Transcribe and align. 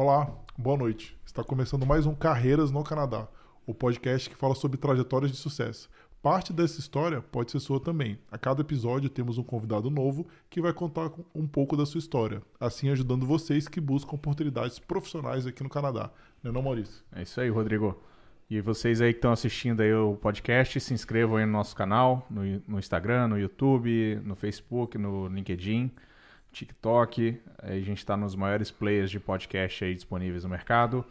Olá, 0.00 0.32
boa 0.56 0.76
noite. 0.76 1.18
Está 1.26 1.42
começando 1.42 1.84
mais 1.84 2.06
um 2.06 2.14
Carreiras 2.14 2.70
no 2.70 2.84
Canadá, 2.84 3.26
o 3.66 3.74
podcast 3.74 4.30
que 4.30 4.36
fala 4.36 4.54
sobre 4.54 4.78
trajetórias 4.78 5.32
de 5.32 5.36
sucesso. 5.36 5.90
Parte 6.22 6.52
dessa 6.52 6.78
história 6.78 7.20
pode 7.20 7.50
ser 7.50 7.58
sua 7.58 7.80
também. 7.80 8.16
A 8.30 8.38
cada 8.38 8.60
episódio 8.60 9.10
temos 9.10 9.38
um 9.38 9.42
convidado 9.42 9.90
novo 9.90 10.28
que 10.48 10.60
vai 10.60 10.72
contar 10.72 11.10
um 11.34 11.48
pouco 11.48 11.76
da 11.76 11.84
sua 11.84 11.98
história, 11.98 12.40
assim 12.60 12.90
ajudando 12.90 13.26
vocês 13.26 13.66
que 13.66 13.80
buscam 13.80 14.14
oportunidades 14.14 14.78
profissionais 14.78 15.48
aqui 15.48 15.64
no 15.64 15.68
Canadá. 15.68 16.12
Não 16.44 16.52
é 16.52 16.54
não, 16.54 16.62
Maurício? 16.62 17.02
É 17.10 17.22
isso 17.22 17.40
aí, 17.40 17.48
Rodrigo. 17.48 18.00
E 18.48 18.60
vocês 18.60 19.00
aí 19.00 19.12
que 19.12 19.18
estão 19.18 19.32
assistindo 19.32 19.80
aí 19.80 19.92
o 19.92 20.14
podcast, 20.14 20.78
se 20.78 20.94
inscrevam 20.94 21.38
aí 21.38 21.44
no 21.44 21.50
nosso 21.50 21.74
canal, 21.74 22.24
no, 22.30 22.42
no 22.68 22.78
Instagram, 22.78 23.26
no 23.26 23.36
YouTube, 23.36 24.22
no 24.24 24.36
Facebook, 24.36 24.96
no 24.96 25.26
LinkedIn, 25.26 25.90
TikTok. 26.58 27.40
A 27.62 27.72
gente 27.74 27.98
está 27.98 28.16
nos 28.16 28.34
maiores 28.34 28.70
players 28.70 29.10
de 29.10 29.20
podcast 29.20 29.84
aí 29.84 29.94
disponíveis 29.94 30.44
no 30.44 30.50
mercado. 30.50 31.04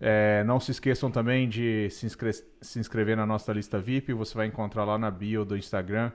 É, 0.00 0.44
não 0.44 0.60
se 0.60 0.70
esqueçam 0.70 1.10
também 1.10 1.48
de 1.48 1.90
se, 1.90 2.06
inscre 2.06 2.32
se, 2.32 2.78
inscrever 2.78 3.16
na 3.16 3.26
nossa 3.26 3.52
lista 3.52 3.78
VIP. 3.80 4.12
Você 4.12 4.34
vai 4.34 4.46
encontrar 4.46 4.84
lá 4.84 4.96
na 4.96 5.10
bio 5.10 5.44
do 5.44 5.56
Instagram 5.56 6.12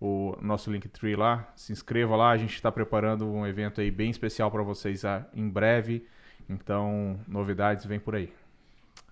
o 0.00 0.36
nosso 0.40 0.70
Linktree 0.70 1.16
lá. 1.16 1.52
Se 1.54 1.72
inscreva 1.72 2.16
lá. 2.16 2.30
A 2.30 2.36
gente 2.38 2.54
está 2.54 2.72
preparando 2.72 3.26
um 3.26 3.46
evento 3.46 3.80
aí 3.80 3.90
bem 3.90 4.10
especial 4.10 4.50
para 4.50 4.62
vocês 4.62 5.02
em 5.34 5.48
breve. 5.48 6.06
Então, 6.48 7.18
novidades 7.28 7.84
vem 7.84 8.00
por 8.00 8.14
aí. 8.14 8.32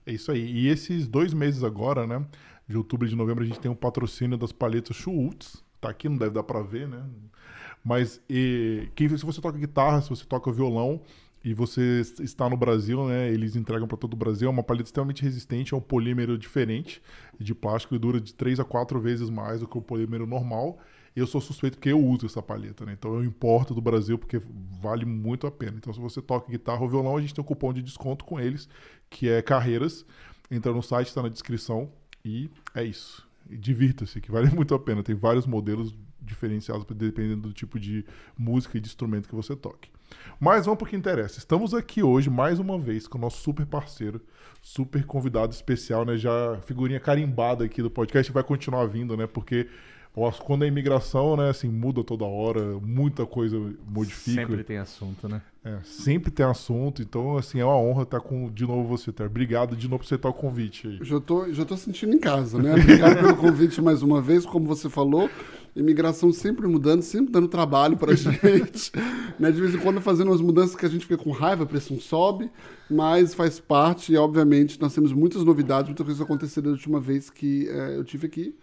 É 0.06 0.12
isso 0.12 0.32
aí. 0.32 0.44
E 0.50 0.68
esses 0.68 1.06
dois 1.06 1.34
meses 1.34 1.62
agora, 1.62 2.06
né? 2.06 2.24
De 2.66 2.78
outubro 2.78 3.06
e 3.06 3.10
de 3.10 3.16
novembro, 3.16 3.44
a 3.44 3.46
gente 3.46 3.60
tem 3.60 3.70
um 3.70 3.74
patrocínio 3.74 4.38
das 4.38 4.52
palhetas 4.52 4.96
Schultz. 4.96 5.62
Tá 5.80 5.90
aqui, 5.90 6.08
não 6.08 6.16
deve 6.16 6.30
dar 6.30 6.42
para 6.42 6.62
ver, 6.62 6.88
né? 6.88 7.02
Mas 7.84 8.20
e, 8.28 8.88
quem, 8.94 9.08
se 9.08 9.24
você 9.24 9.40
toca 9.40 9.58
guitarra, 9.58 10.00
se 10.00 10.08
você 10.08 10.24
toca 10.24 10.50
violão, 10.50 11.02
e 11.44 11.52
você 11.52 12.00
está 12.20 12.48
no 12.48 12.56
Brasil, 12.56 13.06
né? 13.06 13.30
Eles 13.30 13.54
entregam 13.54 13.86
para 13.86 13.98
todo 13.98 14.14
o 14.14 14.16
Brasil. 14.16 14.48
É 14.48 14.50
uma 14.50 14.62
paleta 14.62 14.88
extremamente 14.88 15.22
resistente, 15.22 15.74
é 15.74 15.76
um 15.76 15.80
polímero 15.80 16.38
diferente 16.38 17.02
de 17.38 17.54
plástico 17.54 17.94
e 17.94 17.98
dura 17.98 18.18
de 18.18 18.32
3 18.32 18.60
a 18.60 18.64
4 18.64 18.98
vezes 18.98 19.28
mais 19.28 19.60
do 19.60 19.68
que 19.68 19.76
o 19.76 19.82
polímero 19.82 20.26
normal. 20.26 20.78
Eu 21.14 21.26
sou 21.26 21.42
suspeito 21.42 21.76
porque 21.76 21.90
eu 21.90 22.02
uso 22.02 22.24
essa 22.24 22.42
paleta, 22.42 22.86
né? 22.86 22.94
Então 22.98 23.14
eu 23.14 23.22
importo 23.22 23.74
do 23.74 23.82
Brasil 23.82 24.18
porque 24.18 24.40
vale 24.80 25.04
muito 25.04 25.46
a 25.46 25.50
pena. 25.50 25.76
Então 25.76 25.92
se 25.92 26.00
você 26.00 26.22
toca 26.22 26.50
guitarra 26.50 26.80
ou 26.80 26.88
violão, 26.88 27.14
a 27.14 27.20
gente 27.20 27.34
tem 27.34 27.42
um 27.42 27.46
cupom 27.46 27.74
de 27.74 27.82
desconto 27.82 28.24
com 28.24 28.40
eles, 28.40 28.66
que 29.10 29.28
é 29.28 29.42
Carreiras. 29.42 30.06
Entra 30.50 30.72
no 30.72 30.82
site, 30.82 31.08
está 31.08 31.22
na 31.22 31.28
descrição. 31.28 31.92
E 32.24 32.50
é 32.74 32.82
isso. 32.82 33.28
Divirta-se, 33.46 34.18
que 34.18 34.32
vale 34.32 34.48
muito 34.56 34.74
a 34.74 34.78
pena. 34.78 35.02
Tem 35.02 35.14
vários 35.14 35.46
modelos 35.46 35.94
diferenciados 36.24 36.84
dependendo 36.94 37.42
do 37.42 37.52
tipo 37.52 37.78
de 37.78 38.04
música 38.36 38.78
e 38.78 38.80
de 38.80 38.88
instrumento 38.88 39.28
que 39.28 39.34
você 39.34 39.54
toque. 39.54 39.88
Mas 40.38 40.66
vamos 40.66 40.78
para 40.78 40.86
o 40.86 40.90
que 40.90 40.96
interessa. 40.96 41.38
Estamos 41.38 41.74
aqui 41.74 42.02
hoje, 42.02 42.30
mais 42.30 42.58
uma 42.58 42.78
vez, 42.78 43.06
com 43.06 43.18
o 43.18 43.20
nosso 43.20 43.38
super 43.42 43.66
parceiro, 43.66 44.20
super 44.62 45.04
convidado 45.04 45.52
especial, 45.52 46.04
né? 46.04 46.16
Já 46.16 46.58
figurinha 46.62 47.00
carimbada 47.00 47.64
aqui 47.64 47.82
do 47.82 47.90
podcast, 47.90 48.30
vai 48.32 48.42
continuar 48.42 48.86
vindo, 48.86 49.16
né? 49.16 49.26
Porque 49.26 49.68
quando 50.44 50.62
a 50.62 50.66
imigração, 50.66 51.36
né, 51.36 51.50
assim, 51.50 51.68
muda 51.68 52.04
toda 52.04 52.24
hora, 52.24 52.78
muita 52.80 53.26
coisa 53.26 53.58
modifica. 53.84 54.42
Sempre 54.42 54.62
tem 54.62 54.78
assunto, 54.78 55.28
né? 55.28 55.42
É, 55.64 55.78
sempre 55.82 56.30
tem 56.30 56.46
assunto, 56.46 57.02
então, 57.02 57.36
assim, 57.36 57.58
é 57.58 57.64
uma 57.64 57.76
honra 57.76 58.02
estar 58.04 58.20
com 58.20 58.48
de 58.48 58.64
novo 58.64 58.86
você, 58.86 59.10
Ter. 59.10 59.24
Obrigado 59.24 59.74
de 59.74 59.88
novo 59.88 59.98
por 60.00 60.06
aceitar 60.06 60.28
o 60.28 60.32
convite 60.32 60.86
aí. 60.86 60.98
Já 61.02 61.18
tô, 61.18 61.52
já 61.52 61.64
tô 61.64 61.76
sentindo 61.76 62.14
em 62.14 62.20
casa, 62.20 62.62
né? 62.62 62.74
Obrigado 62.74 63.16
pelo 63.16 63.36
convite 63.36 63.82
mais 63.82 64.02
uma 64.02 64.20
vez, 64.22 64.46
como 64.46 64.66
você 64.66 64.88
falou 64.88 65.28
imigração 65.76 66.32
sempre 66.32 66.66
mudando, 66.66 67.02
sempre 67.02 67.32
dando 67.32 67.48
trabalho 67.48 67.96
para 67.96 68.12
a 68.12 68.14
gente. 68.16 68.92
né? 69.38 69.50
De 69.50 69.60
vez 69.60 69.74
em 69.74 69.78
quando 69.78 70.00
fazendo 70.00 70.28
umas 70.28 70.40
mudanças 70.40 70.76
que 70.76 70.86
a 70.86 70.88
gente 70.88 71.06
fica 71.06 71.22
com 71.22 71.30
raiva, 71.30 71.64
a 71.64 71.66
pressão 71.66 71.98
sobe, 71.98 72.50
mas 72.90 73.34
faz 73.34 73.58
parte 73.58 74.12
e, 74.12 74.16
obviamente, 74.16 74.80
nós 74.80 74.94
temos 74.94 75.12
muitas 75.12 75.44
novidades, 75.44 75.88
muitas 75.88 76.04
coisas 76.04 76.22
aconteceram 76.22 76.66
da 76.66 76.72
última 76.72 77.00
vez 77.00 77.30
que 77.30 77.68
é, 77.68 77.96
eu 77.96 78.04
tive 78.04 78.26
aqui. 78.26 78.54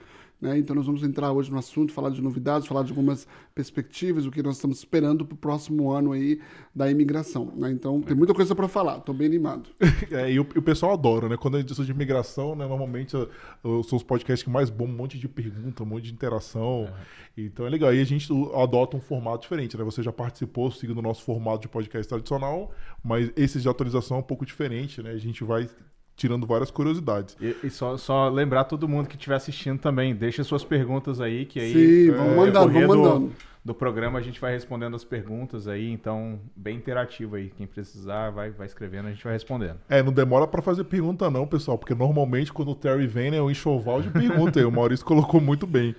Né? 0.41 0.57
Então, 0.57 0.75
nós 0.75 0.87
vamos 0.87 1.03
entrar 1.03 1.31
hoje 1.31 1.51
no 1.51 1.59
assunto, 1.59 1.93
falar 1.93 2.09
de 2.09 2.21
novidades, 2.21 2.67
falar 2.67 2.83
de 2.83 2.89
algumas 2.89 3.27
perspectivas, 3.53 4.25
o 4.25 4.31
que 4.31 4.41
nós 4.41 4.55
estamos 4.55 4.79
esperando 4.79 5.23
para 5.23 5.35
o 5.35 5.37
próximo 5.37 5.91
ano 5.91 6.13
aí 6.13 6.41
da 6.73 6.89
imigração. 6.89 7.53
Né? 7.55 7.71
Então, 7.71 8.01
tem 8.01 8.15
muita 8.15 8.33
coisa 8.33 8.55
para 8.55 8.67
falar, 8.67 8.97
estou 8.97 9.13
bem 9.13 9.27
animado. 9.27 9.69
É, 10.11 10.31
e 10.31 10.39
o, 10.39 10.41
o, 10.41 10.61
pessoal 10.61 10.93
adora, 10.93 11.29
né? 11.29 11.37
Quando 11.37 11.55
a 11.55 11.59
gente 11.59 11.73
de 11.73 11.91
imigração, 11.91 12.55
né, 12.55 12.67
normalmente 12.67 13.11
são 13.11 13.97
os 13.97 14.03
podcasts 14.03 14.43
que 14.43 14.49
mais 14.49 14.69
bombam, 14.69 14.93
um 14.93 14.97
monte 14.97 15.17
de 15.17 15.27
pergunta, 15.27 15.83
um 15.83 15.85
monte 15.85 16.05
de 16.05 16.13
interação. 16.13 16.89
É. 17.37 17.41
Então 17.43 17.65
é 17.65 17.69
legal. 17.69 17.93
E 17.93 18.01
a 18.01 18.03
gente 18.03 18.27
adota 18.55 18.97
um 18.97 18.99
formato 18.99 19.43
diferente, 19.43 19.77
né? 19.77 19.83
Você 19.83 20.03
já 20.03 20.11
participou 20.11 20.69
seguindo 20.71 20.97
o 20.97 21.01
nosso 21.01 21.23
formato 21.23 21.61
de 21.61 21.69
podcast 21.69 22.07
tradicional, 22.09 22.71
mas 23.03 23.31
esse 23.35 23.61
de 23.61 23.69
atualização 23.69 24.17
é 24.17 24.19
um 24.19 24.23
pouco 24.23 24.45
diferente, 24.45 25.01
né? 25.01 25.11
A 25.11 25.17
gente 25.17 25.43
vai 25.43 25.69
tirando 26.15 26.45
várias 26.45 26.69
curiosidades. 26.69 27.35
E, 27.39 27.55
e 27.63 27.69
só, 27.69 27.97
só, 27.97 28.29
lembrar 28.29 28.65
todo 28.65 28.87
mundo 28.87 29.07
que 29.07 29.15
estiver 29.15 29.35
assistindo 29.35 29.79
também, 29.79 30.15
deixa 30.15 30.43
suas 30.43 30.63
perguntas 30.63 31.19
aí, 31.19 31.45
que 31.45 31.59
aí 31.59 31.73
Sim, 31.73 32.11
é, 32.11 32.17
vamos 32.17 32.35
mandando, 32.35 32.73
vamos 32.73 32.87
mandando. 32.87 33.27
Do, 33.27 33.35
do, 33.65 33.73
programa 33.73 34.19
a 34.19 34.21
gente 34.21 34.39
vai 34.39 34.53
respondendo 34.53 34.95
as 34.95 35.03
perguntas 35.03 35.67
aí, 35.67 35.89
então 35.89 36.39
bem 36.55 36.77
interativo 36.77 37.35
aí. 37.35 37.49
Quem 37.49 37.65
precisar 37.65 38.29
vai, 38.29 38.51
vai 38.51 38.67
escrevendo, 38.67 39.07
a 39.07 39.11
gente 39.11 39.23
vai 39.23 39.33
respondendo. 39.33 39.79
É, 39.89 40.03
não 40.03 40.13
demora 40.13 40.47
para 40.47 40.61
fazer 40.61 40.83
pergunta 40.83 41.29
não, 41.29 41.47
pessoal, 41.47 41.77
porque 41.77 41.95
normalmente 41.95 42.53
quando 42.53 42.71
o 42.71 42.75
Terry 42.75 43.07
vem, 43.07 43.31
né, 43.31 43.37
é 43.37 43.41
um 43.41 43.49
enxoval 43.49 44.01
de 44.01 44.09
perguntas, 44.09 44.63
o 44.63 44.71
Maurício 44.71 45.05
colocou 45.07 45.41
muito 45.41 45.65
bem. 45.65 45.95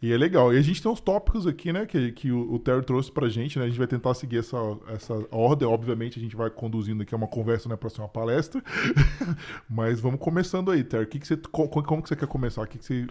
E 0.00 0.12
é 0.12 0.16
legal. 0.16 0.52
E 0.52 0.58
a 0.58 0.62
gente 0.62 0.82
tem 0.82 0.90
uns 0.90 1.00
tópicos 1.00 1.46
aqui, 1.46 1.72
né, 1.72 1.86
que, 1.86 2.12
que 2.12 2.30
o, 2.30 2.54
o 2.54 2.58
Terry 2.58 2.84
trouxe 2.84 3.10
pra 3.10 3.28
gente, 3.28 3.58
né? 3.58 3.64
A 3.64 3.68
gente 3.68 3.78
vai 3.78 3.86
tentar 3.86 4.12
seguir 4.14 4.38
essa, 4.38 4.56
essa 4.88 5.26
ordem. 5.30 5.66
Obviamente, 5.66 6.18
a 6.18 6.22
gente 6.22 6.36
vai 6.36 6.50
conduzindo 6.50 7.02
aqui 7.02 7.14
uma 7.14 7.26
conversa, 7.26 7.68
né, 7.68 7.76
pra 7.76 7.88
ser 7.88 8.02
uma 8.02 8.08
palestra. 8.08 8.62
Mas 9.68 9.98
vamos 9.98 10.20
começando 10.20 10.70
aí, 10.70 10.84
Terry. 10.84 11.06
Que 11.06 11.18
que 11.18 11.26
você, 11.26 11.36
como, 11.36 11.68
como 11.68 12.02
que 12.02 12.08
você 12.08 12.16
quer 12.16 12.28
começar? 12.28 12.62
O 12.62 12.66
que, 12.66 12.78
que 12.78 12.84
você 12.84 13.06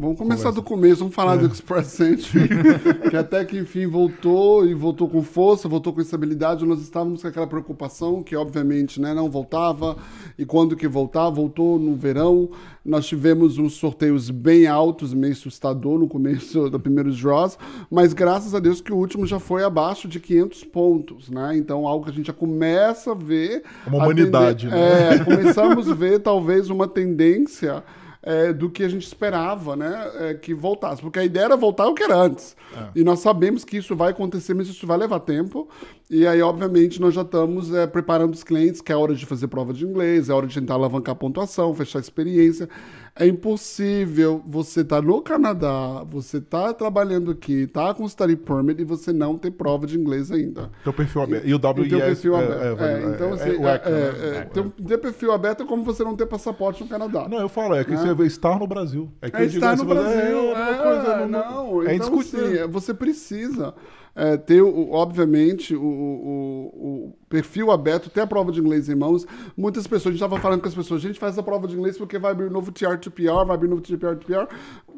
Vamos 0.00 0.16
começar 0.16 0.50
Conversa. 0.50 0.52
do 0.52 0.62
começo, 0.62 0.98
vamos 1.00 1.14
falar 1.14 1.34
é. 1.34 1.38
do 1.38 1.52
Express 1.52 1.98
Entry, 1.98 2.48
que 3.10 3.16
até 3.16 3.44
que 3.44 3.58
enfim 3.58 3.88
voltou 3.88 4.64
e 4.64 4.72
voltou 4.72 5.08
com 5.08 5.20
força, 5.24 5.68
voltou 5.68 5.92
com 5.92 6.00
estabilidade. 6.00 6.64
Nós 6.64 6.80
estávamos 6.80 7.22
com 7.22 7.26
aquela 7.26 7.48
preocupação 7.48 8.22
que 8.22 8.36
obviamente 8.36 9.00
né, 9.00 9.12
não 9.12 9.28
voltava, 9.28 9.96
e 10.38 10.46
quando 10.46 10.76
que 10.76 10.86
voltar, 10.86 11.28
voltou 11.30 11.80
no 11.80 11.96
verão. 11.96 12.48
Nós 12.84 13.06
tivemos 13.06 13.58
uns 13.58 13.72
sorteios 13.72 14.30
bem 14.30 14.68
altos, 14.68 15.12
meio 15.12 15.32
assustador 15.32 15.98
no 15.98 16.06
começo 16.06 16.70
dos 16.70 16.80
primeiros 16.80 17.20
draws, 17.20 17.58
mas 17.90 18.12
graças 18.12 18.54
a 18.54 18.60
Deus 18.60 18.80
que 18.80 18.92
o 18.92 18.96
último 18.96 19.26
já 19.26 19.40
foi 19.40 19.64
abaixo 19.64 20.06
de 20.06 20.20
500 20.20 20.62
pontos, 20.64 21.28
né? 21.28 21.56
Então 21.56 21.88
algo 21.88 22.04
que 22.04 22.12
a 22.12 22.14
gente 22.14 22.28
já 22.28 22.32
começa 22.32 23.10
a 23.10 23.14
ver. 23.16 23.64
Uma 23.84 24.04
humanidade, 24.04 24.68
né? 24.68 25.16
É, 25.16 25.24
começamos 25.24 25.90
a 25.90 25.94
ver 25.94 26.20
talvez 26.20 26.70
uma 26.70 26.86
tendência 26.86 27.82
é, 28.28 28.52
do 28.52 28.68
que 28.68 28.84
a 28.84 28.88
gente 28.90 29.06
esperava, 29.06 29.74
né? 29.74 30.10
É, 30.16 30.34
que 30.34 30.52
voltasse. 30.52 31.00
Porque 31.00 31.18
a 31.18 31.24
ideia 31.24 31.46
era 31.46 31.56
voltar 31.56 31.84
ao 31.84 31.94
que 31.94 32.02
era 32.02 32.14
antes. 32.14 32.54
É. 32.76 32.90
E 32.96 33.02
nós 33.02 33.20
sabemos 33.20 33.64
que 33.64 33.78
isso 33.78 33.96
vai 33.96 34.10
acontecer, 34.10 34.52
mas 34.52 34.68
isso 34.68 34.86
vai 34.86 34.98
levar 34.98 35.20
tempo. 35.20 35.66
E 36.10 36.26
aí, 36.26 36.42
obviamente, 36.42 37.00
nós 37.00 37.14
já 37.14 37.22
estamos 37.22 37.72
é, 37.72 37.86
preparando 37.86 38.34
os 38.34 38.44
clientes, 38.44 38.82
que 38.82 38.92
é 38.92 38.96
hora 38.96 39.14
de 39.14 39.24
fazer 39.24 39.48
prova 39.48 39.72
de 39.72 39.86
inglês, 39.86 40.28
é 40.28 40.34
hora 40.34 40.46
de 40.46 40.60
tentar 40.60 40.74
alavancar 40.74 41.14
a 41.14 41.16
pontuação, 41.16 41.72
fechar 41.72 42.00
a 42.00 42.02
experiência. 42.02 42.68
É 43.18 43.26
impossível 43.26 44.40
você 44.46 44.82
estar 44.82 44.96
tá 44.96 45.02
no 45.02 45.20
Canadá, 45.20 46.04
você 46.08 46.40
tá 46.40 46.72
trabalhando 46.72 47.32
aqui, 47.32 47.66
tá 47.66 47.92
com 47.92 48.08
study 48.08 48.36
permit 48.36 48.80
e 48.80 48.84
você 48.84 49.12
não 49.12 49.36
ter 49.36 49.50
prova 49.50 49.86
de 49.86 49.98
inglês 49.98 50.30
ainda. 50.30 50.70
Teu 50.84 50.92
perfil 50.92 51.22
aberto. 51.22 51.46
E 51.46 51.52
o 51.52 51.56
WIS 51.56 51.92
é, 51.92 52.06
perfil 52.06 52.36
é, 52.36 52.44
aberto. 52.44 52.82
É, 52.82 52.92
é, 52.92 53.14
então, 53.14 53.32
assim, 53.32 53.50
é, 53.50 54.62
né? 54.62 54.72
ter 54.86 54.98
perfil 54.98 55.32
aberto 55.32 55.64
é 55.64 55.66
como 55.66 55.82
você 55.82 56.04
não 56.04 56.14
ter 56.14 56.26
passaporte 56.26 56.84
no 56.84 56.88
Canadá. 56.88 57.28
Não, 57.28 57.40
eu 57.40 57.48
falo, 57.48 57.74
é 57.74 57.82
que 57.82 57.90
né? 57.90 58.14
você 58.14 58.26
estar 58.26 58.56
no 58.56 58.68
Brasil. 58.68 59.10
É, 59.20 59.30
que 59.30 59.36
é 59.36 59.44
estar 59.46 59.76
no 59.76 59.84
Brasil. 59.84 60.56
É, 60.56 60.74
coisa, 60.74 61.26
não, 61.26 61.28
não, 61.28 61.88
é 61.88 61.96
então, 61.96 62.20
assim, 62.20 62.68
você 62.68 62.94
precisa 62.94 63.74
é, 64.18 64.36
ter, 64.36 64.60
obviamente, 64.62 65.76
o, 65.76 65.82
o, 65.82 67.12
o, 67.14 67.18
perfil 67.28 67.70
aberto, 67.70 68.10
ter 68.10 68.22
a 68.22 68.26
prova 68.26 68.50
de 68.50 68.60
inglês 68.60 68.88
em 68.88 68.94
mãos. 68.94 69.26
Muitas 69.56 69.86
pessoas, 69.86 70.06
a 70.06 70.10
gente 70.10 70.22
estava 70.22 70.40
falando 70.40 70.60
com 70.60 70.68
as 70.68 70.74
pessoas, 70.74 71.04
a 71.04 71.06
gente 71.06 71.18
faz 71.18 71.38
a 71.38 71.42
prova 71.42 71.66
de 71.66 71.76
inglês 71.76 71.96
porque 71.96 72.18
vai 72.18 72.32
abrir 72.32 72.50
novo 72.50 72.72
TR-to-PR, 72.72 73.44
vai 73.46 73.54
abrir 73.54 73.68
novo 73.68 73.82
TR-to-PR, 73.82 74.48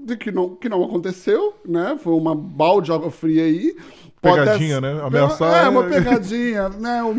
de 0.04 0.16
que 0.16 0.30
não, 0.30 0.54
que 0.54 0.68
não 0.68 0.82
aconteceu, 0.82 1.54
né? 1.66 1.98
Foi 2.02 2.14
uma 2.14 2.34
balde 2.34 2.86
de 2.86 2.92
água 2.92 3.10
fria 3.10 3.44
aí. 3.44 3.74
Pegadinha, 4.20 4.78
até... 4.78 4.94
né? 4.94 5.02
Ameaçar. 5.02 5.64
É, 5.64 5.68
uma 5.68 5.84
pegadinha. 5.84 6.68
né? 6.68 7.02
o, 7.02 7.10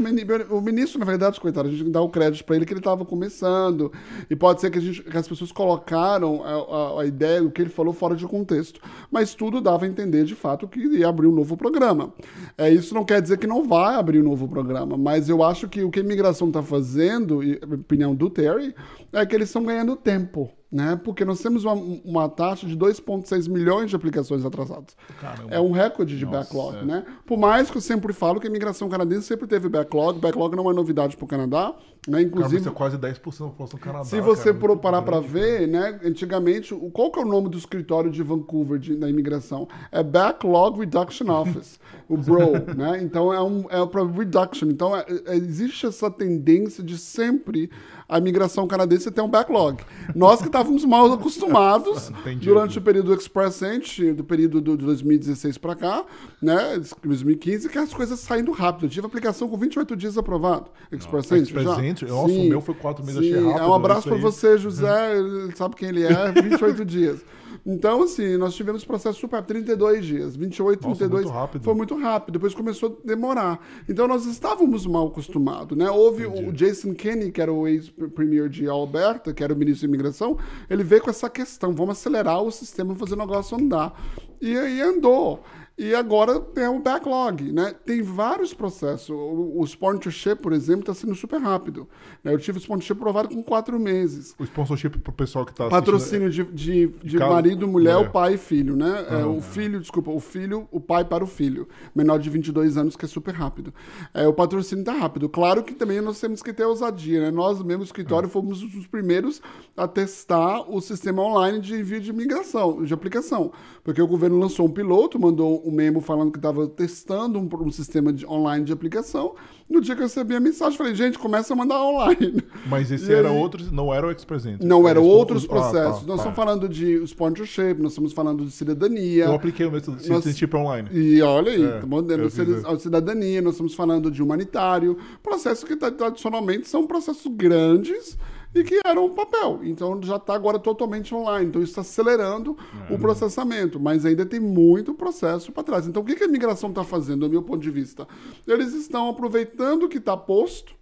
o 0.56 0.62
ministro, 0.62 1.00
na 1.00 1.06
verdade, 1.06 1.40
coitado, 1.40 1.68
a 1.68 1.72
gente 1.72 1.90
dá 1.90 2.00
o 2.00 2.10
crédito 2.10 2.46
para 2.46 2.56
ele 2.56 2.66
que 2.66 2.74
ele 2.74 2.80
estava 2.80 3.04
começando. 3.04 3.92
E 4.30 4.36
pode 4.36 4.62
ser 4.62 4.70
que, 4.70 4.78
a 4.78 4.82
gente, 4.82 5.02
que 5.02 5.18
as 5.18 5.28
pessoas 5.28 5.52
colocaram 5.52 6.44
a, 6.44 7.00
a, 7.00 7.02
a, 7.02 7.06
ideia, 7.06 7.44
o 7.44 7.50
que 7.50 7.62
ele 7.62 7.72
falou, 7.72 7.92
fora 7.92 8.16
de 8.16 8.26
contexto. 8.28 8.80
Mas 9.10 9.34
tudo 9.34 9.60
dava 9.60 9.86
a 9.86 9.88
entender, 9.88 10.26
de 10.26 10.36
fato, 10.36 10.68
que 10.68 10.80
ia 10.80 11.08
abrir 11.08 11.26
um 11.26 11.32
novo 11.32 11.58
programa. 11.58 12.14
É, 12.56 12.70
isso 12.70 12.94
não 12.94 13.04
quer 13.04 13.20
dizer 13.20 13.38
que 13.38 13.48
não 13.48 13.64
vai 13.64 13.96
abrir 13.96 14.20
um 14.20 14.30
novo 14.30 14.48
programa, 14.48 14.96
mas 15.02 15.28
eu 15.28 15.44
acho 15.44 15.68
que 15.68 15.84
o 15.84 15.90
que 15.90 16.00
a 16.00 16.04
imigração 16.04 16.48
está 16.48 16.62
fazendo, 16.62 17.44
e 17.44 17.60
a 17.62 17.76
opinião 17.76 18.14
do 18.16 18.30
Terry, 18.30 18.76
é 19.12 19.26
que 19.26 19.36
eles 19.36 19.50
estão 19.50 19.64
ganhando 19.64 19.96
tempo 19.96 20.52
né? 20.72 21.00
Porque 21.04 21.26
nós 21.26 21.40
temos 21.42 21.66
uma, 21.66 21.74
uma 21.74 22.30
taxa 22.30 22.66
de 22.66 22.78
2,6 22.78 23.50
milhões 23.50 23.90
de 23.90 23.96
aplicações 23.96 24.46
atrasadas. 24.46 24.96
Caramba. 25.20 25.54
É 25.54 25.60
um 25.60 25.72
recorde 25.72 26.18
de 26.18 26.26
Nossa, 26.26 26.38
backlog, 26.40 26.78
é. 26.78 26.84
né? 26.86 27.06
Por 27.26 27.38
mais 27.38 27.70
que 27.70 27.78
eu 27.78 27.82
sempre 27.82 28.14
falo 28.14 28.40
que 28.40 28.48
a 28.48 28.50
imigração 28.50 28.88
canadense 28.90 29.24
sempre 29.28 29.48
teve 29.48 29.68
backlog, 29.68 30.20
backlog 30.20 30.56
não 30.56 30.70
é 30.70 30.74
novidade 30.74 31.18
para 31.18 31.26
o 31.26 31.28
Canadá, 31.28 31.74
né? 32.08 32.14
Cara, 32.18 32.22
Inclusive, 32.22 32.58
isso 32.62 32.70
é 32.70 32.72
quase 32.72 32.98
10% 32.98 33.02
da 33.04 33.20
população 33.48 33.78
do 33.80 33.84
Canadá. 33.84 34.06
se 34.06 34.20
você 34.22 34.46
cara, 34.46 34.60
for 34.60 34.70
muito 34.70 34.82
parar 34.82 35.02
para 35.02 35.20
ver, 35.20 35.68
né, 35.68 36.00
antigamente, 36.04 36.74
o- 36.74 36.90
qual 36.90 37.12
que 37.12 37.20
é 37.20 37.24
o 37.24 37.28
nome 37.28 37.50
do 37.50 37.58
escritório 37.58 38.10
de 38.10 38.24
Vancouver 38.24 38.80
de, 38.80 38.96
da 38.96 39.10
imigração? 39.10 39.68
É 39.92 40.02
Backlog 40.02 40.80
Reduction 40.80 41.30
Office, 41.30 41.80
o 42.10 42.18
BRO, 42.18 42.54
né? 42.76 43.02
Então 43.04 43.32
é 43.34 43.42
um 43.44 43.66
é 43.70 43.86
para 43.86 44.04
reduction. 44.06 44.70
Então 44.70 44.96
é- 44.96 45.06
é- 45.28 45.36
existe 45.36 45.86
essa 45.86 46.10
tendência 46.10 46.84
de 46.84 46.98
sempre 46.98 47.70
a 48.12 48.18
imigração 48.18 48.68
canadense 48.68 49.10
ter 49.10 49.22
um 49.22 49.30
backlog. 49.30 49.82
Nós 50.14 50.42
que 50.42 50.48
estávamos 50.48 50.84
mal 50.84 51.10
acostumados 51.14 52.12
durante 52.44 52.78
o 52.78 52.82
período 52.82 53.14
Express 53.14 53.62
Entry, 53.62 54.12
do 54.12 54.22
período 54.22 54.60
do, 54.60 54.78
de 54.78 54.84
2016 54.84 55.58
para 55.58 55.76
cá, 55.76 56.04
né, 56.42 56.82
2015, 57.02 57.70
que 57.70 57.78
as 57.78 57.94
coisas 57.94 58.20
saindo 58.20 58.52
rápido. 58.52 58.88
Eu 58.88 58.90
tive 58.90 59.08
aplicação 59.08 59.48
com 59.48 59.56
28 59.56 59.96
dias 59.96 60.18
aprovado. 60.18 60.66
Express 60.92 61.32
Entry 61.32 61.44
Express 61.44 61.66
já. 61.66 61.86
Entry? 61.86 62.10
Nossa, 62.10 62.34
o 62.34 62.50
meu 62.50 62.60
foi 62.60 62.76
quatro 62.76 63.06
meses, 63.06 63.22
sim, 63.22 63.32
achei 63.32 63.46
rápido, 63.46 63.64
É 63.64 63.68
um 63.68 63.74
abraço 63.74 64.10
para 64.10 64.18
você, 64.18 64.58
José, 64.58 65.18
ele 65.18 65.56
sabe 65.56 65.78
quem 65.78 65.88
ele 65.88 66.04
é, 66.04 66.32
28 66.34 66.84
dias. 66.86 67.24
Então, 67.66 68.04
assim, 68.04 68.38
nós 68.38 68.56
tivemos 68.56 68.84
processo 68.84 69.20
super 69.20 69.38
rápido, 69.38 69.64
32 69.64 70.06
dias, 70.06 70.36
28, 70.36 70.82
Nossa, 70.82 71.00
32. 71.00 71.26
muito 71.26 71.34
rápido. 71.34 71.64
Foi 71.64 71.74
muito 71.74 71.96
rápido, 71.96 72.34
depois 72.34 72.54
começou 72.54 73.00
a 73.04 73.08
demorar. 73.08 73.60
Então, 73.88 74.08
nós 74.08 74.26
estávamos 74.26 74.86
mal 74.86 75.08
acostumados, 75.08 75.78
né? 75.78 75.90
Houve 75.90 76.26
o 76.26 76.52
Jason 76.52 76.94
Kenney, 76.94 77.32
que 77.32 77.42
era 77.42 77.54
o 77.54 77.68
ex-premier 77.68 78.50
de 78.50 78.68
Alberta, 78.68 79.34
que 79.34 79.44
era 79.44 79.54
o 79.54 79.58
ministro 79.58 79.88
da 79.88 79.94
imigração, 79.94 80.38
ele 80.70 80.84
veio 80.84 81.02
com 81.02 81.10
essa 81.10 81.30
questão, 81.30 81.74
vamos 81.74 81.98
acelerar 81.98 82.42
o 82.42 82.52
sistema, 82.52 82.96
fazer 82.96 83.14
o 83.14 83.18
negócio 83.18 83.58
andar. 83.58 83.94
E 84.42 84.58
aí 84.58 84.82
andou. 84.82 85.44
E 85.82 85.96
agora 85.96 86.40
tem 86.40 86.68
o 86.68 86.80
backlog, 86.80 87.52
né? 87.52 87.74
Tem 87.84 88.04
vários 88.04 88.54
processos. 88.54 89.10
O, 89.10 89.60
o 89.60 89.64
sponsorship, 89.66 90.36
por 90.36 90.54
exemplo, 90.54 90.82
está 90.82 90.94
sendo 90.94 91.16
super 91.16 91.42
rápido. 91.42 91.90
né? 92.24 92.32
Eu 92.32 92.38
tive 92.38 92.60
o 92.60 92.62
sponsorship 92.62 92.94
aprovado 92.94 93.30
com 93.30 93.42
quatro 93.42 93.80
meses. 93.80 94.36
O 94.38 94.44
sponsorship 94.44 95.00
pro 95.00 95.12
pessoal 95.12 95.44
que 95.44 95.52
tá 95.56 95.68
Patrocínio 95.70 96.30
de, 96.30 96.44
de, 96.44 96.88
de 97.04 97.18
casa- 97.18 97.34
marido, 97.34 97.68
mulher, 97.68 97.96
mulher. 97.96 98.08
o 98.10 98.12
pai 98.12 98.36
e 98.36 98.38
filho, 98.38 98.76
né? 98.76 99.08
É, 99.10 99.26
o 99.26 99.42
filho, 99.42 99.80
desculpa, 99.80 100.12
o 100.12 100.20
filho, 100.20 100.68
o 100.72 100.80
pai 100.80 101.04
para 101.04 101.24
o 101.24 101.28
filho. 101.28 101.68
Menor 101.96 102.20
de 102.20 102.30
22 102.30 102.78
anos, 102.78 102.96
que 102.96 103.06
é 103.06 103.08
super 103.08 103.34
rápido. 103.34 103.74
É, 104.14 104.28
o 104.28 104.34
patrocínio 104.34 104.86
tá 104.86 104.94
rápido. 104.94 105.28
Claro 105.30 105.64
que 105.64 105.74
também 105.74 106.00
nós 106.00 106.20
temos 106.20 106.44
que 106.44 106.54
ter 106.54 106.64
ousadia, 106.64 107.22
né? 107.22 107.32
Nós, 107.32 107.60
mesmo 107.64 107.84
escritório, 107.84 108.30
fomos 108.30 108.62
os 108.62 108.86
primeiros 108.86 109.42
a 109.76 109.88
testar 109.88 110.62
o 110.70 110.80
sistema 110.80 111.24
online 111.24 111.60
de 111.60 111.74
envio 111.74 112.00
de 112.00 112.14
migração, 112.14 112.84
de 112.84 112.94
aplicação. 112.94 113.52
Porque 113.84 114.00
o 114.00 114.06
governo 114.06 114.38
lançou 114.38 114.68
um 114.68 114.72
piloto, 114.72 115.20
mandou 115.20 115.60
um 115.68 115.71
memo 115.72 116.02
falando 116.02 116.32
que 116.32 116.38
estava 116.38 116.68
testando 116.68 117.40
um, 117.40 117.50
um 117.66 117.72
sistema 117.72 118.12
de, 118.14 118.26
online 118.26 118.66
de 118.66 118.74
aplicação. 118.74 119.34
No 119.70 119.80
dia 119.80 119.96
que 119.96 120.02
eu 120.02 120.06
recebi 120.06 120.36
a 120.36 120.40
mensagem, 120.40 120.78
falei, 120.78 120.94
gente, 120.94 121.18
começa 121.18 121.54
a 121.54 121.56
mandar 121.56 121.82
online. 121.82 122.44
Mas 122.68 122.92
esse 122.92 123.10
E 123.10 123.14
era 123.14 123.30
aí- 123.30 123.38
outro, 123.38 123.64
não 123.74 123.94
era 123.94 124.06
o 124.06 124.12
Express 124.12 124.46
Entry. 124.46 124.68
Não, 124.68 124.86
eram 124.88 125.02
Os- 125.02 125.08
outros 125.08 125.44
os- 125.44 125.50
ah, 125.50 125.54
processos. 125.54 126.02
tá, 126.02 126.06
nós 126.06 126.06
tá. 126.08 126.16
estamos 126.16 126.36
falando 126.36 126.68
de 126.68 127.04
sponsorship, 127.06 127.76
nós 127.80 127.94
estamos 127.94 128.12
falando 128.12 128.44
de 128.46 128.52
cidadania. 128.52 129.26
Eu 129.26 129.34
apliquei 129.36 129.66
o 129.66 129.72
meu 129.72 129.80
Citizenship 129.82 130.54
online. 130.56 130.90
E 130.92 131.22
olha 131.22 131.52
aí, 131.54 131.64
É, 131.64 131.76
estamos 131.76 132.04
dando 132.04 132.24
eu 132.24 132.30
fiz 132.30 132.46
cida- 132.46 132.58
isso. 132.58 132.68
a 132.68 132.80
cidadania, 132.80 133.42
nós 133.42 133.54
estamos 133.54 133.74
falando 133.74 134.12
de 134.12 134.22
humanitário, 134.22 134.98
processos 135.24 135.64
que 135.64 135.76
tra- 135.78 135.90
tradicionalmente 135.92 136.68
são 136.68 136.86
processos 136.86 137.32
grandes 137.34 138.18
e 138.54 138.64
que 138.64 138.80
eram 138.86 139.06
um 139.06 139.14
papel. 139.14 139.60
Então 139.64 140.00
já 140.04 140.18
está 140.18 140.34
agora 140.34 140.60
totalmente 140.60 141.14
online. 141.16 141.48
Então 141.48 141.62
isso 141.62 141.72
está 141.72 141.82
acelerando 141.82 142.58
É. 142.90 142.94
o 142.94 143.00
processamento, 143.00 143.80
mas 143.80 144.06
ainda 144.06 144.26
tem 144.26 144.40
muito 144.40 144.94
processo 144.94 145.52
para 145.52 145.64
trás. 145.64 145.88
Então 145.88 146.02
o 146.02 146.06
que, 146.06 146.16
que 146.16 146.24
a 146.24 146.28
imigração 146.28 146.70
está 146.70 146.84
fazendo, 146.84 147.22
do 147.22 147.30
meu 147.30 147.42
ponto 147.42 147.60
de 147.62 147.72
vista? 147.72 148.08
Eles 148.48 148.74
estão 148.74 149.10
aproveitando 149.10 149.84
o 149.84 149.90
que 149.90 149.98
está 150.00 150.18
posto 150.18 150.74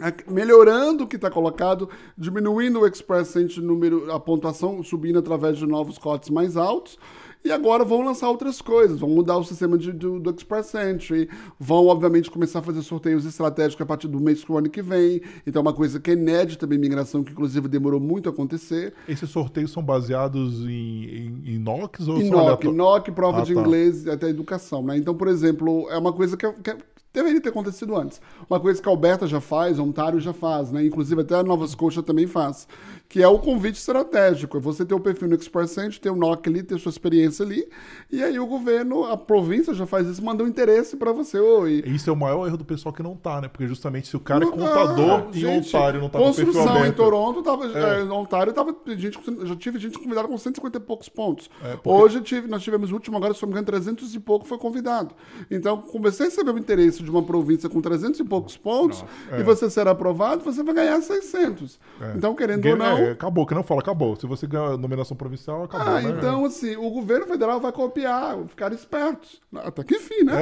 a- 0.00 0.30
melhorando 0.32 1.04
o 1.04 1.06
que 1.08 1.16
está 1.16 1.28
colocado, 1.30 1.88
diminuindo 2.16 2.80
o 2.80 2.86
Express 2.86 3.34
Entry 3.36 3.60
número, 3.60 4.10
a 4.12 4.20
pontuação, 4.20 4.80
subindo 4.82 5.18
através 5.18 5.58
de 5.58 5.66
novos 5.66 5.98
cotes 5.98 6.30
mais 6.30 6.56
altos. 6.56 6.96
E 7.44 7.52
agora 7.52 7.84
vão 7.84 8.02
lançar 8.04 8.28
outras 8.28 8.60
coisas, 8.60 8.98
vão 8.98 9.08
mudar 9.08 9.36
o 9.38 9.44
sistema 9.44 9.78
de- 9.78 9.92
do, 9.92 10.18
do 10.18 10.30
Express 10.30 10.74
Entry, 10.74 11.28
vão, 11.58 11.86
obviamente, 11.86 12.30
começar 12.30 12.58
a 12.58 12.62
fazer 12.62 12.82
sorteios 12.82 13.24
estratégicos 13.24 13.80
a 13.82 13.86
partir 13.86 14.08
do 14.08 14.20
mês 14.20 14.42
do 14.42 14.58
ano 14.58 14.68
que 14.68 14.82
vem. 14.82 15.22
Então, 15.46 15.60
é 15.60 15.62
uma 15.62 15.72
coisa 15.72 16.00
que 16.00 16.10
é 16.10 16.14
inédita 16.14 16.60
também 16.66 16.76
imigração, 16.78 17.22
que 17.22 17.32
inclusive 17.32 17.68
demorou 17.68 18.00
muito 18.00 18.28
a 18.28 18.32
acontecer. 18.32 18.92
Esses 19.08 19.30
sorteios 19.30 19.70
são 19.70 19.82
baseados 19.82 20.60
em, 20.62 21.04
em, 21.04 21.42
em 21.54 21.58
NOCs 21.58 22.08
ou 22.08 22.16
são 22.16 22.26
INOC, 22.26 22.40
aleatórios? 22.40 22.74
INOC, 22.74 23.10
prova 23.12 23.38
Ah, 23.38 23.42
de 23.42 23.54
tá. 23.54 23.60
inglês 23.60 24.04
e 24.04 24.10
até 24.10 24.28
educação, 24.28 24.82
né? 24.82 24.96
Então, 24.98 25.14
por 25.14 25.28
exemplo, 25.28 25.88
é 25.90 25.96
uma 25.96 26.12
coisa 26.12 26.36
que, 26.36 26.50
que 26.52 26.76
deveria 27.12 27.40
ter 27.40 27.48
acontecido 27.48 27.96
antes. 27.96 28.20
Uma 28.50 28.60
coisa 28.60 28.80
que 28.82 28.88
a 28.88 28.92
Alberta 28.92 29.26
já 29.26 29.40
faz, 29.40 29.78
Ontário 29.78 30.20
já 30.20 30.32
faz, 30.32 30.70
né? 30.70 30.84
Inclusive 30.84 31.20
até 31.22 31.36
a 31.36 31.42
Nova 31.42 31.66
Scotia 31.66 32.02
também 32.02 32.26
faz, 32.26 32.68
que 33.08 33.22
é 33.22 33.28
o 33.28 33.38
convite 33.38 33.76
estratégico. 33.76 34.58
É 34.58 34.60
você 34.60 34.84
ter 34.84 34.94
o 34.94 35.00
perfil 35.00 35.28
no 35.28 35.34
Express 35.34 35.78
Entry, 35.78 35.98
ter 35.98 36.10
o 36.10 36.14
NOC 36.16 36.46
ali, 36.48 36.62
ter 36.62 36.78
sua 36.78 36.90
experiência 36.90 37.44
ali, 37.44 37.66
e 38.12 38.22
aí 38.22 38.38
o 38.38 38.46
governo, 38.46 39.04
a 39.04 39.16
província 39.16 39.72
já 39.72 39.86
faz 39.86 40.06
isso, 40.06 40.22
manda 40.22 40.44
um 40.44 40.46
interesse 40.46 40.96
para 40.96 41.10
você. 41.12 41.38
Oi, 41.38 41.82
Isso 41.86 42.10
é 42.10 42.12
o 42.12 42.16
maior 42.16 42.46
erro 42.46 42.58
do 42.58 42.64
pessoal 42.66 42.92
que 42.92 43.02
não 43.02 43.16
tá, 43.16 43.40
né? 43.40 43.48
Porque 43.48 43.66
justamente 43.66 44.08
se 44.08 44.16
o 44.16 44.20
cara 44.20 44.44
é 44.44 44.46
Não, 44.46 44.52
contador 44.52 44.96
não, 45.06 45.30
em 45.30 45.32
gente, 45.32 45.74
Ontário, 45.74 46.00
não 46.02 46.08
tá 46.10 46.18
com 46.18 46.24
o 46.24 46.34
perfil 46.34 46.46
Construção 46.52 46.74
em 46.76 46.80
aberto. 46.80 46.96
Toronto, 46.96 47.42
tava, 47.42 47.66
É. 47.66 48.00
é, 48.00 48.02
em 48.02 48.10
Ontário, 48.10 48.52
tava 48.52 48.76
gente, 48.88 49.18
já 49.44 49.56
tive 49.56 49.78
gente 49.78 49.98
convidada 49.98 50.28
com 50.28 50.36
150 50.36 50.76
e 50.76 50.80
poucos 50.80 51.08
pontos. 51.08 51.48
É, 51.64 51.76
porque- 51.76 51.88
Hoje 51.88 52.20
tive, 52.20 52.46
nós 52.46 52.62
tivemos 52.62 52.90
o 52.90 52.94
último, 52.94 53.16
agora, 53.16 53.32
se 53.32 53.40
não 53.42 53.48
me 53.48 53.52
engano, 53.54 53.66
300 53.66 54.14
e 54.14 54.20
pouco 54.20 54.46
foi 54.46 54.58
convidado. 54.58 55.14
Então, 55.50 55.78
comecei 55.78 56.26
a 56.26 56.28
receber 56.28 56.50
o 56.50 56.58
interesse 56.58 57.02
de 57.02 57.10
uma 57.10 57.22
província 57.22 57.68
com 57.70 57.80
300 57.80 58.20
e 58.20 58.24
poucos 58.24 58.56
pontos, 58.56 59.02
É. 59.32 59.40
e 59.40 59.42
você 59.42 59.70
ser 59.70 59.88
aprovado, 59.88 60.44
você 60.44 60.62
vai 60.62 60.74
ganhar 60.74 61.00
600. 61.00 61.78
Então, 62.14 62.34
querendo 62.34 62.66
ou 62.68 62.76
não... 62.76 62.97
É, 62.98 63.10
acabou, 63.12 63.46
que 63.46 63.54
não 63.54 63.62
fala, 63.62 63.80
acabou. 63.80 64.16
Se 64.16 64.26
você 64.26 64.46
ganhar 64.46 64.72
a 64.72 64.76
nomeação 64.76 65.16
provincial, 65.16 65.64
acabou. 65.64 65.94
Ah, 65.94 66.00
né? 66.00 66.10
então, 66.10 66.44
assim, 66.44 66.76
o 66.76 66.90
governo 66.90 67.26
federal 67.26 67.60
vai 67.60 67.72
copiar, 67.72 68.38
ficar 68.48 68.72
espertos. 68.72 69.40
Até 69.54 69.84
que 69.84 69.96
enfim, 69.96 70.24
né? 70.24 70.34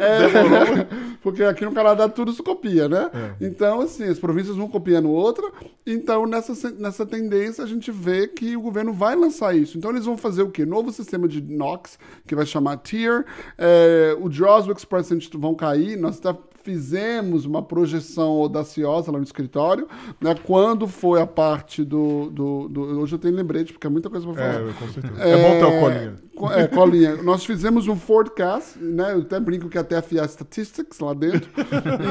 É, 0.00 1.16
porque 1.22 1.42
aqui 1.42 1.64
no 1.64 1.72
Canadá 1.72 2.08
tudo 2.08 2.32
se 2.32 2.42
copia, 2.42 2.88
né? 2.88 3.10
É. 3.12 3.46
Então, 3.46 3.80
assim, 3.80 4.04
as 4.04 4.18
províncias 4.18 4.56
vão 4.56 4.68
copiando 4.68 5.10
outra. 5.10 5.50
Então, 5.86 6.26
nessa, 6.26 6.70
nessa 6.72 7.06
tendência, 7.06 7.64
a 7.64 7.66
gente 7.66 7.90
vê 7.90 8.28
que 8.28 8.56
o 8.56 8.60
governo 8.60 8.92
vai 8.92 9.14
lançar 9.14 9.56
isso. 9.56 9.78
Então, 9.78 9.90
eles 9.90 10.04
vão 10.04 10.16
fazer 10.16 10.42
o 10.42 10.50
quê? 10.50 10.64
Novo 10.64 10.92
sistema 10.92 11.26
de 11.26 11.40
NOx, 11.40 11.98
que 12.26 12.34
vai 12.34 12.46
chamar 12.46 12.78
Tier. 12.78 13.24
É, 13.58 14.16
o 14.20 14.30
Jaws, 14.30 14.66
o 14.66 14.72
Express 14.72 15.10
vão 15.34 15.54
cair. 15.54 15.96
Nós 15.96 16.18
até 16.18 16.38
fizemos 16.66 17.46
uma 17.46 17.62
projeção 17.62 18.26
audaciosa 18.40 19.12
lá 19.12 19.18
no 19.18 19.24
escritório, 19.24 19.86
né? 20.20 20.34
Quando 20.44 20.88
foi 20.88 21.22
a 21.22 21.26
parte 21.26 21.84
do... 21.84 22.28
do, 22.30 22.68
do- 22.68 23.00
hoje 23.00 23.14
eu 23.14 23.18
tenho 23.20 23.34
lembrete, 23.36 23.72
porque 23.72 23.86
é 23.86 23.90
muita 23.90 24.10
coisa 24.10 24.26
para 24.26 24.34
falar. 24.34 24.68
É, 24.68 24.72
com 24.72 24.88
certeza. 24.88 25.22
É, 25.22 25.42
bom 25.42 25.58
ter 25.70 25.76
o 25.76 25.80
colinha. 25.80 26.14
Co- 26.36 26.52
É, 26.52 26.66
colinha. 26.66 27.22
Nós 27.22 27.44
fizemos 27.44 27.86
um 27.86 27.94
forecast, 27.94 28.78
né? 28.80 29.12
Eu 29.14 29.20
até 29.20 29.38
brinco 29.38 29.68
que 29.68 29.78
até 29.78 30.02
FA 30.02 30.26
Statistics 30.26 30.98
lá 30.98 31.14
dentro. 31.14 31.48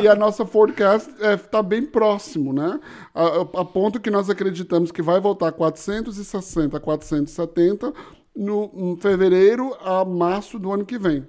e 0.01 0.07
a 0.07 0.15
nossa 0.15 0.45
forecast 0.45 1.12
está 1.21 1.62
bem 1.62 1.85
próximo, 1.85 2.53
né? 2.53 2.79
A, 3.13 3.24
a- 3.24 3.41
a 3.62 3.65
ponto 3.65 4.00
que 4.00 4.09
nós 4.09 4.29
acreditamos 4.29 4.89
que 4.89 5.01
vai 5.01 5.19
voltar 5.19 5.51
460 5.51 6.77
a 6.77 6.79
470 6.79 7.93
no, 8.35 8.97
fevereiro 9.01 9.75
a 9.83 10.03
março 10.05 10.57
do 10.57 10.71
ano 10.71 10.85
que 10.85 10.97
vem. 10.97 11.25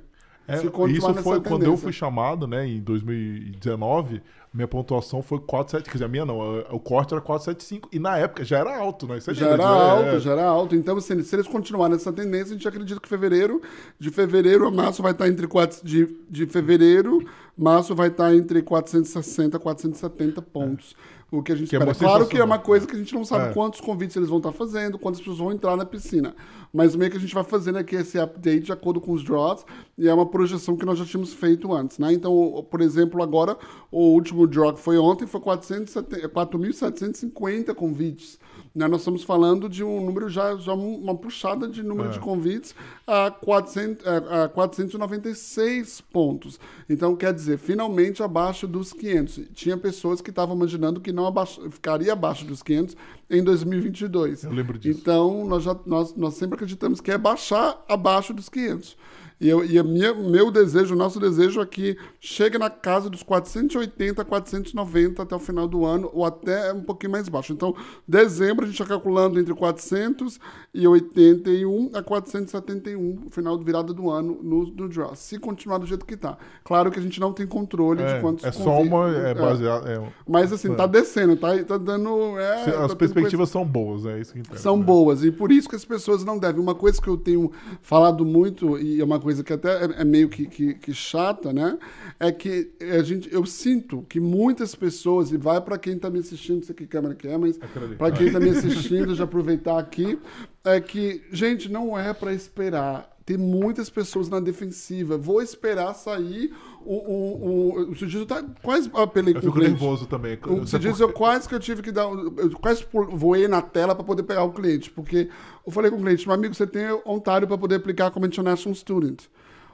É, 0.48 0.56
isso 0.56 1.14
foi 1.22 1.40
quando 1.40 1.64
eu 1.64 1.76
fui 1.76 1.92
chamado, 1.92 2.46
né, 2.46 2.66
em 2.66 2.80
2019, 2.80 4.22
minha 4.54 4.66
pontuação 4.66 5.22
foi 5.22 5.38
4,7, 5.38 5.82
quer 5.82 5.92
dizer, 5.92 6.04
a 6.06 6.08
minha 6.08 6.24
não, 6.24 6.38
o 6.70 6.80
corte 6.80 7.12
era 7.12 7.22
4,75 7.22 7.88
e 7.92 7.98
na 7.98 8.16
época 8.16 8.42
já 8.42 8.58
era 8.58 8.74
alto, 8.78 9.06
né? 9.06 9.18
Isso 9.18 9.30
é 9.30 9.34
Já 9.34 9.48
era 9.48 9.56
né? 9.58 9.64
alto, 9.64 10.08
É. 10.08 10.20
já 10.20 10.32
era 10.32 10.44
alto. 10.46 10.74
Então, 10.74 10.96
assim, 10.96 11.20
se 11.22 11.36
eles 11.36 11.46
continuarem 11.46 11.94
nessa 11.94 12.12
tendência, 12.12 12.54
a 12.54 12.56
gente 12.56 12.66
acredita 12.66 12.98
que 12.98 13.08
fevereiro, 13.08 13.60
de 13.98 14.10
fevereiro 14.10 14.66
a 14.66 14.70
março 14.70 15.02
vai 15.02 15.12
estar 15.12 15.28
entre 15.28 15.46
4, 15.46 15.86
de, 15.86 16.08
de 16.30 16.46
fevereiro, 16.46 17.22
março 17.56 17.94
vai 17.94 18.08
estar 18.08 18.34
entre 18.34 18.62
460 18.62 19.56
e 19.56 19.60
470 19.60 20.40
pontos. 20.40 20.96
O 21.30 21.42
que 21.42 21.50
a 21.50 21.56
gente 21.56 21.68
Que 21.68 21.74
é 21.74 21.78
espera. 21.80 21.90
uma 21.90 21.94
claro 21.98 22.26
que 22.28 22.36
é 22.38 22.44
uma 22.44 22.58
coisa 22.58 22.86
que 22.86 22.94
a 22.94 22.98
gente 22.98 23.12
não 23.12 23.24
sabe 23.24 23.50
É. 23.50 23.52
quantos 23.52 23.80
convites 23.80 24.16
eles 24.16 24.28
vão 24.28 24.38
estar 24.38 24.52
fazendo, 24.52 24.96
quantas 24.96 25.18
pessoas 25.20 25.38
vão 25.38 25.50
entrar 25.52 25.76
na 25.76 25.84
piscina. 25.84 26.36
Mas 26.72 26.94
meio 26.94 27.10
que 27.10 27.16
a 27.16 27.20
gente 27.20 27.34
vai 27.34 27.42
fazendo 27.42 27.78
aqui 27.78 27.96
esse 27.96 28.16
update 28.18 28.60
de 28.66 28.72
acordo 28.72 29.00
com 29.00 29.12
os 29.12 29.24
draws, 29.24 29.64
e 29.98 30.06
é 30.08 30.14
uma 30.14 30.26
projeção 30.26 30.76
que 30.76 30.86
nós 30.86 30.98
já 30.98 31.04
tínhamos 31.04 31.32
feito 31.34 31.72
antes, 31.72 31.98
né? 31.98 32.12
Então, 32.12 32.64
por 32.70 32.80
exemplo, 32.80 33.20
agora, 33.22 33.56
o 33.90 34.12
último 34.12 34.46
draw 34.46 34.72
que 34.72 34.80
foi 34.80 34.98
ontem 34.98 35.26
foi 35.26 35.40
470 35.40 36.28
4.750 36.28 37.74
convites. 37.74 38.38
Né? 38.76 38.86
Nós 38.86 39.00
estamos 39.00 39.24
falando 39.24 39.70
de 39.70 39.82
um 39.82 40.04
número 40.04 40.28
já, 40.28 40.54
já 40.56 40.74
um- 40.74 40.96
uma 40.96 41.14
puxada 41.16 41.66
de 41.66 41.82
número 41.82 42.10
É. 42.10 42.12
de 42.12 42.20
convites 42.20 42.74
a, 43.06 43.30
400, 43.30 44.06
a, 44.06 44.44
a 44.44 44.48
496 44.50 46.02
pontos. 46.12 46.60
Então, 46.88 47.16
quer 47.16 47.32
dizer, 47.32 47.56
finalmente 47.58 48.22
abaixo 48.22 48.66
dos 48.66 48.92
500. 48.92 49.40
Tinha 49.54 49.78
pessoas 49.78 50.20
que 50.20 50.28
estavam 50.28 50.54
imaginando 50.54 51.00
que 51.00 51.10
não 51.10 51.26
abaixo, 51.26 51.60
ficaria 51.70 52.12
abaixo 52.12 52.44
dos 52.44 52.62
500 52.62 52.96
em 53.30 53.42
2022. 53.42 54.44
Eu 54.44 54.52
lembro 54.52 54.78
disso. 54.78 55.00
Então, 55.00 55.46
nós, 55.46 55.62
já, 55.62 55.74
nós, 55.86 56.14
nós 56.14 56.34
sempre 56.34 56.56
acreditamos 56.56 57.00
que 57.00 57.10
é 57.10 57.16
baixar 57.16 57.82
abaixo 57.88 58.34
dos 58.34 58.50
500. 58.50 58.94
E, 59.38 59.48
eu, 59.48 59.62
e 59.64 59.78
a 59.78 59.84
minha, 59.84 60.14
meu 60.14 60.50
desejo, 60.50 60.94
o 60.94 60.98
nosso 60.98 61.20
desejo 61.20 61.60
é 61.60 61.66
que 61.66 61.94
chegue 62.18 62.56
na 62.56 62.70
casa 62.70 63.10
dos 63.10 63.22
480, 63.22 64.24
490 64.24 65.22
até 65.22 65.36
o 65.36 65.38
final 65.38 65.68
do 65.68 65.84
ano, 65.84 66.10
ou 66.12 66.24
até 66.24 66.72
um 66.72 66.80
pouquinho 66.80 67.12
mais 67.12 67.28
baixo. 67.28 67.52
Então, 67.52 67.74
dezembro 68.08 68.64
a 68.64 68.66
gente 68.66 68.80
está 68.80 68.86
calculando 68.86 69.38
entre 69.38 69.52
481 69.54 71.90
a 71.92 72.02
471, 72.02 73.26
final 73.30 73.58
de 73.58 73.64
virada 73.64 73.92
do 73.92 74.08
ano 74.10 74.38
no, 74.42 74.64
no 74.66 74.88
draw. 74.88 75.14
Se 75.14 75.38
continuar 75.38 75.76
do 75.78 75.86
jeito 75.86 76.06
que 76.06 76.14
está. 76.14 76.38
Claro 76.64 76.90
que 76.90 76.98
a 76.98 77.02
gente 77.02 77.20
não 77.20 77.30
tem 77.32 77.46
controle 77.46 78.02
É, 78.02 78.14
de 78.14 78.20
quantos 78.22 78.42
é 78.44 78.52
só 78.52 78.80
uma. 78.80 79.10
É 79.14 79.34
baseado. 79.34 79.86
é, 79.86 80.02
Mas 80.26 80.50
assim, 80.50 80.74
tá 80.74 80.86
descendo, 80.86 81.36
tá, 81.36 81.62
tá 81.62 81.76
dando. 81.76 82.38
é, 82.38 82.74
as 82.76 82.88
tá 82.88 82.96
perspectivas 82.96 83.50
são 83.50 83.66
boas, 83.66 84.06
é 84.06 84.18
isso 84.18 84.32
que 84.32 84.38
interessa. 84.38 84.62
são 84.62 84.78
né? 84.78 84.84
boas. 84.84 85.22
E 85.22 85.30
por 85.30 85.52
isso 85.52 85.68
que 85.68 85.76
as 85.76 85.84
pessoas 85.84 86.24
não 86.24 86.38
devem. 86.38 86.58
Uma 86.60 86.74
coisa 86.74 86.98
que 87.00 87.08
eu 87.08 87.18
tenho 87.18 87.52
falado 87.82 88.24
muito, 88.24 88.78
e 88.78 89.00
é 89.00 89.04
uma 89.04 89.18
coisa 89.18 89.25
que 89.44 89.52
até 89.52 89.84
é, 89.84 90.00
é 90.00 90.04
meio 90.04 90.28
que, 90.28 90.46
que, 90.46 90.74
que 90.74 90.94
chata, 90.94 91.52
né? 91.52 91.78
É 92.18 92.30
que 92.32 92.70
a 92.80 93.02
gente, 93.02 93.32
eu 93.32 93.44
sinto 93.46 94.04
que 94.08 94.20
muitas 94.20 94.74
pessoas, 94.74 95.30
e 95.32 95.36
vai 95.36 95.60
para 95.60 95.78
quem 95.78 95.98
tá 95.98 96.10
me 96.10 96.18
assistindo, 96.18 96.56
não 96.56 96.62
sei 96.62 96.74
que 96.74 96.86
câmera 96.86 97.14
que 97.14 97.28
é, 97.28 97.36
mas 97.36 97.58
para 97.98 98.12
quem 98.12 98.30
tá 98.30 98.40
me 98.40 98.50
assistindo, 98.56 99.14
já 99.14 99.24
aproveitar 99.24 99.78
aqui, 99.78 100.18
é 100.64 100.80
que, 100.80 101.22
gente, 101.30 101.70
não 101.70 101.98
é 101.98 102.12
para 102.12 102.32
esperar. 102.32 103.16
Tem 103.24 103.36
muitas 103.36 103.90
pessoas 103.90 104.28
na 104.28 104.38
defensiva. 104.38 105.18
Vou 105.18 105.42
esperar 105.42 105.94
sair 105.94 106.54
o. 106.86 107.78
O, 107.86 107.90
o, 107.90 107.94
Sudizo 107.96 108.24
tá 108.26 108.42
quase 108.62 108.90
apelei 108.94 109.32
Eu 109.34 109.40
com 109.40 109.46
o 109.46 109.50
fico 109.50 109.54
cliente. 109.58 109.80
nervoso 109.80 110.06
também. 110.06 110.34
O- 110.46 110.66
por 110.66 110.68
eu 111.00 111.12
quase 111.12 111.48
que 111.48 111.54
eu 111.54 111.60
tive 111.60 111.82
que 111.82 111.90
dar. 111.92 112.04
Eu 112.04 112.50
quase 112.60 112.86
voei 113.12 113.48
na 113.48 113.60
tela 113.60 113.94
para 113.94 114.04
poder 114.04 114.22
pegar 114.22 114.44
o 114.44 114.52
cliente. 114.52 114.90
Porque 114.90 115.28
eu 115.66 115.72
falei 115.72 115.90
com 115.90 115.96
o 115.96 116.00
cliente, 116.00 116.26
meu 116.26 116.34
amigo, 116.34 116.54
você 116.54 116.66
tem 116.66 116.86
Ontário 117.04 117.46
para 117.46 117.58
poder 117.58 117.76
aplicar 117.76 118.10
como 118.10 118.26
International 118.26 118.74
Student. 118.74 119.24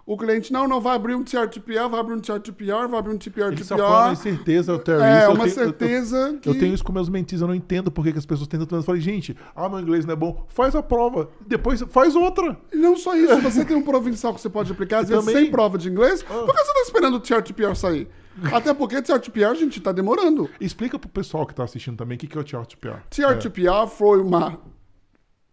O 0.04 0.16
cliente, 0.16 0.52
não, 0.52 0.66
não, 0.66 0.80
vai 0.80 0.97
abrir 0.97 1.14
um 1.14 1.23
TRTPR, 1.23 1.88
vai 1.88 2.00
abrir 2.00 2.14
um 2.14 2.21
TRTPR, 2.21 2.88
vai 2.88 2.99
abrir 2.99 3.14
um 3.14 3.18
TPR, 3.18 3.52
Ele 3.52 3.62
só 3.62 3.78
fala 3.78 4.12
em 4.12 4.16
TPR. 4.16 4.23
certeza, 4.37 4.78
Terry. 4.80 5.02
É, 5.02 5.18
isso 5.18 5.26
eu 5.26 5.30
uma 5.35 5.44
tenho- 5.44 5.56
eu- 5.56 5.62
eu- 5.62 5.68
certeza 5.68 6.38
que. 6.42 6.49
Eu 6.49 6.59
tenho 6.59 6.75
isso 6.75 6.82
com 6.85 6.92
meus 6.92 7.09
mentis, 7.09 7.40
eu 7.40 7.47
não 7.47 7.54
entendo 7.54 7.90
por 7.90 8.04
que, 8.04 8.12
que 8.12 8.18
as 8.18 8.26
pessoas 8.26 8.49
tentam 8.49 8.66
tanto. 8.66 8.80
Eu 8.80 8.85
falei, 8.85 9.00
gente, 9.00 9.37
ah, 9.54 9.68
meu 9.68 9.78
inglês 9.78 10.04
não 10.04 10.12
é 10.12 10.16
bom. 10.16 10.44
Faz 10.49 10.75
a 10.75 10.82
prova, 10.82 11.28
depois 11.47 11.80
faz 11.88 12.16
outra. 12.16 12.59
E 12.73 12.76
não 12.76 12.97
só 12.97 13.14
isso, 13.16 13.40
você 13.40 13.64
tem 13.64 13.76
um 13.76 13.82
provincial 13.82 14.35
que 14.35 14.40
você 14.40 14.49
pode 14.50 14.73
aplicar, 14.73 14.99
às 15.00 15.09
vezes 15.09 15.25
Também. 15.25 15.42
sem 15.44 15.50
prova 15.52 15.78
de 15.78 15.88
inglês. 15.88 16.25
Ah. 16.28 16.32
Por 16.32 16.52
que 16.54 16.64
você 16.64 16.73
tá 16.75 16.80
esperando 16.80 17.14
o 17.14 17.21
TRTPR 17.21 17.76
sair? 17.76 18.09
Até 18.52 18.73
porque 18.75 19.00
TRTPR, 19.02 19.54
gente, 19.54 19.78
tá 19.80 19.92
demorando. 19.92 20.49
Explica 20.61 20.99
pro 20.99 21.09
pessoal 21.09 21.47
que 21.47 21.54
tá 21.54 21.62
assistindo 21.64 21.97
também 21.97 22.16
o 22.16 22.18
que, 22.18 22.26
que 22.26 22.37
é 22.37 22.40
o 22.40 22.44
TRTPR. 22.44 23.02
TRTPR 23.11 23.87
foi 23.87 24.21
uma 24.21 24.59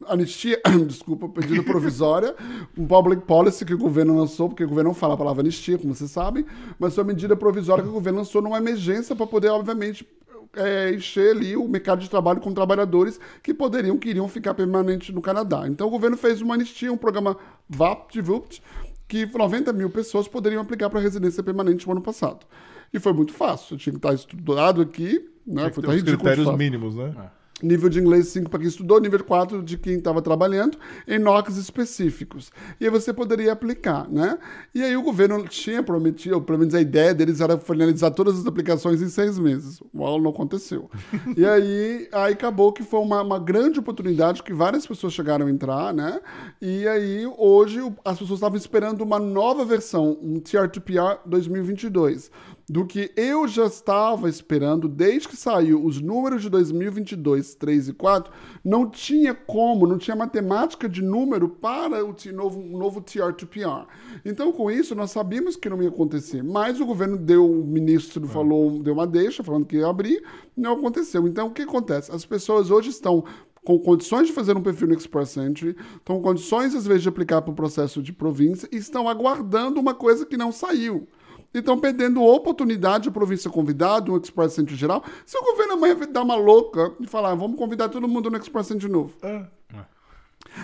anistia, 0.08 0.60
desculpa, 0.88 1.29
medida 1.39 1.63
provisória, 1.63 2.36
um 2.77 2.86
public 2.88 3.24
policy 3.25 3.65
que 3.65 3.74
o 3.74 3.77
governo 3.77 4.18
lançou, 4.18 4.50
porque 4.50 4.63
o 4.63 4.68
governo 4.68 4.89
não 4.89 4.96
fala 4.96 5.13
a 5.13 5.18
palavra 5.18 5.41
anistia, 5.41 5.77
como 5.77 5.94
vocês 5.94 6.12
sabem, 6.12 6.46
mas 6.77 6.96
foi 6.96 7.03
uma 7.03 7.13
medida 7.13 7.36
provisória 7.36 7.84
que 7.84 7.89
o 7.89 7.94
governo 7.94 8.20
lançou 8.20 8.41
numa 8.41 8.58
emergência 8.58 9.15
para 9.15 9.27
poder, 9.27 9.50
obviamente, 9.50 10.08
é, 10.56 10.94
encher 10.94 11.36
ali 11.36 11.56
o 11.56 11.68
mercado 11.68 12.00
de 12.00 12.10
trabalho 12.10 12.39
com 12.39 12.53
trabalhadores 12.53 13.20
que 13.44 13.53
poderiam, 13.53 13.98
queriam 13.98 14.27
ficar 14.27 14.53
permanente 14.53 15.12
no 15.12 15.22
Canadá. 15.22 15.68
Então 15.68 15.88
o 15.88 15.91
governo 15.91 16.18
fez 16.18 16.41
uma 16.41 16.56
anistia, 16.56 16.91
um 16.91 16.98
programa 16.98 17.38
VAPT-VUPT, 17.70 18.62
que 19.08 19.25
90 19.25 19.74
mil 19.74 19.89
pessoas 19.89 20.27
poderiam 20.27 20.62
aplicar 20.62 20.89
para 20.89 21.00
residência 21.00 21.44
permanente 21.44 21.86
no 21.86 21.91
ano 21.94 22.01
passado. 22.01 22.46
E 22.94 23.00
foi 23.00 23.13
muito 23.13 23.34
fácil, 23.34 23.77
tinha 23.77 23.94
que 23.94 24.00
estar 24.00 24.13
estudado 24.13 24.82
aqui, 24.82 25.29
né? 25.46 25.70
Que 25.70 25.75
Foi 25.75 25.84
ter 25.84 25.89
tá 25.89 25.96
os 25.96 26.03
de 26.03 26.18
critérios 26.18 26.58
mínimos, 26.58 26.96
né? 26.96 27.32
Nível 27.62 27.89
de 27.89 28.00
inglês 28.00 28.28
5 28.30 28.50
para 28.50 28.60
quem 28.60 28.68
estudou, 28.68 29.00
nível 29.00 29.24
4 29.24 29.62
de 29.63 29.78
quem 29.78 29.96
estava 29.96 30.22
trabalhando, 30.22 30.78
em 31.08 31.20
NOCs 31.20 31.58
específicos. 31.58 32.51
E 32.80 32.86
aí 32.86 32.92
você 32.92 33.13
poderia 33.13 33.51
aplicar, 33.51 34.10
né? 34.10 34.38
E 34.74 34.82
aí 34.84 34.96
o 34.96 35.01
governo 35.01 35.46
tinha 35.48 35.84
prometido, 35.84 36.36
ou 36.36 36.42
pelo 36.42 36.60
menos 36.60 36.74
a 36.74 36.82
ideia 36.82 37.13
deles 37.13 37.42
era 37.42 37.58
finalizar 37.58 38.12
todas 38.12 38.39
as 38.39 38.46
aplicações 38.46 39.01
em 39.01 39.10
seis 39.10 39.38
meses. 39.38 39.82
Uau, 39.94 40.22
não 40.22 40.32
aconteceu. 40.32 40.89
e 41.36 41.46
aí, 41.46 42.08
aí 42.12 42.34
acabou 42.34 42.72
que 42.72 42.84
foi 42.84 43.00
uma, 43.00 43.22
uma 43.22 43.39
grande 43.39 43.80
oportunidade 43.80 44.44
que 44.44 44.54
várias 44.54 44.88
pessoas 44.88 45.13
chegaram 45.13 45.48
a 45.48 45.51
entrar, 45.51 45.94
né? 45.94 46.22
E 46.62 46.88
aí 46.88 47.25
hoje 47.38 47.80
as 48.06 48.18
pessoas 48.18 48.38
estavam 48.38 48.58
esperando 48.58 49.01
uma 49.01 49.20
nova 49.20 49.66
versão, 49.66 50.18
um 50.22 50.39
TR2PR 50.39 51.20
2022 51.25 52.32
do 52.70 52.86
que 52.86 53.12
eu 53.16 53.48
já 53.48 53.66
estava 53.66 54.30
esperando 54.30 54.88
desde 54.88 55.28
que 55.28 55.36
saiu 55.36 55.84
os 55.84 56.00
números 56.00 56.44
de 56.44 56.50
2022, 56.50 57.56
3 57.56 57.90
e 57.90 57.94
4, 57.94 58.32
não 58.64 58.88
tinha 58.88 59.34
como, 59.34 59.88
não 59.88 59.98
tinha 59.98 60.16
matemática 60.16 60.88
de 60.88 61.02
número 61.02 61.50
para 61.50 62.06
o 62.06 62.16
novo, 62.32 62.62
novo 62.62 63.02
TR2PR. 63.02 63.88
Então, 64.24 64.52
com 64.52 64.70
isso, 64.70 64.94
nós 64.94 65.10
sabíamos 65.10 65.56
que 65.56 65.68
não 65.68 65.82
ia 65.82 65.90
acontecer, 65.90 66.44
mas 66.44 66.80
o 66.80 66.86
governo 66.86 67.18
deu, 67.18 67.50
o 67.50 67.66
ministro 67.66 68.28
falou, 68.28 68.78
deu 68.84 68.94
uma 68.94 69.08
deixa, 69.08 69.44
falando 69.44 69.66
que 69.66 69.78
ia 69.78 69.88
abrir, 69.88 70.24
não 70.56 70.74
aconteceu. 70.74 71.28
Então, 71.28 71.48
o 71.48 71.52
que 71.52 71.64
acontece? 71.64 72.12
As 72.12 72.24
pessoas 72.24 72.70
hoje 72.70 72.90
estão 72.90 73.24
com 73.64 73.80
condições 73.80 74.28
de 74.28 74.34
fazer 74.34 74.56
um 74.56 74.62
perfil 74.62 74.88
no 74.88 74.94
Express 74.94 75.38
Entry, 75.38 75.76
estão 75.98 76.18
com 76.18 76.22
condições, 76.22 76.76
às 76.76 76.86
vezes, 76.86 77.04
de 77.04 77.10
aplicar 77.10 77.42
para 77.42 77.52
um 77.52 77.56
processo 77.56 78.02
de 78.02 78.14
província 78.14 78.70
e 78.72 78.78
estão 78.78 79.10
aguardando 79.10 79.80
uma 79.80 79.94
coisa 79.94 80.26
que 80.26 80.38
não 80.38 80.52
saiu. 80.52 81.08
E 81.53 81.60
estão 81.60 81.79
perdendo 81.79 82.24
oportunidade 82.24 83.06
de 83.06 83.12
província 83.12 83.50
convidado, 83.50 84.13
um 84.13 84.18
Express 84.18 84.60
Entry 84.60 84.75
geral. 84.75 85.03
Se 85.25 85.38
o 85.38 85.44
governo 85.44 85.74
amanhã 85.74 85.98
dar 86.12 86.22
uma 86.22 86.36
louca 86.36 86.94
e 87.00 87.08
falar, 87.08 87.34
vamos 87.34 87.58
convidar 87.58 87.89
todo 87.89 88.08
mundo 88.08 88.29
no 88.29 88.38
Express 88.38 88.72
Entry 88.72 88.88
novo. 88.88 89.13
É. 89.24 89.46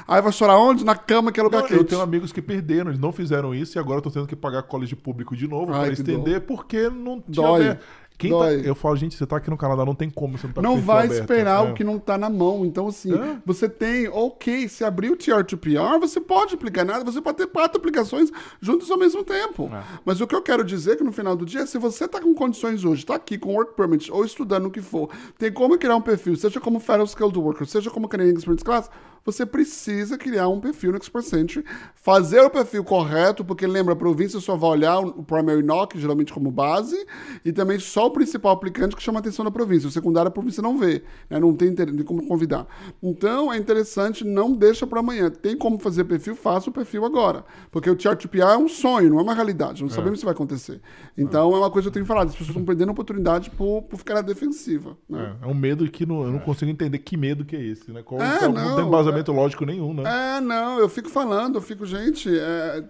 Aí 0.08 0.22
vai 0.22 0.32
chorar 0.32 0.58
onde? 0.58 0.84
Na 0.84 0.96
cama, 0.96 1.32
que 1.32 1.40
é 1.40 1.44
lugar 1.44 1.62
Não, 1.62 1.68
quente. 1.68 1.80
eu 1.80 1.86
tenho 1.86 2.02
amigos 2.02 2.32
que 2.32 2.42
perderam, 2.42 2.90
eles 2.90 3.00
não 3.00 3.12
fizeram 3.12 3.54
isso 3.54 3.78
e 3.78 3.80
agora 3.80 4.00
estão 4.00 4.12
tendo 4.12 4.28
que 4.28 4.36
pagar 4.36 4.64
colégio 4.64 4.98
público 4.98 5.36
de 5.36 5.48
novo 5.48 5.74
Ai, 5.74 5.82
para 5.86 5.94
estender 5.94 6.42
porque 6.42 6.90
não 6.90 7.22
tinha 7.22 7.48
Dói. 7.48 7.62
aberto. 7.62 7.86
Quem 8.18 8.32
tá- 8.32 8.52
eu 8.54 8.74
falo, 8.76 8.96
gente, 8.96 9.16
você 9.16 9.26
tá 9.26 9.38
aqui 9.38 9.50
no 9.50 9.58
Canadá, 9.58 9.86
não 9.86 9.94
tem 9.96 10.10
como, 10.10 10.38
você 10.38 10.48
não 10.48 10.54
tá 10.54 10.62
não 10.62 10.78
vai 10.82 11.08
esperar 11.08 11.66
É. 11.66 11.72
o 11.72 11.74
que 11.74 11.84
não 11.84 11.98
está 11.98 12.18
na 12.18 12.30
mão. 12.30 12.66
Então, 12.66 12.88
assim, 12.88 13.14
É. 13.14 13.38
você 13.46 13.68
tem, 13.68 14.08
ok, 14.08 14.68
se 14.70 14.84
abrir 14.84 15.12
o 15.12 15.18
TR2PR, 15.18 16.00
você 16.00 16.20
pode 16.22 16.56
aplicar 16.56 16.86
nada, 16.86 17.04
você 17.04 17.22
pode 17.22 17.38
ter 17.38 17.48
quatro 17.48 17.78
aplicações 17.78 18.32
juntas 18.62 18.90
ao 18.90 18.98
mesmo 18.98 19.24
tempo. 19.24 19.70
É. 19.74 19.84
Mas 20.06 20.22
o 20.22 20.28
que 20.28 20.36
eu 20.36 20.42
quero 20.42 20.64
dizer 20.64 20.94
é 20.94 20.96
que 20.96 21.04
no 21.04 21.12
final 21.12 21.36
do 21.36 21.46
dia, 21.46 21.66
se 21.68 21.78
você 21.78 22.06
está 22.06 22.22
com 22.22 22.34
condições 22.34 22.84
hoje, 22.86 23.02
está 23.02 23.16
aqui 23.16 23.38
com 23.38 23.54
work 23.54 23.76
permit 23.76 24.12
ou 24.12 24.24
estudando 24.24 24.68
o 24.68 24.72
que 24.72 24.82
for, 24.82 25.10
tem 25.38 25.52
como 25.52 25.78
criar 25.78 25.96
um 25.96 26.02
perfil, 26.02 26.36
seja 26.36 26.60
como 26.62 26.80
Federal 26.80 27.06
Skilled 27.06 27.38
Worker, 27.38 27.68
seja 27.68 27.90
como 27.90 28.08
Canadian 28.08 28.34
Experience 28.34 28.64
Class, 28.64 28.90
você 29.26 29.44
precisa 29.44 30.20
criar 30.20 30.48
um 30.50 30.60
perfil 30.60 30.92
no 30.92 31.00
Express 31.00 31.34
Entry, 31.34 31.66
fazer 31.96 32.42
o 32.42 32.50
perfil 32.50 32.84
correto, 32.84 33.44
porque 33.44 33.66
lembra, 33.66 33.94
a 33.94 33.96
província 33.96 34.40
só 34.40 34.56
vai 34.56 34.70
olhar 34.70 35.00
o 35.00 35.24
primary 35.24 35.64
knock, 35.64 35.98
geralmente 36.00 36.32
como 36.32 36.52
base, 36.52 36.96
e 37.44 37.52
também 37.52 37.80
só 37.80 38.05
o 38.06 38.12
principal 38.12 38.52
aplicante 38.54 38.96
que 38.96 39.02
chama 39.04 39.20
a 39.20 39.22
atenção 39.22 39.44
da 39.46 39.52
província. 39.52 39.88
O 39.88 39.92
secundário 39.92 40.30
a 40.30 40.32
província 40.32 40.62
não 40.64 40.78
vê, 40.78 41.04
né? 41.30 41.40
não 41.40 41.54
tem 41.56 41.70
interesse 41.70 42.04
como 42.04 42.26
convidar. 42.28 42.66
Então 43.02 43.52
é 43.52 43.58
interessante, 43.58 44.24
não 44.24 44.54
deixa 44.54 44.86
para 44.88 45.00
amanhã. 45.00 45.30
Tem 45.30 45.58
como 45.58 45.78
fazer 45.80 46.04
perfil, 46.06 46.36
faça 46.36 46.70
o 46.70 46.74
perfil 46.74 47.06
agora. 47.06 47.44
Porque 47.72 47.90
o 47.90 47.96
TRTPA 47.96 48.54
é 48.54 48.58
um 48.58 48.68
sonho, 48.68 49.10
não 49.10 49.20
é 49.20 49.24
uma 49.24 49.34
realidade. 49.34 49.82
Não 49.82 49.90
sabemos 49.90 50.20
se 50.20 50.26
vai 50.26 50.34
acontecer. 50.34 50.80
Então 51.18 51.54
é 51.56 51.58
uma 51.60 51.70
coisa 51.72 51.86
que 51.86 51.90
eu 51.90 51.94
tenho 51.94 52.06
falado, 52.06 52.28
as 52.28 52.34
pessoas 52.34 52.50
estão 52.50 52.64
perdendo 52.66 52.92
oportunidade 52.92 53.50
por, 53.52 53.84
por 53.84 53.98
ficar 53.98 54.16
na 54.16 54.22
defensiva. 54.22 54.98
Né? 55.10 55.36
É, 55.42 55.46
é 55.46 55.48
um 55.48 55.54
medo 55.54 55.90
que 55.90 56.06
não- 56.06 56.24
eu 56.24 56.32
não 56.32 56.40
consigo 56.40 56.70
entender 56.72 57.00
que 57.00 57.18
medo 57.18 57.44
que 57.46 57.56
é 57.56 57.62
esse, 57.64 57.92
né? 57.92 58.02
Qual, 58.04 58.22
É, 58.22 58.40
qual- 58.40 58.52
não, 58.54 58.70
não 58.70 58.76
tem 58.76 58.86
embasamento 58.86 59.32
lógico 59.32 59.66
nenhum, 59.66 59.94
né? 59.94 60.04
É, 60.38 60.42
não, 60.42 60.80
eu 60.80 60.88
fico 60.90 61.10
falando, 61.10 61.56
eu 61.56 61.62
fico, 61.62 61.86
gente, 61.86 62.30
é, 62.30 62.84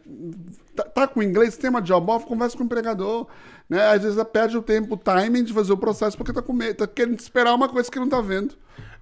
tá, 0.75 0.83
tá 0.83 1.07
com 1.07 1.23
inglês, 1.23 1.57
tem 1.57 1.69
uma 1.69 1.81
job 1.81 2.11
off, 2.11 2.25
conversa 2.25 2.55
com 2.55 2.63
o 2.63 2.65
empregador. 2.65 3.27
Né? 3.69 3.83
Às 3.87 4.03
vezes 4.03 4.23
perde 4.25 4.57
o 4.57 4.61
tempo, 4.61 4.95
o 4.95 4.97
timing 4.97 5.43
de 5.43 5.53
fazer 5.53 5.73
o 5.73 5.77
processo 5.77 6.17
porque 6.17 6.33
tá 6.33 6.41
com 6.41 6.53
medo, 6.53 6.77
tá 6.77 6.87
querendo 6.87 7.19
esperar 7.19 7.53
uma 7.55 7.69
coisa 7.69 7.89
que 7.89 7.99
não 7.99 8.09
tá 8.09 8.21
vendo. 8.21 8.55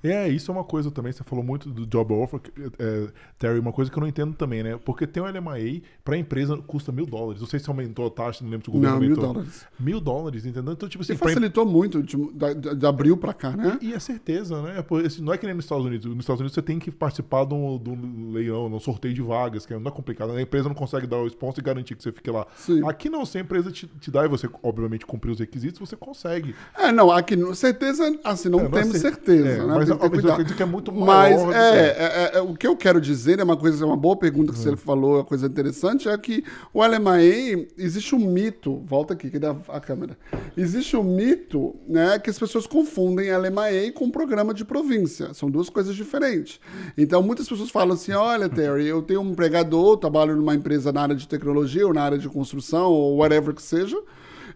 É, 0.03 0.27
isso 0.27 0.51
é 0.51 0.53
uma 0.53 0.63
coisa 0.63 0.91
também, 0.91 1.11
você 1.13 1.23
falou 1.23 1.43
muito 1.43 1.69
do 1.69 1.85
job 1.85 2.13
offer, 2.13 2.39
é, 2.77 3.07
Terry, 3.39 3.57
uma 3.59 3.71
coisa 3.71 3.89
que 3.89 3.97
eu 3.97 4.01
não 4.01 4.07
entendo 4.07 4.33
também, 4.33 4.61
né? 4.61 4.77
Porque 4.83 5.07
ter 5.07 5.21
um 5.21 5.25
LMAE 5.25 5.81
pra 6.03 6.17
empresa 6.17 6.57
custa 6.57 6.91
mil 6.91 7.05
dólares. 7.05 7.39
Não 7.41 7.47
sei 7.47 7.59
se 7.59 7.69
aumentou 7.69 8.07
a 8.07 8.09
taxa, 8.09 8.43
não 8.43 8.51
lembro 8.51 8.65
se 8.65 8.69
o 8.69 8.73
governo 8.73 8.95
Não, 8.95 9.01
mil 9.01 9.11
aumentou. 9.11 9.33
dólares. 9.33 9.65
Mil 9.79 9.99
dólares, 10.01 10.45
entendeu? 10.45 10.73
Então, 10.73 10.89
tipo 10.89 11.03
assim, 11.03 11.13
E 11.13 11.17
pra 11.17 11.27
facilitou 11.29 11.65
muito 11.65 12.03
de, 12.03 12.17
de, 12.17 12.75
de 12.75 12.85
abril 12.85 13.15
pra 13.15 13.33
cá, 13.33 13.51
né? 13.51 13.77
E 13.81 13.93
é 13.93 13.99
certeza, 13.99 14.61
né? 14.61 14.83
Esse- 15.05 15.21
Não 15.21 15.31
é 15.33 15.37
que 15.37 15.45
nem 15.45 15.55
nos 15.55 15.65
Estados 15.65 15.85
Unidos. 15.85 16.05
Nos 16.07 16.19
Estados 16.23 16.41
Unidos 16.41 16.53
você 16.53 16.61
tem 16.61 16.79
que 16.79 16.91
participar 16.91 17.45
de 17.45 17.53
um, 17.53 17.77
de 17.81 17.89
um 17.89 18.31
leilão, 18.31 18.69
de 18.69 18.75
um 18.75 18.79
sorteio 18.79 19.13
de 19.13 19.21
vagas, 19.21 19.65
que 19.65 19.73
não 19.73 19.87
é 19.89 19.91
complicado. 19.91 20.31
A 20.33 20.41
empresa 20.41 20.67
não 20.67 20.75
consegue 20.75 21.07
dar 21.07 21.17
o 21.17 21.27
sponsor 21.27 21.63
garantir 21.63 21.95
que 21.95 22.03
você 22.03 22.11
fique 22.11 22.29
lá. 22.29 22.45
Sim. 22.57 22.85
Aqui 22.87 23.09
não, 23.09 23.25
se 23.25 23.37
a 23.37 23.41
empresa 23.41 23.71
te, 23.71 23.87
te 23.87 24.11
dá 24.11 24.25
e 24.25 24.27
você, 24.27 24.49
obviamente, 24.61 25.05
cumprir 25.05 25.31
os 25.31 25.39
requisitos, 25.39 25.79
você 25.79 25.95
consegue. 25.95 26.53
É, 26.77 26.91
não, 26.91 27.09
aqui 27.09 27.37
certeza, 27.55 28.19
assim, 28.23 28.49
não 28.49 28.59
É, 28.59 28.65
é 28.65 28.69
temos 28.69 28.87
cer- 28.97 29.13
certeza, 29.13 29.47
é, 29.47 29.57
né? 29.65 29.73
mas 29.73 29.92
Tem 29.95 30.09
mesmo 30.09 30.15
tempo 30.15 30.21
cuidado. 30.21 30.43
dizer 30.43 30.55
que 30.57 30.63
é 30.63 30.65
muito 30.65 30.91
Mas 30.91 31.35
maior 31.35 31.45
do 31.47 31.53
é, 31.53 31.71
que- 31.71 31.77
é, 31.77 32.31
é, 32.33 32.37
é, 32.37 32.41
o 32.41 32.53
que 32.53 32.67
eu 32.67 32.75
quero 32.75 32.99
dizer 33.01 33.39
é 33.39 33.43
uma 33.43 33.57
coisa, 33.57 33.83
é 33.83 33.87
uma 33.87 33.97
boa 33.97 34.15
pergunta 34.15 34.51
que 34.51 34.59
Hum. 34.59 34.61
você 34.61 34.75
falou, 34.75 35.15
uma 35.15 35.23
coisa 35.23 35.47
interessante, 35.47 36.07
é 36.09 36.17
que 36.17 36.43
o 36.73 36.83
LMAE, 36.83 37.67
existe 37.77 38.15
um 38.15 38.19
mito, 38.19 38.81
volta 38.85 39.13
aqui, 39.13 39.29
que 39.29 39.39
dá 39.39 39.55
a 39.69 39.79
câmera. 39.79 40.17
Existe 40.57 40.95
um 40.97 41.03
mito, 41.03 41.75
né, 41.87 42.19
que 42.19 42.29
as 42.29 42.37
pessoas 42.39 42.65
confundem 42.67 43.29
LMAE 43.35 43.91
com 43.91 44.09
programa 44.09 44.53
de 44.53 44.63
província. 44.65 45.33
São 45.33 45.49
duas 45.49 45.69
coisas 45.69 45.95
diferentes. 45.95 46.59
Então, 46.97 47.21
muitas 47.23 47.47
pessoas 47.47 47.69
falam 47.69 47.93
assim, 47.95 48.11
olha, 48.13 48.47
Terry, 48.49 48.85
eu 48.87 49.01
tenho 49.01 49.21
um 49.21 49.31
empregador, 49.31 49.97
trabalho 49.97 50.35
numa 50.35 50.53
empresa 50.55 50.91
na 50.91 51.01
área 51.01 51.15
de 51.15 51.27
tecnologia, 51.27 51.85
ou 51.87 51.93
na 51.93 52.01
área 52.03 52.17
de 52.17 52.29
construção, 52.29 52.91
ou 52.91 53.17
whatever 53.17 53.53
que 53.53 53.61
seja, 53.61 53.97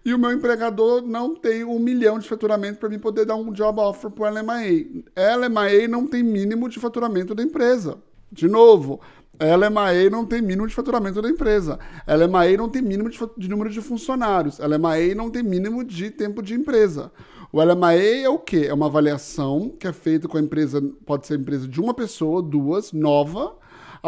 e 0.08 0.14
o 0.14 0.18
meu 0.18 0.32
empregador 0.32 1.02
não 1.02 1.36
tem 1.36 1.66
um 1.66 1.78
milhão 1.78 2.18
de 2.18 2.30
faturamento 2.30 2.80
para 2.80 2.88
mim 2.88 2.98
poder 2.98 3.26
dar 3.26 3.36
um 3.36 3.52
job 3.52 3.78
offer 3.82 4.10
para 4.10 4.32
o 4.32 4.40
LMAE. 4.40 5.04
LMAE 5.18 5.86
não 5.90 6.08
tem 6.08 6.24
mínimo 6.24 6.70
de 6.70 6.80
faturamento 6.80 7.36
da 7.36 7.44
empresa. 7.44 7.98
De 8.32 8.48
novo, 8.48 9.02
LMAE 9.38 10.10
não 10.10 10.26
tem 10.26 10.42
mínimo 10.42 10.66
de 10.66 10.74
faturamento 10.74 11.22
da 11.22 11.30
empresa. 11.30 11.78
LMAE 12.08 12.56
não 12.56 12.70
tem 12.70 12.82
mínimo 12.82 13.10
de, 13.10 13.20
de 13.38 13.50
número 13.50 13.70
de 13.70 13.82
funcionários. 13.82 14.60
LMAE 14.60 15.14
não 15.14 15.30
tem 15.30 15.44
mínimo 15.44 15.84
de 15.84 16.10
tempo 16.10 16.42
de 16.42 16.54
empresa. 16.54 17.12
O 17.52 17.62
LMAE 17.62 18.24
é 18.24 18.30
o 18.30 18.40
quê? 18.40 18.66
É 18.70 18.74
uma 18.74 18.86
avaliação 18.86 19.76
que 19.78 19.90
é 19.90 19.92
feita 19.92 20.26
com 20.30 20.38
a 20.38 20.42
empresa, 20.42 20.82
pode 21.06 21.28
ser 21.28 21.38
empresa 21.38 21.68
de 21.68 21.82
uma 21.82 21.94
pessoa, 21.94 22.42
duas, 22.42 22.94
nova, 22.94 23.58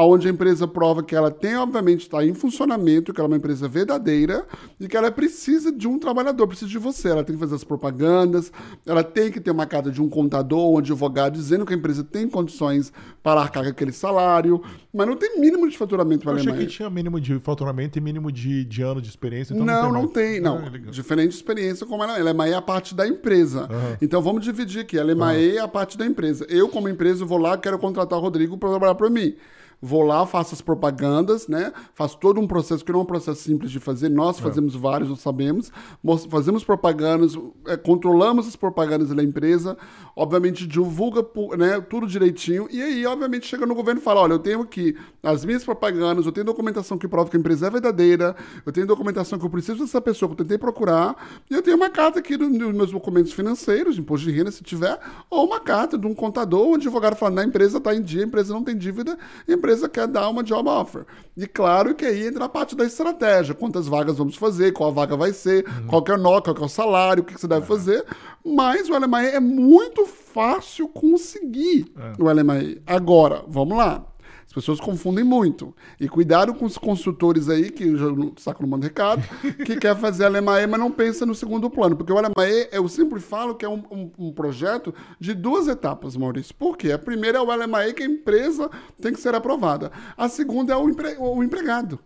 onde 0.04 0.28
a 0.28 0.32
empresa 0.32 0.68
prova 0.68 1.04
que 1.04 1.16
ela 1.16 1.32
tem, 1.32 1.56
obviamente, 1.56 2.02
está 2.02 2.24
em 2.26 2.34
funcionamento, 2.34 3.14
que 3.14 3.20
ela 3.20 3.28
é 3.28 3.32
uma 3.32 3.38
empresa 3.38 3.68
verdadeira 3.68 4.46
e 4.80 4.88
que 4.88 4.96
ela 4.96 5.12
precisa 5.12 5.72
de 5.72 5.88
um 5.88 5.98
trabalhador, 5.98 6.48
precisa 6.48 6.70
de 6.70 6.78
você. 6.78 7.10
Ela 7.10 7.24
tem 7.24 7.36
que 7.36 7.40
fazer 7.40 7.56
as 7.56 7.64
propagandas, 7.64 8.52
ela 8.86 9.04
tem 9.04 9.32
que 9.32 9.40
ter 9.40 9.52
uma 9.52 9.66
carta 9.66 9.92
de 9.92 10.02
um 10.02 10.10
contador 10.10 10.60
ou 10.60 10.76
um 10.76 10.78
advogado 10.78 11.34
dizendo 11.34 11.66
que 11.66 11.74
a 11.74 11.78
empresa 11.78 12.04
tem 12.04 12.28
condições 12.28 12.92
para 13.24 13.42
arcar 13.42 13.64
com 13.64 13.70
aquele 13.70 13.92
salário, 13.92 14.62
mas 14.94 15.08
não 15.08 15.16
tem 15.16 15.40
mínimo 15.40 15.70
de 15.70 15.78
faturamento 15.78 16.24
para 16.24 16.32
Eu 16.32 16.36
a 16.36 16.40
achei 16.40 16.46
que 16.46 16.50
Alemanha. 16.52 16.70
tinha 16.70 16.90
mínimo 16.90 17.20
de 17.20 17.40
faturamento 17.40 17.98
e 17.98 18.02
mínimo 18.02 18.32
de, 18.32 18.66
de 18.66 18.82
ano 18.82 19.02
de 19.02 19.10
experiência. 19.10 19.54
Então 19.54 19.66
não, 19.66 19.92
não 19.92 20.02
mais. 20.02 20.14
tem, 20.14 20.40
não. 20.40 20.58
Ah. 20.58 20.92
Diferente 20.92 21.36
experiência 21.36 21.86
como 21.86 22.04
ela, 22.04 22.18
ela 22.18 22.48
é 22.48 22.54
a 22.54 22.62
parte 22.62 22.96
da 22.96 23.08
empresa. 23.08 23.68
Então 24.02 24.22
vamos 24.22 24.44
dividir 24.44 24.82
aqui. 24.82 24.98
A 24.98 25.04
Lemae 25.04 25.58
é 25.58 25.60
a 25.60 25.68
parte 25.68 25.98
da 25.98 26.06
empresa. 26.06 26.46
Eu, 26.50 26.70
como 26.70 26.90
empresa, 26.90 27.26
vou 27.26 27.38
lá, 27.38 27.58
quero 27.58 27.78
contratar 27.78 28.18
o 28.18 28.22
Rodrigo 28.22 28.58
para 28.58 28.70
trabalhar 28.70 28.96
para 28.96 29.10
mim. 29.10 29.36
Vou 29.82 30.04
lá, 30.04 30.26
faço 30.26 30.54
as 30.54 30.62
propagandas, 30.62 31.48
né? 31.48 31.72
Faço 31.94 32.18
todo 32.18 32.40
um 32.40 32.48
processo 32.48 32.84
que 32.84 32.92
não 32.92 33.00
é 33.00 33.04
um 33.04 33.06
processo 33.06 33.42
simples 33.42 33.72
de 33.72 33.80
fazer. 33.80 34.10
Nós 34.10 34.38
fazemos 34.40 34.76
vários, 34.76 35.10
nós 35.10 35.20
sabemos. 35.22 35.72
Mos- 36.04 36.26
Fazemos 36.26 36.64
propagandas, 36.64 37.34
é, 37.66 37.78
controlamos 37.78 38.48
as 38.48 38.56
propagandas 38.56 39.10
da 39.10 39.24
empresa. 39.24 39.78
Obviamente, 40.16 40.68
divulga 40.68 41.26
né, 41.58 41.80
tudo 41.82 42.06
direitinho. 42.08 42.68
E 42.70 42.82
aí, 42.82 43.06
obviamente, 43.06 43.48
chega 43.48 43.66
no 43.66 43.74
governo 43.74 44.02
e 44.02 44.04
fala: 44.04 44.20
olha, 44.22 44.34
eu 44.34 44.40
tenho 44.40 44.62
aqui 44.62 44.98
as 45.24 45.46
minhas 45.46 45.64
propagandas, 45.64 46.26
eu 46.26 46.32
tenho 46.34 46.46
documentação 46.46 46.98
que 46.98 47.08
prova 47.08 47.30
que 47.30 47.38
a 47.38 47.40
empresa 47.40 47.68
é 47.68 47.70
verdadeira, 47.70 48.36
eu 48.66 48.72
tenho 48.74 48.86
documentação 48.86 49.40
que 49.40 49.46
eu 49.46 49.50
preciso 49.50 49.80
dessa 49.80 50.02
pessoa 50.02 50.28
que 50.28 50.34
eu 50.34 50.46
tentei 50.46 50.58
procurar, 50.58 51.16
e 51.50 51.54
eu 51.54 51.62
tenho 51.62 51.78
uma 51.78 51.90
carta 51.90 52.20
aqui 52.20 52.36
do- 52.36 52.50
dos 52.50 52.74
meus 52.74 52.92
documentos 52.92 53.32
financeiros, 53.32 53.98
imposto 53.98 54.26
de 54.28 54.34
renda, 54.36 54.52
se 54.52 54.62
tiver, 54.64 55.00
ou 55.30 55.46
uma 55.46 55.60
carta 55.62 55.98
de 55.98 56.06
um 56.06 56.14
contador, 56.14 56.68
um 56.68 56.76
advogado 56.76 57.16
falando: 57.16 57.40
a 57.40 57.46
empresa 57.46 57.78
está 57.78 57.96
em 57.96 58.02
dia, 58.02 58.24
a 58.24 58.28
empresa 58.28 58.54
não 58.54 58.64
tem 58.64 58.76
dívida, 58.78 59.18
a 59.48 59.52
empresa 59.52 59.69
quer 59.90 60.08
dar 60.08 60.30
uma 60.30 60.44
job 60.44 60.68
offer. 60.68 61.06
E 61.36 61.46
claro 61.48 61.94
que 61.96 62.06
aí 62.06 62.28
entra 62.28 62.46
a 62.46 62.50
parte 62.50 62.76
da 62.76 62.86
estratégia: 62.86 63.54
quantas 63.54 63.88
vagas 63.88 64.18
vamos 64.18 64.36
fazer, 64.36 64.74
qual 64.74 64.90
a 64.90 64.94
vaga 64.94 65.16
vai 65.16 65.34
ser, 65.34 65.66
qual 65.88 66.02
que 66.02 66.12
é 66.12 66.16
o 66.16 66.18
nó, 66.18 66.42
qual 66.42 66.56
que 66.56 66.62
é 66.62 66.66
o 66.66 66.70
salário, 66.70 67.24
o 67.24 67.26
que, 67.26 67.34
que 67.34 67.40
você 67.40 67.48
deve 67.48 67.66
fazer. 67.66 68.04
Mas 68.46 68.90
o 68.90 68.98
LMAE 68.98 69.28
é 69.28 69.40
muito 69.40 70.06
fácil 70.06 70.88
conseguir 70.88 71.92
o 72.20 72.32
LMAE. 72.32 72.82
Agora, 72.86 73.44
vamos 73.48 73.78
lá. 73.78 74.06
As 74.50 74.54
pessoas 74.54 74.80
confundem 74.80 75.24
muito. 75.24 75.76
E 76.00 76.10
cuidado 76.10 76.56
com 76.56 76.66
os 76.66 76.76
consultores 76.76 77.48
aí, 77.50 77.70
que 77.70 77.96
já 77.96 78.08
não- 78.10 78.34
saco 78.36 78.64
no 78.64 78.68
mando 78.68 78.84
recado, 78.84 79.22
que 79.64 79.76
quer 79.76 79.96
fazer 79.96 80.26
a 80.26 80.28
LMAE, 80.30 80.66
mas 80.66 80.80
não 80.80 80.90
pensa 80.92 81.24
no 81.24 81.36
segundo 81.36 81.70
plano. 81.70 81.96
Porque 81.96 82.12
o 82.12 82.16
LMAE, 82.20 82.68
eu 82.72 82.90
sempre 82.90 83.20
falo 83.20 83.54
que 83.54 83.64
é 83.64 83.70
um, 83.70 83.84
um- 83.92 84.12
um 84.18 84.32
projeto 84.34 84.92
de 85.20 85.36
duas 85.36 85.68
etapas, 85.68 86.18
Maurício. 86.18 86.56
Por 86.56 86.76
quê? 86.76 86.92
A 86.92 86.98
primeira 86.98 87.38
é 87.38 87.42
o 87.42 87.46
LMAE, 87.56 87.94
que 87.94 88.02
a 88.02 88.08
empresa 88.08 88.72
tem 89.00 89.14
que 89.14 89.20
ser 89.20 89.36
aprovada. 89.36 89.92
A 90.18 90.28
segunda 90.28 90.74
é 90.74 90.76
o, 90.76 90.90
empre- 90.90 91.16
o 91.20 91.44
empregado. 91.44 92.00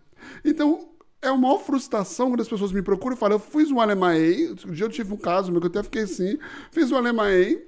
Então, 0.44 0.90
é 1.22 1.30
uma 1.30 1.38
maior 1.48 1.58
frustração 1.60 2.28
quando 2.28 2.42
as 2.42 2.48
pessoas 2.48 2.72
me 2.72 2.82
procuram 2.82 3.16
e 3.16 3.18
falam, 3.18 3.36
eu 3.36 3.40
fiz 3.40 3.70
um 3.70 3.80
LMAE, 3.82 4.54
um 4.68 4.72
dia 4.72 4.84
eu 4.84 4.90
tive 4.90 5.14
um 5.14 5.16
caso 5.16 5.50
meu 5.50 5.62
que 5.62 5.66
eu 5.66 5.70
até 5.70 5.82
fiquei 5.82 6.02
assim, 6.02 6.36
fiz 6.70 6.92
um 6.92 6.98
LMAE, 7.00 7.58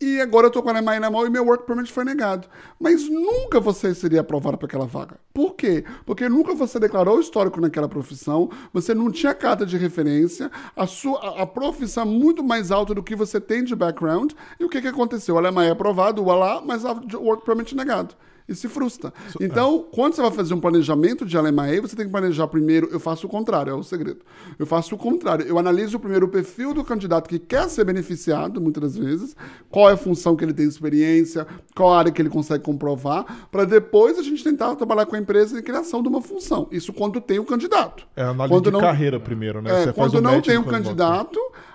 e 0.00 0.20
agora 0.20 0.46
eu 0.46 0.50
tô 0.50 0.62
com 0.62 0.68
a 0.68 0.72
Alemanha 0.72 1.00
na 1.00 1.10
mão 1.10 1.26
e 1.26 1.30
meu 1.30 1.44
work 1.44 1.66
permit 1.66 1.92
foi 1.92 2.04
negado. 2.04 2.46
Mas 2.78 3.08
nunca 3.08 3.58
você 3.58 3.92
seria 3.94 4.20
aprovado 4.20 4.56
para 4.56 4.66
aquela 4.66 4.86
vaga. 4.86 5.18
Por 5.34 5.54
quê? 5.54 5.84
Porque 6.06 6.28
nunca 6.28 6.54
você 6.54 6.78
declarou 6.78 7.16
o 7.16 7.20
histórico 7.20 7.60
naquela 7.60 7.88
profissão, 7.88 8.48
você 8.72 8.94
não 8.94 9.10
tinha 9.10 9.34
carta 9.34 9.66
de 9.66 9.76
referência, 9.76 10.50
a 10.76 10.86
sua 10.86 11.42
a, 11.42 11.46
profissão 11.46 12.04
é 12.04 12.06
muito 12.06 12.44
mais 12.44 12.70
alta 12.70 12.94
do 12.94 13.02
que 13.02 13.16
você 13.16 13.40
tem 13.40 13.64
de 13.64 13.74
background. 13.74 14.32
E 14.60 14.64
o 14.64 14.68
que, 14.68 14.80
que 14.80 14.88
aconteceu? 14.88 15.36
A 15.36 15.40
Alemanha 15.40 15.70
é 15.70 15.72
aprovado, 15.72 16.22
o 16.22 16.32
lá, 16.32 16.62
mas 16.64 16.84
a 16.84 16.92
work 17.14 17.44
permit 17.44 17.74
negado. 17.74 18.14
E 18.48 18.54
se 18.54 18.66
frustra. 18.66 19.12
Então, 19.40 19.84
quando 19.92 20.14
você 20.14 20.22
vai 20.22 20.30
fazer 20.30 20.54
um 20.54 20.60
planejamento 20.60 21.26
de 21.26 21.36
LMAE, 21.36 21.80
você 21.80 21.94
tem 21.94 22.06
que 22.06 22.10
planejar 22.10 22.46
primeiro. 22.48 22.88
Eu 22.90 22.98
faço 22.98 23.26
o 23.26 23.30
contrário, 23.30 23.70
é 23.70 23.74
o 23.74 23.82
segredo. 23.82 24.20
Eu 24.58 24.64
faço 24.64 24.94
o 24.94 24.98
contrário. 24.98 25.46
Eu 25.46 25.58
analiso 25.58 25.98
primeiro 25.98 26.24
o 26.26 26.28
perfil 26.30 26.72
do 26.72 26.82
candidato 26.82 27.28
que 27.28 27.38
quer 27.38 27.68
ser 27.68 27.84
beneficiado, 27.84 28.58
muitas 28.58 28.82
das 28.82 28.96
vezes, 28.96 29.36
qual 29.70 29.90
é 29.90 29.92
a 29.92 29.96
função 29.98 30.34
que 30.34 30.44
ele 30.44 30.54
tem 30.54 30.66
experiência, 30.66 31.46
qual 31.76 31.92
a 31.92 31.98
área 31.98 32.10
que 32.10 32.22
ele 32.22 32.30
consegue 32.30 32.64
comprovar, 32.64 33.48
para 33.50 33.64
depois 33.64 34.18
a 34.18 34.22
gente 34.22 34.42
tentar 34.42 34.74
trabalhar 34.76 35.04
com 35.04 35.14
a 35.14 35.18
empresa 35.18 35.58
em 35.58 35.62
criação 35.62 36.02
de 36.02 36.08
uma 36.08 36.22
função. 36.22 36.68
Isso 36.70 36.92
quando 36.92 37.20
tem 37.20 37.38
o 37.38 37.44
candidato. 37.44 38.06
É 38.16 38.22
análise 38.22 38.48
Quando 38.48 38.64
de 38.64 38.70
não- 38.70 38.80
carreira 38.80 39.20
primeiro, 39.20 39.60
né? 39.60 39.84
É, 39.84 39.92
quando 39.92 40.14
o 40.14 40.20
não 40.22 40.40
tem 40.40 40.56
um 40.56 40.62
quando 40.62 40.84
bota. 40.84 40.94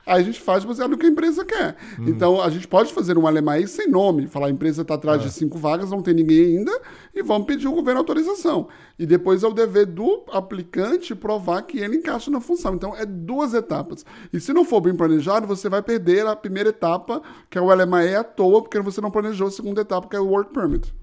Aí 0.06 0.22
a 0.22 0.24
gente 0.24 0.40
faz 0.42 0.66
baseado 0.66 0.92
no 0.92 0.98
que 0.98 1.06
a 1.06 1.10
empresa 1.10 1.46
quer. 1.46 1.76
Uhum. 1.98 2.08
Então, 2.08 2.42
a 2.42 2.50
gente 2.50 2.68
pode 2.68 2.94
fazer 2.94 3.18
um 3.18 3.28
LMAI 3.28 3.68
sem 3.68 3.88
nome, 3.90 4.28
falar 4.28 4.48
a 4.48 4.50
empresa 4.50 4.82
está 4.82 4.96
atrás 4.96 5.22
É. 5.22 5.26
de 5.26 5.32
cinco 5.32 5.58
vagas, 5.58 5.90
não 5.92 6.02
tem 6.02 6.14
ninguém 6.14 6.58
ainda, 6.58 6.72
e 7.14 7.22
vamos 7.24 7.48
pedir 7.48 7.68
o 7.68 7.72
governo 7.72 8.00
autorização. 8.00 8.68
E 8.98 9.06
depois 9.06 9.44
é 9.44 9.48
o 9.48 9.54
dever 9.54 9.86
do 9.86 10.24
aplicante 10.32 11.16
provar 11.16 11.62
que 11.64 11.80
ele 11.80 11.98
encaixa 11.98 12.30
na 12.30 12.40
função. 12.42 12.76
Então, 12.76 12.96
é 12.96 13.06
duas 13.06 13.54
etapas. 13.54 14.06
E 14.32 14.40
se 14.40 14.54
não 14.54 14.66
for 14.66 14.82
bem 14.82 14.96
planejado, 14.96 15.48
você 15.48 15.70
vai 15.70 15.82
perder 15.82 16.26
a 16.28 16.36
primeira 16.36 16.70
etapa, 16.70 17.22
que 17.50 17.58
é 17.58 17.62
o 17.62 17.74
LMAE 17.74 18.16
à 18.16 18.24
toa, 18.24 18.62
porque 18.62 18.80
você 18.80 19.02
não 19.02 19.12
planejou 19.12 19.48
a 19.48 19.52
segunda 19.52 19.82
etapa, 19.82 20.08
que 20.08 20.16
é 20.16 20.20
o 20.20 20.28
Work 20.28 20.54
Permit. 20.54 20.94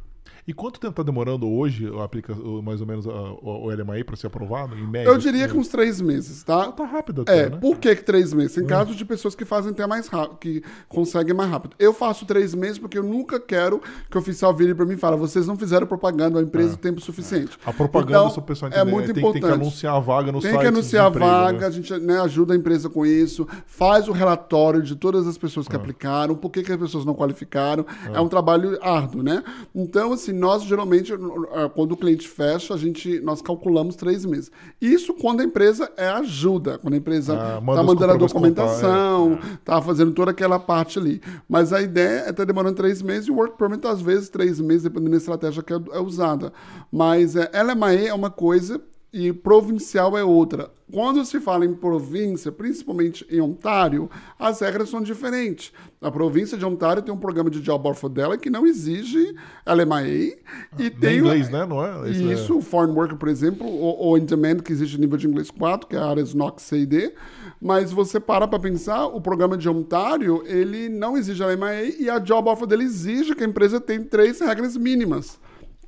E 0.50 0.52
quanto 0.52 0.80
tempo 0.80 0.92
tá 0.94 1.04
demorando 1.04 1.48
hoje 1.48 1.88
aplica, 2.02 2.34
mais 2.64 2.80
ou 2.80 2.86
menos 2.86 3.06
a- 3.06 3.10
o, 3.12 3.66
o 3.66 3.70
LMAI 3.70 4.02
para 4.02 4.16
ser 4.16 4.26
aprovado? 4.26 4.76
Em 4.76 4.84
média? 4.84 5.08
Eu 5.08 5.16
diria 5.16 5.46
que 5.46 5.56
uns 5.56 5.68
três 5.68 6.00
meses, 6.00 6.42
tá? 6.42 6.72
Tá 6.72 6.84
rápido 6.84 7.22
até, 7.22 7.42
É, 7.42 7.50
né? 7.50 7.56
por 7.56 7.78
que, 7.78 7.94
três 7.94 8.32
meses? 8.32 8.54
Tem 8.56 8.66
casos 8.66 8.96
de 8.96 9.04
pessoas 9.04 9.36
que 9.36 9.44
fazem 9.44 9.70
até 9.70 9.86
mais 9.86 10.08
rápido, 10.08 10.38
que 10.38 10.60
conseguem 10.88 11.32
mais 11.32 11.48
rápido. 11.48 11.76
Eu 11.78 11.92
faço 11.94 12.26
três 12.26 12.52
meses 12.52 12.78
porque 12.80 12.98
eu 12.98 13.04
nunca 13.04 13.38
quero 13.38 13.80
que 14.10 14.16
o 14.16 14.20
oficial 14.20 14.52
vire 14.52 14.74
para 14.74 14.84
mim 14.84 14.94
e 14.94 14.96
fale, 14.96 15.16
vocês 15.16 15.46
não 15.46 15.56
fizeram 15.56 15.86
propaganda 15.86 16.40
à 16.40 16.42
empresa 16.42 16.74
em 16.74 16.78
tempo 16.78 17.00
suficiente. 17.00 17.56
A 17.64 17.72
propaganda, 17.72 18.18
Então, 18.18 18.30
só 18.30 18.40
o 18.40 18.42
pessoal 18.42 18.72
é 18.72 18.74
entender, 18.74 18.90
muito 18.90 19.04
tem, 19.06 19.14
tem 19.14 19.22
importante. 19.22 19.46
que 19.52 19.60
anunciar 19.60 19.94
a 19.94 20.00
vaga 20.00 20.32
no 20.32 20.40
Tem 20.40 20.50
site 20.50 20.62
que 20.62 20.66
anunciar 20.66 21.06
a 21.06 21.08
emprego, 21.10 21.26
vaga, 21.30 21.58
né? 21.60 21.66
a 21.66 21.70
gente 21.70 21.96
né, 22.00 22.20
ajuda 22.22 22.54
a 22.54 22.56
empresa 22.56 22.90
com 22.90 23.06
isso, 23.06 23.46
faz 23.68 24.08
o 24.08 24.12
relatório 24.12 24.82
de 24.82 24.96
todas 24.96 25.28
as 25.28 25.38
pessoas 25.38 25.68
que 25.68 25.76
aplicaram, 25.76 26.34
por 26.34 26.50
que, 26.50 26.64
que 26.64 26.72
as 26.72 26.78
pessoas 26.80 27.04
não 27.04 27.14
qualificaram. 27.14 27.86
É 28.12 28.20
um 28.20 28.26
trabalho 28.28 28.76
árduo, 28.82 29.22
né? 29.22 29.44
Então, 29.72 30.12
assim, 30.12 30.39
nós 30.40 30.64
geralmente, 30.64 31.12
eh, 31.12 31.70
quando 31.74 31.92
o 31.92 31.96
cliente 31.96 32.26
fecha, 32.26 32.74
a 32.74 32.76
gente, 32.76 33.20
nós 33.20 33.42
calculamos 33.42 33.94
três 33.94 34.24
meses. 34.24 34.50
Isso 34.81 35.12
quando 35.14 35.40
a 35.40 35.44
empresa 35.44 35.90
é 35.96 36.09
ajuda, 36.09 36.79
quando 36.79 36.94
a 36.94 36.96
empresa 36.96 37.35
Ah, 37.35 37.48
está 37.48 37.61
manda 37.61 37.81
os 37.83 37.87
mandando 37.87 38.12
a 38.12 38.16
documentação, 38.16 39.38
está 39.55 39.81
fazendo 39.83 40.12
toda 40.12 40.31
aquela 40.31 40.59
parte 40.59 40.98
ali. 40.98 41.20
Mas 41.48 41.72
a 41.72 41.83
ideia 41.83 42.24
é 42.26 42.31
estar 42.31 42.44
demorando 42.44 42.76
três 42.76 43.03
meses 43.03 43.29
e 43.29 43.31
o 43.31 43.37
work 43.37 43.59
permit, 43.59 43.87
às 43.87 44.00
vezes, 44.00 44.29
três 44.29 44.59
meses, 44.59 44.85
dependendo 44.85 45.11
da 45.12 45.16
estratégia 45.18 45.62
que 45.62 45.72
é, 45.72 45.81
é 45.92 46.00
usada. 46.00 46.53
Mas 46.90 47.37
é, 47.37 47.50
LMAE 47.62 48.07
é 48.07 48.14
uma 48.14 48.31
coisa 48.31 48.81
e 49.12 49.33
provincial 49.33 50.16
é 50.16 50.23
outra. 50.25 50.70
Quando 50.92 51.25
se 51.25 51.38
fala 51.40 51.64
em 51.64 51.73
província, 51.73 52.51
principalmente 52.51 53.25
em 53.31 53.40
Ontário, 53.40 54.11
as 54.38 54.61
regras 54.61 54.88
são 54.88 55.01
diferentes. 55.01 55.73
A 56.01 56.11
província 56.11 56.59
de 56.59 56.64
Ontário 56.64 57.01
tem 57.03 57.14
um 57.14 57.18
programa 57.18 57.49
de 57.49 57.61
job 57.61 57.88
offer 57.88 58.11
dela 58.11 58.37
que 58.37 58.51
não 58.51 58.66
exige 58.66 59.35
LMAE 59.64 60.37
e 60.79 60.90
tem 60.90 61.18
inglês, 61.18 61.49
né? 61.49 61.64
Não 61.64 61.85
é? 61.85 62.11
Isso 62.11 62.53
é- 62.53 62.57
o 62.57 62.61
foreign 62.61 62.92
worker, 62.96 63.16
por 63.16 63.29
exemplo, 63.29 63.66
ou, 63.68 63.99
ou 63.99 64.18
in 64.18 64.25
demand, 64.25 64.59
que 64.59 64.73
existe 64.73 65.01
nível 65.01 65.16
de 65.16 65.29
inglês 65.29 65.51
4, 65.51 65.87
que 65.88 65.94
é 65.94 65.99
a 65.99 66.07
área 66.07 66.23
SNOC, 66.23 66.61
C 66.61 66.81
e 66.81 66.87
D. 66.87 67.14
Mas 67.61 67.92
você 67.92 68.18
para 68.18 68.49
para 68.49 68.59
pensar, 68.59 69.07
o 69.07 69.20
programa 69.20 69.57
de 69.57 69.68
Ontário, 69.68 70.42
ele 70.46 70.88
não 70.88 71.16
exige 71.16 71.44
LMAE 71.44 71.96
e 72.01 72.11
a 72.11 72.18
job 72.18 72.49
offer 72.49 72.66
dele 72.66 72.85
exige 72.85 73.35
que 73.35 73.44
a 73.44 73.46
empresa 73.46 73.81
tenha 73.81 74.03
três 74.05 74.40
regras 74.40 74.77
mínimas 74.77 75.38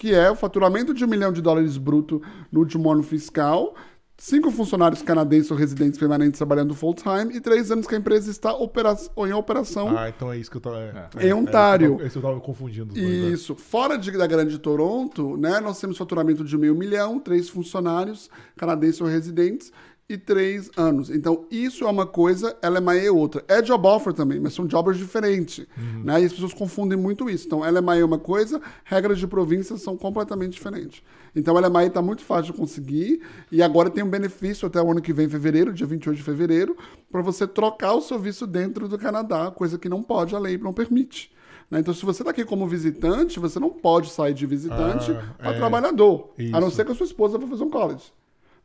que 0.03 0.13
é 0.13 0.29
o 0.29 0.35
faturamento 0.35 0.93
de 0.93 1.05
um 1.05 1.07
milhão 1.07 1.33
de 1.33 1.41
dólares 1.41 1.77
bruto 1.79 2.21
no 2.51 2.59
último 2.59 2.91
ano 2.91 3.05
fiscal, 3.05 3.73
cinco 4.19 4.51
funcionários 4.51 5.01
canadenses 5.01 5.49
ou 5.53 5.57
residentes 5.57 5.97
permanentes 5.97 6.39
trabalhando 6.39 6.75
full-time 6.75 7.37
e 7.37 7.41
três 7.41 7.71
anos 7.71 7.87
que 7.87 7.95
a 7.95 7.99
empresa 7.99 8.29
está 8.29 8.53
opera 8.53 8.97
em 9.19 9.33
operação 9.33 9.97
Ah, 9.97 10.09
então 10.09 10.33
é 10.33 10.39
isso 10.39 10.51
que 10.51 10.57
eu 10.57 10.61
tava. 10.61 10.81
É, 11.17 11.27
Em 11.27 11.29
é, 11.31 11.35
Ontário. 11.37 11.99
É, 12.03 12.07
eu 12.13 12.21
tava 12.21 12.41
confundindo. 12.41 12.93
dois, 12.93 13.07
né? 13.07 13.29
Isso. 13.29 13.55
Fora 13.55 13.97
de- 13.97 14.11
da 14.11 14.27
Grande 14.27 14.59
Toronto, 14.59 15.37
né, 15.37 15.61
nós 15.61 15.79
temos 15.81 15.97
faturamento 15.97 16.43
de 16.43 16.59
meio 16.59 16.75
milhão, 16.75 17.21
três 17.21 17.49
funcionários 17.49 18.29
canadenses 18.57 19.01
ou 19.01 19.07
residentes 19.07 19.73
e 20.09 20.19
três 20.19 20.71
anos. 20.77 21.09
Então, 21.09 21.47
isso 21.51 21.85
é 21.85 21.91
uma 21.91 22.05
coisa, 22.07 22.57
LMI 22.63 23.07
é 23.07 23.11
outra. 23.11 23.43
É 23.49 23.63
job 23.63 23.87
offer 23.87 24.13
também, 24.13 24.39
mas 24.41 24.53
são 24.53 24.67
jobbers 24.67 24.99
diferentes. 24.99 25.67
Né? 26.05 26.21
E 26.23 26.25
as 26.27 26.33
pessoas 26.33 26.53
confundem 26.53 26.99
muito 26.99 27.31
isso. 27.31 27.47
Então, 27.47 27.61
LMI 27.61 28.01
é 28.01 28.05
uma 28.05 28.19
coisa, 28.19 28.61
regras 28.85 29.19
de 29.19 29.27
província 29.27 29.77
são 29.79 29.97
completamente 29.97 30.53
diferentes. 30.53 31.03
Então, 31.35 31.55
LMI 31.55 31.87
está 31.87 32.03
muito 32.03 32.23
fácil 32.23 32.53
de 32.53 32.59
conseguir 32.59 33.23
e 33.51 33.63
agora 33.63 33.89
tem 33.89 34.05
um 34.05 34.11
benefício 34.11 34.67
até 34.67 34.83
o 34.83 34.91
ano 34.91 35.01
que 35.01 35.13
vem, 35.15 35.29
fevereiro, 35.29 35.73
dia 35.73 35.87
28 35.87 36.17
de 36.19 36.23
fevereiro, 36.23 36.77
para 37.11 37.23
você 37.23 37.47
trocar 37.47 37.95
o 37.95 38.03
seu 38.03 38.19
visto 38.19 38.47
dentro 38.47 38.87
do 38.89 38.99
Canadá, 38.99 39.51
coisa 39.51 39.79
que 39.79 39.89
não 39.89 40.03
pode, 40.03 40.35
a 40.35 40.39
lei 40.39 40.59
não 40.59 40.75
permite. 40.75 41.33
né? 41.71 41.81
Então, 41.81 41.95
se 41.95 42.05
você 42.05 42.21
está 42.21 42.33
aqui 42.33 42.45
como 42.45 42.67
visitante, 42.69 43.41
você 43.41 43.59
não 43.59 43.71
pode 43.71 44.11
sair 44.11 44.35
de 44.35 44.45
visitante 44.45 45.11
Ah, 45.13 45.35
para 45.39 45.53
é. 45.53 45.57
trabalhador. 45.57 46.33
A 46.53 46.61
não 46.61 46.69
Isso. 46.69 46.77
ser 46.77 46.85
que 46.85 46.93
a 46.93 46.95
sua 46.95 47.07
esposa 47.07 47.39
vá 47.39 47.47
fazer 47.47 47.65
um 47.65 47.71
college. 47.71 48.13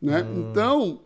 Né? 0.01 0.27
Ah. 0.27 0.33
Então, 0.39 0.99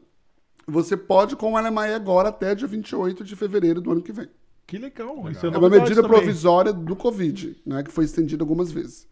você 0.68 0.96
pode 0.98 1.36
com 1.36 1.54
o 1.54 1.58
LMI 1.60 1.94
agora 1.96 2.30
até 2.30 2.54
dia 2.56 2.68
28 2.68 3.24
de 3.24 3.36
fevereiro 3.36 3.82
do 3.82 3.92
ano 3.92 4.02
que 4.02 4.12
vem. 4.12 4.28
Que 4.68 4.78
legal. 4.78 5.30
Isso 5.30 5.46
É 5.46 5.50
uma 5.50 5.60
novidade 5.60 5.84
medida 5.84 6.02
também. 6.02 6.18
provisória 6.18 6.72
do 6.72 6.96
Covid, 6.96 7.58
né? 7.66 7.84
Que 7.84 7.92
foi 7.92 8.06
estendida 8.06 8.42
algumas 8.44 8.72
vezes. 8.72 9.10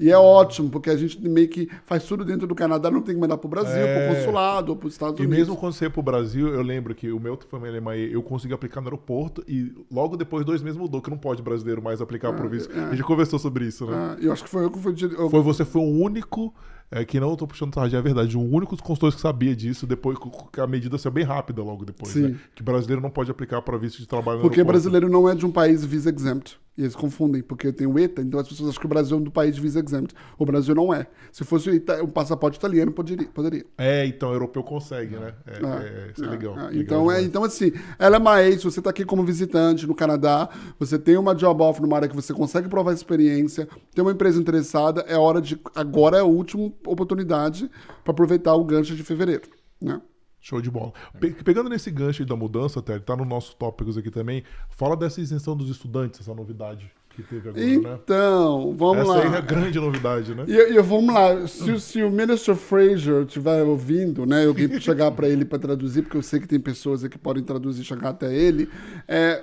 E 0.00 0.10
é 0.10 0.16
ótimo, 0.18 0.70
porque 0.70 0.90
a 0.90 0.96
gente 0.96 1.20
meio 1.20 1.48
que 1.48 1.68
faz 1.86 2.02
tudo 2.02 2.24
dentro 2.24 2.48
do 2.48 2.54
Canadá, 2.54 2.90
não 2.90 3.00
tem 3.00 3.14
que 3.14 3.20
mandar 3.20 3.36
pro 3.36 3.48
Brasil, 3.48 3.76
É. 3.80 4.08
pro 4.08 4.16
consulado, 4.16 4.72
ou 4.72 4.76
pros 4.76 4.94
Estados 4.94 5.20
E 5.20 5.22
Unidos. 5.22 5.38
mesmo 5.38 5.56
quando 5.56 5.72
você 5.72 5.84
ia 5.84 5.90
pro 5.90 6.02
Brasil, 6.02 6.48
eu 6.48 6.62
lembro 6.62 6.92
que 6.96 7.12
o 7.12 7.20
meu 7.20 7.38
foi 7.48 7.58
uma 7.60 7.68
LMAE, 7.68 8.12
eu 8.12 8.20
consegui 8.20 8.52
aplicar 8.52 8.80
no 8.80 8.88
aeroporto 8.88 9.44
e 9.46 9.72
logo 9.92 10.16
depois, 10.16 10.44
dois 10.44 10.62
meses 10.62 10.76
mudou, 10.76 11.00
que 11.00 11.10
não 11.10 11.18
pode 11.18 11.42
brasileiro 11.42 11.80
mais 11.80 12.00
aplicar 12.00 12.32
pro 12.32 12.48
visto. 12.48 12.72
A 12.76 12.90
gente 12.90 13.04
conversou 13.04 13.38
sobre 13.38 13.66
isso, 13.66 13.86
né? 13.86 13.92
Ah, 13.96 14.16
eu 14.20 14.32
acho 14.32 14.42
que 14.42 14.50
foi 14.50 14.64
eu 14.64 14.70
que 14.70 14.80
fui. 14.80 14.94
eu- 15.16 15.30
Foi 15.30 15.40
você 15.42 15.64
foi 15.64 15.82
o 15.82 15.84
único, 15.88 16.52
é, 16.90 17.04
que 17.04 17.18
não 17.18 17.34
tô 17.36 17.46
puxando 17.46 17.72
tarde, 17.72 17.96
é 17.96 18.00
verdade, 18.00 18.36
o 18.36 18.40
único 18.40 18.76
dos 18.76 18.80
consultores 18.80 19.14
que 19.14 19.20
sabia 19.20 19.54
disso, 19.54 19.86
depois 19.86 20.16
que 20.52 20.60
a 20.60 20.66
medida 20.66 20.96
saiu 20.98 21.12
bem 21.12 21.24
rápida 21.24 21.62
logo 21.62 21.84
depois, 21.84 22.12
Sim. 22.12 22.28
né? 22.28 22.40
Que 22.54 22.62
brasileiro 22.62 23.02
não 23.02 23.10
pode 23.10 23.30
aplicar 23.30 23.60
para 23.62 23.76
visto 23.76 23.98
de 23.98 24.06
trabalho 24.06 24.40
Porque 24.40 24.62
brasileiro 24.62 25.08
não 25.08 25.28
é 25.28 25.34
de 25.34 25.44
um 25.44 25.50
país 25.50 25.84
visa 25.84 26.10
exempt. 26.10 26.58
E 26.76 26.82
eles 26.82 26.96
confundem, 26.96 27.40
porque 27.40 27.72
tem 27.72 27.86
o 27.86 27.96
ETA, 27.96 28.20
então 28.20 28.40
as 28.40 28.48
pessoas 28.48 28.70
acham 28.70 28.80
que 28.80 28.86
o 28.86 28.88
Brasil 28.88 29.16
é 29.16 29.20
do 29.20 29.30
país 29.30 29.54
de 29.54 29.60
visa 29.60 29.78
exempt. 29.78 30.12
O 30.36 30.44
Brasil 30.44 30.74
não 30.74 30.92
é. 30.92 31.06
Se 31.30 31.44
fosse 31.44 31.70
o 32.02 32.08
passaporte 32.08 32.58
italiano, 32.58 32.90
poderia. 32.90 33.28
poderia. 33.28 33.64
É, 33.78 34.04
então, 34.06 34.30
o 34.30 34.32
europeu 34.32 34.64
consegue, 34.64 35.16
né? 35.16 35.34
É, 35.46 35.64
Ah, 35.64 35.82
é, 35.84 36.10
isso 36.12 36.24
é 36.24 36.26
ah, 36.26 36.30
legal. 36.30 36.54
ah, 36.54 36.62
legal 36.66 36.74
então, 36.74 37.10
é, 37.10 37.14
demais. 37.14 37.26
então, 37.26 37.44
assim, 37.44 37.72
LMA, 38.00 38.58
se 38.58 38.64
você 38.64 38.80
está 38.80 38.90
aqui 38.90 39.04
como 39.04 39.24
visitante 39.24 39.86
no 39.86 39.94
Canadá, 39.94 40.48
você 40.76 40.98
tem 40.98 41.16
uma 41.16 41.34
job 41.34 41.62
offer 41.62 41.80
numa 41.80 41.94
área 41.94 42.08
que 42.08 42.16
você 42.16 42.34
consegue 42.34 42.68
provar 42.68 42.92
experiência, 42.92 43.68
tem 43.94 44.02
uma 44.02 44.12
empresa 44.12 44.40
interessada, 44.40 45.02
é 45.02 45.16
hora 45.16 45.40
de. 45.40 45.60
Agora 45.76 46.16
é 46.16 46.20
a 46.20 46.24
última 46.24 46.72
oportunidade 46.86 47.70
para 48.02 48.10
aproveitar 48.10 48.54
o 48.54 48.64
gancho 48.64 48.96
de 48.96 49.04
fevereiro. 49.04 49.42
Né? 49.80 50.00
Show 50.46 50.60
de 50.60 50.70
bola. 50.70 50.92
Pe- 51.18 51.30
pegando 51.42 51.70
nesse 51.70 51.90
gancho 51.90 52.22
aí 52.22 52.28
da 52.28 52.36
mudança, 52.36 52.82
Ted, 52.82 53.02
tá 53.02 53.16
no 53.16 53.24
nosso 53.24 53.56
tópicos 53.56 53.96
aqui 53.96 54.10
também. 54.10 54.44
Fala 54.68 54.94
dessa 54.94 55.18
isenção 55.18 55.56
dos 55.56 55.70
estudantes, 55.70 56.20
essa 56.20 56.34
novidade 56.34 56.92
que 57.16 57.22
teve 57.22 57.48
agora, 57.48 57.64
né? 57.64 57.98
Então, 58.04 58.74
vamos 58.76 59.04
Essa 59.04 59.12
lá. 59.14 59.22
aí 59.24 59.32
é 59.32 59.36
a 59.38 59.40
grande 59.40 59.80
novidade, 59.80 60.34
né? 60.34 60.44
E, 60.46 60.52
e 60.74 60.82
vamos 60.82 61.14
lá, 61.14 61.46
se, 61.46 61.70
o- 61.70 61.80
se 61.80 62.02
o 62.02 62.10
Minister 62.10 62.54
Fraser 62.54 63.22
estiver 63.22 63.62
ouvindo, 63.62 64.26
né, 64.26 64.44
eu 64.44 64.54
queria 64.54 64.78
chegar 64.82 65.10
para 65.12 65.26
ele 65.28 65.46
para 65.46 65.58
traduzir, 65.58 66.02
porque 66.02 66.18
eu 66.18 66.22
sei 66.22 66.40
que 66.40 66.46
tem 66.48 66.60
pessoas 66.60 67.06
que 67.08 67.16
podem 67.16 67.42
traduzir 67.42 67.80
e 67.80 67.84
chegar 67.84 68.10
até 68.10 68.34
ele, 68.36 68.68
é, 69.08 69.42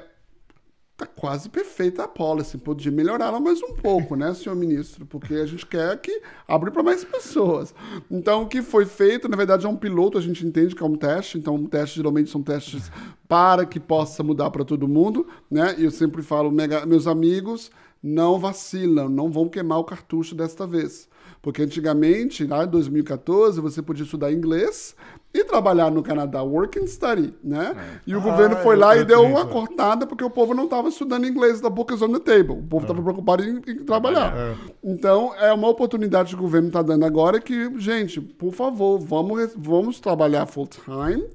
tá 1.02 1.08
quase 1.08 1.50
perfeita 1.50 2.04
a 2.04 2.08
policy, 2.08 2.58
podia 2.58 2.92
melhorá-la 2.92 3.40
mais 3.40 3.62
um 3.64 3.74
pouco, 3.74 4.16
né, 4.16 4.34
senhor 4.34 4.56
ministro, 4.56 5.06
porque 5.06 5.34
a 5.34 5.46
gente 5.46 5.66
quer 5.66 6.00
que 6.00 6.22
abra 6.48 6.70
para 6.70 6.84
mais 6.84 7.04
pessoas. 7.04 7.74
Então, 8.10 8.44
o 8.44 8.48
que 8.48 8.62
foi 8.62 8.86
feito, 8.86 9.28
na 9.28 9.36
verdade, 9.36 9.66
é 9.66 9.70
um 9.70 9.76
piloto, 9.76 10.18
a 10.18 10.22
gente 10.22 10.46
entende 10.46 10.76
que 10.76 10.84
é 10.84 10.86
um 10.86 10.96
teste, 10.96 11.40
então, 11.40 11.56
um 11.56 11.66
teste 11.66 11.96
geralmente 11.96 12.30
são 12.30 12.44
testes 12.44 12.92
para 13.28 13.66
que 13.66 13.80
possa 13.80 14.22
mudar 14.22 14.52
para 14.52 14.64
todo 14.64 14.88
mundo, 14.88 15.28
né, 15.50 15.76
e 15.78 15.86
eu 15.86 15.92
sempre 15.92 16.22
falo, 16.22 16.52
meus 16.52 17.08
amigos, 17.08 17.72
não 18.04 18.40
vacilam, 18.40 19.10
não 19.10 19.32
vão 19.32 19.50
queimar 19.50 19.80
o 19.80 19.84
cartucho 19.84 20.36
desta 20.36 20.68
vez. 20.68 21.10
Porque 21.42 21.64
antigamente, 21.64 22.46
lá 22.46 22.64
em 22.66 22.68
2014, 22.68 23.60
você 23.60 23.82
podia 23.82 24.04
estudar 24.04 24.32
inglês 24.32 24.96
e 25.34 25.44
trabalhar 25.44 25.90
no 25.90 26.04
Canadá, 26.04 26.44
work 26.44 26.78
and 26.78 26.86
study, 26.88 27.34
né? 27.44 27.74
E 28.06 28.14
o 28.14 28.20
Ah, 28.20 28.22
governo 28.22 28.58
foi 28.58 28.76
lá 28.76 28.96
e 28.98 29.04
deu 29.06 29.22
tenho 29.22 29.32
uma 29.32 29.40
isso. 29.42 29.50
cortada 29.50 30.06
porque 30.06 30.24
o 30.24 30.30
povo 30.30 30.54
não 30.54 30.66
estava 30.66 30.90
estudando 30.90 31.26
inglês 31.26 31.60
da 31.62 31.70
book 31.70 31.94
is 31.94 32.02
on 32.02 32.12
the 32.12 32.20
table. 32.20 32.60
O 32.60 32.64
povo 32.68 32.84
estava 32.84 33.02
preocupado 33.02 33.44
em, 33.44 33.56
em 33.66 33.84
trabalhar. 33.86 34.36
É. 34.38 34.56
Então, 34.84 35.34
é 35.40 35.52
uma 35.54 35.68
oportunidade 35.70 36.36
que 36.36 36.40
o 36.40 36.44
governo 36.44 36.68
está 36.68 36.82
dando 36.82 37.06
agora 37.06 37.40
que, 37.40 37.80
gente, 37.80 38.20
por 38.22 38.54
favor, 38.54 39.00
vamos, 39.00 39.52
vamos 39.56 40.00
trabalhar 40.00 40.46
full 40.46 40.68
time, 40.68 41.26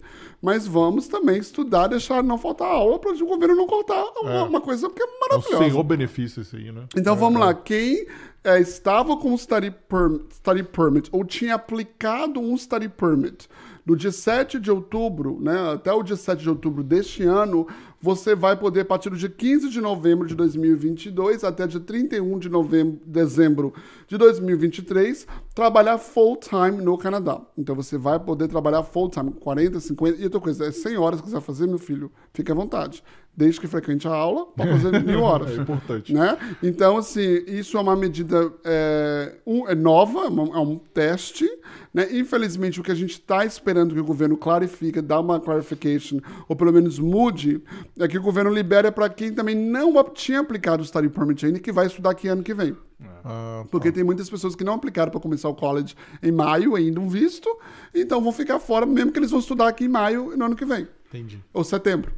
mas 0.42 0.66
vamos 0.66 1.09
também 1.09 1.38
estudar, 1.38 1.88
deixar 1.88 2.23
não 2.23 2.37
faltar 2.37 2.69
aula 2.69 2.99
para 2.99 3.12
o 3.12 3.27
governo 3.27 3.57
não 3.57 3.66
cortar 3.66 4.05
uma, 4.21 4.45
uma 4.45 4.61
coisa 4.61 4.88
que 4.90 5.03
é 5.03 5.05
É 5.05 5.09
um 5.09 5.21
maravilhosa. 5.21 5.64
senhor 5.71 5.83
benefício 5.83 6.42
esse 6.42 6.55
aí, 6.55 6.71
né? 6.71 6.83
Então 6.95 7.14
É, 7.14 7.16
vamos 7.16 7.40
é. 7.40 7.45
lá, 7.47 7.55
quem 7.55 8.07
é, 8.46 8.61
estava 8.61 9.16
com 9.16 9.32
um 9.32 9.37
study, 9.37 9.72
perm- 9.72 10.20
study 10.30 10.62
permit 10.62 11.09
ou 11.11 11.24
tinha 11.24 11.56
aplicado 11.56 12.38
um 12.40 12.56
study 12.56 12.88
permit. 12.88 13.48
Do 13.85 13.96
dia 13.96 14.11
7 14.11 14.59
de 14.59 14.70
outubro, 14.70 15.38
né, 15.40 15.72
até 15.72 15.92
o 15.92 16.02
dia 16.02 16.16
7 16.16 16.42
de 16.42 16.48
outubro 16.48 16.82
deste 16.82 17.22
ano, 17.22 17.66
você 18.00 18.35
vai 18.35 18.56
poder, 18.56 18.80
a 18.80 18.85
partir 18.85 19.11
do 19.11 19.16
dia 19.16 19.28
15 19.28 19.68
de 19.68 19.80
novembro 19.80 20.26
de 20.26 20.35
2022 20.35 21.44
até 21.44 21.66
dia 21.66 21.80
31 21.80 22.38
de 22.38 22.48
novembro, 22.48 23.00
dezembro 23.04 23.74
de 24.09 24.16
2023, 24.16 25.26
trabalhar 25.57 25.97
full 25.97 26.37
time 26.37 26.83
no 26.83 26.99
Canadá. 26.99 27.40
Então 27.57 27.75
você 27.75 27.97
vai 27.97 28.21
poder 28.21 28.47
trabalhar 28.47 28.83
full 28.83 29.09
time, 29.09 29.33
40, 29.33 29.81
50, 29.81 30.21
e 30.21 30.25
outra 30.25 30.38
coisa, 30.38 30.66
é 30.66 30.71
100 30.71 30.99
horas 30.99 31.21
que 31.23 31.31
vai 31.31 31.40
fazer, 31.40 31.66
meu 31.66 31.79
filho, 31.79 32.12
fique 32.35 32.53
à 32.53 32.55
vontade. 32.55 33.03
Desde 33.35 33.59
que 33.61 33.66
frequente 33.66 34.07
a 34.07 34.14
aula, 34.14 34.47
para 34.47 34.66
fazer 34.66 35.01
mil 35.03 35.23
horas 35.23 35.51
É 35.59 35.62
importante. 35.62 36.12
né? 36.12 36.37
Então, 36.62 36.99
assim, 36.99 37.42
isso 37.47 37.79
é 37.79 37.81
uma 37.81 37.97
medida 37.97 38.53
é, 38.64 39.35
um- 39.47 39.66
é 39.66 39.75
nova, 39.75 40.21
é 40.25 40.27
é 40.27 40.61
um 40.61 40.79
teste, 40.92 41.47
né? 41.92 42.07
Infelizmente, 42.12 42.79
o 42.79 42.83
que 42.83 42.92
a 42.92 42.95
gente 42.95 43.12
está 43.12 43.42
esperando 43.47 43.95
que 43.95 44.01
o 44.01 44.05
governo 44.05 44.37
clarifique, 44.37 45.01
dá 45.01 45.19
uma 45.21 45.40
clarification, 45.40 46.19
ou 46.49 46.55
pelo 46.55 46.73
menos 46.73 46.99
mude, 46.99 47.62
é 47.99 48.07
que 48.07 48.19
o 48.19 48.23
governo 48.23 48.51
libere 48.51 48.90
para 48.90 49.09
quem 49.09 49.33
também 49.33 49.55
não 49.55 49.92
tinha 50.12 50.40
aplicado 50.40 50.83
o 50.83 50.87
study 50.87 51.09
permit 51.09 51.47
ainda, 51.47 51.59
que 51.59 51.73
vai 51.73 51.87
estudar 51.87 52.11
aqui 52.11 52.29
ano 52.29 52.42
que 52.42 52.53
vem. 52.53 52.77
Ah, 53.24 53.64
Porque 53.70 53.92
tem 53.92 54.02
muitas 54.02 54.28
pessoas 54.30 54.54
que 54.54 54.64
não 54.64 54.74
aplicaram 54.74 55.11
para 55.11 55.20
começar 55.20 55.48
o 55.48 55.54
college 55.54 55.94
em 56.22 56.32
maio, 56.32 56.74
ainda 56.74 57.00
um 57.00 57.09
visto, 57.09 57.48
então 57.94 58.22
vão 58.22 58.32
ficar 58.32 58.59
fora, 58.59 58.87
mesmo 58.87 59.12
que 59.12 59.18
eles 59.18 59.30
vão 59.30 59.40
estudar 59.40 59.68
aqui 59.68 59.85
em 59.85 59.88
maio 59.88 60.37
no 60.37 60.46
ano 60.46 60.56
que 60.56 60.64
vem 60.64 60.88
entendi. 61.09 61.42
ou 61.52 61.62
setembro. 61.62 62.12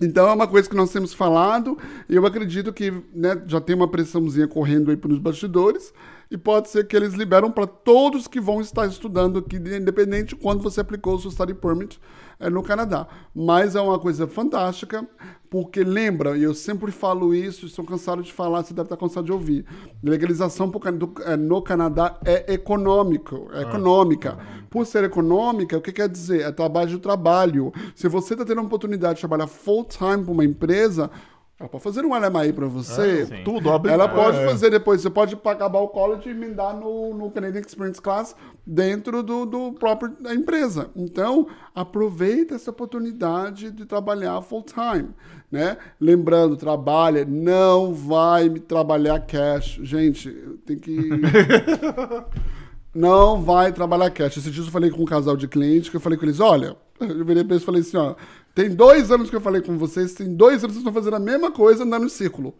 Então 0.00 0.28
é 0.28 0.32
uma 0.32 0.46
coisa 0.48 0.68
que 0.68 0.74
nós 0.74 0.90
temos 0.90 1.12
falado, 1.12 1.76
e 2.08 2.16
eu 2.16 2.24
acredito 2.24 2.72
que 2.72 2.90
né, 3.12 3.40
já 3.46 3.60
tem 3.60 3.76
uma 3.76 3.86
pressãozinha 3.86 4.48
correndo 4.48 4.90
aí 4.90 4.98
nos 5.04 5.18
bastidores, 5.18 5.92
e 6.32 6.38
pode 6.38 6.70
ser 6.70 6.86
que 6.86 6.96
eles 6.96 7.12
liberam 7.12 7.50
para 7.50 7.66
todos 7.66 8.26
que 8.26 8.40
vão 8.40 8.58
estar 8.62 8.86
estudando 8.86 9.38
aqui, 9.38 9.56
independente 9.56 10.30
de 10.30 10.36
quando 10.36 10.62
você 10.62 10.80
aplicou 10.80 11.14
o 11.16 11.20
seu 11.20 11.30
study 11.30 11.52
permit 11.52 12.00
é, 12.40 12.48
no 12.48 12.62
Canadá. 12.62 13.06
Mas 13.34 13.76
é 13.76 13.80
uma 13.82 13.98
coisa 13.98 14.26
fantástica, 14.26 15.06
porque 15.50 15.84
lembra, 15.84 16.34
e 16.38 16.42
eu 16.42 16.54
sempre 16.54 16.90
falo 16.90 17.34
isso, 17.34 17.66
estou 17.66 17.84
cansado 17.84 18.22
de 18.22 18.32
falar, 18.32 18.62
você 18.64 18.72
deve 18.72 18.86
estar 18.86 18.96
cansado 18.96 19.26
de 19.26 19.32
ouvir, 19.32 19.66
legalização 20.02 20.70
pro 20.70 20.90
do- 20.90 21.12
é, 21.26 21.36
no 21.36 21.60
Canadá 21.60 22.18
é 22.24 22.54
econômico, 22.54 23.50
é 23.52 23.60
econômica. 23.60 24.38
Por 24.70 24.86
ser 24.86 25.04
econômica, 25.04 25.76
o 25.76 25.82
que 25.82 25.92
quer 25.92 26.08
dizer? 26.08 26.40
É 26.40 26.50
trabalho 26.50 26.88
de 26.88 26.98
trabalho. 26.98 27.70
Se 27.94 28.08
você 28.08 28.32
está 28.32 28.42
tendo 28.42 28.62
a 28.62 28.64
oportunidade 28.64 29.16
de 29.16 29.20
trabalhar 29.20 29.46
full 29.46 29.84
time 29.84 30.24
para 30.24 30.32
uma 30.32 30.46
empresa, 30.46 31.10
ela 31.58 31.68
pode 31.68 31.84
fazer 31.84 32.04
um 32.04 32.14
LMI 32.14 32.52
para 32.52 32.66
você. 32.66 33.26
sim. 33.26 33.44
Tudo 33.44 33.70
abre 33.70 33.92
Ela 33.92 34.08
pode 34.08 34.36
é. 34.36 34.48
fazer 34.48 34.70
depois, 34.70 35.00
você 35.00 35.10
pode 35.10 35.34
acabar 35.34 35.78
o 35.78 35.88
college 35.88 36.28
e 36.28 36.32
emendar 36.32 36.76
no, 36.76 37.14
no 37.14 37.30
Canadian 37.30 37.60
Experience 37.60 38.00
Class 38.00 38.34
dentro 38.66 39.22
do, 39.22 39.46
do 39.46 39.72
próprio 39.72 40.16
da 40.20 40.34
empresa. 40.34 40.90
Então, 40.96 41.46
aproveita 41.74 42.56
essa 42.56 42.70
oportunidade 42.70 43.70
de 43.70 43.84
trabalhar 43.86 44.42
full 44.42 44.64
time, 44.64 45.10
né? 45.50 45.76
Lembrando, 46.00 46.56
trabalha, 46.56 47.24
não 47.24 47.94
vai 47.94 48.50
trabalhar 48.50 49.20
cash. 49.20 49.78
Gente, 49.82 50.30
tem 50.66 50.76
que 50.76 51.10
não 52.94 53.40
vai 53.40 53.72
trabalhar 53.72 54.10
cash. 54.10 54.38
Esse 54.38 54.50
dia 54.50 54.64
eu 54.64 54.70
falei 54.70 54.90
com 54.90 55.02
um 55.02 55.06
casal 55.06 55.36
de 55.36 55.46
clientes 55.46 55.88
que 55.88 55.96
eu 55.96 56.00
falei 56.00 56.18
com 56.18 56.24
eles, 56.24 56.40
olha, 56.40 56.76
eu 57.00 57.24
virei 57.24 57.44
pra 57.44 57.54
eles 57.54 57.62
e 57.62 57.66
falei 57.66 57.80
assim, 57.80 57.96
ó, 57.96 58.14
tem 58.54 58.70
dois 58.70 59.10
anos 59.10 59.30
que 59.30 59.36
eu 59.36 59.40
falei 59.40 59.62
com 59.62 59.78
vocês, 59.78 60.14
tem 60.14 60.34
dois 60.34 60.62
anos 60.64 60.76
que 60.76 60.82
vocês 60.82 60.86
estão 60.86 60.92
fazendo 60.92 61.16
a 61.16 61.20
mesma 61.20 61.50
coisa 61.50 61.84
andando 61.84 62.06
em 62.06 62.10
círculo. 62.10 62.54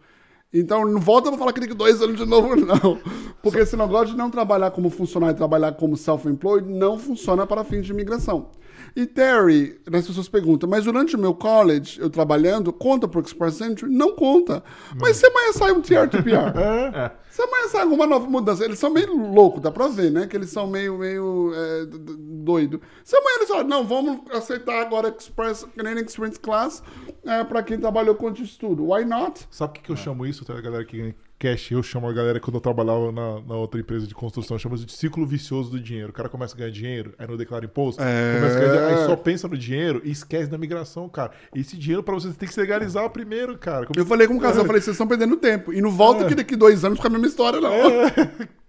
Então 0.53 0.85
não 0.85 1.01
volta 1.01 1.29
pra 1.29 1.37
falar 1.37 1.53
que 1.53 1.59
tem 1.59 1.69
que 1.69 1.75
dois 1.75 2.01
anos 2.01 2.17
de 2.17 2.25
novo, 2.25 2.55
não. 2.65 2.99
Porque 3.41 3.59
esse 3.59 3.75
negócio 3.75 4.09
de 4.09 4.17
não 4.17 4.29
trabalhar 4.29 4.71
como 4.71 4.89
funcionário 4.89 5.35
e 5.35 5.37
trabalhar 5.37 5.73
como 5.73 5.97
self-employed 5.97 6.67
não 6.67 6.97
funciona 6.97 7.47
para 7.47 7.63
fins 7.63 7.85
de 7.85 7.91
imigração. 7.91 8.49
E 8.95 9.07
Terry, 9.07 9.79
as 9.91 10.05
pessoas 10.05 10.29
perguntam, 10.29 10.69
mas 10.69 10.85
durante 10.85 11.15
o 11.15 11.19
meu 11.19 11.33
college, 11.33 11.99
eu 11.99 12.11
trabalhando, 12.11 12.71
conta 12.71 13.07
pro 13.07 13.21
Express 13.21 13.59
Entry? 13.59 13.89
Não 13.89 14.15
conta. 14.15 14.63
Mas 15.01 15.17
se 15.17 15.25
amanhã 15.25 15.51
sai 15.51 15.71
um 15.71 15.81
TR 15.81 16.07
to 16.09 16.21
PR? 16.21 16.53
É. 16.93 17.11
Se 17.29 17.41
amanhã 17.41 17.67
sai 17.67 17.81
alguma 17.81 18.05
nova 18.05 18.29
mudança, 18.29 18.63
eles 18.63 18.77
são 18.77 18.91
meio 18.91 19.15
loucos, 19.15 19.59
dá 19.59 19.71
pra 19.71 19.87
ver, 19.87 20.11
né? 20.11 20.27
Que 20.27 20.37
eles 20.37 20.51
são 20.51 20.67
meio, 20.67 20.99
meio 20.99 21.51
é, 21.55 21.85
doido. 21.87 22.79
Se 23.03 23.17
amanhã 23.17 23.35
eles 23.37 23.47
falam, 23.47 23.67
não, 23.67 23.87
vamos 23.87 24.19
aceitar 24.31 24.79
agora 24.79 25.09
Express, 25.17 25.65
Canadian 25.75 26.03
Experience 26.03 26.39
Class 26.39 26.83
é, 27.25 27.43
pra 27.43 27.63
quem 27.63 27.79
trabalhou 27.79 28.13
com 28.13 28.31
de 28.31 28.43
estudo. 28.43 28.91
Why 28.91 29.05
not? 29.05 29.47
Sabe 29.49 29.71
o 29.71 29.73
que, 29.73 29.81
que 29.81 29.91
eu 29.91 29.95
chamo 29.95 30.27
isso? 30.27 30.45
A 30.51 30.61
galera 30.61 30.85
que 30.85 31.15
cash, 31.43 31.71
eu 31.71 31.83
chamo 31.83 32.07
a 32.07 32.13
galera 32.13 32.39
quando 32.39 32.55
eu 32.55 32.61
trabalhava 32.61 33.11
na, 33.11 33.41
na 33.41 33.55
outra 33.55 33.79
empresa 33.79 34.07
de 34.07 34.15
construção, 34.15 34.55
isso 34.55 34.85
de 34.85 34.91
ciclo 34.93 35.25
vicioso 35.25 35.69
do 35.71 35.79
dinheiro. 35.79 36.09
O 36.09 36.13
cara 36.13 36.29
começa 36.29 36.55
a 36.55 36.57
ganhar 36.57 36.71
dinheiro, 36.71 37.13
aí 37.19 37.27
não 37.27 37.35
declara 37.35 37.65
imposto, 37.65 38.01
É. 38.01 38.35
começa 38.35 38.57
a 38.57 38.59
ganhar 38.61 38.71
dinheiro, 38.73 38.99
aí 39.01 39.05
só 39.05 39.15
pensa 39.15 39.47
no 39.47 39.57
dinheiro 39.57 40.01
e 40.05 40.11
esquece 40.11 40.49
da 40.49 40.57
migração, 40.57 41.09
cara. 41.09 41.31
Esse 41.53 41.75
dinheiro 41.77 42.01
pra 42.01 42.13
você 42.13 42.29
tem 42.31 42.47
que 42.47 42.53
se 42.53 42.59
legalizar 42.61 43.09
primeiro, 43.09 43.57
cara. 43.57 43.85
Como- 43.85 43.99
Eu 43.99 44.05
falei 44.05 44.27
com 44.27 44.35
o 44.35 44.39
casal, 44.39 44.61
eu 44.63 44.65
falei, 44.67 44.81
vocês 44.81 44.93
estão 44.95 45.07
perdendo 45.07 45.35
tempo. 45.35 45.73
E 45.73 45.81
não 45.81 45.91
volta 45.91 46.25
que 46.25 46.35
daqui 46.35 46.55
dois 46.55 46.85
anos 46.85 46.99
com 46.99 47.07
a 47.07 47.09
mesma 47.09 47.27
história, 47.27 47.59
não. 47.59 47.71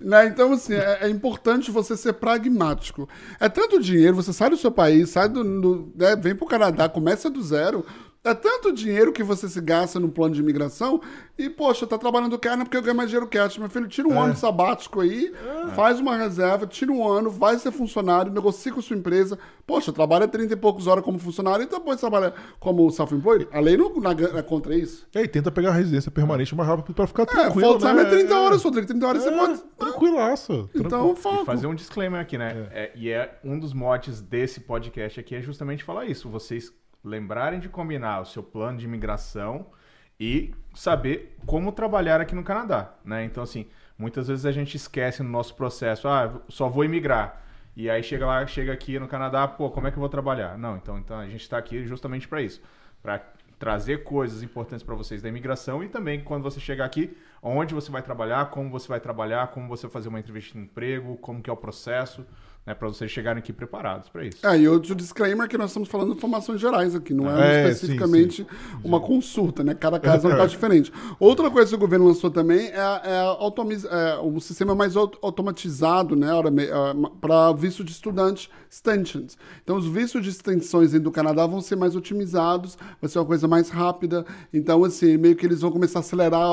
Né? 0.00 0.26
Então, 0.26 0.52
assim, 0.52 0.74
é, 0.74 0.98
é 1.02 1.08
importante 1.08 1.70
você 1.70 1.96
ser 1.96 2.14
pragmático. 2.14 3.08
É 3.38 3.48
tanto 3.48 3.78
dinheiro, 3.80 4.16
você 4.16 4.32
sai 4.32 4.50
do 4.50 4.56
seu 4.56 4.72
país, 4.72 5.10
sai 5.10 5.28
do. 5.28 5.44
do- 5.44 5.92
né, 5.94 6.16
vem 6.16 6.34
pro 6.34 6.46
Canadá, 6.48 6.88
começa 6.88 7.30
do 7.30 7.40
zero. 7.40 7.86
É 8.24 8.32
tanto 8.34 8.72
dinheiro 8.72 9.12
que 9.12 9.24
você 9.24 9.48
se 9.48 9.60
gasta 9.60 9.98
no 9.98 10.08
plano 10.08 10.32
de 10.32 10.40
imigração 10.40 11.00
e, 11.36 11.50
poxa, 11.50 11.84
tá 11.88 11.98
trabalhando 11.98 12.38
carne 12.38 12.62
porque 12.62 12.76
eu 12.76 12.82
ganho 12.82 12.96
mais 12.96 13.08
dinheiro 13.10 13.28
cash. 13.28 13.58
Meu 13.58 13.68
filho, 13.68 13.88
tira 13.88 14.06
um 14.06 14.20
ano 14.20 14.36
sabático 14.36 15.00
aí, 15.00 15.32
faz 15.74 15.98
uma 15.98 16.16
reserva, 16.16 16.64
tira 16.64 16.92
um 16.92 17.04
ano, 17.06 17.28
vai 17.30 17.58
ser 17.58 17.72
funcionário, 17.72 18.30
negocia 18.32 18.70
com 18.72 18.80
sua 18.80 18.96
empresa. 18.96 19.36
Poxa, 19.66 19.92
trabalha 19.92 20.28
30 20.28 20.52
e 20.52 20.56
poucos 20.56 20.86
horas 20.86 21.02
como 21.04 21.18
funcionário 21.18 21.64
e 21.64 21.66
depois 21.68 21.98
trabalha 21.98 22.32
como 22.60 22.88
self-employed. 22.92 23.48
A 23.52 23.58
lei 23.58 23.76
não 23.76 23.90
é 24.38 24.42
contra 24.42 24.72
isso. 24.76 25.04
E 25.12 25.18
aí 25.18 25.26
tenta 25.26 25.50
pegar 25.50 25.70
a 25.70 25.74
residência 25.74 26.10
permanente 26.10 26.54
mais 26.54 26.68
rápido 26.68 26.94
pra 26.94 27.08
ficar 27.08 27.24
É, 27.24 27.26
tranquilo, 27.26 27.70
full 27.70 27.78
time 27.78 27.94
né? 27.94 28.02
é 28.02 28.04
30 28.04 28.38
horas, 28.38 28.62
Rodrigo. 28.62 28.86
30 28.86 29.04
horas 29.06 29.22
você 29.24 29.30
É, 29.30 29.36
pode. 29.36 29.58
Tranquilaço. 29.78 30.70
Então, 30.74 31.12
E 31.12 31.16
foco. 31.16 31.44
fazer 31.44 31.66
um 31.66 31.74
disclaimer 31.74 32.20
aqui, 32.20 32.38
né? 32.38 32.68
É, 32.70 32.92
e 32.94 33.10
é 33.10 33.38
um 33.42 33.58
dos 33.58 33.72
motes 33.72 34.20
desse 34.20 34.60
podcast 34.60 35.18
aqui 35.18 35.34
é 35.34 35.42
justamente 35.42 35.82
falar 35.82 36.06
isso. 36.06 36.28
Vocês 36.28 36.72
lembrarem 37.04 37.60
de 37.60 37.68
combinar 37.68 38.20
o 38.20 38.24
seu 38.24 38.42
plano 38.42 38.78
de 38.78 38.84
imigração 38.84 39.66
e 40.18 40.54
saber 40.74 41.36
como 41.46 41.72
trabalhar 41.72 42.20
aqui 42.20 42.34
no 42.34 42.44
Canadá, 42.44 42.94
né? 43.04 43.24
Então, 43.24 43.42
assim, 43.42 43.66
muitas 43.98 44.28
vezes 44.28 44.46
a 44.46 44.52
gente 44.52 44.76
esquece 44.76 45.22
no 45.22 45.28
nosso 45.28 45.54
processo, 45.54 46.08
ah, 46.08 46.40
só 46.48 46.68
vou 46.68 46.84
imigrar. 46.84 47.42
E 47.74 47.88
aí 47.88 48.02
chega 48.02 48.26
lá, 48.26 48.46
chega 48.46 48.72
aqui 48.72 48.98
no 48.98 49.08
Canadá, 49.08 49.48
pô, 49.48 49.70
como 49.70 49.86
é 49.86 49.90
que 49.90 49.96
eu 49.96 50.00
vou 50.00 50.08
trabalhar? 50.08 50.58
Não, 50.58 50.76
então, 50.76 50.98
então 50.98 51.18
a 51.18 51.26
gente 51.26 51.40
está 51.40 51.56
aqui 51.58 51.84
justamente 51.86 52.28
para 52.28 52.42
isso, 52.42 52.62
para 53.02 53.20
trazer 53.58 54.02
coisas 54.02 54.42
importantes 54.42 54.84
para 54.84 54.94
vocês 54.94 55.22
da 55.22 55.28
imigração 55.28 55.84
e 55.84 55.88
também 55.88 56.20
quando 56.20 56.42
você 56.42 56.58
chegar 56.58 56.84
aqui, 56.84 57.16
onde 57.40 57.72
você 57.72 57.90
vai 57.90 58.02
trabalhar, 58.02 58.50
como 58.50 58.68
você 58.68 58.88
vai 58.88 59.00
trabalhar, 59.00 59.48
como 59.48 59.68
você 59.68 59.86
vai 59.86 59.92
fazer 59.92 60.08
uma 60.08 60.18
entrevista 60.18 60.58
de 60.58 60.64
emprego, 60.64 61.16
como 61.18 61.40
que 61.40 61.48
é 61.48 61.52
o 61.52 61.56
processo, 61.56 62.26
né, 62.64 62.74
para 62.74 62.86
vocês 62.88 63.10
chegarem 63.10 63.40
aqui 63.40 63.52
preparados 63.52 64.08
para 64.08 64.24
isso. 64.24 64.46
É, 64.46 64.56
e 64.58 64.68
outro 64.68 64.94
disclaimer 64.94 65.48
que 65.48 65.58
nós 65.58 65.70
estamos 65.70 65.88
falando 65.88 66.10
de 66.12 66.16
informações 66.16 66.60
gerais 66.60 66.94
aqui, 66.94 67.12
não 67.12 67.28
é, 67.28 67.64
É, 67.64 67.70
especificamente 67.70 68.46
uma 68.84 69.00
consulta, 69.00 69.64
né? 69.64 69.74
Cada 69.74 69.98
caso 69.98 70.28
é 70.28 70.34
um 70.34 70.36
caso 70.36 70.50
diferente. 70.50 70.92
Outra 71.18 71.50
coisa 71.50 71.70
que 71.70 71.74
o 71.74 71.78
governo 71.78 72.06
lançou 72.06 72.30
também 72.30 72.68
é, 72.68 72.76
é, 72.76 73.36
é 73.90 74.20
um 74.20 74.38
sistema 74.38 74.74
mais 74.74 74.96
au- 74.96 75.10
automatizado, 75.22 76.14
né? 76.14 76.28
Para 77.20 77.52
visto 77.52 77.82
de 77.82 77.90
estudante, 77.90 78.48
extensions. 78.70 79.36
Então, 79.62 79.76
os 79.76 79.86
vistos 79.86 80.22
de 80.22 80.28
extensões 80.30 80.92
do 80.92 81.10
Canadá 81.10 81.46
vão 81.46 81.60
ser 81.60 81.76
mais 81.76 81.96
otimizados, 81.96 82.78
vai 83.00 83.10
ser 83.10 83.18
uma 83.18 83.26
coisa 83.26 83.48
mais 83.48 83.70
rápida. 83.70 84.24
Então, 84.52 84.84
assim, 84.84 85.16
meio 85.16 85.34
que 85.34 85.44
eles 85.44 85.60
vão 85.60 85.70
começar 85.72 85.98
a 85.98 86.00
acelerar 86.00 86.40
a, 86.40 86.52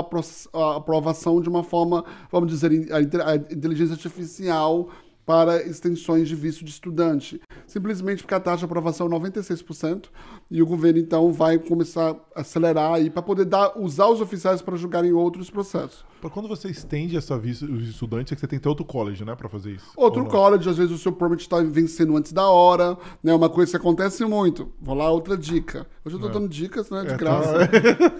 a 0.60 0.76
aprovação 0.78 1.40
de 1.42 1.50
uma 1.50 1.64
forma, 1.64 2.04
vamos 2.32 2.50
dizer, 2.50 2.72
a 2.92 2.98
a 3.32 3.36
inteligência 3.36 3.94
artificial 3.94 4.90
para 5.30 5.62
extensões 5.62 6.28
de 6.28 6.34
visto 6.34 6.66
de 6.66 6.72
estudante. 6.72 7.40
Simplesmente 7.68 8.24
porque 8.24 8.34
a 8.34 8.40
taxa 8.40 8.58
de 8.58 8.66
aprovação 8.66 9.06
é 9.06 9.10
96% 9.12 10.06
e 10.50 10.60
o 10.60 10.66
governo 10.66 10.98
então 10.98 11.32
vai 11.32 11.60
começar 11.60 12.16
a 12.36 12.42
acelerar 12.42 12.94
aí 12.94 13.12
para 13.12 13.22
poder 13.22 13.46
dar, 13.46 13.78
usar 13.78 14.08
os 14.08 14.22
oficiais 14.22 14.60
para 14.60 14.76
julgarem 14.76 15.14
outros 15.14 15.52
processos. 15.52 16.04
Pra 16.22 16.30
quando 16.30 16.48
você 16.50 16.68
estende 16.70 17.16
essa 17.16 17.38
vista 17.38 17.66
os 17.66 17.88
estudantes, 17.88 18.32
é 18.32 18.36
que 18.36 18.42
você 18.42 18.48
tem 18.48 18.60
que 18.60 18.64
ter 18.64 18.70
outro 18.70 18.84
college, 18.86 19.24
né, 19.24 19.36
pra 19.36 19.48
fazer 19.48 19.72
isso. 19.72 19.86
Outro 19.96 20.26
college, 20.26 20.70
às 20.70 20.76
vezes 20.78 20.92
o 20.92 20.98
seu 20.98 21.12
permit 21.14 21.42
está 21.42 21.62
vencendo 21.62 22.16
antes 22.18 22.34
da 22.34 22.48
hora, 22.50 22.98
né? 23.24 23.34
Uma 23.34 23.50
coisa 23.50 23.72
que 23.72 23.78
acontece 23.78 24.26
muito. 24.26 24.72
Vou 24.82 24.96
lá, 24.96 25.10
outra 25.10 25.38
dica. 25.38 25.88
Hoje 26.04 26.16
eu 26.18 26.20
tô 26.20 26.28
dando 26.28 26.50
dicas, 26.50 26.90
né? 26.90 27.04
De 27.06 27.14
É, 27.14 27.18
graça. 27.18 27.68
tá. 27.68 27.70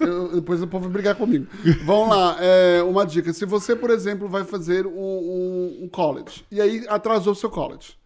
Eu- 0.06 0.32
depois 0.36 0.62
o 0.62 0.66
povo 0.66 0.84
vai 0.84 0.92
brigar 0.92 1.14
comigo. 1.14 1.46
Vamos 1.84 2.08
lá, 2.16 2.36
é, 2.40 2.82
uma 2.82 3.04
dica. 3.04 3.32
Se 3.32 3.44
você, 3.44 3.76
por 3.76 3.90
exemplo, 3.90 4.28
vai 4.28 4.44
fazer 4.44 4.86
um, 4.86 4.90
um- 4.92 5.84
um 5.84 5.88
college, 5.88 6.44
e 6.50 6.60
aí 6.60 6.84
atrasou 6.88 7.32
o 7.32 7.36
seu 7.36 7.50
college. 7.50 7.98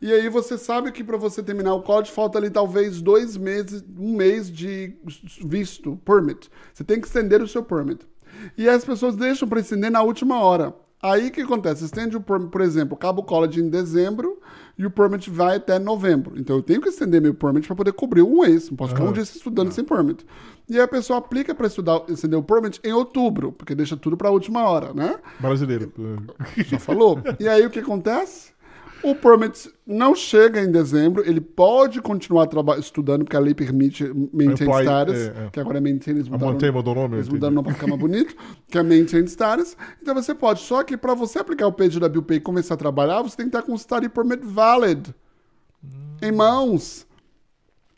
E 0.00 0.10
aí 0.12 0.28
você 0.28 0.58
sabe 0.58 0.90
que 0.90 1.04
para 1.04 1.16
você 1.16 1.42
terminar 1.42 1.74
o 1.74 1.82
college 1.82 2.10
falta 2.10 2.36
ali 2.38 2.50
talvez 2.50 3.00
dois 3.00 3.36
meses, 3.36 3.84
um 3.98 4.16
mês 4.16 4.50
de 4.50 4.96
visto, 5.44 5.96
permit. 6.04 6.50
Você 6.74 6.82
tem 6.82 7.00
que 7.00 7.06
estender 7.06 7.40
o 7.42 7.46
seu 7.46 7.62
permit. 7.62 8.00
E 8.56 8.68
as 8.68 8.84
pessoas 8.84 9.16
deixam 9.16 9.48
para 9.48 9.60
estender 9.60 9.90
na 9.90 10.02
última 10.02 10.40
hora. 10.40 10.74
Aí 11.02 11.28
o 11.28 11.30
que 11.32 11.40
acontece? 11.40 11.84
Estende 11.84 12.16
o 12.16 12.20
permit, 12.20 12.50
por 12.52 12.60
exemplo, 12.60 12.94
acaba 12.94 13.18
o 13.18 13.24
college 13.24 13.60
em 13.60 13.68
dezembro 13.68 14.40
e 14.78 14.86
o 14.86 14.90
permit 14.90 15.28
vai 15.28 15.56
até 15.56 15.76
novembro. 15.76 16.38
Então 16.38 16.54
eu 16.54 16.62
tenho 16.62 16.80
que 16.80 16.88
estender 16.88 17.20
meu 17.20 17.34
permit 17.34 17.66
para 17.66 17.74
poder 17.74 17.92
cobrir 17.92 18.22
um 18.22 18.42
mês. 18.42 18.70
Não 18.70 18.76
posso 18.76 18.94
ficar 18.94 19.08
um 19.08 19.12
dia 19.12 19.24
estudando 19.24 19.72
sem 19.72 19.82
permit. 19.82 20.24
E 20.68 20.76
aí 20.76 20.80
a 20.80 20.86
pessoa 20.86 21.18
aplica 21.18 21.52
para 21.56 21.66
estudar, 21.66 22.02
estender 22.08 22.38
o 22.38 22.42
permit 22.42 22.80
em 22.84 22.92
outubro, 22.92 23.50
porque 23.50 23.74
deixa 23.74 23.96
tudo 23.96 24.16
para 24.16 24.28
a 24.28 24.30
última 24.30 24.62
hora, 24.62 24.94
né? 24.94 25.16
Brasileiro. 25.40 25.92
Já 26.68 26.78
falou? 26.78 27.20
e 27.40 27.48
aí 27.48 27.66
o 27.66 27.70
que 27.70 27.80
acontece? 27.80 28.51
O 29.02 29.14
permit 29.14 29.68
não 29.86 30.14
chega 30.14 30.60
em 30.60 30.70
dezembro, 30.70 31.28
ele 31.28 31.40
pode 31.40 32.00
continuar 32.00 32.48
estudando, 32.78 33.24
porque 33.24 33.36
a 33.36 33.40
lei 33.40 33.52
permite 33.52 34.04
maintain 34.32 34.68
Apply, 34.68 34.82
status, 34.84 35.16
é, 35.16 35.26
é. 35.26 35.50
que 35.50 35.58
agora 35.58 35.78
é 35.78 35.80
maintain, 35.80 36.14
eles 36.14 36.28
mudaram, 36.28 36.52
mantém 36.52 36.70
mudou 36.70 36.94
nome? 36.94 37.16
eles 37.16 37.28
mudaram 37.28 37.54
nome 37.54 37.64
para 37.66 37.74
ficar 37.74 37.86
mais 37.88 38.00
bonito, 38.00 38.36
que 38.68 38.78
é 38.78 38.82
maintain 38.82 39.24
status. 39.24 39.76
Então 40.00 40.14
você 40.14 40.34
pode, 40.34 40.60
só 40.60 40.84
que 40.84 40.96
para 40.96 41.14
você 41.14 41.40
aplicar 41.40 41.66
o 41.66 41.72
PGWP 41.72 42.34
e 42.34 42.40
começar 42.40 42.74
a 42.74 42.76
trabalhar, 42.76 43.22
você 43.22 43.36
tem 43.36 43.46
que 43.46 43.56
estar 43.56 43.62
com 43.62 43.72
o 43.72 43.78
study 43.78 44.08
permit 44.08 44.44
valid 44.44 45.12
em 46.22 46.30
mãos. 46.30 47.06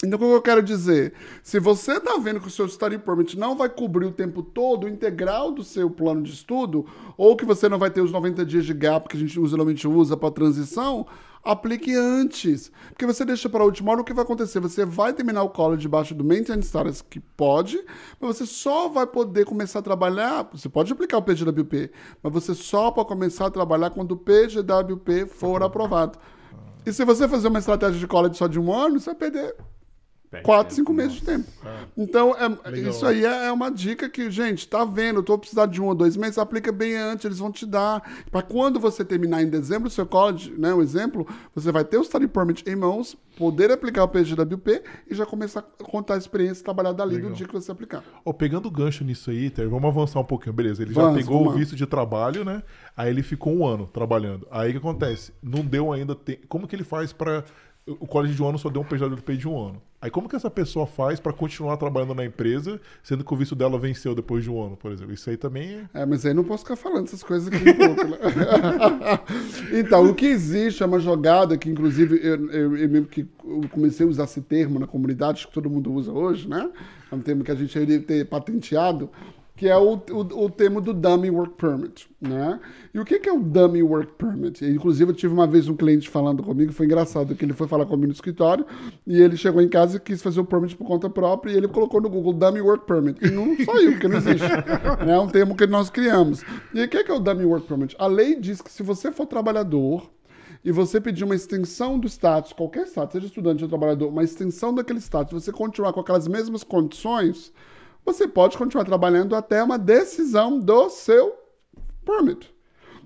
Então, 0.03 0.17
o 0.17 0.21
que 0.21 0.25
eu 0.25 0.43
quero 0.43 0.63
dizer? 0.63 1.15
Se 1.43 1.59
você 1.59 1.93
está 1.93 2.19
vendo 2.19 2.41
que 2.41 2.49
o 2.49 2.51
seu 2.51 2.69
study 2.69 2.99
permit 2.99 3.39
não 3.39 3.57
vai 3.57 3.69
cobrir 3.69 4.07
o 4.07 4.13
tempo 4.13 4.43
todo, 4.43 4.85
o 4.85 4.89
integral 4.89 5.53
do 5.53 5.63
seu 5.63 5.89
plano 5.89 6.23
de 6.23 6.33
estudo, 6.33 6.85
ou 7.17 7.37
que 7.37 7.45
você 7.45 7.69
não 7.69 7.79
vai 7.79 7.91
ter 7.91 8.03
os 8.03 8.13
90 8.13 8.45
dias 8.45 8.67
de 8.67 8.75
gap 8.75 9.09
que 9.09 9.17
a 9.17 9.21
gente 9.21 9.35
geralmente 9.47 9.87
usa 9.89 10.17
para 10.17 10.31
transição, 10.31 11.07
aplique 11.43 11.95
antes. 11.95 12.71
Porque 12.89 13.07
você 13.07 13.25
deixa 13.25 13.49
para 13.49 13.63
a 13.63 13.65
última 13.65 13.93
hora, 13.93 14.01
o 14.01 14.05
que 14.05 14.13
vai 14.13 14.25
acontecer? 14.25 14.61
Você 14.61 14.85
vai 14.85 15.13
terminar 15.13 15.43
o 15.43 15.49
college 15.49 15.83
debaixo 15.83 16.15
do 16.15 16.25
Maintenance 16.25 16.67
Status, 16.67 17.01
que 17.01 17.21
pode, 17.21 17.83
mas 18.21 18.37
você 18.37 18.47
só 18.47 18.89
vai 18.89 19.07
poder 19.07 19.47
começar 19.47 19.79
a 19.79 19.83
trabalhar, 19.83 20.49
você 20.53 20.69
pode 20.69 20.93
aplicar 20.93 21.19
o 21.19 21.23
PGWP, 21.23 21.91
mas 22.23 22.33
você 22.33 22.55
só 22.55 22.91
pode 22.91 23.09
começar 23.09 23.47
a 23.47 23.51
trabalhar 23.51 23.91
quando 23.91 24.13
o 24.13 24.17
PGWP 24.17 25.27
for 25.27 25.63
aprovado. 25.63 26.19
E 26.85 26.93
se 26.93 27.05
você 27.05 27.27
fazer 27.27 27.49
uma 27.49 27.59
estratégia 27.59 27.99
de 27.99 28.07
college 28.07 28.37
só 28.37 28.47
de 28.47 28.61
um 28.61 28.71
ano, 28.71 29.01
você 29.01 29.07
vai 29.07 29.15
perder 29.15 29.55
Perde 30.35 30.45
quatro, 30.45 30.75
cinco 30.75 30.93
meses 30.93 31.15
de 31.15 31.23
tempo. 31.23 31.45
Então, 31.97 32.35
é- 32.37 32.79
isso 32.81 33.05
aí 33.07 33.25
é 33.25 33.47
é 33.47 33.53
uma 33.53 33.71
dica 33.71 34.09
que, 34.09 34.31
gente, 34.31 34.67
tá 34.69 34.85
vendo? 34.85 35.21
Eu 35.21 35.23
tô 35.23 35.39
precisando 35.39 35.71
de 35.71 35.81
um 35.81 35.87
ou 35.87 35.95
dois 35.95 36.17
meses, 36.17 36.39
aplica 36.39 36.71
bem 36.73 36.97
antes, 36.97 37.25
eles 37.25 37.39
vão 37.39 37.51
te 37.53 37.65
dar. 37.67 38.03
Para 38.31 38.43
quando 38.43 38.79
você 38.81 39.05
terminar 39.05 39.43
em 39.43 39.49
dezembro 39.49 39.89
o 39.89 39.91
seu 39.91 40.07
college, 40.07 40.53
né? 40.59 40.73
Um 40.75 40.83
exemplo, 40.83 41.27
você 41.55 41.71
vai 41.73 41.85
ter 41.85 41.99
o 41.99 42.05
study 42.05 42.27
permit 42.29 42.65
em 42.69 42.77
mãos, 42.77 43.17
poder 43.37 43.71
aplicar 43.71 44.05
o 44.05 44.09
PGWP 44.09 44.83
e 45.11 45.15
já 45.15 45.27
começar 45.27 45.61
a 45.61 45.85
contar 45.85 46.15
a 46.15 46.19
experiência, 46.19 46.65
trabalhar 46.65 46.93
dali 46.93 47.17
Legal. 47.17 47.31
do 47.31 47.37
dia 47.37 47.47
que 47.47 47.53
você 47.53 47.71
aplicar. 47.73 48.03
Ô, 48.25 48.33
pegando 48.33 48.67
o 48.67 48.71
gancho 48.71 49.05
nisso 49.05 49.31
aí, 49.31 49.51
Ter, 49.51 49.69
vamos 49.69 49.89
avançar 49.89 50.21
um 50.21 50.25
pouquinho, 50.25 50.53
beleza? 50.55 50.83
Ele 50.83 50.93
Vamos, 50.95 51.13
já 51.21 51.27
pegou 51.27 51.47
o 51.47 51.51
visto 51.53 51.77
de 51.77 51.87
trabalho, 51.87 52.45
né? 52.45 52.63
Aí 52.97 53.11
ele 53.11 53.23
ficou 53.23 53.55
um 53.55 53.67
ano 53.67 53.87
trabalhando. 53.87 54.47
Aí 54.51 54.71
o 54.71 54.73
que 54.73 54.79
acontece? 54.79 55.33
Não 55.43 55.65
deu 55.65 55.93
ainda. 55.93 56.15
te- 56.15 56.41
Como 56.49 56.67
que 56.67 56.75
ele 56.75 56.85
faz 56.85 57.13
pra. 57.13 57.45
O 57.87 58.07
colégio 58.07 58.35
de 58.35 58.43
um 58.43 58.49
ano 58.49 58.59
só 58.59 58.71
deu 58.71 58.81
um 58.81 58.85
PJP 58.85 59.37
de 59.37 59.47
um 59.47 59.59
ano. 59.69 59.83
Aí 60.05 60.11
como 60.11 60.29
que 60.29 60.37
essa 60.37 60.51
pessoa 60.51 60.87
faz 60.87 61.19
pra 61.19 61.33
continuar 61.33 61.79
trabalhando 61.79 62.15
na 62.15 62.27
empresa, 62.27 62.79
sendo 63.03 63.25
que 63.25 63.33
o 63.33 63.37
visto 63.39 63.55
dela 63.55 63.79
venceu 63.79 64.15
depois 64.15 64.45
de 64.45 64.51
um 64.51 64.63
ano, 64.63 64.77
por 64.77 64.93
exemplo? 64.93 65.15
Isso 65.15 65.31
aí 65.31 65.39
também 65.39 65.77
é. 65.95 66.03
É, 66.03 66.05
mas 66.05 66.27
aí 66.27 66.35
não 66.35 66.45
posso 66.45 66.63
ficar 66.63 66.77
falando 66.77 67.07
essas 67.07 67.23
coisas 67.23 67.49
aqui 67.49 67.73
pouco, 67.73 68.05
né? 68.05 68.19
então, 69.81 70.05
o 70.05 70.15
que 70.15 70.27
existe 70.27 70.83
é 70.83 70.87
uma 70.87 71.01
jogada 71.01 71.57
que, 71.57 71.71
inclusive, 71.71 72.21
eu, 72.23 72.51
eu, 72.51 72.77
eu 72.77 73.07
que 73.07 73.27
comecei 73.71 74.05
a 74.05 74.09
usar 74.11 74.25
esse 74.25 74.43
termo 74.43 74.79
na 74.79 74.87
comunidade, 74.87 75.47
que 75.47 75.55
todo 75.55 75.71
mundo 75.71 75.91
usa 75.91 76.13
hoje, 76.13 76.47
né? 76.47 76.69
É 77.11 77.15
um 77.15 77.21
termo 77.21 77.43
que 77.43 77.51
a 77.51 77.55
gente 77.55 77.73
deveria 77.73 78.07
ter 78.07 78.27
patenteado. 78.27 79.09
Que 79.57 79.69
é 79.69 79.77
o, 79.77 79.95
o, 79.95 80.45
o 80.45 80.51
termo 80.51 80.81
do 80.81 80.93
Dummy 80.93 81.31
Work 81.31 81.55
Permit, 81.57 82.09
né? 82.21 82.59
E 82.93 82.99
o 82.99 83.05
que, 83.05 83.21
que 83.21 83.29
é 83.29 83.33
o 83.33 83.39
Dummy 83.39 83.85
Work 83.85 84.15
Permit? 84.15 84.65
Inclusive, 84.65 85.13
eu 85.13 85.15
tive 85.15 85.33
uma 85.33 85.47
vez 85.47 85.69
um 85.69 85.77
cliente 85.77 86.09
falando 86.09 86.43
comigo, 86.43 86.73
foi 86.73 86.87
engraçado, 86.87 87.37
que 87.37 87.45
ele 87.45 87.53
foi 87.53 87.69
falar 87.69 87.87
comigo 87.87 88.09
no 88.09 88.13
escritório, 88.13 88.67
e 89.07 89.21
ele 89.23 89.37
chegou 89.37 89.63
em 89.63 89.69
casa 89.69 89.97
e 89.97 90.01
quis 90.01 90.21
fazer 90.21 90.41
o 90.41 90.45
permit 90.45 90.75
por 90.75 90.87
conta 90.87 91.09
própria, 91.09 91.53
e 91.53 91.57
ele 91.57 91.69
colocou 91.69 92.01
no 92.01 92.11
Google 92.11 92.33
Dummy 92.33 92.61
Work 92.61 92.85
Permit, 92.85 93.25
e 93.25 93.31
não 93.31 93.57
saiu, 93.65 93.93
porque 93.93 94.09
não 94.09 94.17
existe. 94.17 94.43
né? 95.07 95.15
É 95.15 95.19
um 95.21 95.29
termo 95.29 95.55
que 95.55 95.67
nós 95.69 95.89
criamos. 95.89 96.43
E 96.75 96.83
o 96.83 96.89
que, 96.89 97.05
que 97.05 97.11
é 97.11 97.15
o 97.15 97.21
Dummy 97.21 97.45
Work 97.45 97.69
Permit? 97.69 97.95
A 97.97 98.09
lei 98.09 98.35
diz 98.35 98.61
que 98.61 98.73
se 98.73 98.83
você 98.83 99.13
for 99.13 99.27
trabalhador, 99.27 100.11
e 100.65 100.73
você 100.73 101.01
pedir 101.01 101.25
uma 101.25 101.35
extensão 101.35 101.99
do 101.99 102.09
status, 102.09 102.53
qualquer 102.53 102.87
status, 102.87 103.13
seja 103.13 103.27
estudante 103.27 103.63
ou 103.63 103.69
trabalhador, 103.69 104.09
uma 104.09 104.25
extensão 104.25 104.75
daquele 104.75 104.99
status, 104.99 105.45
você 105.45 105.53
continuar 105.53 105.93
com 105.93 106.01
aquelas 106.01 106.27
mesmas 106.27 106.65
condições, 106.65 107.53
você 108.05 108.29
pode 108.29 108.59
continuar 108.59 108.85
trabalhando 108.85 109.35
até 109.35 109.63
uma 109.63 109.79
decisão 109.79 110.59
do 110.59 110.91
seu 110.91 111.35
permit. 112.05 112.55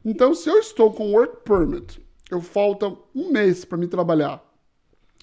Então, 0.04 0.34
se 0.34 0.48
eu 0.48 0.58
estou 0.58 0.92
com 0.92 1.12
work 1.12 1.44
permit, 1.44 2.00
eu 2.30 2.40
falta 2.40 2.94
um 3.14 3.30
mês 3.30 3.64
para 3.64 3.78
me 3.78 3.86
trabalhar, 3.86 4.42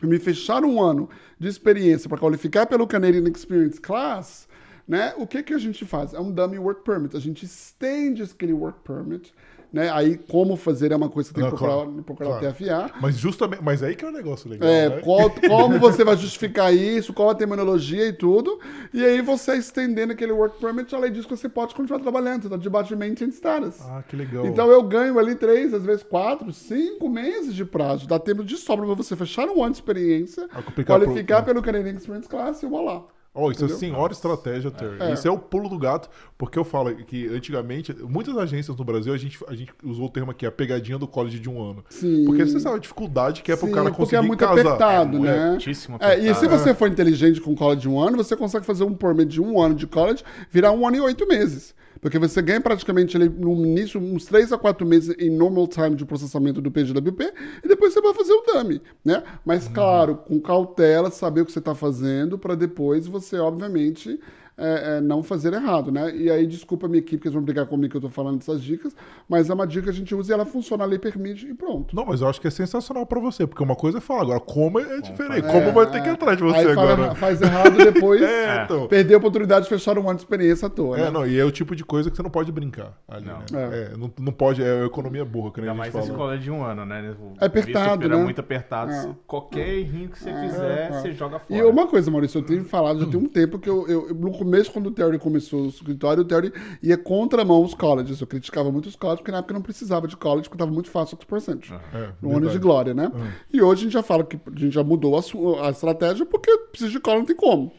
me 0.01 0.19
fechar 0.19 0.63
um 0.63 0.81
ano 0.81 1.09
de 1.39 1.47
experiência 1.47 2.09
para 2.09 2.17
qualificar 2.17 2.65
pelo 2.65 2.87
Canadian 2.87 3.29
Experience 3.29 3.79
Class, 3.79 4.47
né? 4.87 5.13
O 5.17 5.25
que 5.25 5.41
que 5.43 5.53
a 5.53 5.57
gente 5.57 5.85
faz? 5.85 6.13
É 6.13 6.19
um 6.19 6.31
dummy 6.31 6.59
work 6.59 6.83
permit. 6.83 7.15
A 7.15 7.19
gente 7.19 7.45
estende 7.45 8.21
aquele 8.21 8.53
work 8.53 8.79
permit 8.83 9.33
né? 9.75 9.91
Aí, 9.91 10.17
como 10.17 10.55
fazer 10.55 10.93
é 10.93 10.95
uma 10.95 11.09
coisa 11.09 11.27
que 11.27 11.35
tem 11.35 11.43
que 11.43 11.49
procurar, 11.49 11.73
claro, 11.73 12.03
procurar 12.03 12.39
claro. 12.39 12.47
o 12.47 12.53
TFA. 12.53 12.91
Mas 13.01 13.17
justamente, 13.17 13.61
mas 13.61 13.83
aí 13.83 13.93
que 13.93 14.05
é 14.05 14.07
o 14.07 14.09
um 14.09 14.13
negócio 14.13 14.49
legal. 14.49 14.69
É, 14.69 14.87
né? 14.87 15.01
qual, 15.01 15.29
como 15.45 15.77
você 15.77 16.01
vai 16.05 16.15
justificar 16.15 16.73
isso, 16.73 17.13
qual 17.13 17.29
a 17.29 17.35
terminologia 17.35 18.07
e 18.07 18.13
tudo. 18.13 18.57
E 18.93 19.03
aí 19.03 19.21
você 19.21 19.57
estendendo 19.57 20.13
aquele 20.13 20.31
work 20.31 20.61
permit, 20.61 20.95
a 20.95 20.97
lei 20.97 21.11
diz 21.11 21.25
que 21.25 21.35
você 21.35 21.49
pode 21.49 21.75
continuar 21.75 21.99
trabalhando, 21.99 22.43
você 22.43 22.49
tá 22.49 22.55
debaixo 22.55 22.87
de 22.87 22.95
maintenance 22.95 23.35
status. 23.35 23.81
Ah, 23.81 24.01
que 24.07 24.15
legal. 24.15 24.45
Então 24.45 24.71
eu 24.71 24.81
ganho 24.81 25.19
ali 25.19 25.35
três, 25.35 25.73
às 25.73 25.83
vezes 25.83 26.03
quatro, 26.03 26.53
cinco 26.53 27.09
meses 27.09 27.53
de 27.53 27.65
prazo. 27.65 28.07
Dá 28.07 28.17
tempo 28.17 28.45
de 28.45 28.55
sobra 28.55 28.85
para 28.85 28.95
você 28.95 29.13
fechar 29.13 29.49
um 29.49 29.61
ano 29.61 29.71
de 29.71 29.79
experiência, 29.79 30.47
qualificar 30.85 31.43
pro... 31.43 31.53
pelo 31.53 31.61
Canadian 31.61 31.97
Experience 31.97 32.29
Class 32.29 32.63
e 32.63 32.65
vou 32.65 32.81
lá. 32.81 33.03
Oh, 33.37 33.51
isso 33.51 33.65
Entendeu? 33.65 33.75
é 33.75 33.79
senhora 33.79 34.13
estratégia, 34.13 34.71
Terry. 34.71 34.95
É. 35.01 35.13
Isso 35.13 35.27
é 35.27 35.31
o 35.31 35.37
pulo 35.37 35.67
do 35.67 35.77
gato, 35.77 36.09
porque 36.37 36.57
eu 36.57 36.63
falo 36.63 36.95
que 36.95 37.27
antigamente, 37.27 37.93
muitas 37.93 38.37
agências 38.37 38.77
no 38.77 38.85
Brasil, 38.85 39.13
a 39.13 39.17
gente, 39.17 39.37
a 39.45 39.53
gente 39.53 39.73
usou 39.83 40.05
o 40.05 40.09
termo 40.09 40.31
aqui, 40.31 40.45
a 40.45 40.51
pegadinha 40.51 40.97
do 40.97 41.05
college 41.05 41.37
de 41.37 41.49
um 41.49 41.61
ano. 41.61 41.83
Sim. 41.89 42.23
Porque 42.23 42.45
você 42.45 42.61
sabe 42.61 42.77
a 42.77 42.79
dificuldade 42.79 43.43
que 43.43 43.51
é 43.51 43.57
pro 43.57 43.67
Sim, 43.67 43.73
cara 43.73 43.91
conseguir 43.91 43.97
porque 43.97 44.15
é 44.15 44.21
muito 44.21 44.39
casar. 44.39 44.75
apertado, 44.75 45.17
é, 45.17 45.19
né? 45.19 45.49
Muitíssimo 45.49 45.97
apertado. 45.97 46.25
É, 46.25 46.31
e 46.31 46.33
se 46.33 46.47
você 46.47 46.73
for 46.73 46.87
inteligente 46.87 47.41
com 47.41 47.53
college 47.53 47.81
de 47.81 47.89
um 47.89 47.99
ano, 47.99 48.15
você 48.15 48.37
consegue 48.37 48.65
fazer 48.65 48.85
um 48.85 48.93
permit 48.93 49.29
de 49.29 49.41
um 49.41 49.61
ano 49.61 49.75
de 49.75 49.85
college 49.85 50.23
virar 50.49 50.71
um 50.71 50.87
ano 50.87 50.95
e 50.95 51.01
oito 51.01 51.27
meses. 51.27 51.74
Porque 52.05 52.19
você 52.19 52.39
ganha 52.39 52.61
praticamente 52.61 53.17
ali, 53.17 53.27
no 53.27 53.65
início 53.65 53.99
uns 53.99 54.25
3 54.25 54.53
a 54.53 54.59
4 54.59 54.85
meses 54.85 55.15
em 55.17 55.31
normal 55.31 55.67
time 55.67 55.95
de 55.95 56.05
processamento 56.05 56.61
do 56.61 56.69
PGWP 56.69 57.33
e 57.63 57.67
depois 57.67 57.93
você 57.93 57.99
vai 57.99 58.13
fazer 58.13 58.31
o 58.31 58.43
dummy, 58.43 58.79
né? 59.03 59.23
Mas, 59.43 59.67
claro, 59.67 60.15
com 60.15 60.39
cautela, 60.39 61.09
saber 61.09 61.41
o 61.41 61.45
que 61.47 61.51
você 61.51 61.57
está 61.57 61.73
fazendo 61.73 62.37
para 62.37 62.53
depois 62.53 63.07
você, 63.07 63.39
obviamente, 63.39 64.19
é, 64.57 64.97
é, 64.97 65.01
não 65.01 65.21
fazer 65.21 65.53
errado, 65.53 65.91
né? 65.91 66.15
E 66.15 66.31
aí, 66.31 66.47
desculpa 66.47 66.85
a 66.85 66.89
minha 66.89 66.99
equipe 66.99 67.21
que 67.21 67.27
eles 67.27 67.33
vão 67.33 67.43
brigar 67.43 67.65
comigo 67.65 67.91
que 67.91 67.97
eu 67.97 68.01
tô 68.01 68.09
falando 68.09 68.37
dessas 68.37 68.61
dicas, 68.61 68.95
mas 69.27 69.49
é 69.49 69.53
uma 69.53 69.67
dica 69.67 69.83
que 69.83 69.89
a 69.89 69.93
gente 69.93 70.15
usa 70.15 70.31
e 70.31 70.33
ela 70.33 70.45
funciona, 70.45 70.83
a 70.83 70.87
lei 70.87 70.97
permite 70.97 71.47
e 71.47 71.53
pronto. 71.53 71.95
Não, 71.95 72.05
mas 72.05 72.21
eu 72.21 72.27
acho 72.27 72.39
que 72.39 72.47
é 72.47 72.51
sensacional 72.51 73.05
para 73.05 73.19
você, 73.19 73.45
porque 73.45 73.61
uma 73.61 73.75
coisa 73.75 73.97
é 73.97 74.01
falar, 74.01 74.21
agora 74.21 74.39
como 74.39 74.79
é 74.79 75.01
diferente, 75.01 75.45
é, 75.45 75.51
como 75.51 75.71
vai 75.73 75.89
ter 75.89 76.01
que 76.01 76.09
entrar 76.09 76.35
de 76.35 76.43
você 76.43 76.59
aí 76.59 76.71
agora. 76.71 76.95
Fala, 76.95 77.15
faz 77.15 77.41
errado 77.41 77.77
depois 77.77 78.21
é, 78.23 78.63
então. 78.63 78.87
perder 78.87 79.15
a 79.15 79.17
oportunidade 79.17 79.63
de 79.63 79.69
fechar 79.69 79.97
um 79.97 80.09
ano 80.09 80.15
de 80.15 80.21
experiência 80.21 80.67
à 80.67 80.69
toa. 80.69 80.97
É, 80.97 81.03
né? 81.03 81.11
não, 81.11 81.27
e 81.27 81.37
é 81.37 81.43
o 81.43 81.51
tipo 81.51 81.75
de 81.75 81.83
coisa 81.83 82.09
que 82.09 82.15
você 82.15 82.23
não 82.23 82.29
pode 82.29 82.51
brincar 82.51 82.93
ali, 83.07 83.25
não. 83.25 83.39
né? 83.51 83.91
É. 83.91 83.97
não, 83.97 84.11
não 84.19 84.31
pode, 84.31 84.63
é 84.63 84.85
economia 84.85 85.25
burra, 85.25 85.51
que 85.51 85.61
nem 85.61 85.69
Ainda 85.69 85.81
a 85.81 85.85
gente 85.85 85.93
mais 85.93 86.05
fala. 86.05 86.17
escola 86.17 86.37
de 86.37 86.51
um 86.51 86.63
ano, 86.63 86.85
né? 86.85 87.15
O 87.19 87.33
é 87.41 87.45
apertado, 87.45 88.07
né? 88.07 88.15
muito 88.15 88.39
apertado. 88.39 89.17
Qualquer 89.27 89.67
errinho 89.67 90.09
que 90.09 90.19
você 90.19 90.31
fizer, 90.31 90.91
você 90.91 91.11
joga 91.11 91.39
fora. 91.39 91.59
E 91.59 91.63
uma 91.63 91.87
coisa, 91.87 92.09
Maurício, 92.09 92.39
eu 92.39 92.43
tenho 92.43 92.63
falado, 92.63 92.99
já 92.99 93.05
tem 93.05 93.19
um 93.19 93.27
tempo 93.27 93.59
que 93.59 93.69
eu, 93.69 93.87
eu 93.87 94.13
no 94.13 94.31
começo, 94.45 94.71
quando 94.71 94.87
o 94.87 94.91
Theory 94.91 95.17
começou 95.17 95.63
o 95.63 95.67
escritório, 95.67 96.21
o 96.21 96.25
Terry 96.25 96.53
ia 96.81 96.97
contramão 96.97 97.63
os 97.63 97.73
colleges. 97.73 98.21
Eu 98.21 98.27
criticava 98.27 98.71
muito 98.71 98.87
os 98.87 98.95
colleges, 98.95 99.21
porque 99.21 99.31
na 99.31 99.39
época 99.39 99.53
não 99.55 99.61
precisava 99.61 100.07
de 100.07 100.15
college, 100.15 100.43
porque 100.43 100.55
estava 100.55 100.71
muito 100.71 100.89
fácil 100.89 101.17
o 101.21 101.25
percent. 101.25 101.71
É, 101.71 102.09
no 102.21 102.37
ano 102.37 102.49
de 102.49 102.59
glória, 102.59 102.93
né? 102.93 103.11
Uhum. 103.13 103.27
E 103.51 103.61
hoje 103.61 103.81
a 103.81 103.83
gente 103.85 103.93
já 103.93 104.03
fala 104.03 104.23
que 104.23 104.35
a 104.35 104.59
gente 104.59 104.73
já 104.73 104.83
mudou 104.83 105.17
a, 105.17 105.67
a 105.67 105.69
estratégia, 105.71 106.25
porque 106.25 106.55
precisa 106.69 106.91
de 106.91 106.99
college, 106.99 107.21
não 107.21 107.27
tem 107.27 107.35
como. 107.35 107.73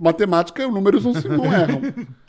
Matemática, 0.00 0.66
os 0.66 0.74
números 0.74 1.04
não, 1.04 1.14
se, 1.14 1.28
não 1.28 1.44
erram. 1.44 1.80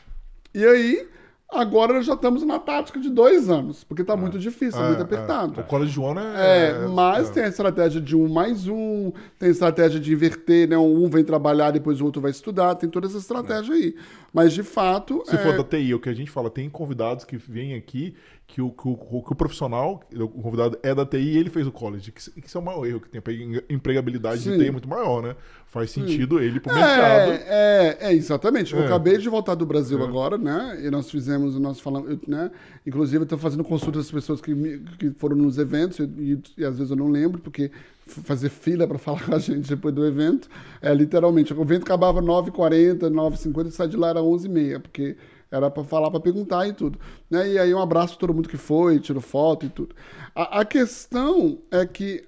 E 0.54 0.64
aí, 0.64 1.06
Agora 1.50 2.02
já 2.02 2.12
estamos 2.12 2.42
na 2.42 2.58
tática 2.58 3.00
de 3.00 3.08
dois 3.08 3.48
anos, 3.48 3.82
porque 3.82 4.02
está 4.02 4.12
é. 4.12 4.16
muito 4.16 4.38
difícil, 4.38 4.78
é, 4.80 4.86
muito 4.88 5.00
é. 5.00 5.02
apertado. 5.02 5.58
É. 5.58 5.62
O 5.62 5.66
college 5.66 5.92
de 5.92 5.98
um 5.98 6.18
é. 6.18 6.70
é 6.70 6.86
mas 6.88 7.30
tem 7.30 7.44
a 7.44 7.48
estratégia 7.48 8.02
de 8.02 8.14
um 8.14 8.28
mais 8.28 8.68
um, 8.68 9.10
tem 9.38 9.48
a 9.48 9.52
estratégia 9.52 9.98
de 9.98 10.12
inverter, 10.12 10.68
né? 10.68 10.76
Um 10.76 11.08
vem 11.08 11.24
trabalhar, 11.24 11.70
depois 11.70 12.02
o 12.02 12.04
outro 12.04 12.20
vai 12.20 12.30
estudar, 12.30 12.74
tem 12.74 12.90
toda 12.90 13.06
essa 13.06 13.16
estratégia 13.16 13.74
aí. 13.74 13.94
Mas 14.32 14.52
de 14.52 14.62
fato. 14.62 15.22
Se 15.26 15.36
for 15.38 15.56
da 15.56 15.64
TI, 15.64 15.94
o 15.94 16.00
que 16.00 16.08
a 16.08 16.14
gente 16.14 16.30
fala, 16.30 16.50
tem 16.50 16.68
convidados 16.68 17.24
que 17.24 17.36
vêm 17.36 17.74
aqui 17.74 18.14
que 18.46 18.62
o, 18.62 18.70
que 18.70 18.88
o, 18.88 18.96
que 18.96 19.32
o 19.32 19.34
profissional, 19.34 20.00
o 20.14 20.28
convidado 20.28 20.78
é 20.82 20.94
da 20.94 21.04
TI 21.04 21.18
e 21.18 21.36
ele 21.36 21.50
fez 21.50 21.66
o 21.66 21.72
college. 21.72 22.10
Que, 22.10 22.30
que 22.40 22.46
isso 22.46 22.56
é 22.56 22.60
o 22.60 22.64
maior 22.64 22.86
erro, 22.86 23.00
que 23.00 23.10
tem 23.10 23.20
a 23.20 23.72
empregabilidade 23.72 24.40
Sim. 24.40 24.52
de 24.56 24.64
TI 24.64 24.70
muito 24.70 24.88
maior, 24.88 25.22
né? 25.22 25.36
Faz 25.66 25.90
sentido 25.90 26.38
Sim. 26.38 26.44
ele 26.44 26.58
pro 26.58 26.72
é, 26.72 26.74
mercado. 26.74 27.32
É, 27.46 27.96
é 28.00 28.12
exatamente. 28.14 28.74
É. 28.74 28.78
Eu 28.78 28.84
acabei 28.86 29.18
de 29.18 29.28
voltar 29.28 29.54
do 29.54 29.66
Brasil 29.66 30.00
é. 30.00 30.02
agora, 30.02 30.38
né? 30.38 30.80
E 30.82 30.90
nós 30.90 31.10
fizemos, 31.10 31.58
nós 31.58 31.78
falamos, 31.78 32.18
né? 32.26 32.50
Inclusive, 32.86 33.18
eu 33.18 33.24
estou 33.24 33.38
fazendo 33.38 33.62
consulta 33.62 33.98
das 33.98 34.10
pessoas 34.10 34.40
que, 34.40 34.54
que 34.98 35.10
foram 35.18 35.36
nos 35.36 35.58
eventos, 35.58 35.98
e, 35.98 36.40
e, 36.56 36.64
às 36.64 36.78
vezes 36.78 36.90
eu 36.90 36.96
não 36.96 37.08
lembro, 37.08 37.40
porque 37.42 37.70
fazer 38.08 38.48
fila 38.48 38.86
para 38.86 38.98
falar 38.98 39.24
com 39.24 39.34
a 39.34 39.38
gente 39.38 39.68
depois 39.68 39.94
do 39.94 40.06
evento, 40.06 40.48
é 40.80 40.92
literalmente. 40.92 41.52
O 41.52 41.62
evento 41.62 41.82
acabava 41.82 42.20
9h40, 42.22 43.10
9h50 43.10 43.66
e 43.66 43.70
sai 43.70 43.88
de 43.88 43.96
lá 43.96 44.08
era 44.08 44.20
11h30, 44.20 44.80
porque 44.80 45.16
era 45.50 45.70
para 45.70 45.84
falar, 45.84 46.10
para 46.10 46.20
perguntar 46.20 46.66
e 46.68 46.72
tudo. 46.72 46.98
Né? 47.30 47.52
E 47.52 47.58
aí 47.58 47.72
um 47.72 47.80
abraço 47.80 48.14
a 48.14 48.18
todo 48.18 48.34
mundo 48.34 48.48
que 48.48 48.56
foi, 48.56 48.98
tirou 49.00 49.22
foto 49.22 49.66
e 49.66 49.68
tudo. 49.68 49.94
A, 50.34 50.60
a 50.60 50.64
questão 50.64 51.58
é 51.70 51.86
que 51.86 52.24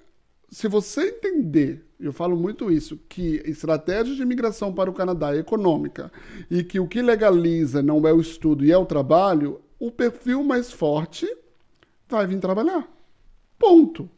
se 0.49 0.67
você 0.67 1.09
entender, 1.09 1.85
eu 1.99 2.11
falo 2.11 2.35
muito 2.35 2.71
isso, 2.71 2.99
que 3.07 3.41
estratégia 3.45 4.15
de 4.15 4.21
imigração 4.21 4.73
para 4.73 4.89
o 4.89 4.93
Canadá 4.93 5.35
é 5.35 5.39
econômica 5.39 6.11
e 6.49 6.63
que 6.63 6.79
o 6.79 6.87
que 6.87 7.01
legaliza 7.01 7.81
não 7.81 8.05
é 8.07 8.13
o 8.13 8.19
estudo 8.19 8.65
e 8.65 8.71
é 8.71 8.77
o 8.77 8.85
trabalho, 8.85 9.61
o 9.79 9.91
perfil 9.91 10.43
mais 10.43 10.71
forte 10.71 11.25
vai 12.09 12.27
vir 12.27 12.39
trabalhar. 12.39 12.87
Ponto. 13.57 14.09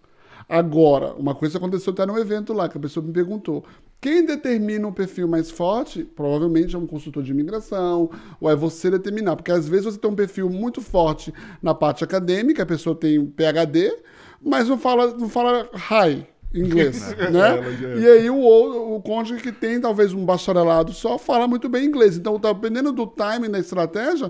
Agora, 0.48 1.14
uma 1.14 1.34
coisa 1.34 1.58
aconteceu 1.58 1.94
até 1.94 2.06
no 2.06 2.18
evento 2.18 2.54
lá, 2.54 2.68
que 2.68 2.78
a 2.78 2.82
pessoa 2.82 3.06
me 3.06 3.12
perguntou: 3.12 3.64
quem 4.02 4.26
determina 4.26 4.88
o 4.88 4.92
perfil 4.92 5.28
mais 5.28 5.50
forte, 5.50 6.04
provavelmente 6.04 6.76
é 6.76 6.80
um 6.80 6.86
consultor 6.86 7.24
de 7.24 7.32
imigração, 7.32 8.10
ou 8.40 8.50
é 8.50 8.56
você 8.56 8.92
determinar, 8.92 9.36
porque 9.36 9.52
às 9.52 9.68
vezes 9.68 9.86
você 9.86 9.98
tem 9.98 10.12
um 10.12 10.16
perfil 10.16 10.50
muito 10.50 10.82
forte 10.82 11.34
na 11.62 11.74
parte 11.74 12.04
acadêmica, 12.04 12.64
a 12.64 12.66
pessoa 12.66 12.96
tem 12.96 13.26
PhD, 13.26 13.96
mas 14.42 14.68
não 14.68 14.78
fala, 14.78 15.16
não 15.16 15.30
fala 15.30 15.70
high 15.74 16.28
inglês, 16.54 17.16
né? 17.32 17.60
É. 17.96 18.00
E 18.00 18.08
aí 18.08 18.30
o, 18.30 18.96
o 18.96 19.02
cônjuge 19.02 19.42
que 19.42 19.52
tem 19.52 19.80
talvez 19.80 20.14
um 20.14 20.26
bacharelado 20.26 20.94
só 20.94 21.18
fala 21.18 21.48
muito 21.48 21.68
bem 21.68 21.86
inglês. 21.86 22.18
Então, 22.18 22.38
dependendo 22.38 22.92
do 22.92 23.08
timing 23.08 23.50
da 23.50 23.60
estratégia, 23.60 24.30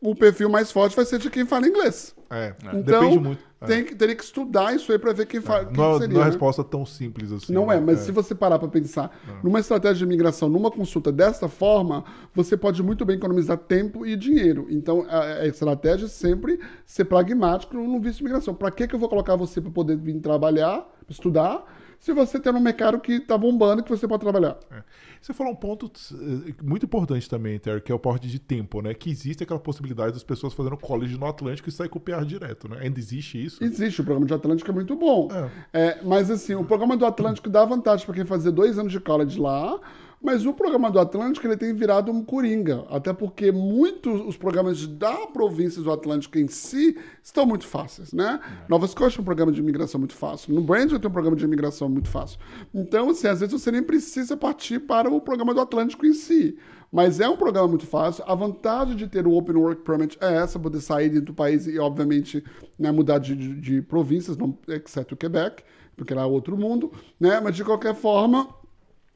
o 0.00 0.14
perfil 0.14 0.48
mais 0.48 0.72
forte 0.72 0.96
vai 0.96 1.04
ser 1.04 1.18
de 1.18 1.28
quem 1.28 1.44
fala 1.44 1.68
inglês. 1.68 2.14
É, 2.30 2.54
então, 2.68 2.82
depende 2.82 3.18
muito. 3.18 3.49
É. 3.60 3.66
Tem, 3.66 3.84
teria 3.84 4.16
que 4.16 4.24
estudar 4.24 4.74
isso 4.74 4.90
aí 4.90 4.98
para 4.98 5.12
ver 5.12 5.26
quem, 5.26 5.40
fala. 5.40 5.62
É. 5.62 5.76
Não, 5.76 5.98
seria, 5.98 6.08
não 6.08 6.16
é 6.16 6.18
uma 6.18 6.24
né? 6.24 6.24
resposta 6.24 6.64
tão 6.64 6.86
simples 6.86 7.30
assim. 7.30 7.52
Não 7.52 7.66
né? 7.66 7.76
é, 7.76 7.80
mas 7.80 8.00
é. 8.00 8.04
se 8.04 8.12
você 8.12 8.34
parar 8.34 8.58
para 8.58 8.68
pensar 8.68 9.14
é. 9.28 9.32
numa 9.42 9.60
estratégia 9.60 9.98
de 9.98 10.04
imigração, 10.04 10.48
numa 10.48 10.70
consulta 10.70 11.12
desta 11.12 11.48
forma, 11.48 12.04
você 12.34 12.56
pode 12.56 12.82
muito 12.82 13.04
bem 13.04 13.16
economizar 13.16 13.58
tempo 13.58 14.06
e 14.06 14.16
dinheiro. 14.16 14.66
Então, 14.70 15.04
a, 15.08 15.20
a 15.20 15.46
estratégia 15.46 16.06
é 16.06 16.08
sempre 16.08 16.58
ser 16.86 17.04
pragmático 17.04 17.76
no 17.76 18.00
visto 18.00 18.18
de 18.18 18.24
imigração. 18.24 18.54
Para 18.54 18.70
que, 18.70 18.88
que 18.88 18.94
eu 18.94 18.98
vou 18.98 19.08
colocar 19.08 19.36
você 19.36 19.60
para 19.60 19.70
poder 19.70 19.96
vir 19.96 20.18
trabalhar, 20.20 20.88
estudar? 21.08 21.64
Se 22.00 22.14
você 22.14 22.40
tem 22.40 22.50
um 22.52 22.58
mercado 22.58 22.98
que 22.98 23.12
está 23.12 23.36
bombando 23.36 23.82
que 23.82 23.90
você 23.90 24.08
pode 24.08 24.22
trabalhar. 24.22 24.58
É. 24.70 24.82
Você 25.20 25.34
falou 25.34 25.52
um 25.52 25.56
ponto 25.56 25.92
eh, 26.14 26.54
muito 26.62 26.86
importante 26.86 27.28
também, 27.28 27.58
Terry, 27.58 27.82
que 27.82 27.92
é 27.92 27.94
o 27.94 27.98
porte 27.98 28.26
de 28.26 28.38
tempo, 28.38 28.80
né? 28.80 28.94
Que 28.94 29.10
existe 29.10 29.42
aquela 29.42 29.60
possibilidade 29.60 30.12
das 30.12 30.22
pessoas 30.22 30.54
fazendo 30.54 30.78
college 30.78 31.18
no 31.18 31.26
Atlântico 31.26 31.68
e 31.68 31.72
sair 31.72 31.90
com 31.90 31.98
o 31.98 32.00
PR 32.00 32.24
direto, 32.24 32.70
né? 32.70 32.78
Ainda 32.80 32.98
existe 32.98 33.44
isso? 33.44 33.62
Existe, 33.62 34.00
o 34.00 34.04
programa 34.04 34.26
de 34.26 34.32
Atlântico 34.32 34.70
é 34.70 34.74
muito 34.74 34.96
bom. 34.96 35.28
É. 35.30 35.88
É, 35.88 36.02
mas 36.02 36.30
assim, 36.30 36.54
o 36.54 36.64
programa 36.64 36.96
do 36.96 37.04
Atlântico 37.04 37.50
dá 37.50 37.66
vantagem 37.66 38.06
para 38.06 38.14
quem 38.14 38.24
fazer 38.24 38.50
dois 38.50 38.78
anos 38.78 38.90
de 38.90 38.98
college 38.98 39.38
lá, 39.38 39.78
mas 40.22 40.44
o 40.44 40.52
programa 40.52 40.90
do 40.90 40.98
Atlântico 40.98 41.46
ele 41.46 41.56
tem 41.56 41.74
virado 41.74 42.12
um 42.12 42.22
coringa, 42.22 42.84
até 42.90 43.12
porque 43.12 43.50
muitos 43.50 44.20
os 44.26 44.36
programas 44.36 44.86
da 44.86 45.26
província 45.28 45.80
do 45.80 45.90
Atlântico 45.90 46.38
em 46.38 46.46
si 46.46 46.96
estão 47.22 47.46
muito 47.46 47.66
fáceis, 47.66 48.12
né? 48.12 48.40
É. 48.42 48.68
Nova 48.68 48.86
Scotia 48.86 49.16
tem 49.16 49.22
um 49.22 49.24
programa 49.24 49.50
de 49.50 49.60
imigração 49.60 49.98
muito 49.98 50.14
fácil, 50.14 50.54
no 50.54 50.60
Brandon 50.60 50.98
tem 50.98 51.08
um 51.08 51.12
programa 51.12 51.36
de 51.36 51.44
imigração 51.44 51.88
muito 51.88 52.08
fácil. 52.08 52.38
Então, 52.74 53.10
assim, 53.10 53.28
às 53.28 53.40
vezes 53.40 53.52
você 53.52 53.72
nem 53.72 53.82
precisa 53.82 54.36
partir 54.36 54.80
para 54.80 55.10
o 55.10 55.20
programa 55.20 55.54
do 55.54 55.60
Atlântico 55.60 56.04
em 56.04 56.12
si. 56.12 56.56
Mas 56.92 57.20
é 57.20 57.28
um 57.28 57.36
programa 57.36 57.68
muito 57.68 57.86
fácil. 57.86 58.24
A 58.26 58.34
vantagem 58.34 58.96
de 58.96 59.06
ter 59.06 59.26
o 59.26 59.32
Open 59.32 59.56
Work 59.56 59.82
Permit 59.82 60.18
é 60.20 60.34
essa, 60.36 60.58
poder 60.58 60.80
sair 60.80 61.08
dentro 61.08 61.26
do 61.26 61.34
país 61.34 61.66
e, 61.66 61.78
obviamente, 61.78 62.44
né, 62.78 62.90
mudar 62.90 63.18
de, 63.18 63.36
de, 63.36 63.60
de 63.60 63.82
províncias, 63.82 64.36
não, 64.36 64.58
exceto 64.66 65.14
o 65.14 65.16
Quebec, 65.16 65.62
porque 65.96 66.12
lá 66.12 66.22
é 66.22 66.26
outro 66.26 66.56
mundo, 66.56 66.90
né? 67.18 67.40
Mas, 67.40 67.54
de 67.54 67.64
qualquer 67.64 67.94
forma, 67.94 68.48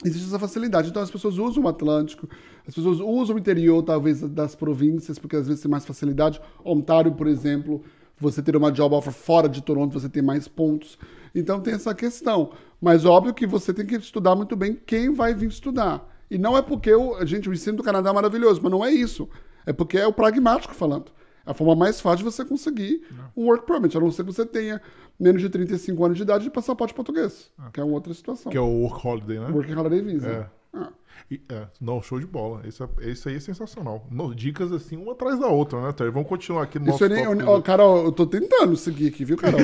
existe 0.03 0.27
essa 0.27 0.39
facilidade. 0.39 0.89
Então, 0.89 1.03
as 1.03 1.11
pessoas 1.11 1.39
usam 1.39 1.65
o 1.65 1.69
Atlântico, 1.69 2.29
as 2.67 2.75
pessoas 2.75 3.01
usam 3.01 3.37
o 3.37 3.39
interior, 3.39 3.83
talvez, 3.83 4.21
das 4.23 4.55
províncias, 4.55 5.19
porque 5.19 5.37
às 5.37 5.47
vezes 5.47 5.63
tem 5.63 5.71
mais 5.71 5.85
facilidade. 5.85 6.41
Ontário, 6.65 7.13
por 7.13 7.27
exemplo, 7.27 7.83
você 8.19 8.43
ter 8.43 8.57
uma 8.57 8.73
job 8.73 8.95
offer 8.95 9.13
fora 9.13 9.49
de 9.49 9.63
Toronto, 9.63 9.93
você 9.93 10.09
tem 10.09 10.23
mais 10.23 10.49
pontos. 10.49 10.99
Então, 11.35 11.61
tem 11.61 11.75
essa 11.75 11.95
questão. 11.95 12.53
Mas, 12.81 13.05
óbvio 13.05 13.35
que 13.35 13.47
você 13.47 13.73
tem 13.73 13.87
que 13.87 13.97
estudar 13.97 14.35
muito 14.35 14.57
bem 14.57 14.79
quem 14.87 15.13
vai 15.13 15.35
vir 15.35 15.49
estudar. 15.49 16.11
E 16.31 16.39
não 16.39 16.57
é 16.57 16.63
porque 16.63 16.93
o, 16.93 17.25
gente, 17.25 17.49
o 17.49 17.53
ensino 17.53 17.77
do 17.77 17.83
Canadá 17.83 18.11
é 18.11 18.13
maravilhoso, 18.13 18.61
mas 18.63 18.73
não 18.73 18.85
é 18.85 18.91
isso. 18.91 19.29
É 19.67 19.73
porque 19.73 19.99
é 19.99 20.07
o 20.07 20.13
pragmático 20.13 20.75
falando. 20.75 21.13
É 21.47 21.51
a 21.51 21.55
forma 21.55 21.75
mais 21.75 22.01
fácil 22.01 22.19
de 22.19 22.25
você 22.25 22.45
conseguir 22.45 23.03
não. 23.11 23.45
um 23.45 23.47
work 23.49 23.67
permit, 23.67 23.97
a 23.97 24.01
não 24.01 24.11
ser 24.11 24.25
que 24.25 24.33
você 24.33 24.47
tenha 24.47 24.81
menos 25.19 25.41
de 25.41 25.49
35 25.49 26.05
anos 26.05 26.17
de 26.17 26.23
idade 26.23 26.45
de 26.45 26.51
passaporte 26.51 26.95
português, 26.95 27.51
ah. 27.59 27.71
que 27.73 27.81
é 27.81 27.85
uma 27.85 27.95
outra 27.95 28.13
situação. 28.15 28.51
Que 28.51 28.59
é 28.59 28.61
o 28.61 28.83
work 28.83 29.07
holiday, 29.07 29.39
né? 29.39 29.49
Work 29.51 29.73
holiday 29.73 30.03
visa. 30.03 30.29
É. 30.29 30.47
Ah. 30.73 30.89
E, 31.31 31.41
é, 31.49 31.63
não, 31.81 32.03
show 32.03 32.21
de 32.21 32.27
bola. 32.27 32.61
Isso, 32.67 32.85
é, 32.85 33.11
isso 33.11 33.29
aí 33.29 33.37
é 33.37 33.41
sensacional. 33.41 34.07
No, 34.11 34.35
dicas 34.35 34.73
assim, 34.73 34.97
uma 34.97 35.13
atrás 35.13 35.39
da 35.39 35.47
outra, 35.47 35.81
né, 35.81 35.93
Terry? 35.93 36.11
Vamos 36.11 36.29
continuar 36.29 36.65
aqui 36.65 36.79
no 36.79 36.91
isso 36.91 37.09
nosso. 37.09 37.09
Nem, 37.09 37.25
eu, 37.25 37.63
Carol, 37.63 38.05
eu 38.05 38.13
tô 38.13 38.27
tentando 38.27 38.77
seguir 38.77 39.09
aqui, 39.09 39.25
viu, 39.25 39.37
Carol? 39.37 39.61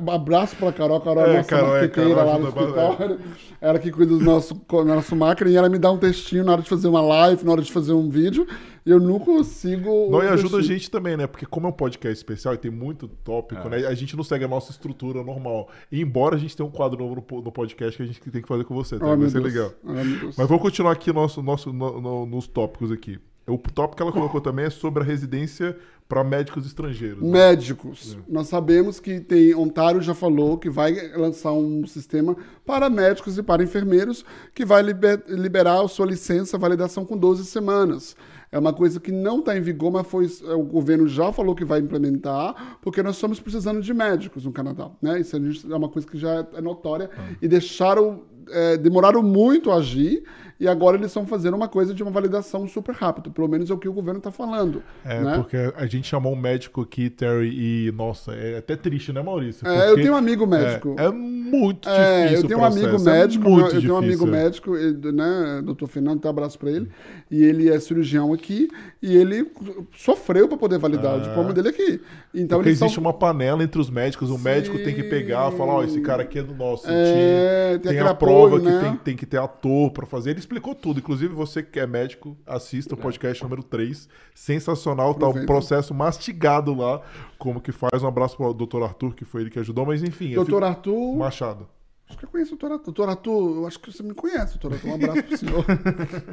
um 0.00 0.10
abraço 0.10 0.56
pra 0.56 0.72
Carol. 0.72 1.00
Carol 1.00 1.26
é, 1.26 1.36
nossa 1.36 1.48
Carol, 1.48 1.68
marqueteira 1.70 2.10
é, 2.10 2.14
Carol 2.14 2.32
lá 2.32 2.38
no 2.38 2.48
escritório. 2.48 3.20
É. 3.60 3.68
Ela 3.68 3.78
que 3.78 3.90
cuida 3.90 4.16
do 4.16 4.24
nosso, 4.24 4.58
nosso 4.86 5.14
máquina 5.14 5.50
e 5.50 5.56
ela 5.56 5.68
me 5.68 5.78
dá 5.78 5.90
um 5.92 5.98
textinho 5.98 6.44
na 6.44 6.52
hora 6.52 6.62
de 6.62 6.68
fazer 6.68 6.88
uma 6.88 7.02
live, 7.02 7.44
na 7.44 7.52
hora 7.52 7.62
de 7.62 7.72
fazer 7.72 7.92
um 7.92 8.08
vídeo 8.08 8.46
eu 8.84 9.00
não 9.00 9.18
consigo. 9.18 10.10
Não, 10.10 10.22
e 10.22 10.28
ajuda 10.28 10.58
a 10.58 10.62
gente 10.62 10.90
também, 10.90 11.16
né? 11.16 11.26
Porque 11.26 11.46
como 11.46 11.66
é 11.66 11.70
um 11.70 11.72
podcast 11.72 12.16
especial 12.16 12.54
e 12.54 12.58
tem 12.58 12.70
muito 12.70 13.08
tópico, 13.08 13.66
é. 13.68 13.70
né? 13.70 13.86
A 13.86 13.94
gente 13.94 14.16
não 14.16 14.24
segue 14.24 14.44
a 14.44 14.48
nossa 14.48 14.70
estrutura 14.70 15.22
normal. 15.22 15.68
E 15.90 16.00
embora 16.00 16.36
a 16.36 16.38
gente 16.38 16.56
tenha 16.56 16.66
um 16.66 16.72
quadro 16.72 16.98
novo 16.98 17.24
no, 17.30 17.42
no 17.42 17.52
podcast 17.52 17.96
que 17.96 18.02
a 18.02 18.06
gente 18.06 18.20
tem 18.20 18.42
que 18.42 18.48
fazer 18.48 18.64
com 18.64 18.74
você, 18.74 18.98
tá? 18.98 19.06
Oh, 19.06 19.16
Vai 19.16 19.28
ser 19.28 19.40
Deus. 19.40 19.54
legal. 19.54 19.72
Oh, 19.84 19.92
Mas 20.36 20.48
vamos 20.48 20.62
continuar 20.62 20.92
aqui 20.92 21.12
nosso, 21.12 21.42
nosso, 21.42 21.72
no, 21.72 22.00
no, 22.00 22.26
nos 22.26 22.46
tópicos 22.46 22.92
aqui. 22.92 23.18
O 23.46 23.56
tópico 23.56 23.96
que 23.96 24.02
ela 24.02 24.12
colocou 24.12 24.40
também 24.40 24.66
é 24.66 24.70
sobre 24.70 25.02
a 25.02 25.06
residência 25.06 25.76
para 26.08 26.24
médicos 26.24 26.66
estrangeiros. 26.66 27.22
Né? 27.22 27.30
Médicos. 27.30 28.16
É. 28.18 28.32
Nós 28.32 28.48
sabemos 28.48 29.00
que 29.00 29.20
tem. 29.20 29.54
Ontário 29.54 30.00
já 30.00 30.14
falou 30.14 30.58
que 30.58 30.70
vai 30.70 30.94
lançar 31.14 31.52
um 31.52 31.86
sistema 31.86 32.36
para 32.64 32.88
médicos 32.88 33.36
e 33.36 33.42
para 33.42 33.62
enfermeiros 33.62 34.24
que 34.54 34.64
vai 34.64 34.82
liber, 34.82 35.22
liberar 35.28 35.82
a 35.82 35.88
sua 35.88 36.06
licença, 36.06 36.58
validação 36.58 37.04
com 37.04 37.16
12 37.16 37.44
semanas. 37.44 38.16
É 38.50 38.58
uma 38.58 38.72
coisa 38.72 38.98
que 38.98 39.12
não 39.12 39.40
está 39.40 39.56
em 39.56 39.60
vigor, 39.60 39.92
mas 39.92 40.06
foi, 40.06 40.26
o 40.54 40.62
governo 40.62 41.06
já 41.06 41.32
falou 41.32 41.54
que 41.54 41.64
vai 41.64 41.80
implementar, 41.80 42.78
porque 42.80 43.02
nós 43.02 43.16
estamos 43.16 43.38
precisando 43.38 43.80
de 43.82 43.92
médicos 43.92 44.44
no 44.44 44.52
Canadá. 44.52 44.90
Né? 45.02 45.20
Isso 45.20 45.36
é 45.36 45.76
uma 45.76 45.88
coisa 45.88 46.08
que 46.08 46.18
já 46.18 46.46
é 46.54 46.60
notória. 46.60 47.10
Ah. 47.16 47.28
E 47.42 47.48
deixaram, 47.48 48.22
é, 48.50 48.76
demoraram 48.76 49.22
muito 49.22 49.70
a 49.70 49.76
agir. 49.76 50.24
E 50.60 50.66
agora 50.66 50.96
eles 50.96 51.06
estão 51.06 51.24
fazendo 51.24 51.54
uma 51.54 51.68
coisa 51.68 51.94
de 51.94 52.02
uma 52.02 52.10
validação 52.10 52.66
super 52.66 52.92
rápida. 52.92 53.30
Pelo 53.30 53.46
menos 53.46 53.70
é 53.70 53.74
o 53.74 53.78
que 53.78 53.88
o 53.88 53.92
governo 53.92 54.18
está 54.18 54.32
falando. 54.32 54.82
É, 55.04 55.20
né? 55.20 55.36
porque 55.36 55.56
a 55.76 55.86
gente 55.86 56.08
chamou 56.08 56.32
um 56.32 56.36
médico 56.36 56.82
aqui, 56.82 57.08
Terry, 57.08 57.50
e, 57.86 57.92
nossa, 57.92 58.32
é 58.32 58.58
até 58.58 58.74
triste, 58.74 59.12
né, 59.12 59.22
Maurício? 59.22 59.66
É, 59.68 59.90
eu 59.90 59.94
tenho 59.94 60.14
um 60.14 60.16
amigo 60.16 60.46
médico. 60.46 60.96
É, 60.98 61.04
é 61.04 61.10
muito 61.12 61.88
é, 61.88 62.22
difícil. 62.22 62.42
Eu 62.42 62.48
tenho 62.48 62.60
um 62.60 62.64
amigo 62.64 62.88
é 62.88 62.98
médico, 62.98 63.48
eu 63.48 63.80
tenho 63.80 63.94
um 63.94 63.98
amigo 63.98 64.26
médico, 64.26 64.72
né, 64.74 65.62
doutor 65.64 65.86
Fernando, 65.86 66.24
um 66.24 66.28
abraço 66.28 66.58
para 66.58 66.70
ele. 66.70 66.90
E 67.30 67.44
ele 67.44 67.68
é 67.68 67.78
cirurgião 67.78 68.32
aqui, 68.32 68.68
e 69.00 69.16
ele 69.16 69.48
sofreu 69.96 70.48
para 70.48 70.56
poder 70.56 70.78
validar 70.78 71.18
o 71.18 71.20
diploma 71.20 71.52
dele 71.52 71.68
aqui. 71.68 72.00
Então, 72.34 72.58
porque 72.58 72.70
existe 72.70 72.94
são... 72.94 73.02
uma 73.02 73.12
panela 73.12 73.62
entre 73.62 73.80
os 73.80 73.88
médicos, 73.88 74.28
o 74.30 74.36
Sim. 74.36 74.42
médico 74.42 74.76
tem 74.78 74.94
que 74.94 75.04
pegar, 75.04 75.52
falar, 75.52 75.74
ó, 75.74 75.78
oh, 75.78 75.84
esse 75.84 76.00
cara 76.00 76.22
aqui 76.22 76.40
é 76.40 76.42
do 76.42 76.54
nosso 76.54 76.88
é, 76.88 77.72
time. 77.72 77.78
Tem, 77.80 77.92
tem 77.92 78.00
a 78.00 78.14
prova 78.14 78.58
que 78.58 78.66
né? 78.66 78.80
tem, 78.80 78.96
tem 78.96 79.16
que 79.16 79.24
ter 79.24 79.38
ator 79.38 79.90
para 79.92 80.04
fazer. 80.04 80.30
Eles 80.30 80.47
explicou 80.48 80.74
tudo. 80.74 80.98
Inclusive, 80.98 81.34
você 81.34 81.62
que 81.62 81.78
é 81.78 81.86
médico, 81.86 82.36
assista 82.46 82.94
o 82.94 82.96
podcast 82.96 83.42
número 83.42 83.62
3. 83.62 84.08
Sensacional, 84.34 85.14
tá 85.14 85.28
o 85.28 85.44
processo 85.44 85.92
mastigado 85.92 86.74
lá. 86.74 87.02
Como 87.38 87.60
que 87.60 87.70
faz. 87.70 88.02
Um 88.02 88.08
abraço 88.08 88.36
pro 88.36 88.54
doutor 88.54 88.82
Arthur, 88.82 89.14
que 89.14 89.24
foi 89.24 89.42
ele 89.42 89.50
que 89.50 89.58
ajudou, 89.58 89.84
mas 89.84 90.02
enfim. 90.02 90.34
Doutor 90.34 90.64
Arthur. 90.64 91.16
Machado. 91.16 91.68
Acho 92.08 92.18
que 92.18 92.24
eu 92.24 92.28
conheço 92.30 92.54
o. 92.54 92.58
Doutor 92.58 93.08
Arthur, 93.08 93.56
eu 93.56 93.66
acho 93.66 93.78
que 93.78 93.92
você 93.92 94.02
me 94.02 94.14
conhece, 94.14 94.58
doutor 94.58 94.72
Arthur. 94.72 94.88
Um 94.88 94.94
abraço 94.94 95.22
pro 95.22 95.36
senhor. 95.36 95.64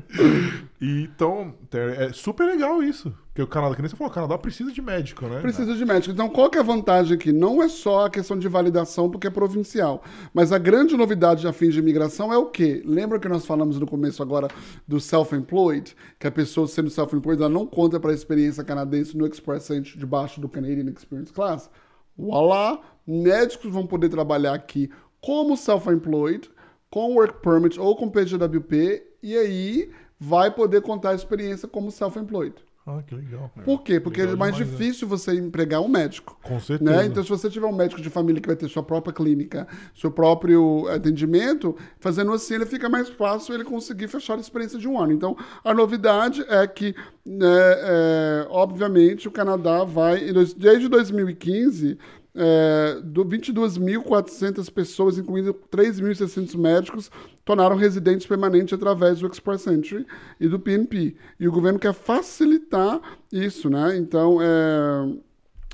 então, 0.82 1.54
é 1.72 2.14
super 2.14 2.46
legal 2.46 2.82
isso. 2.82 3.14
Porque 3.28 3.42
o 3.42 3.48
Canadá, 3.48 3.76
que 3.76 3.82
nem 3.82 3.90
você 3.90 3.98
falou, 3.98 4.10
o 4.10 4.14
Canadá 4.14 4.38
precisa 4.38 4.72
de 4.72 4.82
médico, 4.82 5.28
né? 5.28 5.42
Precisa 5.42 5.76
de 5.76 5.86
médico. 5.86 6.14
Então, 6.14 6.30
qual 6.30 6.50
que 6.50 6.58
é 6.58 6.62
a 6.62 6.64
vantagem 6.64 7.16
aqui? 7.16 7.34
Não 7.34 7.62
é 7.62 7.68
só 7.68 8.06
a 8.06 8.10
questão 8.10 8.40
de 8.40 8.48
validação, 8.48 9.10
porque 9.10 9.28
é 9.28 9.30
provincial. 9.30 10.02
Mas 10.34 10.54
a 10.54 10.58
grande 10.58 10.96
novidade 10.96 11.46
a 11.46 11.52
fim 11.52 11.68
de 11.68 11.80
imigração 11.80 12.32
é 12.32 12.38
o 12.38 12.46
quê? 12.46 12.82
Lembra 12.86 13.20
que 13.20 13.28
nós 13.28 13.46
falamos 13.46 13.78
no 13.78 13.86
começo 13.86 14.24
agora 14.24 14.48
do 14.88 15.02
self-employed? 15.02 15.94
Que 16.18 16.28
a 16.28 16.32
pessoa 16.32 16.66
sendo 16.66 16.90
self-employed, 16.90 17.42
ela 17.42 17.50
não 17.52 17.66
conta 17.66 18.00
para 18.00 18.12
a 18.12 18.14
experiência 18.14 18.64
canadense 18.64 19.18
no 19.18 19.28
Express 19.28 19.70
Entry 19.70 20.00
debaixo 20.00 20.40
do 20.40 20.48
Canadian 20.48 20.90
Experience 20.90 21.34
Class. 21.34 21.70
Voilá! 22.18 22.80
Médicos 23.06 23.72
vão 23.72 23.86
poder 23.86 24.08
trabalhar 24.08 24.54
aqui 24.54 24.90
como 25.22 25.58
self-employed, 25.58 26.50
com 26.90 27.14
work 27.16 27.42
permit 27.42 27.80
ou 27.80 27.96
com 27.96 28.10
PGWP, 28.10 29.04
e 29.22 29.36
aí 29.36 29.92
vai 30.20 30.52
poder 30.52 30.82
contar 30.82 31.12
a 31.12 31.16
experiência 31.16 31.68
como 31.68 31.92
self-employed. 31.92 32.56
Ah, 32.88 33.02
que 33.02 33.16
legal. 33.16 33.52
Por 33.64 33.82
quê? 33.82 34.00
Porque 34.00 34.22
legal 34.22 34.36
é 34.36 34.38
mais 34.38 34.56
demais, 34.56 34.72
né? 34.72 34.78
difícil 34.78 35.08
né? 35.08 35.10
você 35.10 35.34
empregar 35.34 35.82
um 35.82 35.88
médico. 35.88 36.38
Com 36.44 36.60
certeza. 36.60 36.92
Né? 36.92 37.06
Então, 37.08 37.24
se 37.24 37.30
você 37.30 37.50
tiver 37.50 37.66
um 37.66 37.76
médico 37.76 38.00
de 38.00 38.12
família 38.12 38.40
que 38.40 38.48
vai 38.48 38.56
ter 38.56 38.70
sua 38.70 38.84
própria 38.84 39.12
clínica, 39.12 39.68
seu 39.96 40.12
próprio 40.12 40.88
atendimento, 40.90 41.76
fazendo 42.00 42.32
assim, 42.32 42.54
ele 42.54 42.66
fica 42.68 42.88
mais 42.88 43.10
fácil 43.10 43.56
ele 43.56 43.64
conseguir 43.64 44.08
fechar 44.08 44.38
a 44.38 44.40
experiência 44.40 44.78
de 44.78 44.88
um 44.88 45.00
ano. 45.00 45.14
Então, 45.14 45.36
a 45.64 45.74
novidade 45.74 46.46
é 46.48 46.68
que, 46.68 46.96
né, 47.26 47.48
é, 47.48 48.48
obviamente, 48.52 49.28
o 49.28 49.32
Canadá 49.32 49.84
vai, 49.84 50.32
desde 50.56 50.88
2015, 50.88 51.98
é, 52.36 53.02
22.400 53.04 54.70
pessoas, 54.72 55.18
incluindo 55.18 55.54
3.600 55.72 56.58
médicos, 56.58 57.10
tornaram 57.46 57.76
residentes 57.76 58.28
permanentes 58.28 58.74
através 58.74 59.20
do 59.20 59.28
Express 59.28 59.68
Entry 59.68 60.06
e 60.40 60.48
do 60.48 60.60
PNP. 60.60 61.16
E 61.40 61.48
o 61.48 61.52
governo 61.52 61.80
quer 61.80 61.94
facilitar 61.94 63.00
isso, 63.32 63.70
né? 63.70 63.98
Então, 63.98 64.40
é, 64.42 65.16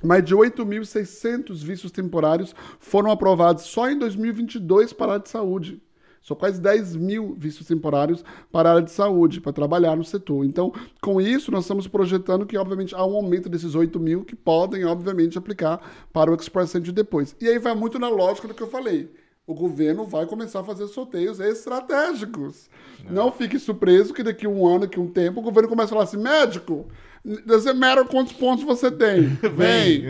mais 0.03 0.23
de 0.23 0.35
8.600 0.35 1.63
vistos 1.63 1.91
temporários 1.91 2.55
foram 2.79 3.11
aprovados 3.11 3.63
só 3.63 3.89
em 3.89 3.97
2022 3.97 4.93
para 4.93 5.07
a 5.07 5.13
área 5.15 5.23
de 5.23 5.29
saúde. 5.29 5.81
São 6.21 6.37
quase 6.37 6.61
10 6.61 6.95
mil 6.95 7.35
vistos 7.37 7.65
temporários 7.67 8.23
para 8.51 8.69
a 8.69 8.73
área 8.73 8.83
de 8.83 8.91
saúde, 8.91 9.41
para 9.41 9.51
trabalhar 9.51 9.95
no 9.95 10.03
setor. 10.03 10.45
Então, 10.45 10.71
com 11.01 11.19
isso, 11.19 11.51
nós 11.51 11.63
estamos 11.63 11.87
projetando 11.87 12.45
que, 12.45 12.57
obviamente, 12.57 12.93
há 12.93 13.05
um 13.05 13.15
aumento 13.15 13.49
desses 13.49 13.73
8 13.73 13.99
mil 13.99 14.23
que 14.23 14.35
podem, 14.35 14.85
obviamente, 14.85 15.37
aplicar 15.37 15.81
para 16.13 16.31
o 16.31 16.35
Express 16.35 16.75
Entry 16.75 16.91
depois. 16.91 17.35
E 17.41 17.47
aí 17.47 17.57
vai 17.57 17.73
muito 17.73 17.97
na 17.97 18.09
lógica 18.09 18.47
do 18.47 18.53
que 18.53 18.61
eu 18.61 18.69
falei. 18.69 19.09
O 19.47 19.55
governo 19.55 20.05
vai 20.05 20.25
começar 20.25 20.59
a 20.59 20.63
fazer 20.63 20.87
sorteios 20.87 21.39
estratégicos. 21.39 22.69
Não, 23.05 23.25
Não 23.25 23.31
fique 23.31 23.57
surpreso 23.57 24.13
que 24.13 24.23
daqui 24.23 24.45
a 24.45 24.49
um 24.49 24.67
ano, 24.67 24.81
daqui 24.81 24.99
a 24.99 25.01
um 25.01 25.07
tempo, 25.07 25.39
o 25.39 25.43
governo 25.43 25.67
começa 25.67 25.87
a 25.87 25.95
falar 25.95 26.03
assim: 26.03 26.17
médico, 26.17 26.87
Doesn't 27.23 27.77
matter 27.77 28.05
quantos 28.05 28.33
pontos 28.33 28.63
você 28.63 28.91
tem. 28.91 29.27
Vem. 29.55 30.03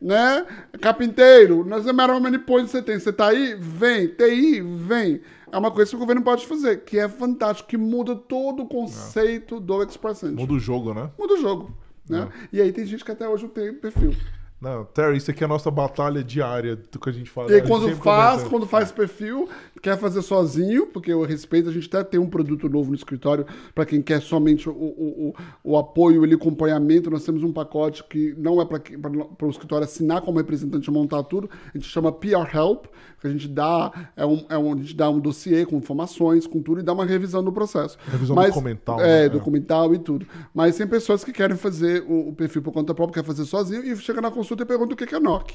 né? 0.00 0.44
Carpinteiro, 0.80 1.62
doesn't 1.64 1.92
matter 1.92 2.14
how 2.14 2.20
many 2.20 2.38
points 2.38 2.70
você 2.70 2.82
tem. 2.82 2.98
Você 2.98 3.12
tá 3.12 3.28
aí? 3.28 3.54
Vem. 3.54 4.08
TI? 4.08 4.60
Vem. 4.60 5.20
É 5.52 5.58
uma 5.58 5.70
coisa 5.70 5.90
que 5.90 5.96
o 5.96 6.00
governo 6.00 6.22
pode 6.22 6.46
fazer, 6.46 6.82
que 6.82 6.98
é 6.98 7.08
fantástico, 7.08 7.68
que 7.68 7.76
muda 7.76 8.16
todo 8.16 8.62
o 8.62 8.66
conceito 8.66 9.60
do 9.60 9.82
Express 9.82 10.22
Entry. 10.22 10.36
Muda 10.36 10.54
o 10.54 10.58
jogo, 10.58 10.94
né? 10.94 11.10
Muda 11.18 11.34
o 11.34 11.40
jogo. 11.40 11.76
Né? 12.08 12.26
É. 12.26 12.48
E 12.56 12.60
aí 12.60 12.72
tem 12.72 12.86
gente 12.86 13.04
que 13.04 13.12
até 13.12 13.28
hoje 13.28 13.44
não 13.44 13.50
tem 13.50 13.72
perfil. 13.74 14.14
Não, 14.62 14.84
Terry, 14.84 15.16
isso 15.16 15.28
aqui 15.28 15.42
é 15.42 15.44
a 15.44 15.48
nossa 15.48 15.72
batalha 15.72 16.22
diária 16.22 16.76
do 16.76 16.96
que 17.00 17.10
a 17.10 17.12
gente 17.12 17.28
fala. 17.28 17.50
E 17.50 17.56
aí, 17.56 17.62
quando 17.62 17.90
faz, 17.96 18.34
comenta. 18.34 18.48
quando 18.48 18.66
faz 18.66 18.92
perfil, 18.92 19.48
quer 19.82 19.98
fazer 19.98 20.22
sozinho, 20.22 20.86
porque 20.86 21.12
eu 21.12 21.22
respeito, 21.22 21.68
a 21.68 21.72
gente 21.72 21.88
até 21.88 22.04
tem 22.04 22.20
um 22.20 22.30
produto 22.30 22.68
novo 22.68 22.90
no 22.90 22.94
escritório 22.94 23.44
para 23.74 23.84
quem 23.84 24.00
quer 24.00 24.22
somente 24.22 24.68
o, 24.68 24.72
o, 24.72 25.34
o, 25.64 25.72
o 25.72 25.76
apoio 25.76 26.24
e 26.24 26.32
acompanhamento. 26.32 27.10
Nós 27.10 27.24
temos 27.24 27.42
um 27.42 27.52
pacote 27.52 28.04
que 28.04 28.36
não 28.38 28.62
é 28.62 28.64
para 28.64 29.46
o 29.46 29.50
escritório 29.50 29.84
assinar 29.84 30.20
como 30.20 30.38
representante 30.38 30.88
montar 30.92 31.24
tudo. 31.24 31.50
A 31.74 31.76
gente 31.76 31.88
chama 31.88 32.12
PR 32.12 32.54
Help, 32.54 32.86
que 33.22 33.28
a 33.28 33.30
gente 33.30 33.48
dá 33.48 34.10
é 34.16 34.26
um, 34.26 34.44
é 34.48 34.58
um, 34.58 34.74
a 34.74 34.76
gente 34.76 34.94
dá 34.94 35.08
um 35.08 35.18
dossiê 35.18 35.64
com 35.64 35.76
informações, 35.76 36.46
com 36.46 36.60
tudo, 36.60 36.80
e 36.80 36.82
dá 36.82 36.92
uma 36.92 37.06
revisão 37.06 37.42
do 37.42 37.52
processo. 37.52 37.96
Revisão 38.10 38.36
Mas, 38.36 38.48
documental. 38.48 39.00
É, 39.00 39.22
né? 39.22 39.28
documental 39.28 39.94
e 39.94 39.98
tudo. 39.98 40.26
Mas 40.52 40.76
tem 40.76 40.86
pessoas 40.86 41.24
que 41.24 41.32
querem 41.32 41.56
fazer 41.56 42.02
o, 42.02 42.28
o 42.28 42.32
perfil 42.34 42.62
por 42.62 42.72
conta 42.72 42.92
própria, 42.92 43.22
quer 43.22 43.26
fazer 43.26 43.44
sozinho, 43.44 43.84
e 43.84 43.96
chega 43.96 44.20
na 44.20 44.30
consulta 44.30 44.64
e 44.64 44.66
pergunta 44.66 44.94
o 44.94 44.96
que 44.96 45.14
é 45.14 45.20
NOC. 45.20 45.54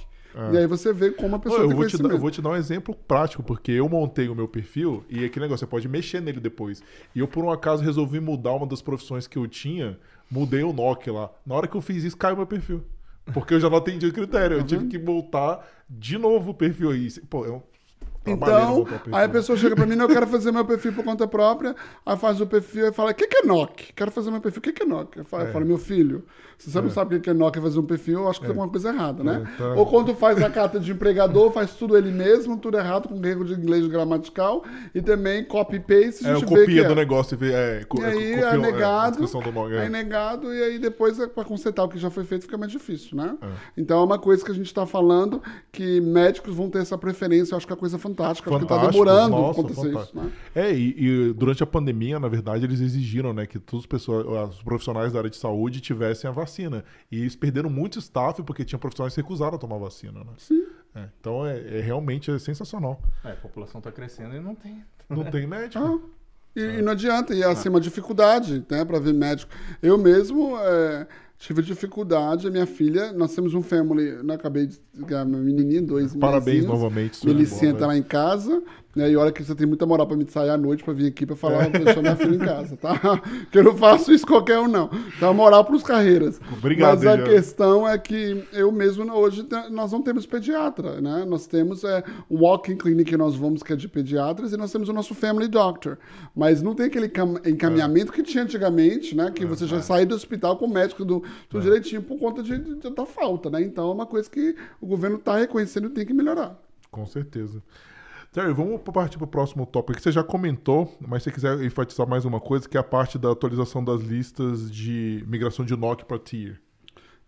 E 0.53 0.57
aí 0.57 0.67
você 0.67 0.93
vê 0.93 1.09
como 1.09 1.35
a 1.35 1.39
pessoa 1.39 1.63
eu, 1.63 1.69
vou 1.69 1.87
te 1.87 1.97
dar, 1.97 2.11
eu 2.11 2.19
vou 2.19 2.29
te 2.29 2.41
dar 2.41 2.49
um 2.51 2.55
exemplo 2.55 2.95
prático, 3.07 3.41
porque 3.41 3.71
eu 3.71 3.89
montei 3.89 4.29
o 4.29 4.35
meu 4.35 4.47
perfil 4.47 5.03
e 5.09 5.25
aquele 5.25 5.45
negócio, 5.45 5.65
você 5.65 5.69
pode 5.69 5.87
mexer 5.87 6.21
nele 6.21 6.39
depois. 6.39 6.83
E 7.15 7.19
eu, 7.19 7.27
por 7.27 7.43
um 7.43 7.49
acaso, 7.49 7.83
resolvi 7.83 8.19
mudar 8.19 8.53
uma 8.53 8.67
das 8.67 8.81
profissões 8.81 9.25
que 9.25 9.37
eu 9.37 9.47
tinha, 9.47 9.97
mudei 10.29 10.63
o 10.63 10.71
NOC 10.71 11.07
lá. 11.09 11.31
Na 11.43 11.55
hora 11.55 11.67
que 11.67 11.75
eu 11.75 11.81
fiz 11.81 12.03
isso, 12.03 12.15
caiu 12.15 12.37
meu 12.37 12.45
perfil. 12.45 12.83
Porque 13.33 13.53
eu 13.53 13.59
já 13.59 13.69
não 13.69 13.77
atendi 13.77 14.05
o 14.07 14.13
critério. 14.13 14.57
Eu 14.57 14.63
tive 14.63 14.83
Uhum. 14.83 14.89
que 14.89 14.97
voltar 14.97 15.67
de 15.89 16.17
novo 16.17 16.51
o 16.51 16.53
perfil 16.53 16.91
aí. 16.91 17.07
Pô, 17.29 17.45
eu 17.45 17.53
no 17.53 17.63
Então, 18.31 18.85
aí 19.11 19.25
a 19.25 19.29
pessoa 19.29 19.57
chega 19.57 19.75
pra 19.75 19.85
mim, 19.85 19.97
eu 19.97 20.07
quero 20.07 20.27
fazer 20.27 20.51
meu 20.51 20.65
perfil 20.65 20.93
por 20.93 21.03
conta 21.03 21.27
própria, 21.27 21.75
aí 22.05 22.17
faz 22.17 22.39
o 22.41 22.47
perfil 22.47 22.87
e 22.87 22.91
fala, 22.93 23.11
o 23.11 23.13
que, 23.13 23.27
que 23.27 23.37
é 23.37 23.43
NOC? 23.43 23.93
Quero 23.95 24.11
fazer 24.11 24.31
meu 24.31 24.41
perfil, 24.41 24.59
o 24.59 24.61
que, 24.63 24.71
que 24.73 24.83
é 24.83 24.85
NOC? 24.85 25.17
Eu 25.17 25.25
falo, 25.25 25.43
eu 25.43 25.51
falo, 25.53 25.65
meu 25.65 25.77
filho, 25.77 26.23
se 26.57 26.71
você 26.71 26.81
não 26.81 26.89
sabe 26.89 27.15
o 27.17 27.21
que 27.21 27.29
é 27.29 27.33
NOC 27.33 27.57
e 27.57 27.61
fazer 27.61 27.79
um 27.79 27.83
perfil, 27.85 28.19
eu 28.21 28.29
acho 28.29 28.39
que 28.39 28.45
tem 28.47 28.51
alguma 28.55 28.67
coisa 28.69 28.89
errada, 28.89 29.23
né? 29.23 29.43
É, 29.53 29.57
tá. 29.57 29.73
Ou 29.75 29.85
quando 29.85 30.13
faz 30.15 30.41
a 30.41 30.49
carta 30.49 30.79
de 30.79 30.91
empregador, 30.91 31.51
faz 31.51 31.73
tudo 31.75 31.95
ele 31.95 32.11
mesmo, 32.11 32.57
tudo 32.57 32.77
errado, 32.77 33.07
com 33.09 33.23
erro 33.25 33.45
de 33.45 33.53
inglês 33.53 33.85
gramatical, 33.87 34.63
e 34.93 35.01
também 35.01 35.43
copy-paste, 35.43 36.25
É, 36.25 36.31
eu 36.31 36.39
gente 36.39 36.49
vê 36.49 36.55
que 36.55 36.61
copia 36.61 36.81
é. 36.81 36.87
do 36.87 36.95
negócio 36.95 37.35
e 37.35 37.37
vê. 37.37 37.51
É, 37.53 37.83
co- 37.87 38.01
E 38.01 38.05
aí 38.05 38.33
é 38.33 38.57
negado, 38.57 39.23
é. 39.73 39.81
aí 39.81 39.89
negado, 39.89 40.53
e 40.53 40.63
aí 40.63 40.79
depois 40.79 41.19
é 41.19 41.27
pra 41.27 41.43
consertar 41.43 41.83
o 41.83 41.89
que 41.89 41.97
já 41.99 42.09
foi 42.09 42.23
feito 42.23 42.43
fica 42.43 42.57
mais 42.57 42.71
difícil, 42.71 43.15
né? 43.15 43.37
É. 43.41 43.47
Então 43.77 43.99
é 43.99 44.03
uma 44.03 44.17
coisa 44.17 44.43
que 44.43 44.51
a 44.51 44.55
gente 44.55 44.73
tá 44.73 44.85
falando 44.85 45.41
que 45.71 46.01
médicos 46.01 46.55
vão 46.55 46.69
ter 46.69 46.79
essa 46.79 46.97
preferência, 46.97 47.53
eu 47.53 47.57
acho 47.57 47.67
que 47.67 47.73
é 47.73 47.75
uma 47.75 47.79
coisa 47.79 47.97
fantástica, 47.97 48.16
porque 48.17 48.65
tá 48.65 48.75
Fantástico, 48.75 48.91
demorando 48.91 49.29
nossa, 49.29 49.59
acontecer 49.59 49.91
fantástico. 49.91 50.19
isso, 50.19 50.27
né? 50.27 50.33
É, 50.55 50.73
e, 50.73 50.95
e 50.97 51.33
durante 51.33 51.63
a 51.63 51.65
pandemia, 51.65 52.19
na 52.19 52.27
verdade, 52.27 52.65
eles 52.65 52.81
exigiram, 52.81 53.33
né, 53.33 53.45
que 53.45 53.59
todos 53.59 53.81
os, 53.81 53.85
pessoas, 53.85 54.55
os 54.55 54.63
profissionais 54.63 55.13
da 55.13 55.19
área 55.19 55.29
de 55.29 55.37
saúde 55.37 55.79
tivessem 55.79 56.29
a 56.29 56.33
vacina. 56.33 56.83
E 57.11 57.19
eles 57.19 57.35
perderam 57.35 57.69
muito 57.69 57.99
staff 57.99 58.41
porque 58.43 58.65
tinha 58.65 58.79
profissionais 58.79 59.13
que 59.13 59.21
recusaram 59.21 59.55
a 59.55 59.59
tomar 59.59 59.77
vacina, 59.77 60.19
né? 60.19 60.31
Sim. 60.37 60.65
É, 60.95 61.07
então 61.19 61.45
é, 61.45 61.77
é 61.77 61.81
realmente 61.81 62.31
é 62.31 62.39
sensacional. 62.39 62.99
É, 63.23 63.31
a 63.31 63.35
população 63.35 63.79
tá 63.79 63.91
crescendo 63.91 64.35
e 64.35 64.39
não 64.39 64.55
tem. 64.55 64.83
Não 65.09 65.23
tem 65.23 65.45
médico. 65.45 65.83
Ah, 65.83 66.17
e, 66.55 66.79
e 66.79 66.81
não 66.81 66.93
adianta, 66.93 67.35
e 67.35 67.43
assim, 67.43 67.69
uma 67.69 67.79
dificuldade, 67.79 68.65
né, 68.67 68.83
para 68.83 68.99
ver 68.99 69.13
médico. 69.13 69.51
Eu 69.81 69.95
mesmo 69.97 70.57
é, 70.57 71.07
tive 71.37 71.61
dificuldade, 71.61 72.47
a 72.47 72.51
minha 72.51 72.65
filha, 72.65 73.13
nós 73.13 73.33
temos 73.33 73.53
um 73.53 73.61
family, 73.61 74.23
né, 74.23 74.33
acabei 74.33 74.67
de 74.67 74.79
ganhar 74.95 75.25
minha 75.25 75.41
menininha, 75.41 75.81
dois 75.81 76.15
Parabéns 76.15 76.57
mesinhos. 76.57 76.67
novamente. 76.67 77.25
Melicinha 77.25 77.71
Bola. 77.73 77.79
tá 77.79 77.87
lá 77.87 77.97
em 77.97 78.03
casa, 78.03 78.63
né? 78.97 79.09
E 79.11 79.15
olha 79.15 79.31
que 79.31 79.43
você 79.43 79.55
tem 79.55 79.65
muita 79.67 79.85
moral 79.85 80.05
pra 80.07 80.17
me 80.17 80.25
sair 80.29 80.49
à 80.49 80.57
noite 80.57 80.83
pra 80.83 80.93
vir 80.93 81.07
aqui 81.07 81.25
pra 81.25 81.35
falar, 81.35 81.69
deixar 81.69 82.01
minha 82.01 82.15
filha 82.15 82.35
em 82.35 82.39
casa, 82.39 82.75
tá? 82.77 82.99
Que 83.51 83.59
eu 83.59 83.63
não 83.63 83.75
faço 83.77 84.11
isso 84.11 84.25
qualquer 84.25 84.59
um, 84.59 84.67
não. 84.67 84.89
Dá 85.19 85.31
moral 85.31 85.63
pros 85.63 85.83
carreiras. 85.83 86.39
Obrigado, 86.51 86.97
Mas 86.97 87.07
a 87.07 87.15
Jean. 87.15 87.23
questão 87.25 87.87
é 87.87 87.97
que 87.97 88.43
eu 88.51 88.71
mesmo, 88.71 89.09
hoje, 89.13 89.47
nós 89.71 89.91
não 89.91 90.01
temos 90.01 90.25
pediatra, 90.25 90.99
né? 90.99 91.23
Nós 91.25 91.47
temos 91.47 91.83
é, 91.83 92.03
um 92.29 92.39
walk-in 92.41 92.75
clinic 92.75 93.11
que 93.11 93.17
nós 93.17 93.35
vamos, 93.35 93.63
que 93.63 93.71
é 93.71 93.75
de 93.75 93.87
pediatras, 93.87 94.51
e 94.51 94.57
nós 94.57 94.71
temos 94.71 94.89
o 94.89 94.93
nosso 94.93 95.13
family 95.15 95.47
doctor. 95.47 95.97
Mas 96.35 96.61
não 96.61 96.73
tem 96.75 96.87
aquele 96.87 97.07
cam- 97.07 97.39
encaminhamento 97.45 98.11
que 98.11 98.23
tinha 98.23 98.43
antigamente, 98.43 99.15
né? 99.15 99.31
Que 99.31 99.45
você 99.45 99.65
já 99.67 99.81
saía 99.81 100.05
do 100.05 100.15
hospital 100.15 100.57
com 100.57 100.65
o 100.65 100.69
médico 100.73 101.05
do, 101.05 101.23
tudo 101.47 101.61
direitinho 101.61 102.01
por 102.01 102.17
conta 102.19 102.41
de, 102.43 102.57
de- 102.57 102.89
da 102.89 103.05
falta, 103.05 103.49
né? 103.49 103.61
Então 103.61 103.89
é 103.89 103.93
uma 103.93 104.05
coisa 104.05 104.29
que 104.29 104.55
o 104.81 104.87
governo 104.87 105.17
tá 105.17 105.37
reconhecendo 105.37 105.87
e 105.87 105.91
tem 105.91 106.05
que 106.05 106.13
melhorar. 106.13 106.57
Com 106.89 107.05
certeza. 107.05 107.61
Terry, 108.37 108.53
vamos 108.53 108.79
partir 108.93 109.17
para 109.17 109.25
o 109.25 109.27
próximo 109.27 109.65
tópico 109.65 109.97
que 109.97 110.03
você 110.03 110.11
já 110.11 110.23
comentou, 110.23 110.95
mas 111.01 111.23
se 111.23 111.31
você 111.31 111.33
quiser 111.33 111.63
enfatizar 111.63 112.07
mais 112.07 112.23
uma 112.23 112.39
coisa, 112.39 112.69
que 112.69 112.77
é 112.77 112.79
a 112.79 112.83
parte 112.83 113.17
da 113.17 113.31
atualização 113.31 113.83
das 113.83 114.03
listas 114.03 114.69
de 114.69 115.25
migração 115.27 115.65
de 115.65 115.75
NOC 115.75 116.05
para 116.05 116.19
Tier. 116.19 116.61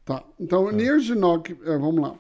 Tá. 0.06 0.24
Então, 0.40 0.72
Near 0.72 1.00
Ginoc, 1.00 1.50
é, 1.50 1.78
vamos 1.80 2.00
lá. 2.00 2.14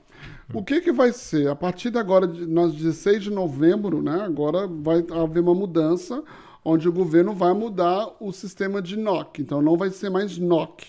O 0.52 0.64
que 0.64 0.82
que 0.82 0.92
vai 0.92 1.14
ser? 1.14 1.50
A 1.50 1.56
partir 1.56 1.92
de 1.92 2.00
agora, 2.00 2.28
de, 2.28 2.48
nós 2.48 2.74
16 2.74 3.26
de 3.26 3.30
novembro, 3.30 4.02
né? 4.02 4.24
Agora 4.24 4.66
vai 4.66 5.06
haver 5.12 5.42
uma 5.42 5.54
mudança 5.54 6.24
onde 6.66 6.90
o 6.90 6.92
governo 6.92 7.36
vai 7.36 7.54
mudar 7.54 8.16
o 8.20 8.32
sistema 8.32 8.82
de 8.82 8.98
NOC. 8.98 9.44
Então, 9.44 9.62
não 9.62 9.78
vai 9.78 9.92
ser 9.92 10.10
mais 10.10 10.40
NOC, 10.40 10.84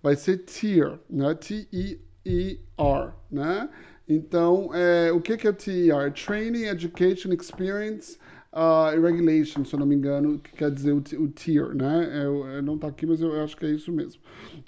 vai 0.00 0.14
ser 0.14 0.44
TIER, 0.44 1.00
né? 1.10 1.34
T-E-E-R, 1.34 3.12
né? 3.28 3.68
Então, 4.10 4.74
é, 4.74 5.12
o 5.12 5.20
que 5.20 5.36
que 5.36 5.46
é 5.46 5.50
o 5.50 5.54
TER? 5.54 6.12
Training, 6.12 6.64
Education, 6.64 7.32
Experience 7.32 8.18
uh, 8.52 9.00
Regulation, 9.00 9.64
se 9.64 9.74
eu 9.74 9.78
não 9.78 9.86
me 9.86 9.94
engano, 9.94 10.38
que 10.40 10.52
quer 10.52 10.70
dizer 10.72 10.92
o, 10.92 10.98
o 10.98 11.28
tier, 11.28 11.74
né? 11.74 12.28
O- 12.28 12.46
é, 12.48 12.60
não 12.62 12.74
está 12.74 12.88
aqui, 12.88 13.06
mas 13.06 13.20
eu 13.20 13.40
acho 13.42 13.56
que 13.56 13.66
é 13.66 13.70
isso 13.70 13.92
mesmo. 13.92 14.20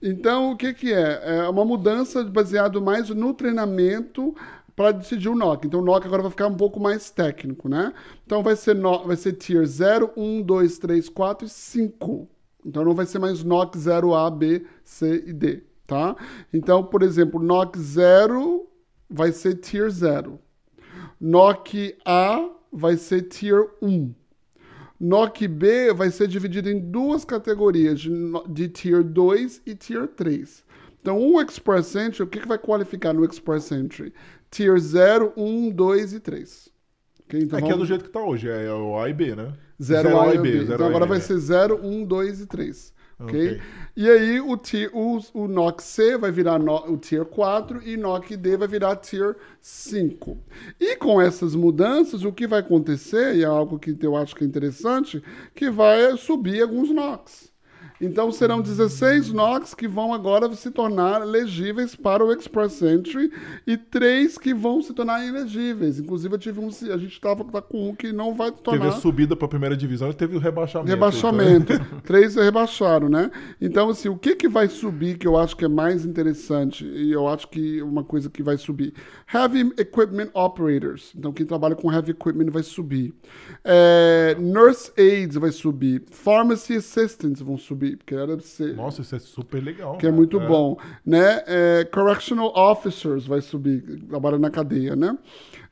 Então, 0.02 0.52
o 0.52 0.56
que 0.56 0.72
que 0.72 0.92
é? 0.92 1.38
É 1.44 1.48
uma 1.48 1.64
mudança 1.64 2.22
baseado 2.24 2.80
mais 2.80 3.08
no 3.10 3.34
treinamento 3.34 4.34
para 4.76 4.92
decidir 4.92 5.28
o 5.28 5.34
NOC. 5.34 5.66
Então, 5.66 5.80
o 5.80 5.84
NOC 5.84 6.06
agora 6.06 6.22
vai 6.22 6.30
ficar 6.30 6.46
um 6.46 6.56
pouco 6.56 6.78
mais 6.80 7.10
técnico, 7.10 7.68
né? 7.68 7.92
Então, 8.24 8.42
vai 8.44 8.54
ser, 8.56 8.74
no, 8.76 9.04
vai 9.06 9.16
ser 9.16 9.32
Tier 9.34 9.66
0, 9.66 10.12
1, 10.16 10.42
2, 10.42 10.78
3, 10.78 11.08
4 11.08 11.46
e 11.46 11.50
5. 11.50 12.28
Então, 12.64 12.84
não 12.84 12.94
vai 12.94 13.06
ser 13.06 13.18
mais 13.18 13.42
NOC 13.42 13.76
0A, 13.76 14.30
B, 14.30 14.64
C 14.84 15.24
e 15.26 15.32
D, 15.32 15.62
tá? 15.86 16.16
Então, 16.52 16.84
por 16.84 17.02
exemplo, 17.02 17.42
NOC 17.42 17.76
0 17.78 18.68
vai 19.12 19.30
ser 19.32 19.54
Tier 19.56 19.90
0. 19.90 20.40
NOC 21.20 21.96
A 22.04 22.48
vai 22.72 22.96
ser 22.96 23.22
Tier 23.22 23.68
1. 23.80 24.12
NOC 24.98 25.48
B 25.48 25.92
vai 25.92 26.10
ser 26.10 26.28
dividido 26.28 26.70
em 26.70 26.78
duas 26.78 27.24
categorias, 27.24 28.00
de, 28.00 28.10
de 28.48 28.68
Tier 28.68 29.02
2 29.02 29.62
e 29.66 29.74
Tier 29.74 30.06
3. 30.08 30.64
Então, 31.00 31.18
um 31.20 31.40
Express 31.40 31.96
Entry, 31.96 32.22
o 32.22 32.26
que, 32.28 32.40
que 32.40 32.46
vai 32.48 32.58
qualificar 32.58 33.12
no 33.12 33.24
Express 33.24 33.72
Entry? 33.72 34.12
Tier 34.50 34.78
0, 34.78 35.32
1, 35.36 35.70
2 35.70 36.12
e 36.12 36.20
3. 36.20 36.68
Ok? 37.24 37.40
Então, 37.42 37.58
é 37.58 37.62
que 37.62 37.66
é 37.68 37.70
do 37.70 37.74
vamos- 37.74 37.88
jeito 37.88 38.04
que 38.04 38.10
tá 38.10 38.20
hoje, 38.22 38.48
é 38.48 38.72
o 38.72 38.96
A 38.96 39.08
e 39.08 39.12
B, 39.12 39.34
né? 39.34 39.52
0 39.82 40.20
A 40.20 40.34
e 40.34 40.38
B. 40.38 40.52
zero 40.60 40.74
Então 40.74 40.86
agora 40.86 41.04
B, 41.04 41.10
vai 41.10 41.18
é. 41.18 41.20
ser 41.20 41.36
0, 41.38 41.80
1, 41.84 42.04
2 42.04 42.40
e 42.40 42.46
3. 42.46 42.94
Ok? 43.18 43.58
Ok. 43.58 43.62
E 43.96 44.08
aí 44.10 44.40
o, 44.40 44.56
tier, 44.56 44.90
o, 44.94 45.18
o 45.34 45.46
NOC 45.48 45.82
C 45.82 46.16
vai 46.18 46.30
virar 46.32 46.58
no- 46.58 46.90
o 46.92 46.96
Tier 46.98 47.24
4 47.24 47.82
e 47.86 47.96
NOC 47.96 48.36
D 48.36 48.56
vai 48.56 48.66
virar 48.68 48.96
Tier 48.96 49.36
5. 49.60 50.38
E 50.80 50.96
com 50.96 51.20
essas 51.20 51.54
mudanças, 51.54 52.24
o 52.24 52.32
que 52.32 52.46
vai 52.46 52.60
acontecer, 52.60 53.36
e 53.36 53.42
é 53.42 53.46
algo 53.46 53.78
que 53.78 53.96
eu 54.02 54.16
acho 54.16 54.34
que 54.34 54.44
é 54.44 54.46
interessante, 54.46 55.22
que 55.54 55.70
vai 55.70 56.16
subir 56.16 56.62
alguns 56.62 56.90
NOCs. 56.90 57.51
Então 58.02 58.32
serão 58.32 58.60
16 58.60 59.32
NOCs 59.32 59.74
que 59.74 59.86
vão 59.86 60.12
agora 60.12 60.52
se 60.54 60.70
tornar 60.72 61.24
legíveis 61.24 61.94
para 61.94 62.24
o 62.24 62.32
Express 62.32 62.82
Entry 62.82 63.32
e 63.64 63.76
três 63.76 64.36
que 64.36 64.52
vão 64.52 64.82
se 64.82 64.92
tornar 64.92 65.24
ilegíveis. 65.24 66.00
Inclusive, 66.00 66.34
eu 66.34 66.38
tive 66.38 66.60
um, 66.60 66.68
a 66.68 66.98
gente 66.98 67.12
estava 67.12 67.44
com 67.44 67.90
um 67.90 67.94
que 67.94 68.12
não 68.12 68.34
vai 68.34 68.50
tornar 68.50 68.80
Teve 68.80 68.96
a 68.96 69.00
subida 69.00 69.36
para 69.36 69.46
a 69.46 69.48
primeira 69.48 69.76
divisão 69.76 70.10
e 70.10 70.14
teve 70.14 70.36
o 70.36 70.40
rebaixamento. 70.40 70.90
rebaixamento. 70.90 71.72
Três 72.02 72.34
rebaixaram, 72.34 73.08
né? 73.08 73.30
Então, 73.60 73.88
assim, 73.88 74.08
o 74.08 74.16
que, 74.16 74.34
que 74.34 74.48
vai 74.48 74.68
subir 74.68 75.16
que 75.16 75.26
eu 75.26 75.36
acho 75.36 75.56
que 75.56 75.64
é 75.64 75.68
mais 75.68 76.04
interessante 76.04 76.84
e 76.84 77.12
eu 77.12 77.28
acho 77.28 77.48
que 77.48 77.80
uma 77.82 78.02
coisa 78.02 78.28
que 78.28 78.42
vai 78.42 78.56
subir? 78.56 78.92
Heavy 79.32 79.72
Equipment 79.78 80.30
Operators. 80.34 81.12
Então, 81.16 81.32
quem 81.32 81.46
trabalha 81.46 81.76
com 81.76 81.92
Heavy 81.92 82.10
Equipment 82.10 82.50
vai 82.50 82.62
subir. 82.62 83.14
É, 83.64 84.36
nurse 84.38 84.92
Aides 84.98 85.36
vai 85.36 85.52
subir. 85.52 86.02
Pharmacy 86.10 86.76
Assistants 86.76 87.40
vão 87.40 87.56
subir, 87.56 87.91
porque 87.96 88.14
era 88.14 88.38
ser 88.40 88.74
Nossa, 88.74 89.02
isso 89.02 89.14
é 89.14 89.18
super 89.18 89.62
legal. 89.62 89.96
que 89.98 90.06
é 90.06 90.10
né? 90.10 90.16
muito 90.16 90.38
bom, 90.40 90.76
né? 91.04 91.42
É, 91.46 91.84
correctional 91.84 92.52
officers 92.56 93.26
vai 93.26 93.40
subir, 93.40 93.82
trabalha 94.08 94.38
na 94.38 94.50
cadeia, 94.50 94.96
né? 94.96 95.16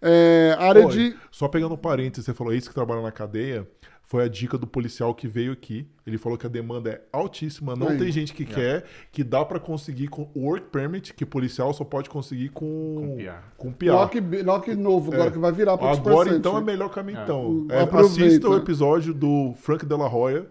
É, 0.02 0.56
área 0.58 0.82
Pô, 0.82 0.88
de 0.88 1.14
Só 1.30 1.48
pegando 1.48 1.74
um 1.74 1.78
parênteses, 1.78 2.24
você 2.24 2.34
falou 2.34 2.52
isso 2.54 2.68
que 2.68 2.74
trabalha 2.74 3.02
na 3.02 3.12
cadeia. 3.12 3.66
Foi 4.10 4.24
a 4.24 4.28
dica 4.28 4.58
do 4.58 4.66
policial 4.66 5.14
que 5.14 5.28
veio 5.28 5.52
aqui. 5.52 5.86
Ele 6.04 6.18
falou 6.18 6.36
que 6.36 6.44
a 6.44 6.48
demanda 6.48 6.90
é 6.90 7.00
altíssima. 7.12 7.76
Não 7.76 7.90
Aí. 7.90 7.96
tem 7.96 8.10
gente 8.10 8.34
que 8.34 8.44
quer, 8.44 8.84
que 9.12 9.22
dá 9.22 9.44
pra 9.44 9.60
conseguir 9.60 10.08
com 10.08 10.28
work 10.34 10.66
permit, 10.72 11.14
que 11.14 11.24
policial 11.24 11.72
só 11.72 11.84
pode 11.84 12.10
conseguir 12.10 12.48
com 12.48 13.16
Com 13.56 13.72
PR. 13.72 13.86
Knock, 13.86 14.20
knock 14.42 14.74
novo, 14.74 15.14
agora 15.14 15.30
que 15.30 15.38
vai 15.38 15.52
virar 15.52 15.78
para 15.78 15.92
Agora 15.92 16.34
então 16.34 16.58
é 16.58 16.60
melhor 16.60 16.88
caminho. 16.88 17.20
Então. 17.22 17.68
É, 17.70 17.82
Aproveita. 17.82 18.26
assista 18.26 18.48
o 18.48 18.56
episódio 18.56 19.14
do 19.14 19.54
Frank 19.54 19.86
Della 19.86 20.08
Roya, 20.08 20.44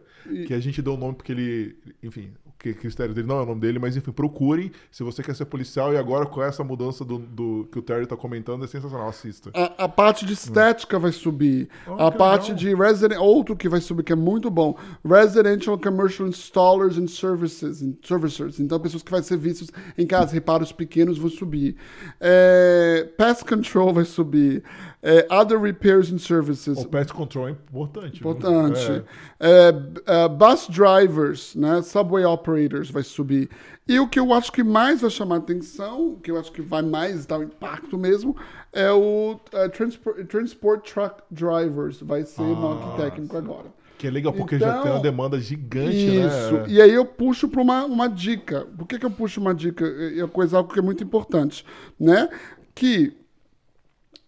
que 0.48 0.54
a 0.54 0.60
gente 0.60 0.82
deu 0.82 0.94
o 0.94 0.98
nome 0.98 1.16
porque 1.16 1.32
ele, 1.32 1.76
enfim, 2.04 2.32
o 2.46 2.52
que, 2.60 2.74
que 2.74 2.84
o 2.84 2.86
mistério 2.88 3.14
dele 3.14 3.26
não 3.28 3.40
é 3.40 3.44
o 3.44 3.46
nome 3.46 3.62
dele, 3.62 3.80
mas 3.80 3.96
enfim, 3.96 4.12
procurem 4.12 4.70
se 4.92 5.02
você 5.02 5.24
quer 5.24 5.34
ser 5.36 5.46
policial 5.46 5.94
e 5.94 5.98
agora 5.98 6.26
com 6.26 6.44
essa 6.44 6.62
mudança 6.64 7.06
do, 7.06 7.18
do- 7.18 7.70
que 7.72 7.80
o 7.80 7.82
Terry 7.82 8.06
tá 8.06 8.18
comentando 8.18 8.66
é 8.66 8.68
sensacional, 8.68 9.08
assista. 9.08 9.50
A, 9.54 9.86
a 9.86 9.88
parte 9.88 10.26
de 10.26 10.34
estética 10.34 11.00
vai 11.00 11.12
subir. 11.14 11.70
Oh, 11.88 11.94
a 11.94 12.12
parte 12.12 12.52
legal. 12.52 12.58
de 12.58 12.76
resident, 12.76 13.20
outro 13.20 13.56
que 13.56 13.70
vai 13.70 13.80
subir 13.80 14.04
que 14.04 14.12
é 14.12 14.16
muito 14.16 14.50
bom, 14.50 14.78
residential 15.06 15.78
commercial 15.80 16.28
installers 16.28 16.98
and 16.98 17.08
services, 17.08 17.82
and 17.82 17.94
servicers. 18.04 18.60
Então 18.60 18.78
pessoas 18.80 19.04
que 19.04 19.10
fazem 19.10 19.28
serviços 19.28 19.70
em 19.98 20.06
casa, 20.06 20.34
reparos 20.34 20.72
pequenos 20.74 21.18
vão 21.18 21.30
subir. 21.30 21.78
É, 22.20 23.08
pest 23.18 23.44
control 23.48 23.94
vai 23.94 24.06
subir. 24.06 24.64
É, 25.02 25.26
other 25.32 25.58
repairs 25.60 26.12
and 26.12 26.18
services. 26.18 26.78
O 26.78 26.88
pest 26.88 27.14
control 27.14 27.48
é 27.48 27.52
importante. 27.52 28.20
Importante. 28.20 29.04
É. 29.40 29.70
É, 29.70 30.24
é, 30.24 30.28
bus 30.28 30.68
drivers, 30.68 31.56
né? 31.56 31.82
Subway 31.82 32.26
operators. 32.26 32.92
vai 32.92 33.04
subir. 33.04 33.50
E 33.88 33.98
o 34.00 34.08
que 34.08 34.20
eu 34.20 34.34
acho 34.34 34.52
que 34.52 34.62
mais 34.62 35.02
vai 35.02 35.10
chamar 35.10 35.38
atenção, 35.38 36.10
o 36.10 36.20
que 36.20 36.30
eu 36.30 36.38
acho 36.38 36.52
que 36.52 36.62
vai 36.62 36.82
mais 36.82 37.26
dar 37.26 37.40
um 37.40 37.44
impacto 37.44 37.98
mesmo, 37.98 38.36
é 38.74 38.92
o 38.92 39.34
uh, 39.54 39.70
transport, 39.70 40.26
transport 40.28 40.94
Truck 40.94 41.24
Drivers. 41.32 42.02
Vai 42.02 42.24
ser 42.24 42.42
NOC 42.42 42.98
técnico 42.98 43.38
agora. 43.38 43.80
Que 43.98 44.08
é 44.08 44.12
legal, 44.12 44.32
porque 44.32 44.60
já 44.60 44.70
Então, 44.70 44.84
tem 44.84 44.92
uma 44.92 45.02
demanda 45.02 45.40
gigante, 45.40 45.96
Isso. 45.96 46.54
né? 46.54 46.66
E 46.68 46.82
aí 46.82 46.94
eu 46.94 47.06
puxo 47.06 47.50
para 47.50 47.62
uma, 47.62 47.86
uma 47.86 48.08
dica. 48.08 48.68
Por 48.78 48.88
que, 48.88 49.00
que 49.00 49.06
eu 49.06 49.12
puxo 49.12 49.42
uma 49.42 49.54
dica? 49.54 49.86
É 49.86 50.20
é 50.20 50.28
coisa 50.28 50.58
algo 50.58 50.72
que 50.72 50.80
é 50.80 50.82
muito 50.82 51.04
importante, 51.04 51.66
né? 52.00 52.30
Que 52.76 53.18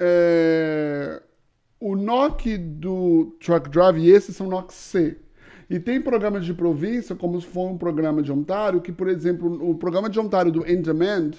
é, 0.04 1.22
o 1.80 1.96
NOC 1.96 2.58
do 2.58 3.38
Truck 3.40 3.70
Drive, 3.70 4.00
e 4.00 4.10
esses 4.10 4.36
são 4.36 4.48
NOC 4.48 4.74
C. 4.74 5.18
E 5.70 5.80
tem 5.80 6.02
programas 6.02 6.44
de 6.44 6.56
província, 6.56 7.16
como 7.16 7.40
for 7.40 7.70
um 7.70 7.78
programa 7.78 8.24
de 8.24 8.32
Ontário, 8.32 8.82
que, 8.82 8.92
por 8.92 9.08
exemplo, 9.08 9.70
o 9.70 9.76
programa 9.76 10.10
de 10.10 10.20
Ontário 10.20 10.52
do 10.52 10.70
In 10.70 10.82
Demand, 10.82 11.32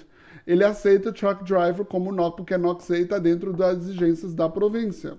ele 0.47 0.63
aceita 0.63 1.11
Truck 1.11 1.43
Driver 1.43 1.85
como 1.85 2.11
NOC, 2.11 2.37
porque 2.37 2.53
a 2.53 2.57
NOC 2.57 2.81
C 2.83 2.99
está 2.99 3.19
dentro 3.19 3.51
das 3.51 3.79
exigências 3.79 4.33
da 4.33 4.47
província. 4.47 5.17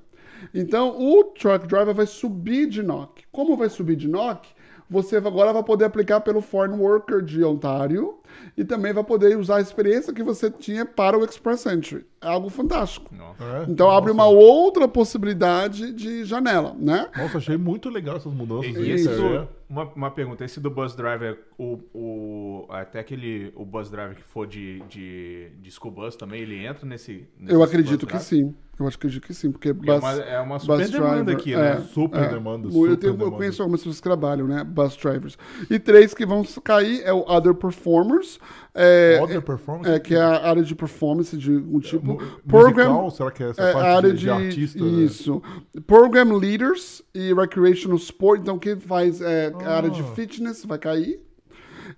Então, 0.55 0.99
o 0.99 1.25
Truck 1.25 1.67
Driver 1.67 1.95
vai 1.95 2.07
subir 2.07 2.67
de 2.67 2.83
NOC. 2.83 3.25
Como 3.31 3.57
vai 3.57 3.69
subir 3.69 3.97
de 3.97 4.09
NOC? 4.09 4.49
Você 4.89 5.17
agora 5.17 5.53
vai 5.53 5.63
poder 5.63 5.85
aplicar 5.85 6.21
pelo 6.21 6.41
Foreign 6.41 6.79
Worker 6.79 7.23
de 7.23 7.43
Ontário 7.45 8.19
e 8.57 8.65
também 8.65 8.93
vai 8.93 9.05
poder 9.05 9.37
usar 9.39 9.57
a 9.57 9.61
experiência 9.61 10.13
que 10.13 10.23
você 10.23 10.51
tinha 10.51 10.85
para 10.85 11.19
o 11.19 11.25
Express 11.25 11.67
Entry. 11.67 12.05
É 12.25 12.29
algo 12.29 12.49
fantástico. 12.49 13.15
Nossa. 13.15 13.45
É, 13.45 13.65
Então 13.71 13.91
abre 13.91 14.11
uma 14.11 14.25
nossa. 14.25 14.37
outra 14.37 14.89
possibilidade 14.89 15.93
de 15.93 16.25
janela, 16.25 16.75
né? 16.79 17.09
Nossa, 17.17 17.39
achei 17.39 17.57
muito 17.57 17.89
legal 17.91 18.17
essas 18.17 18.33
mudanças. 18.33 18.75
E, 18.75 18.79
e 18.81 18.91
esse 18.91 19.09
É. 19.09 19.15
do, 19.15 19.49
uma, 19.69 19.85
uma 19.95 20.11
pergunta, 20.11 20.45
esse 20.45 20.59
do 20.61 20.71
Bus 20.71 20.95
Driver, 20.97 21.39
o, 21.59 21.79
o, 21.95 22.67
até 22.71 23.01
aquele 23.01 23.53
o 23.57 23.65
Bus 23.65 23.91
Driver 23.91 24.15
que 24.17 24.23
for 24.23 24.47
de, 24.47 24.81
de, 24.89 25.51
de 25.61 25.71
school 25.71 25.91
bus 25.91 26.17
também, 26.17 26.41
ele 26.43 26.65
entra 26.65 26.87
nesse. 26.87 27.27
Eu 27.47 27.59
nesse 27.59 27.63
acredito 27.65 28.07
bus 28.07 28.13
que 28.17 28.23
sim. 28.23 28.55
Eu 28.79 28.89
acho 28.89 28.99
que 28.99 29.07
acredito 29.07 29.27
que 29.27 29.35
sim, 29.35 29.53
porque 29.53 29.73
Porque 29.73 29.89
é 29.89 29.95
bus- 29.95 30.03
uma, 30.03 30.13
é 30.23 30.41
uma 30.41 30.59
super 30.59 30.89
demanda 30.89 31.23
driver, 31.25 31.37
aqui, 31.37 31.55
é. 31.55 31.57
né? 31.57 31.81
Super 31.93 32.29
demanda, 32.29 32.67
eu, 32.67 32.73
super 32.73 32.97
tenho- 32.97 33.13
eu 33.13 33.17
demanda. 33.17 33.37
conheço 33.37 33.63
algumas 33.63 33.81
pessoas 33.81 33.97
que 33.99 34.03
trabalham, 34.03 34.49
né? 34.49 34.65
Bus 34.65 34.97
drivers. 34.97 35.39
E 35.71 35.79
três 35.79 36.13
que 36.13 36.27
vão 36.27 36.43
cair 36.65 37.03
é 37.05 37.13
o 37.13 37.21
Other 37.31 37.55
Performers. 37.55 38.39
É, 38.77 39.21
Other 39.23 39.41
Performance? 39.41 39.89
é, 39.91 40.01
que 40.01 40.15
é 40.15 40.21
a 40.21 40.49
área 40.49 40.63
de 40.63 40.75
performance 40.75 41.37
de 41.37 41.53
um 41.53 41.79
tipo. 41.79 42.05
Mu- 42.05 42.19
Program, 42.47 42.93
musical? 43.03 43.11
Será 43.13 43.31
que 43.31 43.43
é 43.45 43.51
essa 43.51 43.63
é, 43.63 43.73
parte 43.73 43.87
área 43.89 44.11
de, 44.11 44.17
de, 44.19 44.25
de 44.25 44.31
artista? 44.31 44.85
né? 44.85 45.03
Isso. 45.05 45.43
Program 45.87 46.37
Leaders 46.37 47.01
e 47.15 47.33
Recreational 47.33 47.97
Sport. 47.99 48.41
Então, 48.41 48.59
quem 48.59 48.77
faz 48.81 49.21
é, 49.21 49.53
a 49.65 49.77
área 49.77 49.91
de 49.91 50.01
Ah. 50.01 50.05
fitness 50.15 50.65
vai 50.65 50.79
cair. 50.79 51.21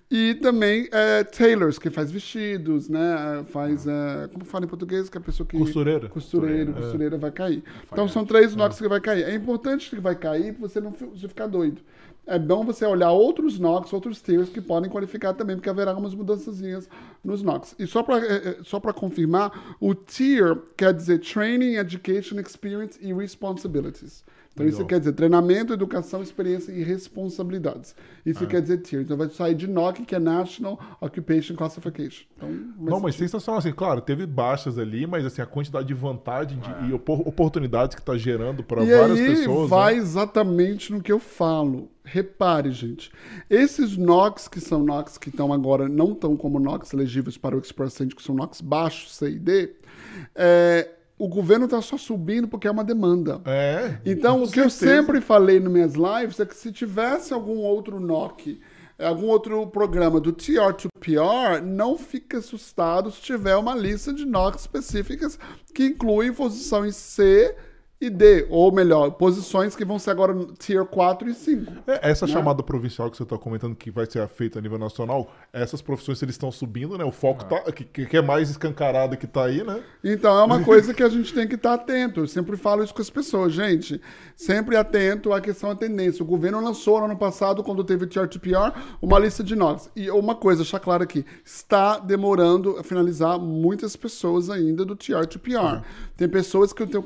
E 0.09 0.35
também 0.35 0.87
é, 0.91 1.23
tailors, 1.23 1.77
que 1.79 1.89
faz 1.89 2.09
vestidos, 2.11 2.87
né? 2.87 3.43
Faz. 3.47 3.85
é, 3.87 4.27
como 4.31 4.45
fala 4.45 4.63
em 4.65 4.67
português? 4.67 5.09
Que 5.09 5.17
é 5.17 5.19
a 5.19 5.23
pessoa 5.23 5.45
que. 5.47 5.57
Costureira? 5.57 6.07
Costureiro, 6.07 6.71
É. 6.71 6.73
costureira 6.75 7.17
vai 7.17 7.31
cair. 7.31 7.63
Então 7.91 8.07
são 8.07 8.23
três 8.25 8.55
NOCs 8.55 8.79
que 8.79 8.87
vai 8.87 9.01
cair. 9.01 9.23
É 9.23 9.33
importante 9.33 9.89
que 9.89 9.99
vai 9.99 10.15
cair 10.15 10.53
para 10.53 10.67
você 10.67 10.79
não 10.79 10.91
você 10.91 11.27
ficar 11.27 11.47
doido. 11.47 11.81
É 12.27 12.37
bom 12.37 12.65
você 12.65 12.85
olhar 12.85 13.11
outros 13.11 13.57
NOCs, 13.57 13.93
outros 13.93 14.21
tiers 14.21 14.49
que 14.49 14.59
podem 14.59 14.89
qualificar 14.89 15.33
também, 15.33 15.55
porque 15.55 15.69
haverá 15.69 15.91
algumas 15.91 16.13
mudançazinhas 16.13 16.89
nos 17.23 17.41
NOCs. 17.41 17.73
E 17.79 17.87
só 17.87 18.03
para 18.03 18.63
só 18.63 18.79
para 18.81 18.91
confirmar, 18.91 19.77
o 19.79 19.95
tier 19.95 20.57
quer 20.75 20.93
dizer 20.93 21.19
Training, 21.19 21.75
Education, 21.75 22.37
Experience 22.39 22.99
e 23.01 23.13
Responsibilities. 23.13 24.25
Então 24.57 24.65
isso 24.65 24.77
Legal. 24.77 24.87
quer 24.87 24.99
dizer 24.99 25.13
treinamento, 25.13 25.71
educação, 25.71 26.23
experiência 26.23 26.71
e 26.71 26.81
responsabilidades. 26.83 27.95
Isso 28.25 28.43
É. 28.43 28.47
quer 28.47 28.59
dizer 28.59 28.79
tier. 28.79 29.03
Então 29.03 29.15
vai 29.15 29.29
sair 29.29 29.53
de 29.53 29.67
NOC, 29.67 30.03
que 30.03 30.15
é 30.15 30.19
National 30.19 30.79
Occupation 30.99 31.55
Classification. 31.55 32.25
Então, 32.35 32.49
Não, 32.79 32.99
mas 32.99 33.13
sensacional, 33.15 33.59
assim, 33.59 33.71
claro, 33.71 34.01
teve 34.01 34.25
baixas 34.25 34.79
ali, 34.79 35.05
mas 35.05 35.23
assim, 35.27 35.43
a 35.43 35.45
quantidade 35.45 35.87
de 35.87 35.93
vantagem 35.93 36.59
de- 36.59 36.89
e 36.89 36.93
opor- 36.93 37.21
oportunidades 37.27 37.95
que 37.95 38.01
tá 38.01 38.17
gerando 38.17 38.63
para 38.63 38.83
E 38.83 38.87
várias 38.97 39.19
aí 39.19 39.27
pessoas. 39.35 39.69
vai 39.69 39.93
né? 39.93 39.99
exatamente 40.01 40.91
no 40.91 41.01
que 41.03 41.11
eu 41.11 41.19
falo. 41.19 41.91
Repare, 42.03 42.71
gente. 42.71 43.11
Esses 43.49 43.95
NOCs 43.95 44.47
que 44.47 44.59
são 44.59 44.81
NOCs 44.83 45.19
que 45.19 45.29
estão 45.29 45.53
agora, 45.53 45.87
não 45.87 46.13
estão 46.13 46.35
como 46.35 46.57
NOCs 46.59 46.93
elegíveis 46.93 47.37
para 47.37 47.55
o 47.55 47.59
Express 47.59 48.01
Entry, 48.01 48.15
que 48.15 48.23
são 48.23 48.33
NOCs 48.33 48.61
baixos, 48.61 49.13
C 49.15 49.29
e 49.31 49.37
D, 49.37 49.75
é, 50.33 50.89
o 51.17 51.27
governo 51.27 51.65
está 51.65 51.81
só 51.81 51.97
subindo 51.97 52.47
porque 52.47 52.67
é 52.67 52.71
uma 52.71 52.83
demanda. 52.83 53.41
É. 53.45 53.97
Então, 54.05 54.43
o 54.43 54.51
que 54.51 54.59
eu 54.59 54.69
certeza. 54.69 54.97
sempre 54.97 55.21
falei 55.21 55.59
nas 55.59 55.71
minhas 55.71 55.93
lives 55.93 56.39
é 56.39 56.45
que 56.45 56.55
se 56.55 56.71
tivesse 56.71 57.33
algum 57.33 57.57
outro 57.57 57.99
NOC, 57.99 58.59
algum 58.99 59.27
outro 59.27 59.65
programa 59.67 60.19
do 60.19 60.31
TR 60.31 60.73
to 60.77 60.89
PR, 60.99 61.63
não 61.63 61.97
fique 61.97 62.35
assustado 62.35 63.11
se 63.11 63.21
tiver 63.21 63.55
uma 63.55 63.75
lista 63.75 64.13
de 64.13 64.25
NOCs 64.25 64.61
específicas 64.61 65.39
que 65.73 65.85
incluem 65.85 66.33
posições 66.33 66.95
C 66.95 67.55
e 67.99 68.11
D, 68.11 68.45
ou 68.49 68.71
melhor, 68.71 69.11
posições 69.11 69.75
que 69.75 69.83
vão 69.83 69.97
ser 69.97 70.11
agora 70.11 70.31
no 70.31 70.45
Tier 70.53 70.85
4 70.85 71.29
e 71.29 71.33
5. 71.33 71.73
É, 71.87 72.11
essa 72.11 72.27
né? 72.27 72.31
chamada 72.31 72.61
provincial 72.61 73.09
que 73.09 73.17
você 73.17 73.23
está 73.23 73.37
comentando 73.37 73.75
que 73.75 73.89
vai 73.89 74.05
ser 74.05 74.27
feita 74.27 74.59
a 74.59 74.61
nível 74.61 74.77
nacional, 74.77 75.31
essas 75.51 75.81
profissões 75.81 76.21
eles 76.21 76.35
estão 76.35 76.51
subindo, 76.51 76.95
né? 76.95 77.03
O 77.03 77.11
foco 77.11 77.43
Ah. 77.45 77.61
tá, 77.61 77.71
que, 77.71 78.05
que 78.05 78.17
é 78.17 78.21
mais 78.21 78.51
escancarado 78.51 79.17
que 79.17 79.25
tá 79.25 79.45
aí, 79.45 79.63
né? 79.63 79.81
Então 80.03 80.37
é 80.37 80.43
uma 80.43 80.63
coisa 80.63 80.93
que 80.93 81.01
a 81.01 81.09
gente 81.09 81.33
tem 81.33 81.47
que 81.47 81.55
estar 81.55 81.73
atento. 81.73 82.19
Eu 82.21 82.27
sempre 82.27 82.55
falo 82.55 82.83
isso 82.83 82.93
com 82.93 83.01
as 83.01 83.09
pessoas, 83.09 83.51
gente. 83.51 83.99
Sempre 84.35 84.77
atento 84.77 85.33
à 85.33 85.41
questão 85.41 85.69
da 85.69 85.75
tendência. 85.75 86.21
O 86.21 86.27
governo 86.27 86.61
lançou 86.61 86.99
no 86.99 87.05
ano 87.05 87.17
passado, 87.17 87.63
quando 87.63 87.83
teve 87.83 88.05
o 88.05 88.07
TR2PR, 88.07 88.73
uma 89.01 89.17
lista 89.17 89.43
de 89.43 89.55
notas. 89.55 89.89
E 89.95 90.11
uma 90.11 90.35
coisa, 90.35 90.61
deixar 90.61 90.79
claro 90.79 91.01
aqui, 91.01 91.25
está 91.43 91.97
demorando 91.97 92.77
a 92.77 92.83
finalizar 92.83 93.39
muitas 93.39 93.95
pessoas 93.95 94.51
ainda 94.51 94.85
do 94.85 94.95
TR2PR. 94.95 95.81
Tem 96.17 96.27
pessoas 96.27 96.73
que 96.73 96.85
têm 96.85 96.99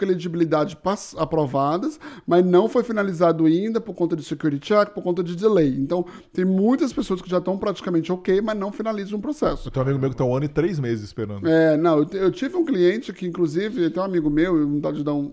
pass- 0.82 1.16
aprovadas, 1.18 2.00
mas 2.26 2.46
não 2.46 2.70
foi 2.70 2.84
finalizado 2.84 3.46
ainda 3.46 3.82
por 3.82 3.94
conta 3.94 4.16
de 4.16 4.24
security 4.24 4.66
check, 4.68 4.90
por 4.90 5.04
conta 5.04 5.22
de 5.22 5.36
delay. 5.36 5.76
Então, 5.78 6.06
tem 6.32 6.46
muitas 6.46 6.94
pessoas 6.94 7.22
que 7.22 7.30
já 7.30 7.38
estão 7.40 7.58
praticamente 7.58 8.12
ok, 8.12 8.42
mas 8.42 8.58
não 8.58 8.72
finalizam 8.72 9.20
o 9.20 9.22
processo. 9.22 9.68
Eu 9.68 9.72
tenho 9.72 9.86
um 9.86 9.90
amigo 9.90 10.02
meu 10.02 10.10
que 10.12 10.16
tá 10.16 10.24
um 10.24 10.36
ano 10.36 10.46
e 10.46 10.50
três 10.50 10.80
meses 10.80 11.06
esperando. 11.06 11.48
É, 11.48 11.76
não, 11.76 12.00
eu, 12.00 12.08
eu 12.14 12.32
tive 12.32 12.56
um 12.56 12.64
cliente 12.66 13.12
que, 13.12 13.28
inclusive, 13.28 13.90
tem 13.90 14.02
um 14.02 14.06
amigo 14.06 14.30
meu, 14.30 14.58
eu 14.58 14.68
vontade 14.68 14.98
de 14.98 15.04
dar 15.04 15.14
um, 15.14 15.26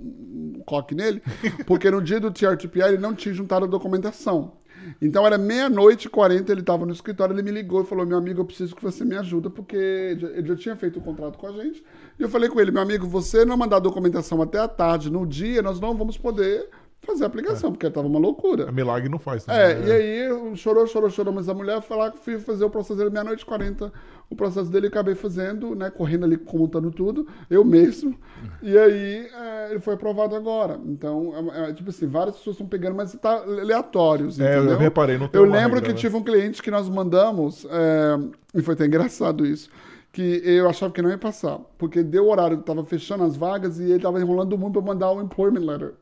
um 0.57 0.63
coque 0.67 0.95
nele, 0.95 1.23
porque 1.67 1.91
no 1.91 2.03
dia 2.03 2.19
do 2.19 2.31
TRTPI 2.31 2.81
ele 2.83 2.99
não 2.99 3.15
tinha 3.15 3.33
juntado 3.33 3.65
a 3.65 3.69
documentação. 3.69 4.58
Então 5.01 5.27
era 5.27 5.39
meia-noite 5.39 6.07
e 6.07 6.11
40, 6.11 6.51
ele 6.51 6.61
estava 6.61 6.85
no 6.85 6.93
escritório, 6.93 7.35
ele 7.35 7.43
me 7.43 7.51
ligou 7.51 7.83
e 7.83 7.87
falou: 7.87 8.07
Meu 8.07 8.19
amigo, 8.19 8.41
eu 8.41 8.45
preciso 8.45 8.75
que 8.75 8.83
você 8.83 9.05
me 9.05 9.17
ajuda, 9.17 9.51
porque 9.51 9.77
ele 9.77 10.47
já 10.47 10.57
tinha 10.57 10.77
feito 10.77 10.99
o 10.99 11.03
contrato 11.03 11.39
com 11.39 11.47
a 11.47 11.53
gente. 11.53 11.85
E 12.19 12.23
eu 12.23 12.29
falei 12.29 12.49
com 12.49 12.61
ele: 12.61 12.71
Meu 12.71 12.83
amigo, 12.83 13.07
você 13.07 13.45
não 13.45 13.57
mandar 13.57 13.79
documentação 13.79 14.41
até 14.43 14.59
a 14.59 14.69
tarde, 14.69 15.11
no 15.11 15.27
dia, 15.27 15.63
nós 15.63 15.81
não 15.81 15.97
vamos 15.97 16.17
poder 16.17 16.69
fazer 17.09 17.25
a 17.25 17.27
aplicação, 17.27 17.73
porque 17.73 17.87
estava 17.87 18.07
uma 18.07 18.19
loucura. 18.19 18.69
A 18.69 18.73
milagre 18.73 19.09
não 19.09 19.19
faz. 19.19 19.49
É, 19.49 19.75
né? 19.75 19.89
e 19.89 19.93
aí 19.93 20.57
chorou, 20.57 20.87
chorou, 20.87 21.09
chorou, 21.09 21.33
mas 21.33 21.49
a 21.49 21.55
mulher 21.55 21.83
lá 21.91 22.11
que 22.11 22.19
fui 22.19 22.39
fazer 22.39 22.65
o 22.65 22.71
processo 22.71 22.97
dele 22.97 23.11
meia-noite 23.11 23.43
e 23.43 23.47
40. 23.47 23.91
O 24.31 24.37
processo 24.37 24.71
dele 24.71 24.87
eu 24.87 24.91
acabei 24.91 25.15
fazendo, 25.15 25.75
né? 25.75 25.91
Correndo 25.91 26.27
ali, 26.27 26.37
contando 26.37 26.91
tudo, 26.91 27.27
eu 27.49 27.65
mesmo. 27.65 28.15
E 28.63 28.77
aí 28.77 29.27
é, 29.27 29.71
ele 29.71 29.81
foi 29.81 29.95
aprovado 29.95 30.37
agora. 30.37 30.79
Então, 30.85 31.33
é, 31.55 31.71
é, 31.71 31.73
tipo 31.73 31.89
assim, 31.89 32.07
várias 32.07 32.37
pessoas 32.37 32.55
estão 32.55 32.67
pegando, 32.67 32.95
mas 32.95 33.13
tá 33.15 33.43
aleatórios. 33.43 34.39
É, 34.39 34.57
eu 34.57 34.65
entendeu? 34.65 34.79
reparei, 34.79 35.17
não 35.17 35.29
tem 35.29 35.41
Eu 35.41 35.47
lembro 35.47 35.77
regra, 35.77 35.81
que 35.81 35.89
né? 35.89 35.95
tive 35.95 36.15
um 36.15 36.23
cliente 36.23 36.63
que 36.63 36.71
nós 36.71 36.89
mandamos, 36.91 37.67
é, 37.71 38.19
e 38.55 38.61
foi 38.61 38.75
até 38.75 38.85
engraçado 38.85 39.47
isso. 39.47 39.71
Que 40.13 40.43
eu 40.45 40.69
achava 40.69 40.93
que 40.93 41.01
não 41.01 41.11
ia 41.11 41.19
passar, 41.19 41.59
porque 41.79 42.03
deu 42.03 42.27
o 42.27 42.31
horário, 42.31 42.59
tava 42.59 42.85
fechando 42.85 43.25
as 43.25 43.35
vagas 43.37 43.79
e 43.79 43.85
ele 43.85 44.01
tava 44.01 44.21
enrolando 44.21 44.53
o 44.53 44.59
mundo 44.59 44.73
para 44.75 44.93
mandar 44.93 45.11
o 45.11 45.23
employment 45.23 45.65
letter. 45.65 45.95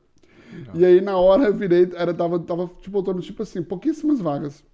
E 0.75 0.85
aí, 0.85 1.01
na 1.01 1.17
hora, 1.17 1.45
eu 1.45 1.55
virei, 1.55 1.91
era, 1.95 2.13
tava, 2.15 2.39
tava 2.41 2.67
tipo, 2.81 2.91
botando, 2.91 3.21
tipo 3.23 3.43
assim, 3.43 3.63
pouquíssimas 3.63 4.21
vagas. 4.21 4.65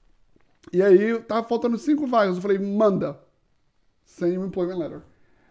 E 0.72 0.82
aí, 0.82 1.18
tava 1.20 1.46
faltando 1.46 1.78
cinco 1.78 2.06
vagas. 2.06 2.36
Eu 2.36 2.42
falei, 2.42 2.58
manda. 2.58 3.18
Sem 4.04 4.38
o 4.38 4.44
employment 4.44 4.76
letter. 4.78 5.00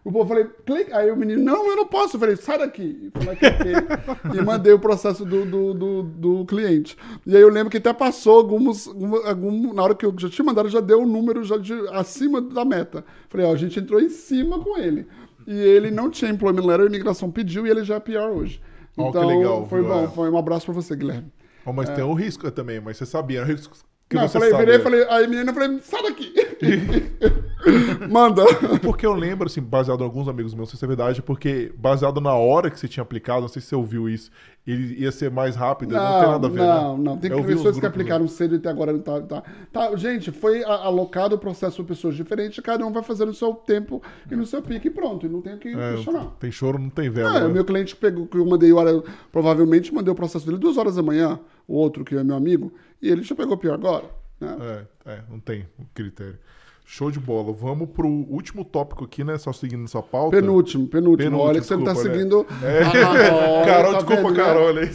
O 0.04 0.10
povo 0.10 0.28
falei, 0.28 0.44
clica. 0.66 0.96
Aí 0.96 1.10
o 1.10 1.16
menino, 1.16 1.42
não, 1.42 1.68
eu 1.70 1.76
não 1.76 1.86
posso. 1.86 2.16
Eu 2.16 2.20
falei, 2.20 2.36
sai 2.36 2.58
daqui. 2.58 2.82
E, 3.04 3.10
cliquei, 3.36 3.72
e 4.38 4.44
mandei 4.44 4.72
o 4.72 4.78
processo 4.78 5.24
do, 5.24 5.44
do, 5.44 5.74
do, 5.74 6.02
do 6.02 6.44
cliente. 6.46 6.96
E 7.24 7.36
aí 7.36 7.42
eu 7.42 7.48
lembro 7.48 7.70
que 7.70 7.76
até 7.76 7.92
passou 7.92 8.38
alguns. 8.38 8.88
algum- 8.88 9.72
na 9.72 9.82
hora 9.82 9.94
que 9.94 10.04
eu 10.04 10.14
já 10.18 10.28
tinha 10.28 10.44
mandado, 10.44 10.68
já 10.68 10.80
deu 10.80 11.00
um 11.00 11.06
número 11.06 11.44
já 11.44 11.56
de, 11.56 11.72
acima 11.90 12.40
da 12.40 12.64
meta. 12.64 13.04
Falei, 13.28 13.46
ó, 13.46 13.52
a 13.52 13.56
gente 13.56 13.78
entrou 13.78 14.00
em 14.00 14.08
cima 14.08 14.58
com 14.60 14.76
ele. 14.76 15.06
E 15.46 15.52
ele 15.60 15.90
não 15.90 16.10
tinha 16.10 16.30
employment 16.30 16.64
letter, 16.64 16.86
a 16.86 16.88
imigração 16.88 17.30
pediu 17.30 17.66
e 17.66 17.70
ele 17.70 17.84
já 17.84 17.96
é 17.96 18.00
PR 18.00 18.30
hoje. 18.32 18.60
Ó, 18.96 19.10
que 19.10 19.18
Então, 19.18 19.26
legal, 19.26 19.66
foi 19.66 19.80
viu? 19.80 19.88
bom. 19.88 20.04
É. 20.04 20.08
Foi 20.08 20.30
um 20.30 20.36
abraço 20.36 20.66
pra 20.66 20.74
você, 20.74 20.94
Guilherme. 20.96 21.32
Ó, 21.64 21.72
mas 21.72 21.88
tem 21.90 22.04
um 22.04 22.14
risco 22.14 22.50
também, 22.50 22.80
mas 22.80 22.96
você 22.96 23.06
sabia, 23.06 23.40
é 23.40 23.42
um 23.42 23.46
risco 23.46 23.76
que 24.12 24.16
não, 24.16 24.28
você 24.28 24.38
falei, 24.38 24.50
sabe. 24.50 24.64
virei, 24.64 24.78
né? 24.78 24.84
falei, 24.84 25.06
aí 25.08 25.26
menina 25.26 25.52
falei, 25.52 25.78
sai 25.82 26.02
daqui. 26.02 26.34
Manda. 28.10 28.42
Porque 28.82 29.06
eu 29.06 29.14
lembro, 29.14 29.46
assim, 29.46 29.60
baseado 29.60 30.00
em 30.00 30.04
alguns 30.04 30.28
amigos 30.28 30.52
meus, 30.54 30.66
não 30.68 30.70
sei 30.70 30.78
se 30.78 30.84
é 30.84 30.88
verdade, 30.88 31.22
porque 31.22 31.72
baseado 31.76 32.20
na 32.20 32.34
hora 32.34 32.70
que 32.70 32.78
você 32.78 32.88
tinha 32.88 33.02
aplicado, 33.02 33.42
não 33.42 33.48
sei 33.48 33.62
se 33.62 33.68
você 33.68 33.74
ouviu 33.74 34.08
isso, 34.08 34.30
ele 34.66 35.00
ia 35.00 35.10
ser 35.10 35.30
mais 35.30 35.56
rápido, 35.56 35.92
não, 35.92 36.20
tem 36.20 36.28
nada 36.30 36.46
a 36.46 36.50
ver, 36.50 36.58
não, 36.58 36.96
né? 36.96 37.04
não. 37.04 37.16
Tem 37.18 37.30
Eu 37.30 37.42
pessoas 37.44 37.78
que 37.78 37.86
aplicaram 37.86 38.28
cedo 38.28 38.54
e 38.54 38.58
até 38.58 38.68
agora 38.68 38.92
não 38.92 39.00
tá, 39.00 39.20
tá, 39.22 39.42
tá. 39.72 39.96
Gente, 39.96 40.30
foi 40.30 40.62
alocado 40.62 41.34
o 41.34 41.38
processo 41.38 41.76
por 41.78 41.88
pessoas 41.88 42.14
diferentes, 42.14 42.62
cada 42.62 42.86
um 42.86 42.92
vai 42.92 43.02
fazer 43.02 43.24
no 43.24 43.34
seu 43.34 43.54
tempo 43.54 44.02
e 44.30 44.36
no 44.36 44.46
seu 44.46 44.62
pique 44.62 44.88
e 44.88 44.90
pronto. 44.90 45.26
E 45.26 45.28
não 45.28 45.40
tem 45.40 45.54
o 45.54 45.58
que 45.58 45.68
É, 45.68 45.94
questionar. 45.94 46.26
tem 46.38 46.50
choro, 46.52 46.78
não 46.78 46.90
tem 46.90 47.10
vela. 47.10 47.38
É, 47.38 47.40
né? 47.40 47.46
o 47.46 47.50
meu 47.50 47.64
cliente 47.64 47.94
que 47.94 48.00
pegou, 48.00 48.26
que 48.26 48.36
eu 48.36 48.46
mandei 48.46 48.72
hora, 48.72 49.02
provavelmente 49.32 49.92
mandei 49.92 50.12
o 50.12 50.16
processo 50.16 50.46
dele 50.46 50.58
duas 50.58 50.76
horas 50.76 50.96
da 50.96 51.02
manhã, 51.02 51.40
o 51.66 51.74
outro 51.74 52.04
que 52.04 52.14
é 52.14 52.22
meu 52.22 52.36
amigo, 52.36 52.72
e 53.02 53.10
ele 53.10 53.22
já 53.22 53.34
pegou 53.34 53.56
pior 53.56 53.74
agora. 53.74 54.04
Né? 54.40 54.86
É, 55.06 55.12
é, 55.12 55.20
não 55.28 55.40
tem 55.40 55.66
critério. 55.94 56.38
Show 56.84 57.10
de 57.10 57.18
bola. 57.18 57.52
Vamos 57.52 57.88
pro 57.90 58.06
último 58.06 58.64
tópico 58.64 59.04
aqui, 59.04 59.24
né? 59.24 59.38
Só 59.38 59.52
seguindo 59.52 59.84
essa 59.84 60.02
pauta. 60.02 60.36
Penúltimo, 60.36 60.86
penúltimo. 60.88 61.30
Penúltimo, 61.30 61.38
Olha 61.38 61.60
que 61.60 61.66
você 61.66 61.76
não 61.76 61.84
tá 61.84 61.94
né? 61.94 62.00
seguindo. 62.00 62.46
É. 62.62 62.84
Olha, 62.84 63.64
Carol, 63.64 63.92
tá 63.92 63.98
desculpa, 63.98 64.22
vendo, 64.22 64.30
né? 64.30 64.44
Carol. 64.44 64.76
Aí. 64.76 64.90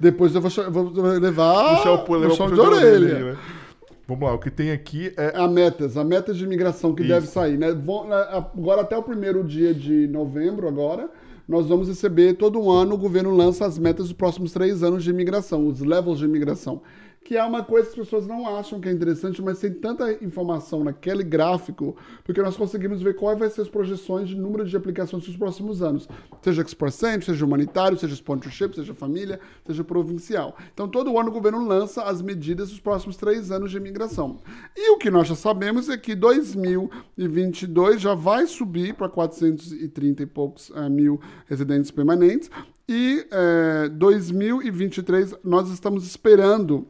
Depois 0.00 0.34
eu 0.34 0.40
vou, 0.40 0.50
vou 0.90 1.02
levar 1.18 1.76
Puxar 1.76 1.92
o 1.92 1.98
pro 2.04 2.54
de 2.54 2.60
orelha. 2.60 3.16
aí, 3.16 3.24
né? 3.24 3.36
Vamos 4.08 4.28
lá, 4.28 4.34
o 4.34 4.38
que 4.38 4.50
tem 4.50 4.70
aqui 4.70 5.12
é. 5.16 5.32
A 5.34 5.48
metas, 5.48 5.96
a 5.96 6.04
metas 6.04 6.36
de 6.36 6.44
imigração 6.44 6.94
que 6.94 7.02
Isso. 7.02 7.12
deve 7.12 7.26
sair, 7.26 7.58
né? 7.58 7.72
Né, 7.72 8.42
Agora 8.54 8.82
até 8.82 8.96
o 8.96 9.02
primeiro 9.02 9.42
dia 9.42 9.74
de 9.74 10.06
novembro, 10.06 10.68
agora, 10.68 11.10
nós 11.48 11.66
vamos 11.66 11.88
receber 11.88 12.34
todo 12.34 12.70
ano, 12.70 12.94
o 12.94 12.98
governo 12.98 13.34
lança 13.34 13.66
as 13.66 13.78
metas 13.78 14.06
dos 14.06 14.12
próximos 14.12 14.52
três 14.52 14.82
anos 14.82 15.02
de 15.02 15.10
imigração, 15.10 15.66
os 15.66 15.80
levels 15.80 16.18
de 16.18 16.24
imigração. 16.24 16.82
Que 17.26 17.36
é 17.36 17.42
uma 17.42 17.64
coisa 17.64 17.90
que 17.90 18.00
as 18.00 18.06
pessoas 18.06 18.24
não 18.24 18.56
acham 18.56 18.80
que 18.80 18.88
é 18.88 18.92
interessante, 18.92 19.42
mas 19.42 19.58
tem 19.58 19.72
tanta 19.72 20.12
informação 20.24 20.84
naquele 20.84 21.24
gráfico, 21.24 21.96
porque 22.22 22.40
nós 22.40 22.56
conseguimos 22.56 23.02
ver 23.02 23.16
quais 23.16 23.36
vai 23.36 23.50
ser 23.50 23.62
as 23.62 23.68
projeções 23.68 24.28
de 24.28 24.36
número 24.36 24.64
de 24.64 24.76
aplicações 24.76 25.26
nos 25.26 25.36
próximos 25.36 25.82
anos. 25.82 26.08
Seja 26.40 26.62
Express 26.62 27.02
seja 27.24 27.44
humanitário, 27.44 27.98
seja 27.98 28.14
sponsorship, 28.14 28.76
seja 28.76 28.94
família, 28.94 29.40
seja 29.66 29.82
provincial. 29.82 30.56
Então, 30.72 30.88
todo 30.88 31.18
ano 31.18 31.30
o 31.30 31.32
governo 31.32 31.66
lança 31.66 32.04
as 32.04 32.22
medidas 32.22 32.70
dos 32.70 32.78
próximos 32.78 33.16
três 33.16 33.50
anos 33.50 33.72
de 33.72 33.76
imigração. 33.76 34.38
E 34.76 34.92
o 34.92 34.96
que 34.96 35.10
nós 35.10 35.26
já 35.26 35.34
sabemos 35.34 35.88
é 35.88 35.98
que 35.98 36.14
2022 36.14 38.02
já 38.02 38.14
vai 38.14 38.46
subir 38.46 38.94
para 38.94 39.08
430 39.08 40.22
e 40.22 40.26
poucos 40.26 40.70
eh, 40.76 40.88
mil 40.88 41.20
residentes 41.46 41.90
permanentes. 41.90 42.48
E 42.88 43.26
eh, 43.32 43.88
2023 43.88 45.34
nós 45.42 45.68
estamos 45.70 46.06
esperando 46.06 46.86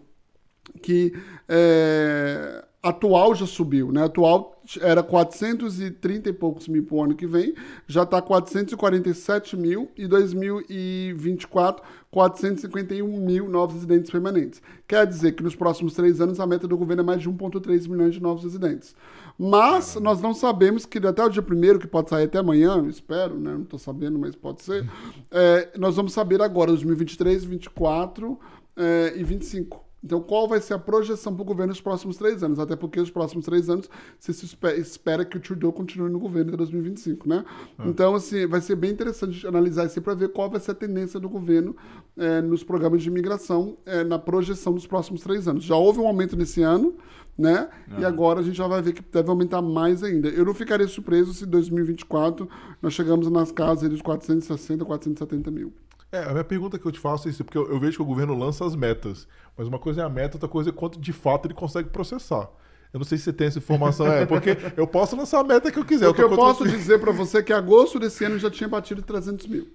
que 0.77 1.13
é, 1.49 2.65
atual 2.83 3.35
já 3.35 3.47
subiu, 3.47 3.91
né? 3.91 4.05
Atual 4.05 4.61
era 4.81 5.03
430 5.03 6.29
e 6.29 6.33
poucos 6.33 6.69
mil 6.69 6.85
para 6.85 6.95
o 6.97 7.03
ano 7.03 7.15
que 7.15 7.27
vem, 7.27 7.55
já 7.87 8.03
está 8.03 8.21
447 8.21 9.57
mil 9.57 9.91
e 9.97 10.07
2024 10.07 11.83
451 12.11 13.07
mil 13.21 13.49
novos 13.49 13.75
residentes 13.75 14.11
permanentes. 14.11 14.63
Quer 14.89 15.07
dizer 15.07 15.33
que 15.33 15.43
nos 15.43 15.55
próximos 15.55 15.95
três 15.95 16.21
anos 16.21 16.41
a 16.41 16.47
meta 16.47 16.67
do 16.67 16.77
governo 16.77 17.03
é 17.03 17.05
mais 17.05 17.21
de 17.21 17.29
1,3 17.29 17.89
milhões 17.89 18.15
de 18.15 18.23
novos 18.23 18.45
residentes. 18.45 18.95
Mas 19.39 19.97
nós 19.97 20.23
não 20.23 20.33
sabemos 20.33 20.87
que 20.87 20.99
até 20.99 21.23
o 21.23 21.29
dia 21.29 21.43
primeiro, 21.43 21.79
que 21.79 21.87
pode 21.87 22.09
sair 22.09 22.25
até 22.25 22.39
amanhã, 22.39 22.87
espero, 22.89 23.39
né? 23.39 23.53
Não 23.53 23.63
estou 23.63 23.79
sabendo, 23.79 24.19
mas 24.19 24.35
pode 24.35 24.63
ser. 24.63 24.89
é, 25.31 25.69
nós 25.77 25.97
vamos 25.97 26.13
saber 26.15 26.41
agora, 26.41 26.71
2023, 26.71 27.43
2024 27.43 28.39
é, 28.77 29.13
e 29.17 29.23
25. 29.23 29.86
Então, 30.07 30.21
qual 30.21 30.47
vai 30.49 30.61
ser 30.61 30.75
a 30.75 30.79
projeção 30.79 31.35
para 31.35 31.43
o 31.43 31.45
governo 31.45 31.71
nos 31.73 31.81
próximos 31.81 32.17
três 32.17 32.43
anos? 32.45 32.61
Até 32.61 32.77
porque 32.77 33.01
os 33.01 33.11
próximos 33.11 33.45
três 33.45 33.69
anos 33.69 33.91
se 34.21 34.33
se 34.33 34.45
espe- 34.45 34.75
espera 34.79 35.25
que 35.25 35.37
o 35.37 35.41
Trudeau 35.41 35.73
continue 35.73 36.09
no 36.09 36.21
governo 36.21 36.51
até 36.51 36.57
2025, 36.59 37.29
né? 37.29 37.45
Então, 37.85 38.15
assim, 38.15 38.47
vai 38.47 38.61
ser 38.61 38.77
bem 38.77 38.93
interessante 38.93 39.45
analisar 39.47 39.85
isso 39.87 40.01
para 40.01 40.15
ver 40.15 40.29
qual 40.29 40.49
vai 40.49 40.61
ser 40.61 40.71
a 40.71 40.75
tendência 40.75 41.19
do 41.19 41.29
governo 41.29 41.75
eh, 42.17 42.41
nos 42.41 42.63
programas 42.63 43.03
de 43.03 43.09
imigração 43.09 43.77
eh, 43.85 44.05
na 44.05 44.19
projeção 44.19 44.73
dos 44.73 44.87
próximos 44.87 45.21
três 45.23 45.49
anos. 45.49 45.65
Já 45.65 45.75
houve 45.75 45.99
um 45.99 46.07
aumento 46.07 46.37
nesse 46.37 46.63
ano, 46.63 46.95
né? 47.37 47.69
E 47.99 48.05
agora 48.05 48.41
a 48.41 48.43
gente 48.45 48.57
já 48.57 48.67
vai 48.69 48.81
ver 48.81 48.93
que 48.93 49.03
deve 49.13 49.29
aumentar 49.29 49.61
mais 49.61 50.03
ainda. 50.05 50.29
Eu 50.29 50.45
não 50.45 50.55
ficaria 50.55 50.87
surpreso 50.87 51.35
se 51.35 51.45
em 51.45 51.49
2024 51.49 52.49
nós 52.81 52.93
chegamos 52.95 53.29
nas 53.31 53.51
casas 53.51 53.91
dos 53.91 54.01
460, 54.03 54.85
470 54.85 55.51
mil. 55.51 55.73
É, 56.13 56.23
a 56.23 56.31
minha 56.31 56.45
pergunta 56.45 56.79
que 56.79 56.87
eu 56.87 56.93
te 56.93 57.01
faço 57.01 57.27
é 57.29 57.31
isso, 57.31 57.45
porque 57.45 57.59
eu, 57.59 57.69
eu 57.69 57.79
vejo 57.81 57.97
que 57.97 58.03
o 58.03 58.07
governo 58.07 58.39
lança 58.39 58.65
as 58.65 58.75
metas, 58.77 59.27
mas 59.57 59.67
uma 59.67 59.79
coisa 59.79 60.03
é 60.03 60.05
a 60.05 60.09
meta, 60.09 60.37
outra 60.37 60.49
coisa 60.49 60.71
é 60.71 60.73
quanto 60.73 60.99
de 61.01 61.13
fato 61.13 61.47
ele 61.47 61.55
consegue 61.55 61.89
processar. 61.91 62.49
Eu 62.93 62.99
não 62.99 63.05
sei 63.05 63.19
se 63.19 63.25
você 63.25 63.33
tem 63.33 63.49
essa 63.49 63.59
informação, 63.59 64.07
é, 64.07 64.25
porque 64.25 64.57
eu 64.77 64.87
posso 64.87 65.17
lançar 65.17 65.41
a 65.41 65.45
meta 65.45 65.71
que 65.71 65.79
eu 65.79 65.85
quiser. 65.85 66.09
O 66.09 66.15
que 66.15 66.23
eu 66.23 66.29
coisa- 66.29 66.43
posso 66.43 66.65
dizer 66.69 66.99
para 67.01 67.13
você 67.13 67.39
é 67.39 67.43
que 67.43 67.53
agosto 67.53 67.99
desse 67.99 68.25
ano 68.25 68.39
já 68.39 68.51
tinha 68.51 68.69
batido 68.69 69.03
300 69.03 69.47
mil. 69.49 69.69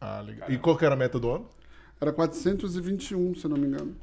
Ah, 0.00 0.20
legal. 0.20 0.50
E 0.50 0.58
qual 0.58 0.76
que 0.76 0.84
era 0.84 0.94
a 0.94 0.98
meta 0.98 1.18
do 1.18 1.30
ano? 1.30 1.46
Era 2.00 2.12
421, 2.12 3.34
se 3.34 3.44
eu 3.44 3.50
não 3.50 3.56
me 3.56 3.66
engano. 3.66 3.96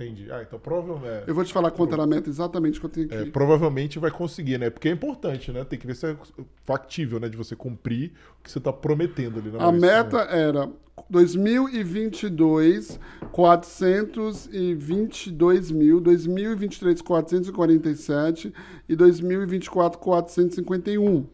Entendi. 0.00 0.32
Ah, 0.32 0.42
então 0.42 0.58
provavelmente. 0.58 1.28
Eu 1.28 1.34
vou 1.34 1.44
te 1.44 1.52
falar 1.52 1.70
quanto 1.70 1.92
era 1.92 2.04
a 2.04 2.06
meta 2.06 2.30
exatamente 2.30 2.80
que 2.80 2.86
eu 2.86 2.90
tenho 2.90 3.06
aqui. 3.06 3.16
É, 3.16 3.26
provavelmente 3.26 3.98
vai 3.98 4.10
conseguir, 4.10 4.56
né? 4.56 4.70
Porque 4.70 4.88
é 4.88 4.92
importante, 4.92 5.52
né? 5.52 5.62
Tem 5.62 5.78
que 5.78 5.86
ver 5.86 5.94
se 5.94 6.06
é 6.06 6.16
factível, 6.64 7.20
né? 7.20 7.28
De 7.28 7.36
você 7.36 7.54
cumprir 7.54 8.12
o 8.40 8.42
que 8.42 8.50
você 8.50 8.56
está 8.56 8.72
prometendo 8.72 9.38
ali. 9.38 9.50
Né? 9.50 9.58
A 9.60 9.70
meta 9.70 10.22
era 10.22 10.70
2022, 11.10 12.98
422 13.30 15.70
mil, 15.70 16.00
2023, 16.00 17.02
447 17.02 18.54
e 18.88 18.96
2024, 18.96 19.98
451. 19.98 21.26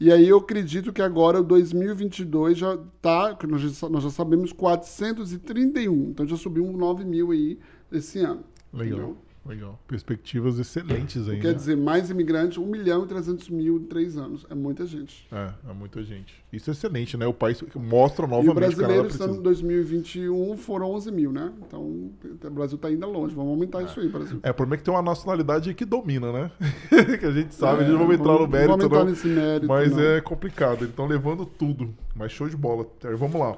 E 0.00 0.12
aí 0.12 0.28
eu 0.28 0.38
acredito 0.38 0.92
que 0.92 1.02
agora 1.02 1.40
o 1.40 1.44
2022 1.44 2.58
já 2.58 2.78
tá, 3.02 3.34
que 3.34 3.44
nós 3.46 3.60
já, 3.60 3.88
nós 3.88 4.04
já 4.04 4.10
sabemos, 4.10 4.52
431. 4.52 6.10
Então 6.10 6.24
já 6.26 6.36
subiu 6.36 6.64
uns 6.64 6.76
9 6.76 7.04
mil 7.04 7.32
aí 7.32 7.58
esse 7.92 8.20
ano. 8.20 8.44
Legal, 8.72 8.98
entendeu? 8.98 9.16
legal. 9.48 9.78
Perspectivas 9.88 10.58
excelentes 10.58 11.26
aí, 11.28 11.40
Quer 11.40 11.48
né? 11.48 11.54
dizer, 11.54 11.76
mais 11.76 12.10
imigrantes, 12.10 12.58
1 12.58 12.66
milhão 12.66 13.04
e 13.04 13.08
300 13.08 13.48
mil 13.48 13.78
em 13.78 13.84
três 13.84 14.16
anos. 14.18 14.46
É 14.50 14.54
muita 14.54 14.84
gente. 14.86 15.26
É, 15.32 15.50
é 15.70 15.72
muita 15.72 16.02
gente. 16.04 16.34
Isso 16.52 16.70
é 16.70 16.72
excelente, 16.72 17.16
né? 17.16 17.26
O 17.26 17.32
país 17.32 17.62
mostra 17.74 18.26
E 18.26 18.28
o 18.28 18.30
novamente 18.30 18.44
que 18.44 18.50
o 18.50 18.54
brasileiro, 18.54 18.94
Canadá 18.94 19.08
estando 19.08 19.38
em 19.38 19.42
precisa. 19.42 19.64
2021, 19.64 20.56
foram 20.58 20.90
11 20.90 21.10
mil, 21.10 21.32
né? 21.32 21.50
Então, 21.66 21.80
o 21.80 22.50
Brasil 22.50 22.76
está 22.76 22.88
ainda 22.88 23.06
longe. 23.06 23.34
Vamos 23.34 23.50
aumentar 23.50 23.82
isso 23.82 23.98
aí, 23.98 24.08
Brasil. 24.08 24.38
É, 24.42 24.50
o 24.50 24.54
problema 24.54 24.74
é 24.74 24.78
que 24.78 24.84
tem 24.84 24.92
uma 24.92 25.02
nacionalidade 25.02 25.72
que 25.72 25.84
domina, 25.84 26.30
né? 26.30 26.50
que 27.18 27.24
a 27.24 27.32
gente 27.32 27.54
sabe, 27.54 27.82
a 27.82 27.84
gente 27.86 27.94
É, 27.94 27.98
não 27.98 28.06
vai 28.06 28.16
entrar 28.16 28.38
no 28.38 28.46
mérito, 28.46 28.68
vamos 28.68 28.84
entrar 28.84 28.98
não. 28.98 29.06
nesse 29.06 29.28
mérito, 29.28 29.66
mas 29.66 29.92
não. 29.92 30.02
é 30.02 30.20
complicado. 30.20 30.84
Então, 30.84 31.06
levando 31.06 31.46
tudo. 31.46 31.94
Mas 32.14 32.32
show 32.32 32.48
de 32.48 32.56
bola. 32.56 32.86
Vamos 33.16 33.40
lá. 33.40 33.56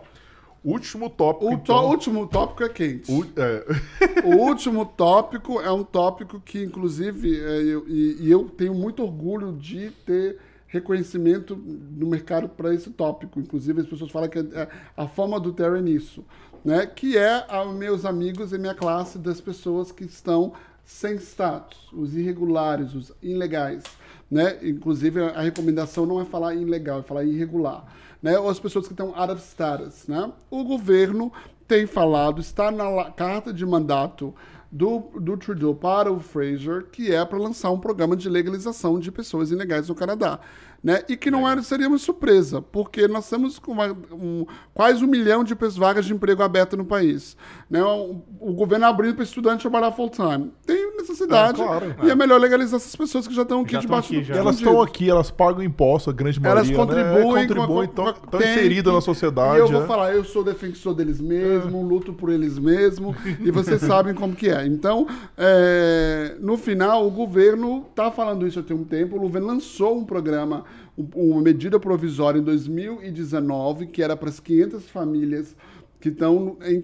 Último 0.65 1.09
tópico. 1.09 1.47
O 1.47 1.53
então. 1.55 1.89
último 1.89 2.27
tópico 2.27 2.63
é 2.65 2.69
quente. 2.69 3.11
U- 3.11 3.27
é. 3.37 3.65
O 4.25 4.37
último 4.37 4.85
tópico 4.85 5.61
é 5.61 5.73
um 5.73 5.83
tópico 5.83 6.39
que, 6.41 6.63
inclusive, 6.63 7.41
é, 7.41 7.63
eu, 7.63 7.89
e, 7.89 8.17
e 8.21 8.31
eu 8.31 8.45
tenho 8.49 8.75
muito 8.75 9.03
orgulho 9.03 9.53
de 9.53 9.91
ter 10.05 10.39
reconhecimento 10.67 11.57
no 11.57 12.07
mercado 12.07 12.49
para 12.49 12.75
esse 12.75 12.91
tópico. 12.91 13.41
Inclusive, 13.41 13.81
as 13.81 13.87
pessoas 13.87 14.11
falam 14.11 14.29
que 14.29 14.39
é 14.39 14.69
a 14.97 15.09
fama 15.09 15.41
do 15.41 15.53
Terry 15.53 15.81
nisso, 15.83 16.25
né? 16.65 16.87
Que 16.87 17.17
é 17.17 17.45
a 17.49 17.65
meus 17.65 18.05
amigos 18.05 18.53
e 18.53 18.59
minha 18.59 18.75
classe 18.75 19.19
das 19.19 19.41
pessoas 19.41 19.91
que 19.91 20.05
estão 20.05 20.53
sem 20.85 21.15
status, 21.17 21.89
os 21.93 22.17
irregulares, 22.17 22.95
os 22.95 23.13
ilegais, 23.23 23.83
né? 24.31 24.59
Inclusive, 24.63 25.23
a 25.23 25.41
recomendação 25.41 26.05
não 26.07 26.21
é 26.21 26.25
falar 26.25 26.55
ilegal, 26.55 27.01
é 27.01 27.03
falar 27.03 27.25
irregular, 27.25 27.85
né? 28.23 28.39
Ou 28.39 28.49
as 28.49 28.59
pessoas 28.61 28.87
que 28.87 28.93
estão 28.93 29.12
out 29.16 29.33
of 29.33 29.43
status, 29.43 30.07
né? 30.07 30.33
O 30.51 30.64
governo 30.64 31.33
tem 31.66 31.87
falado, 31.87 32.41
está 32.41 32.71
na 32.71 33.11
carta 33.12 33.53
de 33.53 33.64
mandato 33.64 34.35
do, 34.73 35.01
do 35.21 35.37
Trudeau 35.37 35.75
para 35.75 36.12
o 36.12 36.21
Fraser, 36.21 36.87
que 36.93 37.12
é 37.12 37.25
para 37.25 37.39
lançar 37.39 37.71
um 37.71 37.79
programa 37.79 38.16
de 38.16 38.29
legalização 38.29 38.99
de 39.01 39.11
pessoas 39.11 39.51
ilegais 39.51 39.89
no 39.89 39.95
Canadá. 39.95 40.39
Né? 40.83 41.03
E 41.09 41.16
que 41.16 41.31
não 41.31 41.47
era, 41.47 41.62
seria 41.62 41.89
uma 41.89 41.99
surpresa, 41.99 42.62
porque 42.62 43.07
nós 43.07 43.29
temos 43.29 43.61
uma- 43.66 43.93
um- 44.12 44.47
quase 44.73 45.05
um 45.05 45.09
milhão 45.09 45.45
de 45.45 45.55
vagas 45.77 46.07
de 46.07 46.14
emprego 46.14 46.43
abertas 46.43 46.79
no 46.79 46.87
país. 46.87 47.37
Né? 47.68 47.83
O, 47.83 48.23
o 48.41 48.53
governo 48.55 48.87
abrindo 48.87 49.14
para 49.14 49.25
estudante 49.25 49.61
trabalhar 49.61 49.93
full-time. 49.93 50.51
Tem 50.64 50.89
necessidade. 51.01 51.61
É, 51.61 51.65
claro. 51.65 51.95
e 52.03 52.11
é 52.11 52.15
melhor 52.15 52.41
legalizar 52.41 52.77
essas 52.77 52.95
pessoas 52.95 53.27
que 53.27 53.35
já 53.35 53.43
estão 53.43 53.61
aqui 53.63 53.73
Já 53.73 53.81
debaixo 53.81 54.09
aqui, 54.13 54.21
do 54.23 54.27
já. 54.27 54.37
Elas 54.37 54.57
estão 54.57 54.81
aqui, 54.83 55.11
elas 55.11 55.31
pagam 55.31 55.63
imposto, 55.63 56.11
a 56.11 56.13
grande 56.13 56.41
maioria. 56.41 56.61
Elas 56.61 56.71
né? 56.71 56.77
contribuem, 56.77 57.47
contribuem 57.47 57.67
com- 57.67 57.83
estão, 57.85 58.05
com- 58.13 58.25
estão 58.25 58.41
inseridas 58.41 58.93
na 58.93 58.99
e- 58.99 59.03
sociedade. 59.03 59.57
E 59.57 59.61
eu 59.61 59.69
vou 59.69 59.83
é. 59.83 59.87
falar, 59.87 60.15
eu 60.15 60.25
sou 60.25 60.45
defensor 60.45 60.95
deles 60.95 61.21
mesmo, 61.21 61.83
luto 61.83 62.13
por 62.13 62.31
eles 62.31 62.59
mesmo, 62.59 63.15
e 63.41 63.51
vocês 63.51 63.81
sabem 63.83 64.15
como 64.15 64.35
que 64.35 64.49
é. 64.49 64.67
Então, 64.67 65.07
é, 65.37 66.37
no 66.41 66.57
final, 66.57 67.07
o 67.07 67.11
governo 67.11 67.87
está 67.91 68.11
falando 68.11 68.47
isso 68.47 68.59
há 68.59 68.63
tem 68.63 68.77
um 68.77 68.85
tempo, 68.85 69.17
o 69.17 69.21
governo 69.21 69.49
lançou 69.49 69.97
um 69.99 70.05
programa, 70.05 70.65
um- 70.97 71.09
uma 71.33 71.41
medida 71.43 71.79
provisória 71.81 72.39
em 72.39 72.43
2019, 72.43 73.87
que 73.87 74.03
era 74.03 74.17
para 74.17 74.29
as 74.29 74.41
500 74.41 74.89
famílias 74.91 75.57
que 76.01 76.09
estão 76.09 76.57
em, 76.63 76.83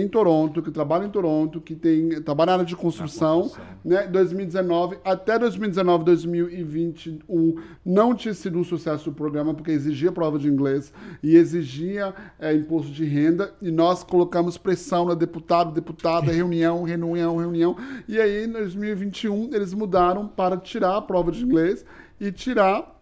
em 0.00 0.08
Toronto, 0.08 0.62
que 0.62 0.70
trabalham 0.70 1.06
em 1.06 1.10
Toronto, 1.10 1.60
que 1.60 1.74
tem, 1.74 2.08
trabalham 2.22 2.46
na 2.46 2.52
área 2.54 2.64
de 2.64 2.74
construção, 2.74 3.42
construção. 3.42 3.64
né? 3.84 4.06
2019, 4.06 4.96
até 5.04 5.38
2019, 5.38 6.04
2021, 6.04 7.56
não 7.84 8.14
tinha 8.14 8.32
sido 8.32 8.58
um 8.58 8.64
sucesso 8.64 9.10
o 9.10 9.12
programa, 9.12 9.52
porque 9.52 9.70
exigia 9.70 10.10
prova 10.10 10.38
de 10.38 10.48
inglês 10.48 10.92
e 11.22 11.36
exigia 11.36 12.14
é, 12.38 12.54
imposto 12.54 12.90
de 12.90 13.04
renda, 13.04 13.52
e 13.60 13.70
nós 13.70 14.02
colocamos 14.02 14.56
pressão 14.56 15.04
na 15.04 15.14
deputado, 15.14 15.70
deputada, 15.70 16.32
reunião, 16.32 16.84
reunião, 16.84 17.36
reunião, 17.36 17.76
e 18.08 18.18
aí, 18.18 18.46
em 18.46 18.50
2021, 18.50 19.50
eles 19.52 19.74
mudaram 19.74 20.26
para 20.26 20.56
tirar 20.56 20.96
a 20.96 21.02
prova 21.02 21.30
de 21.30 21.44
inglês 21.44 21.84
e 22.18 22.32
tirar 22.32 22.93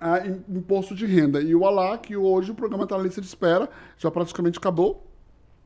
a 0.00 0.26
im- 0.26 0.42
imposto 0.48 0.94
de 0.94 1.06
renda. 1.06 1.40
E 1.40 1.54
o 1.54 1.98
que 1.98 2.16
hoje 2.16 2.50
o 2.50 2.54
programa 2.54 2.84
está 2.84 2.96
na 2.96 3.04
lista 3.04 3.20
de 3.20 3.26
espera, 3.26 3.68
já 3.98 4.10
praticamente 4.10 4.58
acabou, 4.58 5.06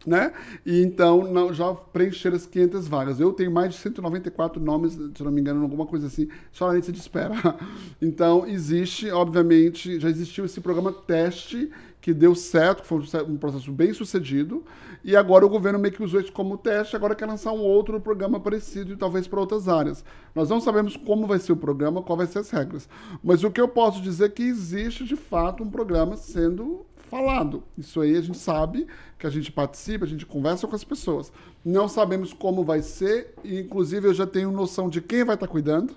né? 0.06 0.32
E 0.66 0.82
então 0.82 1.24
não, 1.32 1.52
já 1.52 1.72
preencheram 1.74 2.36
as 2.36 2.46
500 2.46 2.86
vagas. 2.88 3.20
Eu 3.20 3.32
tenho 3.32 3.50
mais 3.50 3.72
de 3.74 3.80
194 3.80 4.60
nomes, 4.62 4.92
se 4.92 5.22
não 5.22 5.30
me 5.32 5.40
engano, 5.40 5.62
alguma 5.62 5.86
coisa 5.86 6.06
assim, 6.08 6.28
só 6.52 6.68
na 6.68 6.74
lista 6.74 6.92
de 6.92 6.98
espera. 6.98 7.34
Então 8.02 8.46
existe, 8.46 9.10
obviamente, 9.10 9.98
já 9.98 10.08
existiu 10.10 10.44
esse 10.44 10.60
programa 10.60 10.92
teste 10.92 11.70
que 12.00 12.12
deu 12.12 12.34
certo, 12.34 12.82
que 12.82 12.88
foi 12.88 12.98
um 13.26 13.36
processo 13.38 13.72
bem 13.72 13.94
sucedido, 13.94 14.62
e 15.04 15.14
agora 15.14 15.44
o 15.44 15.50
governo 15.50 15.78
meio 15.78 15.92
que 15.92 16.02
usou 16.02 16.18
isso 16.18 16.32
como 16.32 16.56
teste, 16.56 16.96
agora 16.96 17.14
quer 17.14 17.26
lançar 17.26 17.52
um 17.52 17.60
outro 17.60 18.00
programa 18.00 18.40
parecido 18.40 18.94
e 18.94 18.96
talvez 18.96 19.28
para 19.28 19.38
outras 19.38 19.68
áreas. 19.68 20.02
Nós 20.34 20.48
não 20.48 20.62
sabemos 20.62 20.96
como 20.96 21.26
vai 21.26 21.38
ser 21.38 21.52
o 21.52 21.56
programa, 21.56 22.02
qual 22.02 22.16
vai 22.16 22.26
ser 22.26 22.38
as 22.38 22.48
regras. 22.48 22.88
Mas 23.22 23.44
o 23.44 23.50
que 23.50 23.60
eu 23.60 23.68
posso 23.68 24.00
dizer 24.00 24.24
é 24.24 24.28
que 24.30 24.42
existe 24.42 25.04
de 25.04 25.14
fato 25.14 25.62
um 25.62 25.68
programa 25.68 26.16
sendo 26.16 26.86
falado. 26.96 27.62
Isso 27.76 28.00
aí 28.00 28.16
a 28.16 28.20
gente 28.22 28.38
sabe 28.38 28.86
que 29.18 29.26
a 29.26 29.30
gente 29.30 29.52
participa, 29.52 30.04
a 30.04 30.08
gente 30.08 30.24
conversa 30.24 30.66
com 30.66 30.74
as 30.74 30.82
pessoas. 30.82 31.30
Não 31.64 31.86
sabemos 31.86 32.32
como 32.32 32.64
vai 32.64 32.80
ser, 32.80 33.34
e 33.44 33.60
inclusive 33.60 34.08
eu 34.08 34.14
já 34.14 34.26
tenho 34.26 34.50
noção 34.50 34.88
de 34.88 35.00
quem 35.02 35.22
vai 35.22 35.34
estar 35.34 35.46
cuidando, 35.46 35.94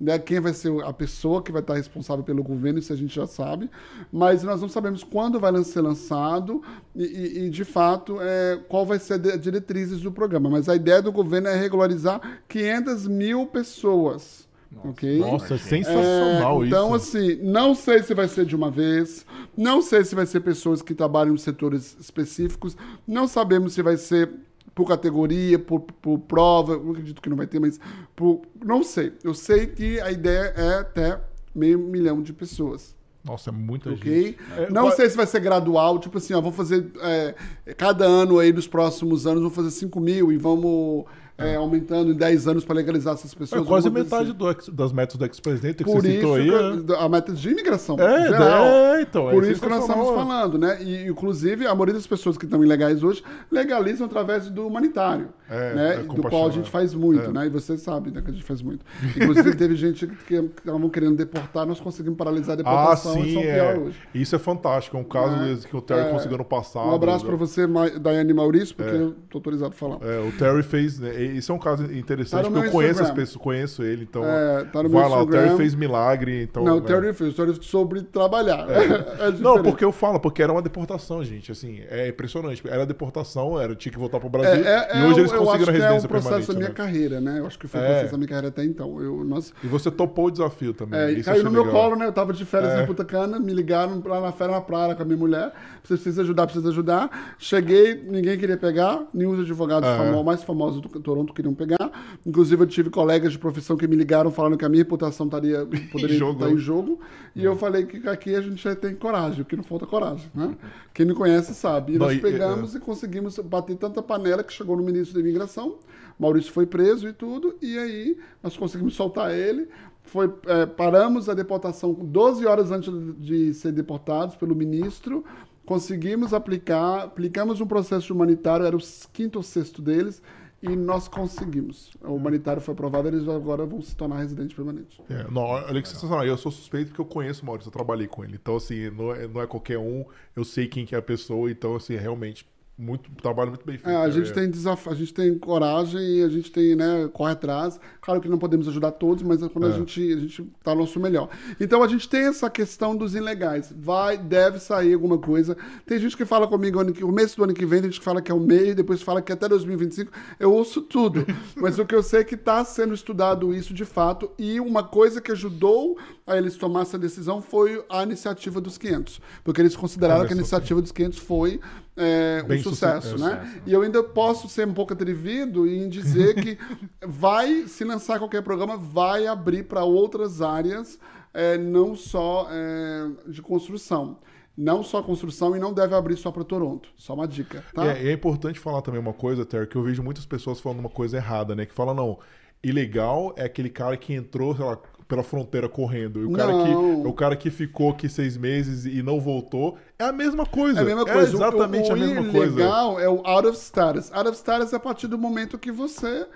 né, 0.00 0.18
quem 0.18 0.38
vai 0.40 0.52
ser 0.54 0.72
a 0.84 0.92
pessoa 0.92 1.42
que 1.42 1.50
vai 1.50 1.60
estar 1.60 1.74
responsável 1.74 2.22
pelo 2.24 2.42
governo, 2.42 2.78
isso 2.78 2.92
a 2.92 2.96
gente 2.96 3.14
já 3.14 3.26
sabe, 3.26 3.68
mas 4.12 4.42
nós 4.42 4.60
não 4.60 4.68
sabemos 4.68 5.02
quando 5.02 5.40
vai 5.40 5.52
ser 5.64 5.80
lançado 5.80 6.62
e, 6.94 7.02
e- 7.04 7.46
e, 7.46 7.50
de 7.50 7.64
fato, 7.64 8.18
é, 8.20 8.58
qual 8.68 8.86
vai 8.86 8.98
ser 8.98 9.14
as 9.14 9.40
diretrizes 9.40 10.00
do 10.00 10.12
programa. 10.12 10.48
Mas 10.48 10.68
a 10.68 10.76
ideia 10.76 11.02
do 11.02 11.10
governo 11.10 11.48
é 11.48 11.56
regularizar 11.56 12.20
500 12.48 13.06
mil 13.08 13.46
pessoas. 13.46 14.46
ok? 14.84 15.18
Nossa, 15.18 15.54
é 15.54 15.58
sensacional 15.58 16.62
É, 16.62 16.66
então, 16.66 16.94
isso. 16.94 17.16
assim, 17.16 17.36
não 17.42 17.74
sei 17.74 18.02
se 18.02 18.14
vai 18.14 18.28
ser 18.28 18.44
de 18.44 18.54
uma 18.54 18.70
vez, 18.70 19.24
não 19.56 19.80
sei 19.82 20.04
se 20.04 20.14
vai 20.14 20.26
ser 20.26 20.40
pessoas 20.40 20.82
que 20.82 20.94
trabalham 20.94 21.34
em 21.34 21.38
setores 21.38 21.96
específicos, 21.98 22.76
não 23.06 23.26
sabemos 23.26 23.72
se 23.72 23.82
vai 23.82 23.96
ser 23.96 24.30
por 24.78 24.86
categoria, 24.86 25.58
por, 25.58 25.80
por 25.80 26.20
prova, 26.20 26.74
eu 26.74 26.90
acredito 26.92 27.20
que 27.20 27.28
não 27.28 27.36
vai 27.36 27.48
ter, 27.48 27.58
mas 27.58 27.80
por, 28.14 28.42
não 28.64 28.84
sei. 28.84 29.12
Eu 29.24 29.34
sei 29.34 29.66
que 29.66 30.00
a 30.00 30.12
ideia 30.12 30.52
é 30.56 30.74
até 30.78 31.20
meio 31.52 31.80
milhão 31.80 32.22
de 32.22 32.32
pessoas. 32.32 32.94
Nossa, 33.24 33.50
é 33.50 33.52
muita 33.52 33.90
Ok? 33.90 34.22
gente. 34.24 34.38
É, 34.56 34.70
não 34.70 34.82
qual- 34.84 34.92
sei 34.96 35.10
se 35.10 35.16
vai 35.16 35.26
ser 35.26 35.40
gradual, 35.40 35.98
tipo 35.98 36.18
assim, 36.18 36.32
ó, 36.32 36.40
vamos 36.40 36.56
fazer. 36.56 36.92
é, 37.02 37.34
cada 37.76 38.04
ano 38.04 38.38
aí, 38.38 38.52
nos 38.52 38.68
próximos 38.68 39.26
anos, 39.26 39.40
vamos 39.40 39.56
fazer 39.56 39.72
5 39.72 39.98
mil 40.00 40.30
e 40.30 40.36
vamos 40.36 41.04
é, 41.38 41.54
aumentando 41.54 42.10
em 42.10 42.14
10 42.14 42.48
anos 42.48 42.64
para 42.64 42.74
legalizar 42.74 43.14
essas 43.14 43.32
pessoas. 43.32 43.62
É 43.62 43.64
quase 43.64 43.88
metade 43.88 44.30
assim. 44.30 44.38
do 44.66 44.72
das 44.72 44.92
metas 44.92 45.16
do 45.16 45.24
ex-presidente 45.24 45.76
que 45.78 45.84
Por 45.84 46.02
você 46.02 46.08
isso 46.08 46.16
citou 46.16 46.34
aí. 46.34 46.84
que 46.84 46.92
é- 46.92 46.96
a 46.98 47.08
meta 47.08 47.32
de 47.32 47.48
imigração 47.48 47.96
É, 47.98 48.28
geral. 48.28 48.64
é, 48.64 49.02
então, 49.02 49.30
é 49.30 49.32
Por 49.32 49.44
isso 49.44 49.60
que 49.60 49.68
nós 49.68 49.82
estamos 49.82 50.08
falando, 50.10 50.58
né? 50.58 50.82
E, 50.82 51.06
inclusive, 51.08 51.64
a 51.66 51.70
maioria 51.74 51.94
das 51.94 52.06
pessoas 52.08 52.36
que 52.36 52.44
estão 52.44 52.62
ilegais 52.64 53.02
hoje 53.04 53.22
legalizam 53.52 54.06
através 54.06 54.50
do 54.50 54.66
humanitário, 54.66 55.28
É, 55.50 55.74
né? 55.74 55.94
é 55.94 56.02
do 56.02 56.22
qual 56.22 56.46
a 56.46 56.50
gente 56.50 56.68
é. 56.68 56.70
faz 56.70 56.92
muito, 56.94 57.24
É. 57.24 57.32
né? 57.32 57.46
E 57.46 57.48
você 57.48 57.76
sabe 57.78 58.10
né, 58.10 58.20
que 58.22 58.30
a 58.30 58.32
gente 58.32 58.44
faz 58.44 58.60
muito. 58.62 58.84
Inclusive, 59.16 59.54
teve 59.56 59.74
gente 59.76 60.06
que 60.06 60.34
estavam 60.34 60.88
querendo 60.90 61.16
deportar, 61.16 61.66
nós 61.66 61.80
conseguimos 61.80 62.16
paralisar 62.18 62.50
a 62.50 62.52
Ah, 62.54 62.56
deportação 62.56 63.18
em 63.18 63.24
sim, 63.24 63.34
São 63.34 63.42
é. 63.42 63.78
Hoje. 63.78 63.96
Isso 64.14 64.36
é 64.36 64.38
fantástico. 64.38 64.96
É 64.96 65.00
um 65.00 65.04
caso 65.04 65.34
É. 65.36 65.48
desse 65.54 65.66
que 65.66 65.76
o 65.76 65.80
Terry 65.80 66.00
É. 66.08 66.10
conseguiu 66.10 66.38
no 66.38 66.44
passado. 66.44 66.88
Um 66.88 66.94
abraço 66.94 67.24
para 67.24 67.36
você, 67.36 67.66
Ma- 67.66 67.88
Daiane 67.88 68.32
Maurício, 68.34 68.74
porque 68.76 68.94
eu 68.94 69.14
tô 69.30 69.38
autorizado 69.38 69.72
a 69.72 69.76
falar. 69.76 69.98
É, 70.02 70.20
o 70.20 70.32
Terry 70.32 70.62
fez. 70.62 70.98
né, 70.98 71.14
Isso 71.22 71.50
é 71.52 71.54
um 71.54 71.58
caso 71.58 71.84
interessante, 71.92 72.44
Tá 72.44 72.50
porque 72.50 72.66
eu 72.68 72.72
conheço 72.72 72.94
as 72.94 73.08
Instagram. 73.08 73.22
pessoas, 73.24 73.42
conheço 73.42 73.82
ele, 73.82 74.02
então. 74.02 74.24
É, 74.24 74.64
tá 74.64 74.82
no 74.82 74.88
vai 74.88 75.08
lá, 75.08 75.22
o 75.22 75.26
Terry 75.26 75.42
Instagram. 75.44 75.56
fez 75.56 75.74
milagre, 75.74 76.42
então. 76.42 76.64
não, 76.64 76.76
o 76.78 76.80
Terry 76.80 77.12
fez, 77.12 77.32
o 77.32 77.36
Terry 77.36 77.58
sobre 77.62 78.02
trabalhar. 78.02 78.66
Não, 79.40 79.62
porque 79.62 79.84
eu 79.84 79.92
falo, 79.92 80.18
porque 80.20 80.42
era 80.42 80.52
uma 80.52 80.62
deportação, 80.62 81.22
gente. 81.24 81.52
Assim, 81.52 81.80
é 81.88 82.08
impressionante. 82.08 82.62
Era 82.66 82.84
deportação, 82.86 83.60
era, 83.60 83.74
tinha 83.74 83.92
que 83.92 83.98
voltar 83.98 84.18
pro 84.20 84.28
Brasil. 84.28 84.62
E 84.94 85.02
hoje 85.06 85.20
eles 85.20 85.32
eu 85.42 85.50
acho 85.50 85.64
que 85.64 85.76
é 85.82 85.92
o 85.92 86.08
processo 86.08 86.48
da 86.52 86.54
minha 86.58 86.68
né? 86.68 86.74
carreira, 86.74 87.20
né? 87.20 87.38
Eu 87.40 87.46
acho 87.46 87.58
que 87.58 87.66
foi 87.66 87.80
o 87.80 87.82
É. 87.82 87.86
processo 87.88 88.12
da 88.12 88.18
minha 88.18 88.28
carreira 88.28 88.48
até 88.48 88.64
então. 88.64 89.00
Eu, 89.02 89.24
nossa, 89.24 89.52
E 89.62 89.66
você 89.66 89.90
topou 89.90 90.26
o 90.26 90.30
desafio 90.30 90.72
também. 90.74 90.98
É, 91.00 91.12
e 91.12 91.22
caiu 91.22 91.44
no 91.44 91.50
meu 91.50 91.64
legal. 91.64 91.82
colo, 91.82 91.96
né? 91.96 92.06
Eu 92.06 92.12
tava 92.12 92.32
de 92.32 92.44
férias 92.44 92.72
É. 92.72 92.82
em 92.82 92.86
Punta 92.86 93.04
Cana, 93.04 93.38
me 93.38 93.52
ligaram 93.52 94.02
lá 94.04 94.20
na 94.20 94.32
férias 94.32 94.56
na 94.56 94.60
praia 94.62 94.94
com 94.94 95.02
a 95.02 95.04
minha 95.06 95.16
mulher. 95.18 95.52
Precisa 95.86 96.22
ajudar, 96.22 96.46
precisa 96.46 96.68
ajudar. 96.68 97.34
Cheguei, 97.38 97.94
ninguém 97.94 98.36
queria 98.38 98.56
pegar, 98.56 99.02
nenhum 99.14 99.30
dos 99.34 99.44
advogados 99.44 99.88
É. 99.88 99.96
famo- 99.96 100.22
mais 100.24 100.42
famosos 100.42 100.80
do 100.80 100.88
Toronto 101.00 101.32
queriam 101.32 101.54
pegar. 101.54 101.90
Inclusive, 102.26 102.62
eu 102.62 102.66
tive 102.66 102.90
colegas 102.90 103.32
de 103.32 103.38
profissão 103.38 103.76
que 103.76 103.86
me 103.86 103.96
ligaram 103.96 104.30
falando 104.30 104.56
que 104.56 104.64
a 104.64 104.68
minha 104.68 104.82
reputação 104.82 105.26
estaria, 105.26 105.66
poderia 105.92 106.16
estar 106.30 106.50
em 106.50 106.58
jogo. 106.58 107.00
E 107.34 107.44
eu 107.44 107.56
falei 107.56 107.84
que 107.86 108.06
aqui 108.08 108.34
a 108.34 108.40
gente 108.40 108.62
já 108.62 108.74
tem 108.74 108.94
coragem, 108.94 109.44
porque 109.44 109.54
não 109.56 109.62
falta 109.62 109.86
coragem, 109.86 110.26
né? 110.34 110.56
Quem 110.92 111.06
me 111.06 111.14
conhece 111.14 111.54
sabe. 111.54 111.94
E 111.94 111.98
nós 111.98 112.18
pegamos 112.20 112.74
e 112.74 112.80
conseguimos 112.80 113.38
bater 113.38 113.76
tanta 113.76 114.02
panela 114.02 114.42
que 114.42 114.52
chegou 114.52 114.76
no 114.76 114.82
ministro 114.82 115.14
da 115.14 115.20
imigração. 115.28 115.78
Maurício 116.18 116.52
foi 116.52 116.66
preso 116.66 117.08
e 117.08 117.12
tudo, 117.12 117.56
e 117.62 117.78
aí 117.78 118.18
nós 118.42 118.56
conseguimos 118.56 118.94
soltar 118.94 119.32
ele. 119.32 119.68
Foi, 120.02 120.32
é, 120.46 120.66
paramos 120.66 121.28
a 121.28 121.34
deportação 121.34 121.92
12 121.92 122.46
horas 122.46 122.72
antes 122.72 122.92
de 123.18 123.52
ser 123.54 123.72
deportados 123.72 124.34
pelo 124.34 124.54
ministro. 124.54 125.24
Conseguimos 125.64 126.32
aplicar, 126.32 127.04
aplicamos 127.04 127.60
um 127.60 127.66
processo 127.66 128.12
humanitário, 128.12 128.64
era 128.64 128.76
o 128.76 128.80
quinto 129.12 129.38
ou 129.38 129.42
sexto 129.42 129.82
deles, 129.82 130.22
e 130.62 130.74
nós 130.74 131.06
conseguimos. 131.06 131.92
O 132.02 132.14
humanitário 132.14 132.60
foi 132.60 132.72
aprovado, 132.72 133.06
eles 133.06 133.28
agora 133.28 133.64
vão 133.66 133.80
se 133.82 133.94
tornar 133.94 134.18
residentes 134.18 134.56
permanentes. 134.56 134.98
É, 135.08 135.30
não, 135.30 135.42
olha 135.42 135.82
que 135.82 135.88
sensacional. 135.88 136.24
Eu 136.24 136.36
sou 136.36 136.50
suspeito 136.50 136.88
porque 136.88 137.00
eu 137.00 137.04
conheço 137.04 137.42
o 137.42 137.46
Maurício, 137.46 137.68
eu 137.68 137.72
trabalhei 137.72 138.08
com 138.08 138.24
ele. 138.24 138.38
Então, 138.40 138.56
assim, 138.56 138.90
não 138.90 139.14
é, 139.14 139.28
não 139.28 139.42
é 139.42 139.46
qualquer 139.46 139.78
um, 139.78 140.04
eu 140.34 140.44
sei 140.44 140.66
quem 140.66 140.86
que 140.86 140.94
é 140.94 140.98
a 140.98 141.02
pessoa, 141.02 141.50
então, 141.50 141.76
assim, 141.76 141.94
realmente 141.96 142.46
muito, 142.78 143.10
trabalho 143.20 143.50
muito 143.50 143.66
bem 143.66 143.76
feito. 143.76 143.90
É, 143.90 143.96
a 143.96 144.08
gente 144.08 144.30
É. 144.30 144.32
tem 144.34 144.48
desafio, 144.48 144.92
a 144.92 144.94
gente 144.94 145.12
tem 145.12 145.36
coragem 145.36 146.00
e 146.00 146.22
a 146.22 146.28
gente 146.28 146.50
tem, 146.52 146.76
né, 146.76 147.08
corre 147.12 147.32
atrás. 147.32 147.80
Claro 148.00 148.20
que 148.20 148.28
não 148.28 148.38
podemos 148.38 148.68
ajudar 148.68 148.92
todos, 148.92 149.22
mas 149.24 149.42
é 149.42 149.48
quando 149.48 149.66
a 149.66 149.70
É. 149.70 149.72
gente 149.72 150.12
a 150.12 150.16
gente 150.20 150.44
tá 150.62 150.74
no 150.74 150.82
nosso 150.82 151.00
melhor. 151.00 151.28
Então 151.60 151.82
a 151.82 151.88
gente 151.88 152.08
tem 152.08 152.26
essa 152.26 152.48
questão 152.48 152.96
dos 152.96 153.14
ilegais. 153.16 153.72
Vai, 153.76 154.16
deve 154.16 154.60
sair 154.60 154.94
alguma 154.94 155.18
coisa. 155.18 155.56
Tem 155.84 155.98
gente 155.98 156.16
que 156.16 156.24
fala 156.24 156.46
comigo 156.46 156.78
ano 156.78 156.92
que 156.92 157.02
o 157.04 157.10
mês 157.10 157.34
do 157.34 157.42
ano 157.44 157.52
que 157.52 157.66
vem, 157.66 157.80
tem 157.80 157.90
gente 157.90 157.98
que 157.98 158.04
fala 158.04 158.22
que 158.22 158.30
é 158.30 158.34
o 158.34 158.40
mês, 158.40 158.76
depois 158.76 159.02
fala 159.02 159.20
que 159.20 159.32
é 159.32 159.34
até 159.34 159.48
2025. 159.48 160.12
Eu 160.38 160.52
ouço 160.52 160.80
tudo. 160.80 161.26
mas 161.56 161.78
o 161.80 161.84
que 161.84 161.94
eu 161.94 162.02
sei 162.02 162.20
é 162.20 162.24
que 162.24 162.36
está 162.36 162.64
sendo 162.64 162.94
estudado 162.94 163.52
isso 163.52 163.74
de 163.74 163.84
fato 163.84 164.30
e 164.38 164.60
uma 164.60 164.84
coisa 164.84 165.20
que 165.20 165.32
ajudou 165.32 165.98
a 166.26 166.36
eles 166.36 166.56
tomar 166.56 166.82
essa 166.82 166.98
decisão 166.98 167.40
foi 167.42 167.82
a 167.88 168.02
iniciativa 168.02 168.60
dos 168.60 168.78
500, 168.78 169.20
porque 169.42 169.60
eles 169.60 169.74
consideraram 169.74 170.20
que 170.20 170.26
a 170.26 170.36
Começou 170.36 170.58
iniciativa 170.58 170.82
dos 170.82 170.92
500 170.92 171.18
foi 171.18 171.58
é, 171.98 172.42
um 172.44 172.48
Bem 172.48 172.58
suce- 172.62 172.76
sucesso, 172.76 173.16
é, 173.16 173.18
né? 173.18 173.40
sucesso. 173.44 173.62
E 173.66 173.72
eu 173.72 173.82
ainda 173.82 174.02
posso 174.02 174.48
ser 174.48 174.66
um 174.66 174.72
pouco 174.72 174.92
atrevido 174.92 175.66
em 175.66 175.88
dizer 175.88 176.34
que 176.36 176.56
vai, 177.06 177.66
se 177.66 177.84
lançar 177.84 178.18
qualquer 178.18 178.42
programa, 178.42 178.76
vai 178.76 179.26
abrir 179.26 179.64
para 179.64 179.84
outras 179.84 180.40
áreas, 180.40 180.98
é, 181.34 181.58
não 181.58 181.94
só 181.96 182.46
é, 182.50 183.30
de 183.30 183.42
construção. 183.42 184.18
Não 184.56 184.82
só 184.82 185.00
construção 185.02 185.54
e 185.56 185.60
não 185.60 185.72
deve 185.72 185.94
abrir 185.94 186.16
só 186.16 186.32
para 186.32 186.42
Toronto. 186.42 186.88
Só 186.96 187.14
uma 187.14 187.28
dica, 187.28 187.64
tá? 187.72 187.86
É, 187.96 188.08
é 188.08 188.12
importante 188.12 188.58
falar 188.58 188.82
também 188.82 189.00
uma 189.00 189.12
coisa, 189.12 189.46
Terry, 189.46 189.68
que 189.68 189.76
eu 189.76 189.82
vejo 189.84 190.02
muitas 190.02 190.26
pessoas 190.26 190.58
falando 190.58 190.80
uma 190.80 190.88
coisa 190.88 191.16
errada, 191.16 191.54
né? 191.54 191.64
Que 191.64 191.72
fala, 191.72 191.94
não, 191.94 192.18
ilegal 192.62 193.32
é 193.36 193.44
aquele 193.44 193.70
cara 193.70 193.96
que 193.96 194.12
entrou, 194.12 194.56
sei 194.56 194.64
lá, 194.64 194.78
pela 195.08 195.22
fronteira 195.22 195.68
correndo. 195.68 196.20
E 196.20 196.26
o 196.26 196.32
cara, 196.32 196.52
que, 196.52 196.74
o 197.08 197.12
cara 197.14 197.36
que 197.36 197.50
ficou 197.50 197.90
aqui 197.90 198.08
seis 198.08 198.36
meses 198.36 198.84
e 198.84 199.02
não 199.02 199.18
voltou. 199.18 199.78
É 199.98 200.04
a 200.04 200.12
mesma 200.12 200.44
coisa. 200.44 200.80
É 200.80 200.82
a 200.82 200.84
mesma 200.84 201.06
coisa. 201.06 201.32
É 201.32 201.34
exatamente 201.34 201.90
o, 201.90 201.92
o, 201.92 201.96
a 201.96 201.98
mesma 201.98 202.20
o 202.20 202.30
coisa. 202.30 202.60
ilegal 202.60 203.00
é 203.00 203.08
o 203.08 203.26
out 203.26 203.48
of 203.48 203.56
status. 203.56 204.12
Out 204.12 204.28
of 204.28 204.36
status 204.36 204.72
é 204.72 204.76
a 204.76 204.80
partir 204.80 205.06
do 205.06 205.16
momento 205.16 205.58
que 205.58 205.72
você 205.72 206.26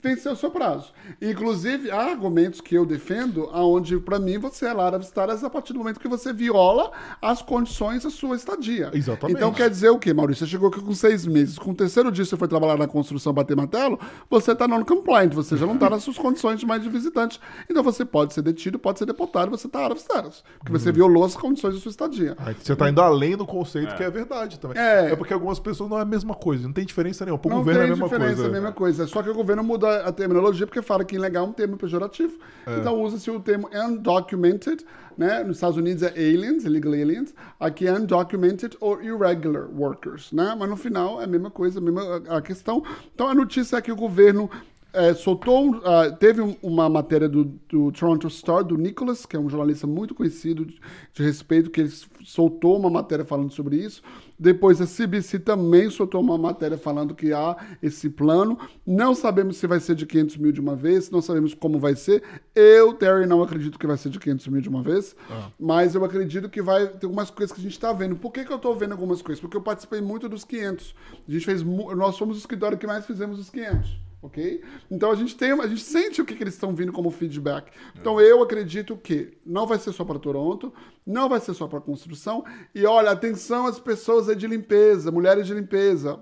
venceu 0.00 0.32
o 0.32 0.36
seu 0.36 0.50
prazo. 0.50 0.92
Inclusive, 1.20 1.90
há 1.90 2.02
argumentos 2.02 2.60
que 2.60 2.74
eu 2.74 2.86
defendo, 2.86 3.48
aonde 3.52 3.98
para 3.98 4.18
mim 4.18 4.38
você 4.38 4.66
é 4.66 4.72
Lara 4.72 4.98
Vistaras 4.98 5.42
a 5.42 5.50
partir 5.50 5.72
do 5.72 5.80
momento 5.80 5.98
que 5.98 6.08
você 6.08 6.32
viola 6.32 6.92
as 7.20 7.42
condições 7.42 8.04
da 8.04 8.10
sua 8.10 8.36
estadia. 8.36 8.90
Exatamente. 8.92 9.36
Então 9.36 9.52
quer 9.52 9.68
dizer 9.68 9.90
o 9.90 9.98
quê, 9.98 10.12
Maurício? 10.12 10.46
Você 10.46 10.50
chegou 10.52 10.68
aqui 10.68 10.80
com 10.80 10.94
seis 10.94 11.26
meses, 11.26 11.58
com 11.58 11.72
o 11.72 11.74
terceiro 11.74 12.12
dia 12.12 12.24
você 12.24 12.36
foi 12.36 12.46
trabalhar 12.48 12.76
na 12.76 12.86
construção, 12.86 13.32
bater 13.32 13.56
martelo, 13.56 13.98
você 14.30 14.52
está 14.52 14.68
non-compliant, 14.68 15.32
você 15.34 15.56
já 15.56 15.66
não 15.66 15.74
está 15.74 15.90
nas 15.90 16.02
suas 16.04 16.16
condições 16.18 16.60
de 16.60 16.66
mais 16.66 16.82
de 16.82 16.88
visitante. 16.88 17.40
Então 17.68 17.82
você 17.82 18.04
pode 18.04 18.34
ser 18.34 18.42
detido, 18.42 18.78
pode 18.78 18.98
ser 18.98 19.06
deportado, 19.06 19.50
você 19.50 19.66
está 19.66 19.80
Lara 19.80 19.94
Vistaras. 19.94 20.44
Porque 20.58 20.72
você 20.72 20.92
violou 20.92 21.24
as 21.24 21.34
condições 21.34 21.74
da 21.74 21.80
sua 21.80 21.90
estadia. 21.90 22.36
Aí 22.38 22.54
Você 22.54 22.76
tá 22.76 22.88
indo 22.88 23.00
além 23.00 23.36
do 23.36 23.44
conceito 23.46 23.94
que 23.96 24.02
é 24.04 24.10
verdade 24.10 24.58
também. 24.60 24.78
É. 24.78 25.12
É. 25.12 25.16
porque 25.16 25.32
algumas 25.32 25.58
pessoas 25.58 25.90
não 25.90 25.98
é 25.98 26.02
a 26.02 26.04
mesma 26.04 26.34
coisa, 26.34 26.64
não 26.64 26.72
tem 26.72 26.84
diferença 26.84 27.24
nenhuma. 27.24 27.38
Pro 27.38 27.50
Não 27.50 27.58
governo 27.58 27.80
tem 27.80 27.88
é 27.88 27.92
a 27.92 27.96
mesma 27.96 28.06
diferença, 28.08 28.34
coisa. 28.34 28.46
é 28.46 28.48
a 28.48 28.52
mesma 28.52 28.72
coisa. 28.72 29.06
Só 29.06 29.22
que 29.22 29.30
o 29.30 29.34
governo 29.34 29.62
muda 29.88 30.06
a 30.08 30.12
terminologia 30.12 30.66
porque 30.66 30.82
fala 30.82 31.04
que 31.04 31.16
ilegal 31.16 31.46
é 31.46 31.48
um 31.48 31.52
termo 31.52 31.76
pejorativo. 31.76 32.38
É. 32.66 32.78
Então 32.78 33.00
usa-se 33.02 33.30
o 33.30 33.40
termo 33.40 33.68
undocumented, 33.74 34.84
né? 35.16 35.42
Nos 35.42 35.56
Estados 35.56 35.76
Unidos 35.76 36.02
é 36.02 36.08
aliens, 36.08 36.64
illegal 36.64 36.92
aliens. 36.92 37.34
Aqui 37.58 37.86
é 37.86 37.92
undocumented 37.92 38.76
or 38.80 39.02
irregular 39.02 39.68
workers, 39.74 40.32
né? 40.32 40.54
Mas 40.58 40.68
no 40.68 40.76
final 40.76 41.20
é 41.20 41.24
a 41.24 41.26
mesma 41.26 41.50
coisa, 41.50 41.78
a 41.78 41.82
mesma 41.82 42.22
a 42.28 42.42
questão. 42.42 42.82
Então 43.14 43.28
a 43.28 43.34
notícia 43.34 43.76
é 43.76 43.80
que 43.80 43.92
o 43.92 43.96
governo 43.96 44.50
é, 44.92 45.12
soltou, 45.12 45.80
ah, 45.84 46.10
teve 46.10 46.40
um- 46.40 46.56
uma 46.62 46.88
matéria 46.88 47.28
do, 47.28 47.44
do 47.68 47.92
Toronto 47.92 48.28
Star, 48.30 48.64
do 48.64 48.76
Nicholas, 48.76 49.26
que 49.26 49.36
é 49.36 49.38
um 49.38 49.48
jornalista 49.48 49.86
muito 49.86 50.14
conhecido 50.14 50.64
de, 50.64 50.80
de 51.12 51.22
respeito, 51.22 51.70
que 51.70 51.80
ele 51.82 51.92
soltou 52.24 52.78
uma 52.78 52.88
matéria 52.88 53.24
falando 53.24 53.52
sobre 53.52 53.76
isso. 53.76 54.02
Depois 54.38 54.80
a 54.80 54.86
CBC 54.86 55.40
também 55.40 55.90
soltou 55.90 56.20
uma 56.20 56.38
matéria 56.38 56.78
falando 56.78 57.14
que 57.14 57.32
há 57.32 57.56
esse 57.82 58.08
plano. 58.08 58.58
Não 58.86 59.14
sabemos 59.14 59.56
se 59.56 59.66
vai 59.66 59.80
ser 59.80 59.94
de 59.94 60.06
500 60.06 60.36
mil 60.36 60.52
de 60.52 60.60
uma 60.60 60.76
vez, 60.76 61.10
não 61.10 61.20
sabemos 61.20 61.54
como 61.54 61.78
vai 61.78 61.96
ser. 61.96 62.22
Eu, 62.54 62.92
Terry, 62.92 63.26
não 63.26 63.42
acredito 63.42 63.78
que 63.78 63.86
vai 63.86 63.96
ser 63.96 64.10
de 64.10 64.18
500 64.18 64.48
mil 64.48 64.60
de 64.60 64.68
uma 64.68 64.82
vez, 64.82 65.16
mas 65.58 65.94
eu 65.94 66.04
acredito 66.04 66.48
que 66.48 66.62
vai 66.62 66.86
ter 66.86 67.06
algumas 67.06 67.30
coisas 67.30 67.52
que 67.54 67.60
a 67.60 67.62
gente 67.62 67.72
está 67.72 67.92
vendo. 67.92 68.16
Por 68.16 68.32
que, 68.32 68.44
que 68.44 68.52
eu 68.52 68.56
estou 68.56 68.74
vendo 68.76 68.92
algumas 68.92 69.22
coisas? 69.22 69.40
Porque 69.40 69.56
eu 69.56 69.62
participei 69.62 70.00
muito 70.00 70.28
dos 70.28 70.44
500. 70.44 70.94
A 71.28 71.32
gente 71.32 71.44
fez, 71.44 71.62
nós 71.62 72.16
fomos 72.16 72.36
o 72.36 72.40
escritório 72.40 72.78
que 72.78 72.86
mais 72.86 73.06
fizemos 73.06 73.38
os 73.38 73.50
500 73.50 74.07
ok? 74.22 74.62
Então 74.90 75.10
a 75.10 75.14
gente 75.14 75.36
tem, 75.36 75.52
a 75.52 75.66
gente 75.66 75.82
sente 75.82 76.20
o 76.20 76.24
que, 76.24 76.34
que 76.34 76.42
eles 76.42 76.54
estão 76.54 76.74
vindo 76.74 76.92
como 76.92 77.10
feedback. 77.10 77.70
Então 77.94 78.20
eu 78.20 78.42
acredito 78.42 78.96
que 78.96 79.38
não 79.44 79.66
vai 79.66 79.78
ser 79.78 79.92
só 79.92 80.04
para 80.04 80.18
Toronto, 80.18 80.72
não 81.06 81.28
vai 81.28 81.40
ser 81.40 81.54
só 81.54 81.66
para 81.66 81.80
construção. 81.80 82.44
E 82.74 82.84
olha, 82.84 83.10
atenção 83.10 83.66
às 83.66 83.78
pessoas 83.78 84.28
aí 84.28 84.36
de 84.36 84.46
limpeza, 84.46 85.10
mulheres 85.10 85.46
de 85.46 85.54
limpeza. 85.54 86.20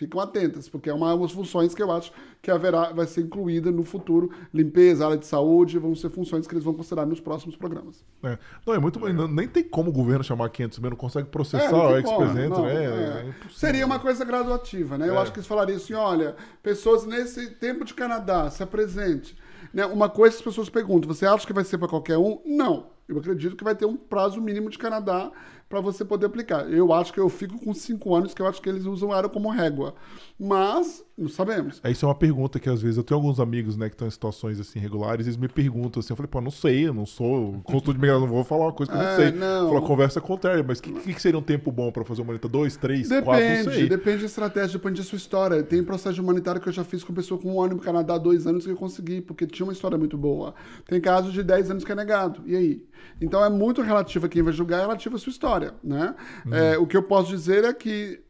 Ficam 0.00 0.18
atentas, 0.18 0.66
porque 0.66 0.88
é 0.88 0.94
uma 0.94 1.14
das 1.14 1.30
funções 1.30 1.74
que 1.74 1.82
eu 1.82 1.92
acho 1.92 2.10
que 2.40 2.50
haverá, 2.50 2.90
vai 2.90 3.06
ser 3.06 3.20
incluída 3.20 3.70
no 3.70 3.84
futuro. 3.84 4.30
Limpeza, 4.52 5.04
área 5.04 5.18
de 5.18 5.26
saúde, 5.26 5.78
vão 5.78 5.94
ser 5.94 6.08
funções 6.08 6.46
que 6.46 6.54
eles 6.54 6.64
vão 6.64 6.72
considerar 6.72 7.04
nos 7.04 7.20
próximos 7.20 7.54
programas. 7.54 8.02
É. 8.22 8.38
Não, 8.66 8.72
é 8.72 8.78
muito. 8.78 8.98
não- 8.98 9.28
Nem 9.28 9.46
tem 9.46 9.62
como 9.62 9.90
o 9.90 9.92
governo 9.92 10.24
chamar 10.24 10.48
500 10.48 10.78
mil, 10.78 10.88
não 10.92 10.96
consegue 10.96 11.28
É, 11.28 11.30
processar 11.30 11.70
não 11.70 11.90
o 11.92 11.96
ex-presidente, 11.98 12.60
né? 12.62 12.74
é. 12.74 13.28
É. 13.28 13.34
Seria 13.50 13.84
uma 13.84 13.98
coisa 13.98 14.24
graduativa, 14.24 14.96
né? 14.96 15.06
Eu 15.06 15.16
É. 15.16 15.18
acho 15.18 15.32
que 15.32 15.38
eles 15.38 15.46
falariam 15.46 15.76
assim, 15.76 15.92
olha, 15.92 16.34
pessoas 16.62 17.04
nesse 17.04 17.50
tempo 17.56 17.84
de 17.84 17.92
Canadá, 17.92 18.48
se 18.48 18.62
apresente. 18.62 19.36
Né? 19.74 19.84
Uma 19.84 20.08
coisa 20.08 20.34
que 20.34 20.40
as 20.40 20.44
pessoas 20.46 20.70
perguntam, 20.70 21.12
você 21.12 21.26
acha 21.26 21.46
que 21.46 21.52
vai 21.52 21.62
ser 21.62 21.76
para 21.76 21.88
qualquer 21.88 22.16
um? 22.16 22.40
Não. 22.46 22.86
Eu 23.06 23.18
acredito 23.18 23.54
que 23.54 23.64
vai 23.64 23.74
ter 23.74 23.84
um 23.84 23.96
prazo 23.96 24.40
mínimo 24.40 24.70
de 24.70 24.78
Canadá 24.78 25.30
para 25.70 25.80
você 25.80 26.04
poder 26.04 26.26
aplicar. 26.26 26.68
Eu 26.68 26.92
acho 26.92 27.12
que 27.12 27.20
eu 27.20 27.28
fico 27.28 27.56
com 27.60 27.72
cinco 27.72 28.12
anos, 28.12 28.34
que 28.34 28.42
eu 28.42 28.46
acho 28.48 28.60
que 28.60 28.68
eles 28.68 28.86
usam 28.86 29.14
ela 29.14 29.28
como 29.28 29.48
régua. 29.48 29.94
Mas, 30.36 31.04
não 31.16 31.28
sabemos. 31.28 31.80
É, 31.84 31.92
Isso 31.92 32.04
é 32.04 32.08
uma 32.08 32.14
pergunta 32.14 32.58
que 32.58 32.68
às 32.68 32.82
vezes 32.82 32.96
eu 32.96 33.04
tenho 33.04 33.20
alguns 33.20 33.38
amigos, 33.38 33.76
né, 33.76 33.88
que 33.88 33.94
estão 33.94 34.08
em 34.08 34.10
situações 34.10 34.58
assim 34.58 34.80
irregulares, 34.80 35.26
eles 35.28 35.36
me 35.36 35.46
perguntam 35.46 36.00
assim, 36.00 36.12
eu 36.12 36.16
falei, 36.16 36.28
pô, 36.28 36.40
não 36.40 36.50
sei, 36.50 36.88
eu 36.88 36.92
não 36.92 37.06
sou 37.06 37.60
consultor 37.62 37.94
de 37.94 38.00
migração, 38.00 38.22
não 38.26 38.34
vou 38.34 38.42
falar 38.42 38.64
uma 38.64 38.72
coisa 38.72 38.90
que 38.90 38.98
eu 38.98 39.02
não 39.02 39.08
É, 39.10 39.16
sei. 39.16 39.30
não. 39.30 39.68
Falou, 39.68 39.82
conversa 39.82 40.20
Terry, 40.40 40.64
mas 40.66 40.78
o 40.80 40.82
que, 40.82 41.14
que, 41.14 41.22
seria 41.22 41.38
um 41.38 41.42
tempo 41.42 41.70
bom 41.70 41.92
pra 41.92 42.04
fazer 42.04 42.22
uma 42.22 42.28
manita? 42.28 42.48
Dois, 42.48 42.76
três, 42.76 43.06
quatro, 43.08 43.24
não 43.26 43.32
Depende, 43.34 43.74
sei. 43.74 43.88
depende 43.88 44.18
da 44.18 44.26
estratégia, 44.26 44.78
depende 44.78 45.00
da 45.02 45.06
sua 45.06 45.16
história. 45.16 45.62
Tem 45.62 45.84
processo 45.84 46.20
humanitário 46.20 46.60
que 46.60 46.68
eu 46.68 46.72
já 46.72 46.82
fiz 46.82 47.04
com 47.04 47.14
pessoa 47.14 47.40
com 47.40 47.54
um 47.54 47.62
ano 47.62 47.74
no 47.76 47.80
Canadá, 47.80 48.18
dois 48.18 48.46
anos 48.46 48.64
que 48.64 48.72
eu 48.72 48.76
consegui, 48.76 49.20
porque 49.20 49.46
tinha 49.46 49.64
uma 49.66 49.72
história 49.72 49.96
muito 49.98 50.16
boa. 50.18 50.54
Tem 50.86 51.00
casos 51.00 51.32
de 51.32 51.42
10 51.44 51.70
anos 51.70 51.84
que 51.84 51.92
é 51.92 51.94
negado. 51.94 52.42
E 52.44 52.56
aí? 52.56 52.90
Então 53.20 53.44
é 53.44 53.50
muito 53.50 53.82
relativo 53.82 54.26
a 54.26 54.28
quem 54.28 54.42
vai 54.42 54.52
julgar, 54.52 54.78
é 54.78 54.80
relativo 54.82 55.16
à 55.16 55.18
sua 55.18 55.30
história, 55.30 55.59
né? 55.82 56.14
É, 56.50 56.78
o 56.78 56.86
que 56.86 56.96
eu 56.96 57.02
posso 57.02 57.30
dizer 57.30 57.64
é 57.64 57.72
que 57.72 58.22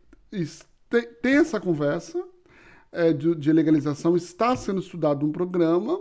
tem 1.22 1.36
essa 1.36 1.60
conversa 1.60 2.22
é, 2.92 3.12
de, 3.12 3.34
de 3.34 3.52
legalização, 3.52 4.16
está 4.16 4.56
sendo 4.56 4.80
estudado 4.80 5.24
um 5.24 5.32
programa. 5.32 6.00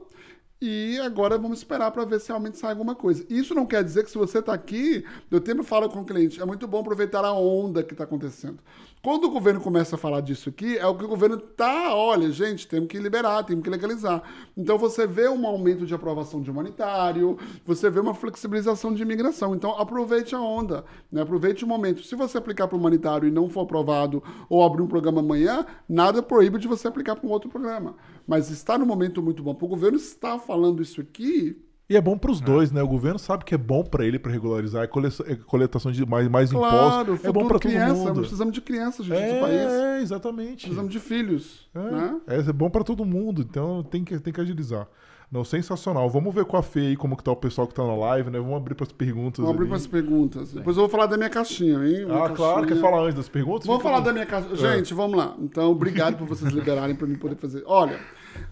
E 0.62 1.00
agora 1.00 1.38
vamos 1.38 1.60
esperar 1.60 1.90
para 1.92 2.04
ver 2.04 2.20
se 2.20 2.28
realmente 2.28 2.58
sai 2.58 2.72
alguma 2.72 2.94
coisa. 2.94 3.26
Isso 3.30 3.56
não 3.56 3.66
quer 3.66 3.82
dizer 3.82 4.04
que 4.04 4.12
se 4.12 4.18
você 4.18 4.40
está 4.40 4.54
aqui, 4.54 5.06
eu 5.32 5.42
sempre 5.46 5.64
falo 5.64 5.88
com 5.88 6.02
o 6.02 6.06
cliente, 6.06 6.42
é 6.42 6.46
muito 6.46 6.68
bom 6.68 6.82
aproveitar 6.82 7.24
a 7.24 7.32
onda 7.32 7.82
que 7.82 7.94
está 7.94 8.04
acontecendo. 8.04 8.60
Quando 9.02 9.24
o 9.24 9.30
governo 9.30 9.62
começa 9.62 9.96
a 9.96 9.98
falar 9.98 10.20
disso 10.20 10.50
aqui, 10.50 10.78
é 10.78 10.86
o 10.86 10.94
que 10.94 11.06
o 11.06 11.08
governo 11.08 11.38
tá, 11.38 11.96
olha, 11.96 12.30
gente, 12.32 12.68
temos 12.68 12.90
que 12.90 13.00
liberar, 13.00 13.46
temos 13.46 13.64
que 13.64 13.70
legalizar. 13.70 14.22
Então 14.58 14.78
você 14.78 15.08
vê 15.08 15.30
um 15.30 15.48
aumento 15.48 15.86
de 15.86 15.94
aprovação 15.96 16.42
de 16.42 16.52
humanitário, 16.52 17.38
você 17.66 17.90
vê 17.90 18.02
uma 18.02 18.14
flexibilização 18.14 18.94
de 18.94 19.02
imigração. 19.02 19.56
Então 19.56 19.72
aproveite 19.80 20.36
a 20.36 20.42
onda, 20.42 20.84
né? 21.10 21.22
aproveite 21.22 21.64
o 21.64 21.68
momento. 21.68 22.04
Se 22.04 22.14
você 22.14 22.38
aplicar 22.38 22.68
para 22.68 22.76
o 22.76 22.80
humanitário 22.80 23.26
e 23.26 23.32
não 23.32 23.50
for 23.50 23.62
aprovado 23.62 24.22
ou 24.50 24.62
abrir 24.66 24.82
um 24.82 24.88
programa 24.88 25.22
amanhã, 25.22 25.66
nada 25.88 26.22
proíbe 26.22 26.60
de 26.60 26.68
você 26.68 26.86
aplicar 26.86 27.16
para 27.16 27.26
um 27.26 27.32
outro 27.32 27.50
programa. 27.50 27.96
Mas 28.28 28.50
está 28.50 28.78
no 28.78 28.86
momento 28.86 29.24
muito 29.24 29.42
bom. 29.42 29.52
O 29.52 29.68
governo 29.68 29.98
estar 29.98 30.38
falando 30.40 30.82
isso 30.82 31.00
aqui, 31.00 31.58
E 31.90 31.98
é 31.98 32.02
bom 32.02 32.16
pros 32.18 32.40
dois, 32.40 32.72
né? 32.72 32.84
O 32.84 32.88
governo 32.88 33.18
sabe 33.18 33.44
que 33.44 33.56
é 33.56 33.58
bom 33.58 33.84
pra 33.84 34.06
ele 34.06 34.20
pra 34.20 34.32
regularizar, 34.32 34.84
é 34.84 34.88
cole- 34.88 35.10
é 35.26 35.36
coletação 35.36 35.92
de 35.92 36.06
mais, 36.06 36.28
mais 36.28 36.52
claro, 36.52 37.14
impostos. 37.14 37.26
É 37.28 37.32
bom 37.32 37.48
pra 37.48 37.58
todo 37.58 37.62
criança, 37.72 37.94
nós 37.96 38.08
mundo. 38.10 38.20
precisamos 38.20 38.54
de 38.54 38.62
crianças, 38.62 39.06
gente, 39.08 39.34
do 39.34 39.40
país. 39.40 39.56
É, 39.56 39.98
é, 39.98 40.02
exatamente. 40.02 40.62
Precisamos 40.66 40.92
de 40.92 41.00
filhos, 41.00 41.68
né? 41.74 42.20
É, 42.28 42.38
é 42.38 42.54
bom 42.54 42.70
pra 42.70 42.84
todo 42.84 43.04
mundo, 43.04 43.42
então 43.42 43.82
tem 43.84 44.04
que, 44.04 44.20
tem 44.20 44.32
que 44.32 44.40
agilizar. 44.40 44.88
Não, 45.32 45.44
sensacional. 45.44 46.10
Vamos 46.10 46.34
ver 46.34 46.44
com 46.46 46.58
a 46.58 46.64
Fê 46.64 46.80
aí 46.80 46.96
como 46.96 47.16
que 47.16 47.24
tá 47.24 47.32
o 47.32 47.36
pessoal 47.36 47.68
que 47.68 47.74
tá 47.76 47.86
na 47.86 47.96
live, 47.96 48.32
né? 48.32 48.40
Vamos 48.40 48.56
abrir 48.58 48.74
pras 48.74 48.92
perguntas. 48.92 49.38
Vamos 49.40 49.54
abrir 49.56 49.68
para 49.68 49.78
as 49.78 49.86
perguntas. 49.86 50.54
Depois 50.54 50.76
eu 50.76 50.82
vou 50.82 50.90
falar 50.90 51.06
da 51.06 51.18
minha 51.18 51.30
caixinha, 51.30 51.78
hein? 51.88 52.06
Ah, 52.10 52.30
claro. 52.30 52.36
caixinha. 52.36 52.66
Quer 52.68 52.76
falar 52.82 53.02
antes 53.04 53.14
das 53.16 53.30
perguntas? 53.30 53.68
Vamos 53.68 53.84
falar 53.84 54.00
da 54.00 54.12
minha 54.12 54.26
casa. 54.26 54.56
Gente, 54.56 54.92
vamos 54.92 55.16
lá. 55.16 55.36
Então, 55.40 55.70
obrigado 55.72 56.18
por 56.18 56.26
vocês 56.28 56.52
liberarem 56.52 56.96
para 56.96 57.06
mim 57.06 57.16
poder 57.16 57.36
fazer. 57.36 57.62
Olha, 57.68 58.00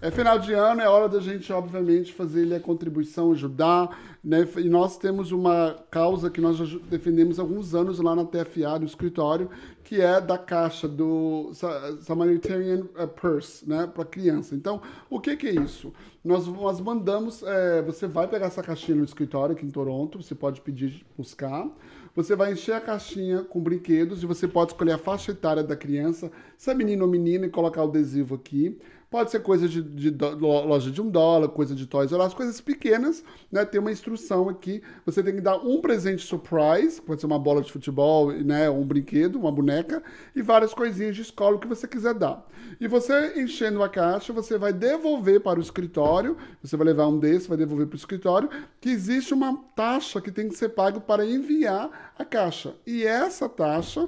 é 0.02 0.12
final 0.12 0.38
de 0.40 0.54
ano, 0.54 0.82
é 0.82 0.88
hora 0.88 1.10
da 1.10 1.20
gente, 1.20 1.52
obviamente, 1.52 2.14
fazer 2.14 2.44
ali 2.44 2.56
a 2.56 2.60
contribuição, 2.60 3.32
ajudar. 3.32 4.18
Né? 4.24 4.48
E 4.58 4.70
nós 4.70 4.98
temos 4.98 5.32
uma 5.32 5.76
causa 5.90 6.30
que 6.30 6.42
nós 6.42 6.58
já 6.58 6.80
defendemos 6.90 7.40
há 7.40 7.42
alguns 7.42 7.74
anos 7.74 8.00
lá 8.00 8.16
na 8.16 8.26
TFA, 8.26 8.80
no 8.80 8.86
escritório, 8.86 9.50
que 9.84 10.02
é 10.02 10.20
da 10.20 10.38
caixa 10.38 10.88
do 10.88 11.52
Sa- 11.54 11.98
Samaritan 12.02 12.88
eh, 12.98 13.08
Purse, 13.08 13.68
né, 13.68 13.88
para 13.88 14.04
criança. 14.04 14.54
Então, 14.54 14.82
o 15.10 15.20
que, 15.20 15.36
que 15.38 15.48
é 15.48 15.54
isso? 15.56 15.94
Nós, 16.24 16.46
nós 16.46 16.82
mandamos, 16.82 17.42
eh, 17.42 17.82
você 17.86 18.06
vai 18.06 18.28
pegar 18.28 18.48
essa 18.48 18.62
caixinha 18.62 18.98
no 18.98 19.06
escritório 19.06 19.56
aqui 19.56 19.66
em 19.66 19.72
Toronto, 19.72 20.22
você 20.22 20.36
pode 20.36 20.60
pedir 20.60 21.06
buscar. 21.18 21.66
Você 22.14 22.36
vai 22.36 22.52
encher 22.52 22.74
a 22.74 22.82
caixinha 22.82 23.44
com 23.44 23.62
brinquedos 23.62 24.24
e 24.24 24.26
você 24.26 24.48
pode 24.48 24.72
escolher 24.72 24.94
a 24.94 24.98
faixa 24.98 25.32
etária 25.32 25.64
da 25.64 25.76
criança, 25.76 26.32
se 26.58 26.70
é 26.72 26.74
menino 26.74 27.06
ou 27.06 27.12
menina, 27.12 27.46
e 27.46 27.50
colocar 27.50 27.84
o 27.84 27.88
adesivo 27.88 28.34
aqui. 28.36 28.76
Pode 29.10 29.32
ser 29.32 29.39
coisa 29.41 29.70
de, 29.70 29.82
de 29.82 30.12
do- 30.12 30.36
lo- 30.36 30.66
loja 30.66 30.91
de 30.91 31.01
um 31.01 31.10
dólar, 31.10 31.47
coisa 31.47 31.74
de 31.74 31.86
Toys 31.86 32.12
R 32.12 32.36
coisas 32.36 32.60
pequenas, 32.60 33.24
né? 33.49 33.64
Tem 33.64 33.80
uma 33.80 33.91
instrução 33.91 34.49
aqui. 34.49 34.82
Você 35.05 35.24
tem 35.24 35.36
que 35.36 35.41
dar 35.41 35.55
um 35.58 35.80
presente 35.80 36.26
surprise, 36.26 37.01
pode 37.01 37.22
ser 37.22 37.28
uma 37.28 37.39
bola 37.39 37.62
de 37.62 37.72
futebol, 37.72 38.32
né? 38.34 38.70
Um 38.70 38.86
brinquedo, 38.86 39.38
uma 39.39 39.51
boneca, 39.51 40.03
e 40.36 40.41
várias 40.41 40.74
coisinhas 40.74 41.16
de 41.16 41.22
escola, 41.22 41.55
o 41.55 41.60
que 41.60 41.68
você 41.68 41.88
quiser 41.88 42.14
dar. 42.14 42.45
E 42.82 42.88
você 42.88 43.41
enchendo 43.41 43.82
a 43.82 43.88
caixa, 43.88 44.34
você 44.34 44.58
vai 44.58 44.74
devolver 44.74 45.39
para 45.39 45.58
o 45.58 45.62
escritório, 45.62 46.36
você 46.62 46.76
vai 46.76 46.88
levar 46.88 47.08
um 47.08 47.18
desses, 47.18 47.47
vai 47.47 47.58
devolver 47.58 47.88
para 47.88 47.95
o 47.95 47.97
escritório, 47.97 48.49
que 48.82 48.89
existe 48.89 49.34
uma 49.34 49.55
taxa 49.74 50.20
que 50.20 50.32
tem 50.32 50.49
que 50.49 50.55
ser 50.55 50.70
pago 50.70 50.99
para 50.99 51.26
enviar 51.26 52.14
a 52.20 52.26
caixa. 52.26 52.76
E 52.86 53.03
essa 53.03 53.47
taxa 53.47 54.05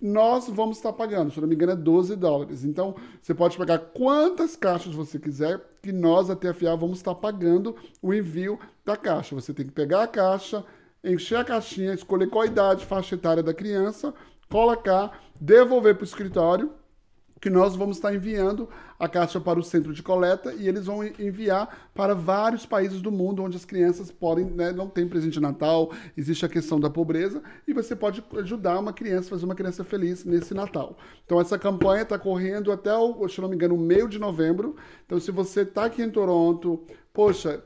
nós 0.00 0.48
vamos 0.48 0.78
estar 0.78 0.92
pagando, 0.92 1.30
se 1.30 1.40
não 1.40 1.48
me 1.48 1.54
engano, 1.54 1.72
é 1.72 1.76
12 1.76 2.16
dólares. 2.16 2.64
Então, 2.64 2.94
você 3.20 3.34
pode 3.34 3.58
pegar 3.58 3.78
quantas 3.78 4.56
caixas 4.56 4.94
você 4.94 5.18
quiser, 5.18 5.60
que 5.82 5.92
nós, 5.92 6.30
a 6.30 6.36
TFA, 6.36 6.76
vamos 6.76 6.98
estar 6.98 7.14
pagando 7.14 7.76
o 8.02 8.14
envio 8.14 8.58
da 8.84 8.96
caixa. 8.96 9.34
Você 9.34 9.52
tem 9.52 9.66
que 9.66 9.72
pegar 9.72 10.04
a 10.04 10.08
caixa, 10.08 10.64
encher 11.04 11.36
a 11.36 11.44
caixinha, 11.44 11.94
escolher 11.94 12.28
qual 12.28 12.44
idade, 12.44 12.86
faixa 12.86 13.14
etária 13.14 13.42
da 13.42 13.52
criança, 13.52 14.14
colocar, 14.48 15.22
devolver 15.40 15.94
para 15.94 16.02
o 16.02 16.06
escritório. 16.06 16.72
Que 17.40 17.48
nós 17.48 17.74
vamos 17.74 17.96
estar 17.96 18.14
enviando 18.14 18.68
a 18.98 19.08
caixa 19.08 19.40
para 19.40 19.58
o 19.58 19.62
centro 19.62 19.94
de 19.94 20.02
coleta 20.02 20.52
e 20.52 20.68
eles 20.68 20.84
vão 20.86 21.02
enviar 21.02 21.90
para 21.94 22.14
vários 22.14 22.66
países 22.66 23.00
do 23.00 23.10
mundo 23.10 23.42
onde 23.42 23.56
as 23.56 23.64
crianças 23.64 24.10
podem, 24.10 24.44
né, 24.44 24.72
não 24.72 24.88
tem 24.88 25.08
presente 25.08 25.34
de 25.34 25.40
Natal, 25.40 25.90
existe 26.16 26.44
a 26.44 26.48
questão 26.48 26.78
da 26.78 26.90
pobreza 26.90 27.42
e 27.66 27.72
você 27.72 27.96
pode 27.96 28.22
ajudar 28.38 28.78
uma 28.78 28.92
criança, 28.92 29.30
fazer 29.30 29.46
uma 29.46 29.54
criança 29.54 29.82
feliz 29.82 30.24
nesse 30.24 30.52
Natal. 30.52 30.98
Então 31.24 31.40
essa 31.40 31.58
campanha 31.58 32.02
está 32.02 32.18
correndo 32.18 32.70
até, 32.70 32.94
o, 32.94 33.26
se 33.26 33.40
não 33.40 33.48
me 33.48 33.54
engano, 33.54 33.76
meio 33.78 34.06
de 34.06 34.18
novembro. 34.18 34.76
Então 35.06 35.18
se 35.18 35.30
você 35.30 35.62
está 35.62 35.86
aqui 35.86 36.02
em 36.02 36.10
Toronto, 36.10 36.84
poxa, 37.12 37.64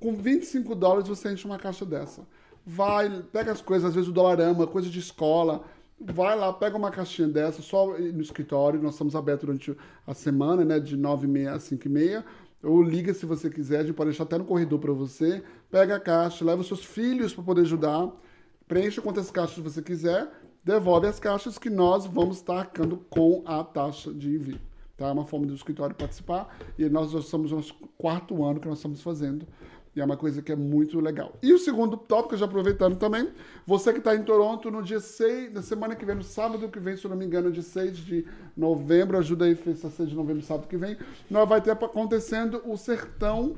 com 0.00 0.14
25 0.14 0.74
dólares 0.74 1.08
você 1.08 1.30
enche 1.30 1.44
uma 1.44 1.58
caixa 1.58 1.84
dessa. 1.84 2.26
Vai, 2.64 3.22
pega 3.32 3.52
as 3.52 3.60
coisas, 3.60 3.88
às 3.88 3.94
vezes 3.94 4.08
o 4.08 4.12
dólar 4.12 4.40
ama, 4.40 4.66
coisa 4.66 4.88
de 4.88 4.98
escola, 4.98 5.64
vai 6.00 6.36
lá, 6.36 6.52
pega 6.52 6.76
uma 6.76 6.90
caixinha 6.90 7.28
dessa, 7.28 7.60
só 7.60 7.98
no 7.98 8.22
escritório, 8.22 8.80
nós 8.80 8.94
estamos 8.94 9.14
abertos 9.14 9.46
durante 9.46 9.76
a 10.06 10.14
semana, 10.14 10.64
né, 10.64 10.80
de 10.80 10.96
9h30 10.96 11.54
a 11.54 11.58
5h30, 11.58 12.24
ou 12.62 12.82
liga 12.82 13.12
se 13.12 13.26
você 13.26 13.50
quiser, 13.50 13.80
a 13.80 13.82
gente 13.82 13.94
pode 13.94 14.10
deixar 14.10 14.24
até 14.24 14.38
no 14.38 14.44
corredor 14.44 14.78
para 14.78 14.92
você, 14.92 15.42
pega 15.70 15.96
a 15.96 16.00
caixa, 16.00 16.44
leva 16.44 16.60
os 16.60 16.68
seus 16.68 16.84
filhos 16.84 17.34
para 17.34 17.44
poder 17.44 17.62
ajudar, 17.62 18.10
preencha 18.66 19.02
quantas 19.02 19.30
caixas 19.30 19.58
você 19.62 19.82
quiser, 19.82 20.30
devolve 20.62 21.06
as 21.06 21.18
caixas 21.18 21.58
que 21.58 21.70
nós 21.70 22.06
vamos 22.06 22.36
estar 22.36 22.58
arcando 22.58 22.98
com 23.08 23.42
a 23.46 23.64
taxa 23.64 24.12
de 24.12 24.34
envio. 24.34 24.60
Tá? 24.96 25.08
É 25.08 25.12
uma 25.12 25.24
forma 25.24 25.46
do 25.46 25.54
escritório 25.54 25.96
participar 25.96 26.54
e 26.78 26.86
nós 26.88 27.10
já 27.10 27.18
estamos 27.18 27.50
no 27.50 27.62
quarto 27.96 28.44
ano 28.44 28.60
que 28.60 28.68
nós 28.68 28.78
estamos 28.78 29.00
fazendo 29.00 29.46
e 29.94 30.00
é 30.00 30.04
uma 30.04 30.16
coisa 30.16 30.40
que 30.40 30.52
é 30.52 30.56
muito 30.56 31.00
legal. 31.00 31.36
E 31.42 31.52
o 31.52 31.58
segundo 31.58 31.96
tópico, 31.96 32.36
já 32.36 32.44
aproveitando 32.44 32.96
também, 32.96 33.28
você 33.66 33.92
que 33.92 33.98
está 33.98 34.14
em 34.14 34.22
Toronto 34.22 34.70
no 34.70 34.82
dia 34.82 35.00
6, 35.00 35.52
na 35.52 35.62
semana 35.62 35.96
que 35.96 36.04
vem, 36.04 36.14
no 36.14 36.22
sábado 36.22 36.68
que 36.68 36.78
vem, 36.78 36.96
se 36.96 37.04
eu 37.04 37.10
não 37.10 37.16
me 37.16 37.24
engano, 37.24 37.50
dia 37.50 37.62
6 37.62 37.96
de 37.98 38.26
novembro, 38.56 39.18
ajuda 39.18 39.46
aí, 39.46 39.54
fecha 39.54 39.90
6 39.90 40.10
de 40.10 40.14
novembro, 40.14 40.42
sábado 40.42 40.68
que 40.68 40.76
vem, 40.76 40.96
nós 41.28 41.48
vai 41.48 41.60
ter 41.60 41.72
acontecendo 41.72 42.62
o 42.64 42.76
sertão, 42.76 43.56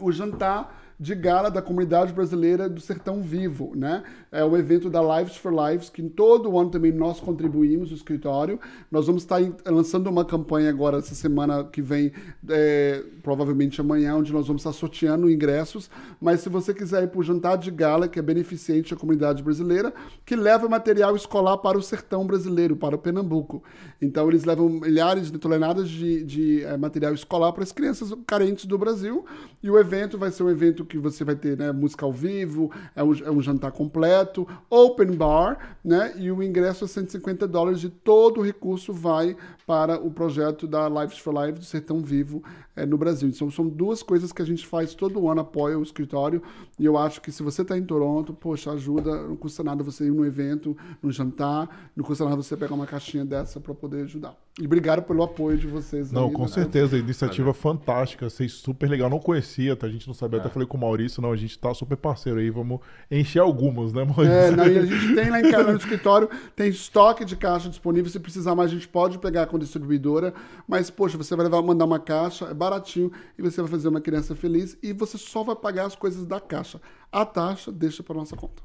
o 0.00 0.12
jantar 0.12 0.85
de 0.98 1.14
gala 1.14 1.50
da 1.50 1.60
comunidade 1.60 2.12
brasileira 2.12 2.68
do 2.68 2.80
Sertão 2.80 3.20
Vivo, 3.20 3.72
né? 3.76 4.02
É 4.32 4.42
o 4.42 4.56
evento 4.56 4.88
da 4.88 5.18
Lives 5.18 5.36
for 5.36 5.52
Lives, 5.52 5.90
que 5.90 6.02
todo 6.02 6.58
ano 6.58 6.70
também 6.70 6.90
nós 6.90 7.20
contribuímos, 7.20 7.90
o 7.90 7.94
escritório. 7.94 8.58
Nós 8.90 9.06
vamos 9.06 9.22
estar 9.22 9.40
lançando 9.66 10.08
uma 10.08 10.24
campanha 10.24 10.70
agora, 10.70 10.98
essa 10.98 11.14
semana 11.14 11.64
que 11.64 11.82
vem, 11.82 12.12
é, 12.48 13.04
provavelmente 13.22 13.78
amanhã, 13.80 14.16
onde 14.16 14.32
nós 14.32 14.46
vamos 14.46 14.62
estar 14.62 14.72
sorteando 14.72 15.30
ingressos. 15.30 15.90
Mas 16.18 16.40
se 16.40 16.48
você 16.48 16.72
quiser 16.72 17.04
ir 17.04 17.08
para 17.08 17.20
o 17.20 17.22
jantar 17.22 17.58
de 17.58 17.70
gala, 17.70 18.08
que 18.08 18.18
é 18.18 18.22
beneficente 18.22 18.94
à 18.94 18.96
comunidade 18.96 19.42
brasileira, 19.42 19.92
que 20.24 20.34
leva 20.34 20.66
material 20.66 21.14
escolar 21.14 21.58
para 21.58 21.76
o 21.76 21.82
sertão 21.82 22.26
brasileiro, 22.26 22.74
para 22.74 22.96
o 22.96 22.98
Pernambuco. 22.98 23.62
Então, 24.00 24.28
eles 24.28 24.44
levam 24.44 24.68
milhares 24.68 25.30
de 25.30 25.38
toneladas 25.38 25.90
de, 25.90 26.24
de 26.24 26.64
é, 26.64 26.76
material 26.78 27.12
escolar 27.12 27.52
para 27.52 27.62
as 27.62 27.72
crianças 27.72 28.14
carentes 28.26 28.64
do 28.64 28.78
Brasil. 28.78 29.26
E 29.62 29.70
o 29.70 29.78
evento 29.78 30.16
vai 30.16 30.30
ser 30.30 30.42
um 30.42 30.50
evento 30.50 30.85
que 30.86 30.98
você 30.98 31.24
vai 31.24 31.34
ter 31.34 31.56
né, 31.56 31.72
música 31.72 32.06
ao 32.06 32.12
vivo, 32.12 32.70
é 32.94 33.02
um, 33.02 33.14
é 33.14 33.30
um, 33.30 33.42
jantar 33.42 33.72
completo, 33.72 34.48
open 34.70 35.12
bar, 35.16 35.76
né? 35.84 36.14
E 36.16 36.30
o 36.30 36.42
ingresso 36.42 36.84
é 36.84 36.88
150 36.88 37.46
dólares 37.46 37.82
e 37.84 37.88
todo 37.88 38.40
o 38.40 38.42
recurso 38.42 38.92
vai 38.92 39.36
para 39.66 40.00
o 40.00 40.10
projeto 40.10 40.66
da 40.66 40.88
Lives 40.88 41.18
for 41.18 41.34
Life 41.34 41.58
do 41.58 41.64
Sertão 41.64 42.00
Vivo 42.00 42.42
é, 42.76 42.86
no 42.86 42.96
Brasil. 42.96 43.28
Então 43.28 43.50
são 43.50 43.68
duas 43.68 44.02
coisas 44.02 44.32
que 44.32 44.40
a 44.40 44.44
gente 44.44 44.64
faz 44.64 44.94
todo 44.94 45.28
ano, 45.28 45.40
apoia 45.40 45.76
o 45.76 45.82
escritório. 45.82 46.40
E 46.78 46.84
eu 46.84 46.96
acho 46.96 47.20
que 47.20 47.32
se 47.32 47.42
você 47.42 47.62
está 47.62 47.76
em 47.76 47.82
Toronto, 47.82 48.32
poxa, 48.32 48.70
ajuda, 48.70 49.26
não 49.26 49.36
custa 49.36 49.64
nada 49.64 49.82
você 49.82 50.06
ir 50.06 50.12
no 50.12 50.24
evento, 50.24 50.76
no 51.02 51.10
jantar, 51.10 51.90
não 51.96 52.04
custa 52.04 52.24
nada 52.24 52.36
você 52.36 52.56
pegar 52.56 52.74
uma 52.74 52.86
caixinha 52.86 53.24
dessa 53.24 53.58
para 53.58 53.74
poder 53.74 54.04
ajudar. 54.04 54.36
E 54.58 54.64
obrigado 54.64 55.02
pelo 55.02 55.22
apoio 55.22 55.58
de 55.58 55.66
vocês. 55.66 56.10
Não, 56.10 56.28
aí, 56.28 56.32
com 56.32 56.42
né? 56.42 56.48
certeza. 56.48 56.96
Iniciativa 56.96 57.52
Valeu. 57.52 57.54
fantástica. 57.54 58.30
Vocês 58.30 58.52
super 58.52 58.88
legal. 58.88 59.10
Não 59.10 59.18
conhecia, 59.18 59.76
tá? 59.76 59.86
A 59.86 59.90
gente 59.90 60.06
não 60.06 60.14
sabia. 60.14 60.38
É. 60.38 60.40
Até 60.40 60.48
falei 60.48 60.66
com 60.66 60.78
o 60.78 60.80
Maurício, 60.80 61.20
não. 61.20 61.30
A 61.30 61.36
gente 61.36 61.58
tá 61.58 61.74
super 61.74 61.94
parceiro 61.94 62.38
aí. 62.38 62.48
Vamos 62.48 62.80
encher 63.10 63.40
algumas, 63.40 63.92
né, 63.92 64.02
Maurício? 64.04 64.32
É, 64.32 64.50
não, 64.50 64.66
e 64.66 64.78
a 64.78 64.86
gente 64.86 65.14
tem 65.14 65.28
lá 65.28 65.40
em 65.40 65.50
casa 65.50 65.72
no 65.72 65.76
escritório, 65.76 66.30
tem 66.54 66.70
estoque 66.70 67.22
de 67.26 67.36
caixa 67.36 67.68
disponível. 67.68 68.10
Se 68.10 68.18
precisar 68.18 68.54
mais, 68.54 68.70
a 68.70 68.74
gente 68.74 68.88
pode 68.88 69.18
pegar 69.18 69.44
com 69.44 69.55
a 69.56 69.60
distribuidora. 69.60 70.32
Mas, 70.66 70.90
poxa, 70.90 71.18
você 71.18 71.34
vai 71.34 71.44
levar, 71.44 71.62
mandar 71.62 71.84
uma 71.84 71.98
caixa, 71.98 72.46
é 72.46 72.54
baratinho, 72.54 73.10
e 73.38 73.42
você 73.42 73.60
vai 73.60 73.70
fazer 73.70 73.88
uma 73.88 74.00
criança 74.00 74.34
feliz. 74.34 74.76
E 74.82 74.92
você 74.92 75.18
só 75.18 75.42
vai 75.42 75.56
pagar 75.56 75.86
as 75.86 75.94
coisas 75.94 76.26
da 76.26 76.40
caixa. 76.40 76.80
A 77.10 77.24
taxa 77.24 77.72
deixa 77.72 78.02
para 78.02 78.16
nossa 78.16 78.36
conta. 78.36 78.62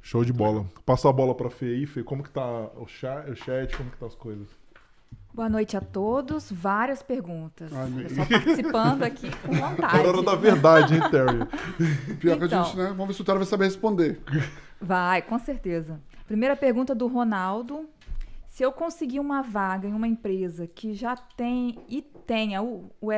Show 0.00 0.24
de 0.24 0.32
bola. 0.32 0.66
Passa 0.84 1.08
a 1.08 1.12
bola 1.12 1.34
pra 1.34 1.48
Fê 1.48 1.66
aí, 1.66 1.86
Fê. 1.86 2.02
Como 2.02 2.22
que 2.22 2.30
tá 2.30 2.70
o 2.76 2.86
chat, 2.88 3.30
o 3.30 3.36
chat 3.36 3.76
como 3.76 3.90
que 3.90 3.96
tá 3.96 4.06
as 4.06 4.16
coisas? 4.16 4.48
Boa 5.32 5.48
noite 5.48 5.76
a 5.76 5.80
todos. 5.80 6.52
Várias 6.52 7.02
perguntas. 7.02 7.72
Ai, 7.72 8.08
Só 8.10 8.26
participando 8.26 9.02
aqui 9.02 9.30
com 9.38 9.52
vontade. 9.52 9.96
A 9.96 10.08
hora 10.08 10.22
da 10.22 10.34
verdade, 10.34 10.94
hein, 10.94 11.00
Terry? 11.10 11.46
Pior 12.20 12.36
então, 12.36 12.48
que 12.48 12.54
a 12.54 12.62
gente, 12.64 12.76
né? 12.76 12.88
Vamos 12.88 13.06
ver 13.06 13.14
se 13.14 13.22
o 13.22 13.24
Terry 13.24 13.38
vai 13.38 13.46
saber 13.46 13.64
responder. 13.64 14.20
Vai, 14.80 15.22
com 15.22 15.38
certeza. 15.38 16.00
Primeira 16.26 16.56
pergunta 16.56 16.94
do 16.94 17.06
Ronaldo. 17.06 17.88
Se 18.52 18.62
eu 18.62 18.70
conseguir 18.70 19.18
uma 19.18 19.40
vaga 19.40 19.88
em 19.88 19.94
uma 19.94 20.06
empresa 20.06 20.66
que 20.66 20.92
já 20.92 21.16
tem 21.16 21.78
e 21.88 22.02
tenha 22.02 22.62
o, 22.62 22.90
o 23.00 23.08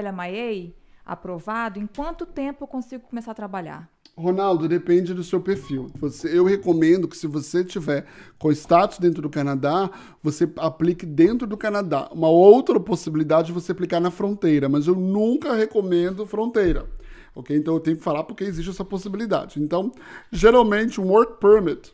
aprovado, 1.05 1.81
em 1.81 1.89
quanto 1.89 2.25
tempo 2.25 2.63
eu 2.63 2.69
consigo 2.69 3.03
começar 3.09 3.33
a 3.33 3.35
trabalhar? 3.35 3.91
Ronaldo, 4.17 4.69
depende 4.69 5.13
do 5.13 5.25
seu 5.25 5.41
perfil. 5.41 5.91
Você, 5.99 6.39
eu 6.39 6.45
recomendo 6.45 7.09
que 7.09 7.17
se 7.17 7.27
você 7.27 7.65
tiver 7.65 8.07
com 8.39 8.53
status 8.53 9.01
dentro 9.01 9.23
do 9.23 9.29
Canadá, 9.29 9.91
você 10.23 10.49
aplique 10.57 11.05
dentro 11.05 11.49
do 11.49 11.57
Canadá. 11.57 12.09
Uma 12.13 12.29
outra 12.29 12.79
possibilidade 12.79 13.51
é 13.51 13.55
você 13.55 13.73
aplicar 13.73 13.99
na 13.99 14.13
fronteira, 14.13 14.69
mas 14.69 14.87
eu 14.87 14.95
nunca 14.95 15.53
recomendo 15.57 16.25
fronteira. 16.25 16.89
Ok? 17.35 17.57
Então 17.57 17.75
eu 17.75 17.81
tenho 17.81 17.97
que 17.97 18.05
falar 18.05 18.23
porque 18.23 18.45
existe 18.45 18.71
essa 18.71 18.85
possibilidade. 18.85 19.61
Então, 19.61 19.91
geralmente, 20.31 21.01
um 21.01 21.09
work 21.09 21.41
permit, 21.41 21.93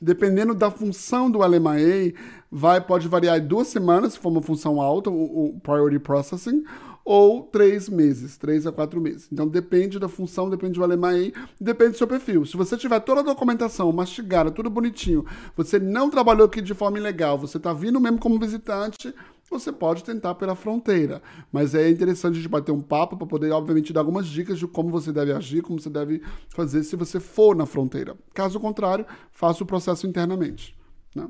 dependendo 0.00 0.54
da 0.54 0.70
função 0.70 1.30
do 1.30 1.38
LMIA, 1.38 2.14
vai, 2.54 2.80
pode 2.80 3.08
variar 3.08 3.36
em 3.36 3.44
duas 3.44 3.66
semanas, 3.66 4.12
se 4.12 4.18
for 4.20 4.28
uma 4.28 4.40
função 4.40 4.80
alta, 4.80 5.10
o, 5.10 5.56
o 5.56 5.60
priority 5.60 5.98
processing, 5.98 6.62
ou 7.04 7.42
três 7.42 7.88
meses, 7.88 8.36
três 8.36 8.64
a 8.64 8.70
quatro 8.70 9.00
meses. 9.00 9.28
Então 9.30 9.48
depende 9.48 9.98
da 9.98 10.08
função, 10.08 10.48
depende 10.48 10.74
do 10.74 10.84
alemão, 10.84 11.32
depende 11.60 11.90
do 11.90 11.98
seu 11.98 12.06
perfil. 12.06 12.46
Se 12.46 12.56
você 12.56 12.76
tiver 12.76 13.00
toda 13.00 13.20
a 13.20 13.24
documentação 13.24 13.90
mastigada, 13.90 14.52
tudo 14.52 14.70
bonitinho, 14.70 15.26
você 15.56 15.80
não 15.80 16.08
trabalhou 16.08 16.46
aqui 16.46 16.62
de 16.62 16.74
forma 16.74 16.96
ilegal, 16.96 17.36
você 17.36 17.56
está 17.56 17.72
vindo 17.72 18.00
mesmo 18.00 18.20
como 18.20 18.38
visitante, 18.38 19.12
você 19.50 19.72
pode 19.72 20.04
tentar 20.04 20.36
pela 20.36 20.54
fronteira. 20.54 21.20
Mas 21.50 21.74
é 21.74 21.90
interessante 21.90 22.36
gente 22.36 22.48
bater 22.48 22.70
um 22.70 22.80
papo 22.80 23.16
para 23.16 23.26
poder, 23.26 23.50
obviamente, 23.50 23.92
dar 23.92 24.00
algumas 24.00 24.28
dicas 24.28 24.60
de 24.60 24.68
como 24.68 24.90
você 24.90 25.12
deve 25.12 25.32
agir, 25.32 25.60
como 25.60 25.80
você 25.80 25.90
deve 25.90 26.22
fazer 26.50 26.84
se 26.84 26.94
você 26.94 27.18
for 27.18 27.56
na 27.56 27.66
fronteira. 27.66 28.16
Caso 28.32 28.60
contrário, 28.60 29.04
faça 29.32 29.64
o 29.64 29.66
processo 29.66 30.06
internamente. 30.06 30.74
Né? 31.14 31.28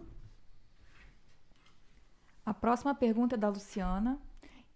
A 2.44 2.52
próxima 2.52 2.94
pergunta 2.94 3.36
é 3.36 3.38
da 3.38 3.48
Luciana. 3.48 4.18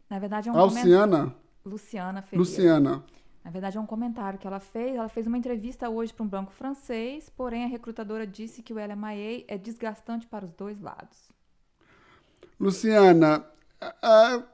Na 0.08 0.18
verdade, 0.18 0.48
é 0.48 0.52
um 0.52 0.56
Luciana? 0.56 1.34
Luciana 1.64 2.22
Ferreira. 2.22 2.50
Luciana. 2.50 3.04
Na 3.44 3.50
verdade, 3.50 3.76
é 3.76 3.80
um 3.80 3.86
comentário 3.86 4.38
que 4.38 4.46
ela 4.46 4.60
fez. 4.60 4.96
Ela 4.96 5.08
fez 5.08 5.26
uma 5.26 5.38
entrevista 5.38 5.88
hoje 5.88 6.12
para 6.12 6.24
um 6.24 6.28
banco 6.28 6.52
francês, 6.52 7.30
porém 7.30 7.64
a 7.64 7.66
recrutadora 7.66 8.26
disse 8.26 8.62
que 8.62 8.72
o 8.72 8.76
LMIA 8.76 9.44
é 9.48 9.58
desgastante 9.58 10.26
para 10.26 10.44
os 10.44 10.52
dois 10.52 10.80
lados. 10.80 11.30
Luciana, 12.58 13.44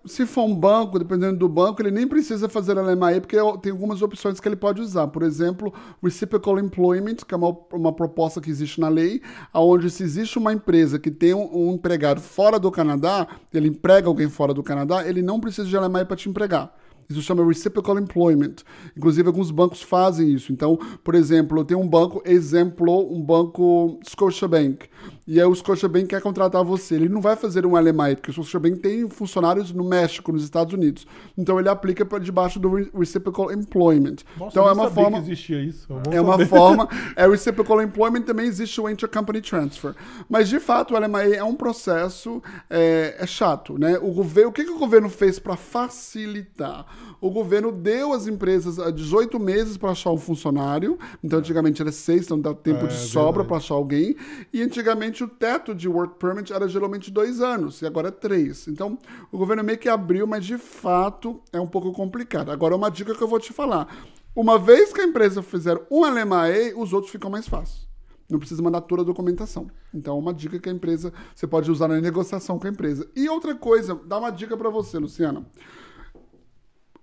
se 0.04 0.26
for 0.26 0.44
um 0.44 0.54
banco, 0.54 0.98
dependendo 0.98 1.38
do 1.38 1.48
banco, 1.48 1.80
ele 1.80 1.90
nem 1.90 2.06
precisa 2.06 2.48
fazer 2.48 2.74
LMAE, 2.74 3.20
porque 3.20 3.36
tem 3.62 3.72
algumas 3.72 4.02
opções 4.02 4.38
que 4.38 4.46
ele 4.46 4.56
pode 4.56 4.80
usar. 4.80 5.06
Por 5.08 5.22
exemplo, 5.22 5.72
Reciprocal 6.02 6.58
Employment, 6.58 7.16
que 7.26 7.34
é 7.34 7.36
uma, 7.36 7.56
uma 7.72 7.92
proposta 7.92 8.40
que 8.40 8.50
existe 8.50 8.80
na 8.80 8.88
lei, 8.88 9.22
onde 9.52 9.90
se 9.90 10.02
existe 10.02 10.38
uma 10.38 10.52
empresa 10.52 10.98
que 10.98 11.10
tem 11.10 11.32
um, 11.32 11.70
um 11.70 11.74
empregado 11.74 12.20
fora 12.20 12.58
do 12.58 12.70
Canadá, 12.70 13.26
ele 13.52 13.68
emprega 13.68 14.08
alguém 14.08 14.28
fora 14.28 14.52
do 14.52 14.62
Canadá, 14.62 15.06
ele 15.06 15.22
não 15.22 15.40
precisa 15.40 15.66
de 15.66 15.76
LMAE 15.76 16.04
para 16.04 16.16
te 16.16 16.28
empregar. 16.28 16.74
Isso 17.08 17.22
chama 17.22 17.46
Reciprocal 17.46 17.98
Employment. 17.98 18.56
Inclusive, 18.96 19.26
alguns 19.26 19.50
bancos 19.50 19.82
fazem 19.82 20.32
isso. 20.32 20.52
Então, 20.52 20.78
por 21.02 21.14
exemplo, 21.14 21.58
eu 21.58 21.64
tenho 21.64 21.80
um 21.80 21.88
banco, 21.88 22.22
exemplo, 22.24 23.12
um 23.12 23.22
banco 23.22 23.98
Scotiabank. 24.08 24.88
E 25.26 25.40
aí 25.40 25.46
o 25.46 25.54
Scotiabank 25.54 26.06
quer 26.06 26.20
contratar 26.20 26.62
você. 26.64 26.94
Ele 26.94 27.08
não 27.08 27.20
vai 27.20 27.36
fazer 27.36 27.64
um 27.64 27.78
LMI, 27.78 28.16
porque 28.16 28.30
o 28.30 28.32
Scotiabank 28.32 28.78
tem 28.78 29.08
funcionários 29.08 29.72
no 29.72 29.84
México, 29.84 30.32
nos 30.32 30.44
Estados 30.44 30.74
Unidos. 30.74 31.06
Então, 31.36 31.58
ele 31.58 31.68
aplica 31.68 32.04
para 32.04 32.18
debaixo 32.18 32.58
do 32.58 32.90
Reciprocal 32.98 33.52
Employment. 33.52 34.16
Nossa, 34.38 34.50
então, 34.50 34.68
é 34.68 34.72
uma 34.72 34.90
forma. 34.90 35.18
Que 35.18 35.24
existia 35.24 35.62
isso. 35.62 35.88
É 36.10 36.20
uma 36.20 36.38
forma. 36.46 36.88
É 37.16 37.26
Reciprocal 37.26 37.82
Employment, 37.82 38.22
também 38.22 38.46
existe 38.46 38.80
o 38.80 38.88
Intercompany 38.88 39.40
Transfer. 39.40 39.94
Mas, 40.28 40.48
de 40.48 40.60
fato, 40.60 40.94
o 40.94 40.98
LMI 40.98 41.34
é 41.34 41.44
um 41.44 41.54
processo 41.54 42.42
é, 42.68 43.16
é 43.18 43.26
chato. 43.26 43.78
Né? 43.78 43.98
O, 43.98 44.12
governo, 44.12 44.50
o 44.50 44.52
que, 44.52 44.64
que 44.64 44.70
o 44.70 44.78
governo 44.78 45.08
fez 45.08 45.38
para 45.38 45.56
facilitar? 45.56 46.86
O 47.24 47.30
governo 47.30 47.72
deu 47.72 48.12
às 48.12 48.26
empresas 48.26 48.78
ah, 48.78 48.90
18 48.90 49.40
meses 49.40 49.78
para 49.78 49.92
achar 49.92 50.10
um 50.10 50.18
funcionário. 50.18 50.98
Então, 51.22 51.38
antigamente 51.38 51.80
era 51.80 51.90
seis, 51.90 52.26
então 52.26 52.38
dá 52.38 52.52
tempo 52.52 52.84
É, 52.84 52.88
de 52.88 52.96
sobra 52.96 53.42
para 53.42 53.56
achar 53.56 53.76
alguém. 53.76 54.14
E 54.52 54.60
antigamente 54.60 55.24
o 55.24 55.28
teto 55.28 55.74
de 55.74 55.88
work 55.88 56.18
permit 56.18 56.52
era 56.52 56.68
geralmente 56.68 57.10
dois 57.10 57.40
anos, 57.40 57.80
e 57.80 57.86
agora 57.86 58.08
é 58.08 58.10
três. 58.10 58.68
Então, 58.68 58.98
o 59.32 59.38
governo 59.38 59.64
meio 59.64 59.78
que 59.78 59.88
abriu, 59.88 60.26
mas 60.26 60.44
de 60.44 60.58
fato 60.58 61.40
é 61.50 61.58
um 61.58 61.66
pouco 61.66 61.94
complicado. 61.94 62.50
Agora, 62.50 62.76
uma 62.76 62.90
dica 62.90 63.14
que 63.14 63.22
eu 63.22 63.28
vou 63.28 63.40
te 63.40 63.54
falar. 63.54 63.88
Uma 64.36 64.58
vez 64.58 64.92
que 64.92 65.00
a 65.00 65.04
empresa 65.04 65.42
fizer 65.42 65.80
um 65.90 66.04
LMAE, 66.04 66.74
os 66.76 66.92
outros 66.92 67.10
ficam 67.10 67.30
mais 67.30 67.48
fáceis. 67.48 67.88
Não 68.28 68.38
precisa 68.38 68.62
mandar 68.62 68.82
toda 68.82 69.00
a 69.00 69.04
documentação. 69.04 69.70
Então, 69.94 70.16
é 70.16 70.18
uma 70.18 70.34
dica 70.34 70.58
que 70.58 70.68
a 70.68 70.72
empresa 70.72 71.10
você 71.34 71.46
pode 71.46 71.70
usar 71.70 71.88
na 71.88 71.98
negociação 72.02 72.58
com 72.58 72.66
a 72.66 72.70
empresa. 72.70 73.08
E 73.16 73.30
outra 73.30 73.54
coisa, 73.54 73.98
dá 74.06 74.18
uma 74.18 74.30
dica 74.30 74.58
para 74.58 74.68
você, 74.68 74.98
Luciana. 74.98 75.46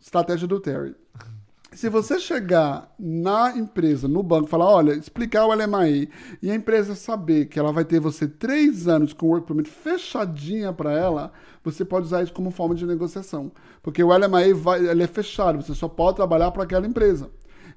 Estratégia 0.01 0.47
do 0.47 0.59
Terry. 0.59 0.95
Se 1.73 1.87
você 1.87 2.19
chegar 2.19 2.93
na 2.99 3.55
empresa, 3.55 4.05
no 4.05 4.21
banco, 4.21 4.49
falar, 4.49 4.65
olha, 4.65 4.91
explicar 4.91 5.45
o 5.45 5.53
LMAE 5.53 6.09
e 6.41 6.51
a 6.51 6.55
empresa 6.55 6.95
saber 6.95 7.45
que 7.45 7.57
ela 7.57 7.71
vai 7.71 7.85
ter 7.85 7.99
você 7.99 8.27
três 8.27 8.89
anos 8.89 9.13
com 9.13 9.27
o 9.27 9.29
work 9.29 9.47
permit 9.47 9.69
fechadinha 9.69 10.73
para 10.73 10.91
ela, 10.91 11.31
você 11.63 11.85
pode 11.85 12.07
usar 12.07 12.23
isso 12.23 12.33
como 12.33 12.51
forma 12.51 12.75
de 12.75 12.85
negociação. 12.85 13.51
Porque 13.81 14.03
o 14.03 14.11
LMAE 14.13 14.53
vai, 14.53 14.85
ele 14.85 15.03
é 15.03 15.07
fechado, 15.07 15.61
você 15.61 15.73
só 15.73 15.87
pode 15.87 16.17
trabalhar 16.17 16.51
para 16.51 16.63
aquela 16.63 16.85
empresa. 16.85 17.29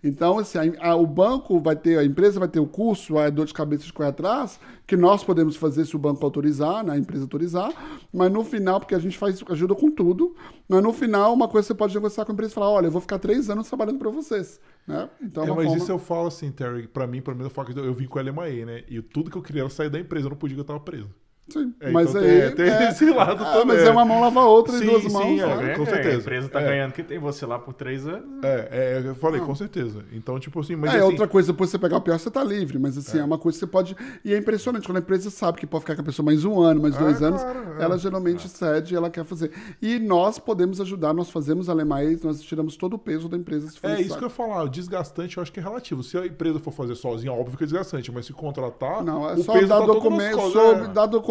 Então, 0.07 0.39
assim, 0.39 0.59
a- 0.59 0.91
a- 0.91 0.95
o 0.97 1.07
banco 1.07 1.59
vai 1.59 1.75
ter, 1.75 1.99
a 1.99 2.05
empresa 2.05 2.39
vai 2.39 2.47
ter 2.49 2.61
o 2.61 2.67
curso, 2.67 3.17
a 3.17 3.31
dor 3.31 3.47
de 3.47 3.55
cabeça 3.55 3.85
de 3.85 3.93
correr 3.93 4.11
atrás, 4.11 4.61
que 4.87 4.97
nós 4.99 5.25
podemos 5.25 5.57
fazer 5.57 5.87
se 5.87 5.97
o 5.97 5.99
banco 5.99 6.23
autorizar, 6.25 6.85
né, 6.85 6.93
a 6.93 6.99
empresa 6.99 7.25
autorizar, 7.25 7.73
mas 8.13 8.31
no 8.31 8.45
final, 8.45 8.79
porque 8.79 8.95
a 8.95 8.99
gente 8.99 9.17
faz 9.17 9.43
ajuda 9.49 9.75
com 9.75 9.91
tudo, 9.91 10.37
mas 10.69 10.83
no 10.83 10.93
final, 10.93 11.33
uma 11.33 11.49
coisa 11.49 11.67
você 11.69 11.75
pode 11.75 11.95
negociar 11.95 12.27
com 12.27 12.33
a 12.33 12.35
empresa 12.35 12.53
e 12.53 12.55
falar, 12.55 12.69
olha, 12.71 12.87
eu 12.89 12.91
vou 12.93 13.01
ficar 13.01 13.19
três 13.19 13.49
anos 13.49 13.67
trabalhando 13.67 13.99
para 13.99 14.11
vocês. 14.11 14.61
Né? 14.87 15.09
Então, 15.23 15.43
É, 15.45 15.47
uma 15.47 15.57
mas 15.57 15.65
forma- 15.69 15.83
isso 15.83 15.91
eu 15.91 15.99
falo 15.99 16.27
assim, 16.29 16.53
Terry, 16.53 16.87
pra 16.87 17.07
mim, 17.07 17.23
pelo 17.23 17.37
menos 17.39 17.51
eu 17.51 17.55
falo 17.55 17.73
que 17.73 17.79
eu 17.81 17.95
vim 17.95 18.07
com 18.07 18.19
o 18.19 18.23
LMAE, 18.23 18.67
né? 18.67 18.85
E 18.87 19.01
tudo 19.01 19.31
que 19.31 19.39
eu 19.39 19.43
queria 19.43 19.63
era 19.63 19.71
sair 19.71 19.89
da 19.89 19.99
empresa, 19.99 20.27
eu 20.27 20.31
não 20.31 20.37
podia 20.37 20.55
que 20.55 20.61
eu 20.61 20.65
tava 20.67 20.81
preso. 20.81 21.09
Sim, 21.49 21.75
É, 21.81 21.91
mas 21.91 22.09
então 22.11 22.23
aí... 22.23 22.51
tem- 22.53 22.55
tem 22.67 22.89
esse 22.89 23.11
lado 23.11 23.43
ah, 23.45 23.53
também. 23.53 23.77
Mas 23.77 23.87
é 23.87 23.91
uma 23.91 24.05
mão 24.05 24.21
lava 24.21 24.41
a 24.41 24.47
outra 24.49 24.77
Sim, 24.79 24.85
e 24.85 24.87
duas 24.87 25.03
sim, 25.03 25.11
mãos. 25.13 25.41
é, 25.41 25.57
né? 25.57 25.75
com 25.77 25.83
É, 25.83 25.87
certeza. 25.87 26.17
A 26.17 26.21
empresa 26.21 26.49
tá 26.49 26.61
É. 26.61 26.65
ganhando 26.65 26.93
que 26.93 27.03
tem 27.03 27.19
você 27.19 27.45
lá 27.45 27.59
por 27.59 27.75
três 27.75 28.07
anos. 28.07 28.43
É, 28.43 28.69
é, 29.03 29.03
eu 29.09 29.15
falei, 29.15 29.41
com 29.41 29.55
certeza. 29.55 30.05
Então, 30.13 30.39
tipo 30.41 30.59
assim, 30.61 30.75
mas 30.77 30.93
é, 30.95 30.99
assim, 30.99 31.07
outra 31.07 31.29
coisa, 31.29 31.53
depois 31.53 31.71
você 31.71 31.79
pegar 31.79 31.99
o 31.99 32.01
pior, 32.01 32.19
você 32.19 32.31
tá 32.31 32.43
livre. 32.43 32.79
Mas 32.79 32.97
assim, 32.97 33.19
é. 33.19 33.25
uma 33.25 33.37
coisa 33.39 33.57
que 33.57 33.61
você 33.61 33.67
pode. 33.67 33.97
E 34.25 34.33
é 34.33 34.39
impressionante, 34.39 34.87
quando 34.87 34.97
a 34.97 35.01
empresa 35.01 35.31
sabe 35.31 35.59
que 35.59 35.67
pode 35.67 35.83
ficar 35.85 35.95
com 35.97 36.01
a 36.03 36.05
pessoa 36.05 36.25
mais 36.25 36.45
um 36.45 36.61
ano, 36.61 36.81
mais 36.81 36.97
dois 36.97 37.21
É, 37.21 37.27
anos, 37.27 37.43
claro, 37.43 37.77
é. 37.79 37.83
ela 37.85 37.99
geralmente 37.99 38.49
cede 38.49 38.95
e 38.95 38.97
ela 38.97 39.11
quer 39.11 39.25
fazer. 39.25 39.51
E 39.83 39.99
nós 39.99 40.39
podemos 40.39 40.81
ajudar, 40.81 41.13
nós 41.13 41.29
fazemos 41.31 41.69
alemães, 41.69 42.23
nós 42.23 42.41
tiramos 42.41 42.77
todo 42.77 42.95
o 42.95 42.99
peso 42.99 43.29
da 43.29 43.37
empresa 43.37 43.69
se 43.71 43.79
for 43.79 43.91
É 43.91 44.01
isso 44.01 44.17
que 44.17 44.25
eu 44.25 44.29
ia 44.29 44.35
falar, 44.35 44.63
o 44.65 44.69
desgastante 44.69 45.37
eu 45.37 45.43
acho 45.43 45.53
que 45.53 45.61
é 45.61 45.63
relativo. 45.63 46.03
Se 46.03 46.17
a 46.17 46.27
empresa 46.27 46.59
for 46.59 46.73
fazer 46.73 46.95
sozinha, 46.95 47.33
óbvio 47.33 47.59
que 47.59 47.65
é 47.65 47.67
desgastante, 47.67 48.11
mas 48.11 48.27
se 48.27 48.33
contratar, 48.33 49.05
Não, 49.05 49.29
é 49.29 49.35
o 49.35 49.43
só 49.43 49.53
peso 49.53 49.67
dar 49.69 49.81
tá 49.81 49.87
todo 49.87 49.95
documento, 49.95 50.37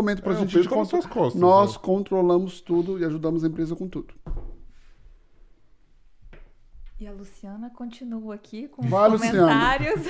dar 0.04 0.16
documento 0.16 0.22
pra 0.22 0.34
É, 0.34 0.36
o 0.36 0.40
gente. 0.40 0.54
peso 0.54 0.70
de 0.70 0.76
tá 0.76 0.86
suas 0.86 1.06
costas, 1.06 1.40
nós 1.40 1.74
né? 1.74 1.80
controlamos 1.82 2.62
tudo 2.62 3.00
e 3.00 3.06
ajudamos 3.06 3.44
a 3.44 3.48
empresa 3.48 3.76
com 3.76 3.88
tudo. 3.88 4.14
E 7.00 7.08
a 7.08 7.12
Luciana 7.12 7.70
continua 7.70 8.36
aqui 8.36 8.68
com 8.68 8.82
Vai, 8.84 9.10
os 9.12 9.22
comentários. 9.22 10.02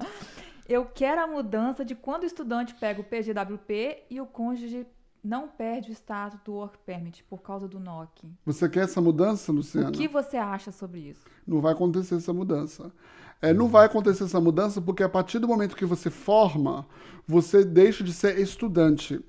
Eu 0.68 0.86
quero 0.86 1.20
a 1.20 1.26
mudança 1.26 1.84
de 1.84 1.94
quando 1.94 2.22
o 2.22 2.26
estudante 2.26 2.74
pega 2.74 3.00
o 3.00 3.04
PGWP 3.04 4.04
e 4.08 4.20
o 4.20 4.26
cônjuge 4.26 4.86
não 5.22 5.46
perde 5.46 5.90
o 5.90 5.92
status 5.92 6.40
do 6.44 6.52
Work 6.54 6.78
Permit 6.84 7.22
por 7.24 7.42
causa 7.42 7.68
do 7.68 7.78
NOC. 7.78 8.24
Você 8.44 8.68
quer 8.68 8.84
essa 8.84 9.00
mudança, 9.00 9.52
Luciana? 9.52 9.90
O 9.90 9.92
que 9.92 10.08
você 10.08 10.36
acha 10.36 10.72
sobre 10.72 11.00
isso? 11.00 11.24
Não 11.46 11.60
vai 11.60 11.72
acontecer 11.72 12.16
essa 12.16 12.32
mudança. 12.32 12.92
É, 13.40 13.52
não 13.52 13.68
vai 13.68 13.86
acontecer 13.86 14.24
essa 14.24 14.40
mudança 14.40 14.80
porque 14.80 15.02
a 15.02 15.08
partir 15.08 15.38
do 15.38 15.46
momento 15.46 15.76
que 15.76 15.84
você 15.84 16.10
forma, 16.10 16.86
você 17.26 17.64
deixa 17.64 18.02
de 18.02 18.12
ser 18.12 18.38
estudante. 18.38 19.20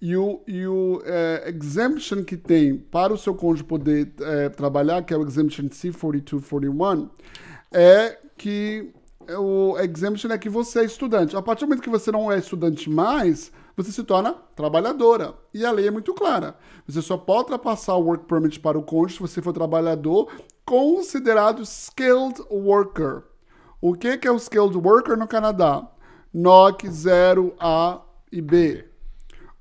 E 0.00 0.16
o, 0.16 0.42
e 0.46 0.66
o 0.66 1.00
é, 1.04 1.48
exemption 1.48 2.22
que 2.24 2.36
tem 2.36 2.76
para 2.76 3.12
o 3.12 3.18
seu 3.18 3.34
cônjuge 3.34 3.64
poder 3.64 4.12
é, 4.20 4.48
trabalhar, 4.48 5.02
que 5.02 5.14
é 5.14 5.16
o 5.16 5.22
exemption 5.22 5.68
C4241, 5.68 7.08
é 7.72 8.18
que 8.36 8.92
é 9.26 9.38
o 9.38 9.78
exemption 9.78 10.32
é 10.32 10.38
que 10.38 10.48
você 10.48 10.80
é 10.80 10.84
estudante. 10.84 11.36
A 11.36 11.42
partir 11.42 11.60
do 11.60 11.68
momento 11.68 11.82
que 11.82 11.88
você 11.88 12.10
não 12.10 12.30
é 12.32 12.38
estudante 12.38 12.90
mais, 12.90 13.52
você 13.82 13.92
se 13.92 14.04
torna 14.04 14.34
trabalhadora. 14.54 15.34
E 15.54 15.64
a 15.64 15.70
lei 15.70 15.88
é 15.88 15.90
muito 15.90 16.12
clara. 16.14 16.56
Você 16.86 17.00
só 17.00 17.16
pode 17.16 17.40
ultrapassar 17.40 17.94
o 17.96 18.04
work 18.04 18.24
permit 18.26 18.60
para 18.60 18.78
o 18.78 18.82
cônjuge 18.82 19.14
se 19.14 19.20
você 19.20 19.42
for 19.42 19.52
trabalhador 19.52 20.28
considerado 20.64 21.62
skilled 21.62 22.40
worker. 22.50 23.22
O 23.80 23.94
que, 23.94 24.20
é 24.22 24.30
o 24.30 24.36
skilled 24.36 24.76
worker 24.76 25.16
no 25.16 25.26
Canadá? 25.26 25.88
NOC 26.32 26.86
0A 26.86 28.02
e 28.30 28.40
B. 28.40 28.84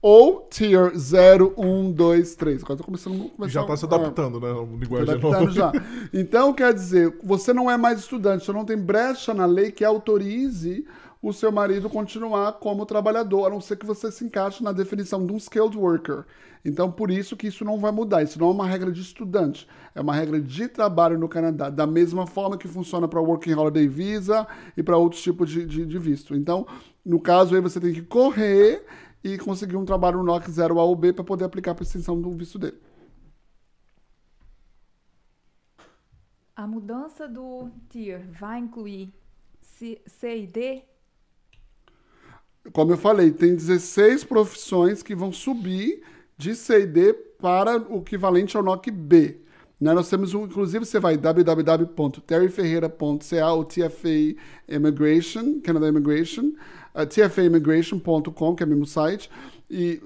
Ou 0.01 0.47
Tier 0.49 0.97
0, 0.97 1.53
1, 1.57 1.91
2, 1.91 2.35
3. 2.35 2.63
Agora 2.63 2.77
tô 2.77 2.83
começando 2.83 3.25
a 3.25 3.29
começar 3.29 3.61
Já 3.61 3.65
tá 3.65 3.75
se 3.75 3.85
adaptando, 3.85 4.39
né? 4.39 4.51
O 4.51 4.77
linguagem 4.77 5.15
adaptando 5.15 5.51
já. 5.51 5.71
Então, 6.13 6.53
quer 6.53 6.73
dizer, 6.73 7.17
você 7.23 7.53
não 7.53 7.69
é 7.69 7.75
mais 7.75 7.99
estudante, 7.99 8.45
você 8.45 8.53
não 8.53 8.63
tem 8.63 8.77
brecha 8.77 9.33
na 9.33 9.45
lei 9.45 9.71
que 9.71 9.83
autorize 9.83 10.85
o 11.21 11.33
seu 11.33 11.51
marido 11.51 11.89
continuar 11.89 12.53
como 12.53 12.85
trabalhador, 12.85 13.45
a 13.45 13.49
não 13.49 13.59
ser 13.59 13.75
que 13.75 13.85
você 13.85 14.11
se 14.11 14.23
encaixe 14.23 14.63
na 14.63 14.71
definição 14.71 15.25
de 15.25 15.33
um 15.33 15.37
skilled 15.37 15.77
worker. 15.77 16.25
Então, 16.63 16.91
por 16.91 17.11
isso 17.11 17.35
que 17.35 17.47
isso 17.47 17.65
não 17.65 17.77
vai 17.77 17.91
mudar. 17.91 18.23
Isso 18.23 18.39
não 18.39 18.47
é 18.47 18.51
uma 18.51 18.65
regra 18.65 18.91
de 18.91 19.01
estudante, 19.01 19.67
é 19.93 20.01
uma 20.01 20.13
regra 20.13 20.39
de 20.39 20.67
trabalho 20.67 21.17
no 21.17 21.27
Canadá, 21.27 21.69
da 21.69 21.85
mesma 21.85 22.25
forma 22.25 22.57
que 22.57 22.67
funciona 22.67 23.07
para 23.07 23.19
Working 23.19 23.53
Holiday 23.53 23.87
Visa 23.87 24.47
e 24.77 24.83
para 24.83 24.97
outros 24.97 25.21
tipos 25.21 25.49
de, 25.49 25.65
de, 25.65 25.85
de 25.85 25.99
visto. 25.99 26.35
Então, 26.35 26.65
no 27.05 27.19
caso 27.19 27.53
aí, 27.53 27.61
você 27.61 27.79
tem 27.79 27.93
que 27.93 28.01
correr 28.01 28.85
e 29.23 29.37
conseguir 29.37 29.75
um 29.75 29.85
trabalho 29.85 30.19
no 30.19 30.23
NOC 30.23 30.49
0 30.49 30.79
A 30.79 30.83
ou 30.83 30.95
B 30.95 31.11
para 31.11 31.23
poder 31.23 31.45
aplicar 31.45 31.75
para 31.75 31.83
extensão 31.83 32.19
do 32.21 32.31
visto 32.31 32.57
dele. 32.57 32.77
A 36.55 36.67
mudança 36.67 37.27
do 37.27 37.69
tier 37.89 38.29
vai 38.31 38.59
incluir 38.59 39.13
C 39.61 40.01
e 40.23 40.47
D? 40.47 40.83
Como 42.71 42.91
eu 42.91 42.97
falei, 42.97 43.31
tem 43.31 43.55
16 43.55 44.23
profissões 44.23 45.01
que 45.01 45.15
vão 45.15 45.31
subir 45.31 46.03
de 46.37 46.55
C 46.55 46.81
e 46.81 46.85
D 46.85 47.13
para 47.13 47.79
o 47.91 47.97
equivalente 47.99 48.55
ao 48.55 48.63
NOC 48.63 48.91
B. 48.91 49.39
Né? 49.79 49.93
Nós 49.93 50.09
temos, 50.09 50.33
um, 50.33 50.45
inclusive, 50.45 50.85
você 50.85 50.99
vai 50.99 51.15
www.terryferreira.ca 51.17 53.53
ou 53.53 53.63
TFA 53.63 54.35
Immigration, 54.67 55.61
Canada 55.61 55.87
Immigration, 55.87 56.51
uh, 56.93 57.05
tfaimmigration.com, 57.05 58.55
que 58.55 58.63
é 58.63 58.65
o 58.65 58.69
mesmo 58.69 58.85
site, 58.85 59.29
e 59.69 60.01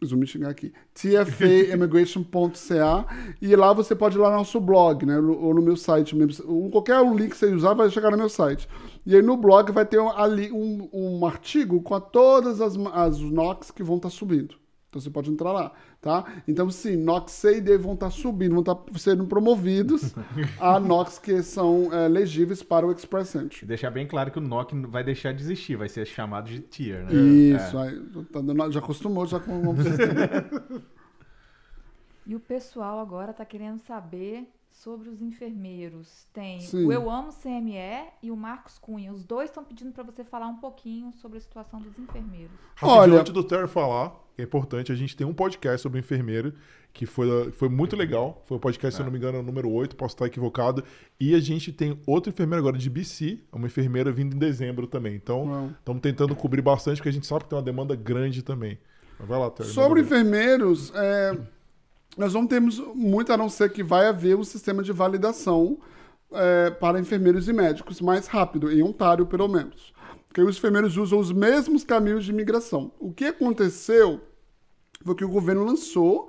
Vão 0.00 0.18
me 0.18 0.26
xingar 0.26 0.48
aqui. 0.50 0.72
tfaimmigration.ca 0.92 3.06
e 3.40 3.56
lá 3.56 3.72
você 3.72 3.94
pode 3.94 4.18
ir 4.18 4.20
lá 4.20 4.28
no 4.30 4.36
nosso 4.36 4.60
blog, 4.60 5.06
né? 5.06 5.18
Ou 5.18 5.54
no 5.54 5.62
meu 5.62 5.76
site 5.76 6.14
mesmo. 6.14 6.70
Qualquer 6.70 7.00
um 7.00 7.16
link 7.16 7.30
que 7.30 7.36
você 7.36 7.46
usar 7.46 7.72
vai 7.72 7.88
chegar 7.88 8.10
no 8.10 8.18
meu 8.18 8.28
site. 8.28 8.68
E 9.06 9.16
aí 9.16 9.22
no 9.22 9.38
blog 9.38 9.72
vai 9.72 9.86
ter 9.86 9.98
ali 9.98 10.52
um, 10.52 10.86
um 10.92 11.24
artigo 11.24 11.80
com 11.80 11.98
todas 11.98 12.60
as, 12.60 12.76
as 12.92 13.18
NOCs 13.20 13.70
que 13.70 13.82
vão 13.82 13.96
estar 13.96 14.10
subindo. 14.10 14.56
Então 14.96 15.00
você 15.02 15.10
pode 15.10 15.30
entrar 15.30 15.52
lá, 15.52 15.72
tá? 16.00 16.24
Então 16.48 16.70
sim, 16.70 16.96
NOx 16.96 17.32
C 17.32 17.58
e 17.58 17.60
D 17.60 17.76
vão 17.76 17.92
estar 17.92 18.08
subindo, 18.10 18.52
vão 18.52 18.60
estar 18.60 18.78
sendo 18.98 19.26
promovidos 19.26 20.14
a 20.58 20.80
NOx 20.80 21.18
que 21.18 21.42
são 21.42 21.92
é, 21.92 22.08
legíveis 22.08 22.62
para 22.62 22.86
o 22.86 22.90
Express 22.92 23.34
Entry. 23.34 23.66
Deixar 23.66 23.90
bem 23.90 24.06
claro 24.06 24.30
que 24.30 24.38
o 24.38 24.40
NOC 24.42 24.72
vai 24.88 25.04
deixar 25.04 25.32
de 25.34 25.42
existir, 25.42 25.76
vai 25.76 25.88
ser 25.88 26.06
chamado 26.06 26.48
de 26.48 26.60
tier, 26.60 27.04
né? 27.04 27.12
Isso, 27.12 27.76
aí, 27.78 28.00
tá 28.32 28.40
dando- 28.40 28.72
já 28.72 28.80
acostumou 28.80 29.26
já 29.26 29.38
com 29.38 29.58
o 29.60 29.62
novo 29.62 29.82
sistema. 29.82 30.16
E 32.28 32.34
o 32.34 32.40
pessoal 32.40 32.98
agora 32.98 33.30
está 33.30 33.44
querendo 33.44 33.78
saber 33.78 34.48
sobre 34.72 35.08
os 35.08 35.22
enfermeiros. 35.22 36.26
Tem 36.32 36.60
Sim. 36.60 36.84
o 36.84 36.92
Eu 36.92 37.08
Amo 37.08 37.30
CME 37.32 38.08
e 38.20 38.32
o 38.32 38.36
Marcos 38.36 38.78
Cunha. 38.78 39.12
Os 39.12 39.24
dois 39.24 39.48
estão 39.48 39.62
pedindo 39.64 39.92
para 39.92 40.02
você 40.02 40.24
falar 40.24 40.48
um 40.48 40.56
pouquinho 40.56 41.12
sobre 41.12 41.38
a 41.38 41.40
situação 41.40 41.80
dos 41.80 41.96
enfermeiros. 41.98 42.50
Olha- 42.82 43.20
antes 43.20 43.32
do 43.32 43.44
Terry 43.44 43.68
falar, 43.68 44.12
é 44.38 44.44
importante, 44.44 44.92
a 44.92 44.94
gente 44.94 45.16
tem 45.16 45.26
um 45.26 45.32
podcast 45.32 45.80
sobre 45.80 45.98
enfermeiro, 45.98 46.52
que 46.92 47.06
foi, 47.06 47.50
foi 47.52 47.68
muito 47.68 47.96
legal. 47.96 48.42
Foi 48.46 48.56
o 48.56 48.60
podcast, 48.60 48.96
se 48.96 49.02
eu 49.02 49.04
não 49.04 49.12
me 49.12 49.18
engano, 49.18 49.38
é 49.38 49.42
número 49.42 49.70
8, 49.70 49.96
posso 49.96 50.14
estar 50.14 50.26
equivocado. 50.26 50.82
E 51.20 51.34
a 51.34 51.40
gente 51.40 51.72
tem 51.72 52.00
outro 52.06 52.30
enfermeiro 52.30 52.60
agora 52.60 52.78
de 52.78 52.88
BC, 52.88 53.38
uma 53.52 53.66
enfermeira 53.66 54.10
vindo 54.10 54.34
em 54.34 54.38
dezembro 54.38 54.86
também. 54.86 55.14
Então, 55.14 55.74
estamos 55.78 56.00
tentando 56.00 56.34
cobrir 56.34 56.62
bastante, 56.62 56.96
porque 56.96 57.08
a 57.08 57.12
gente 57.12 57.26
sabe 57.26 57.44
que 57.44 57.50
tem 57.50 57.56
uma 57.56 57.64
demanda 57.64 57.94
grande 57.94 58.42
também. 58.42 58.78
Mas 59.18 59.28
vai 59.28 59.38
lá, 59.38 59.50
Terry. 59.50 59.68
Sobre 59.70 60.00
enfermeiros, 60.00 60.92
é, 60.94 61.38
nós 62.16 62.32
não 62.32 62.46
temos 62.46 62.78
muito, 62.94 63.32
a 63.32 63.36
não 63.36 63.48
ser 63.48 63.70
que 63.70 63.82
vai 63.82 64.06
haver 64.06 64.36
um 64.36 64.44
sistema 64.44 64.82
de 64.82 64.92
validação 64.92 65.78
é, 66.32 66.70
para 66.70 66.98
enfermeiros 66.98 67.48
e 67.48 67.52
médicos 67.52 68.00
mais 68.00 68.26
rápido, 68.26 68.70
em 68.70 68.82
Ontário, 68.82 69.26
pelo 69.26 69.48
menos. 69.48 69.92
Porque 70.36 70.50
os 70.50 70.58
enfermeiros 70.58 70.98
usam 70.98 71.18
os 71.18 71.32
mesmos 71.32 71.82
caminhos 71.82 72.26
de 72.26 72.30
imigração. 72.30 72.92
O 73.00 73.10
que 73.10 73.24
aconteceu 73.24 74.20
foi 75.02 75.14
que 75.14 75.24
o 75.24 75.30
governo 75.30 75.64
lançou 75.64 76.28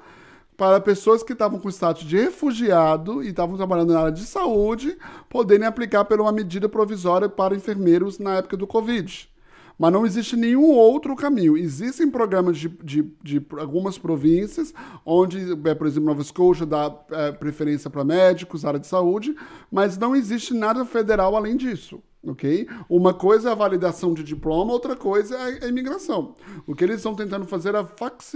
para 0.55 0.79
pessoas 0.79 1.21
que 1.23 1.33
estavam 1.33 1.59
com 1.59 1.67
status 1.67 2.05
de 2.05 2.15
refugiado 2.15 3.21
e 3.21 3.27
estavam 3.27 3.57
trabalhando 3.57 3.91
na 3.91 3.99
área 3.99 4.11
de 4.13 4.25
saúde 4.25 4.97
poderem 5.27 5.67
aplicar 5.67 6.05
por 6.05 6.21
uma 6.21 6.31
medida 6.31 6.69
provisória 6.69 7.27
para 7.27 7.53
enfermeiros 7.53 8.17
na 8.17 8.35
época 8.35 8.55
do 8.55 8.65
Covid. 8.65 9.29
Mas 9.77 9.91
não 9.91 10.05
existe 10.05 10.37
nenhum 10.37 10.71
outro 10.71 11.13
caminho. 11.13 11.57
Existem 11.57 12.09
programas 12.09 12.57
de, 12.57 12.69
de, 12.81 13.11
de 13.21 13.45
algumas 13.59 13.97
províncias, 13.97 14.73
onde, 15.05 15.51
é, 15.65 15.75
por 15.75 15.85
exemplo, 15.85 16.07
Nova 16.07 16.23
Scotia 16.23 16.65
dá 16.65 16.97
é, 17.11 17.33
preferência 17.33 17.89
para 17.89 18.05
médicos, 18.05 18.63
área 18.63 18.79
de 18.79 18.87
saúde, 18.87 19.35
mas 19.69 19.97
não 19.97 20.15
existe 20.15 20.53
nada 20.53 20.85
federal 20.85 21.35
além 21.35 21.57
disso 21.57 22.01
ok? 22.27 22.67
Uma 22.89 23.13
coisa 23.13 23.49
é 23.49 23.51
a 23.51 23.55
validação 23.55 24.13
de 24.13 24.23
diploma, 24.23 24.73
outra 24.73 24.95
coisa 24.95 25.35
é 25.35 25.65
a 25.65 25.67
imigração. 25.67 26.35
O 26.65 26.75
que 26.75 26.83
eles 26.83 26.97
estão 26.97 27.15
tentando 27.15 27.45
fazer 27.45 27.73
é 27.73 27.85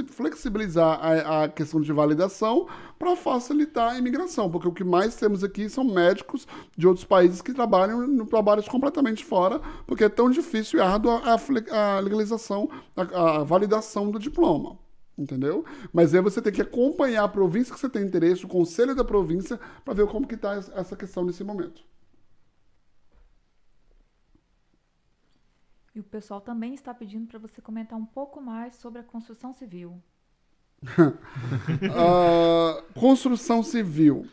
flexibilizar 0.07 0.99
a, 1.01 1.43
a 1.43 1.49
questão 1.49 1.81
de 1.81 1.91
validação 1.91 2.67
para 2.97 3.15
facilitar 3.15 3.93
a 3.93 3.97
imigração, 3.97 4.49
porque 4.49 4.67
o 4.67 4.71
que 4.71 4.83
mais 4.83 5.15
temos 5.15 5.43
aqui 5.43 5.69
são 5.69 5.83
médicos 5.83 6.47
de 6.77 6.87
outros 6.87 7.05
países 7.05 7.41
que 7.41 7.53
trabalham 7.53 8.07
no 8.07 8.25
trabalhos 8.25 8.67
completamente 8.67 9.25
fora, 9.25 9.59
porque 9.85 10.05
é 10.05 10.09
tão 10.09 10.29
difícil 10.29 10.79
e 10.79 10.81
árduo 10.81 11.11
a, 11.11 11.35
a 11.95 11.99
legalização, 11.99 12.69
a, 12.95 13.39
a 13.39 13.43
validação 13.43 14.09
do 14.09 14.19
diploma 14.19 14.79
entendeu? 15.17 15.63
Mas 15.93 16.15
aí 16.15 16.21
você 16.21 16.41
tem 16.41 16.51
que 16.51 16.63
acompanhar 16.63 17.23
a 17.23 17.27
província 17.27 17.71
que 17.71 17.79
você 17.79 17.89
tem 17.89 18.01
interesse, 18.01 18.43
o 18.43 18.47
conselho 18.47 18.95
da 18.95 19.03
província, 19.03 19.59
para 19.85 19.93
ver 19.93 20.07
como 20.07 20.25
que 20.25 20.33
está 20.33 20.55
essa 20.55 20.95
questão 20.95 21.23
nesse 21.23 21.43
momento. 21.43 21.83
E 25.93 25.99
o 25.99 26.03
pessoal 26.03 26.39
também 26.39 26.73
está 26.73 26.93
pedindo 26.93 27.27
para 27.27 27.37
você 27.37 27.61
comentar 27.61 27.99
um 27.99 28.05
pouco 28.05 28.41
mais 28.41 28.75
sobre 28.75 29.01
a 29.01 29.03
construção 29.03 29.53
civil. 29.53 30.01
uh, 30.83 32.81
construção 32.97 33.61
civil. 33.61 34.25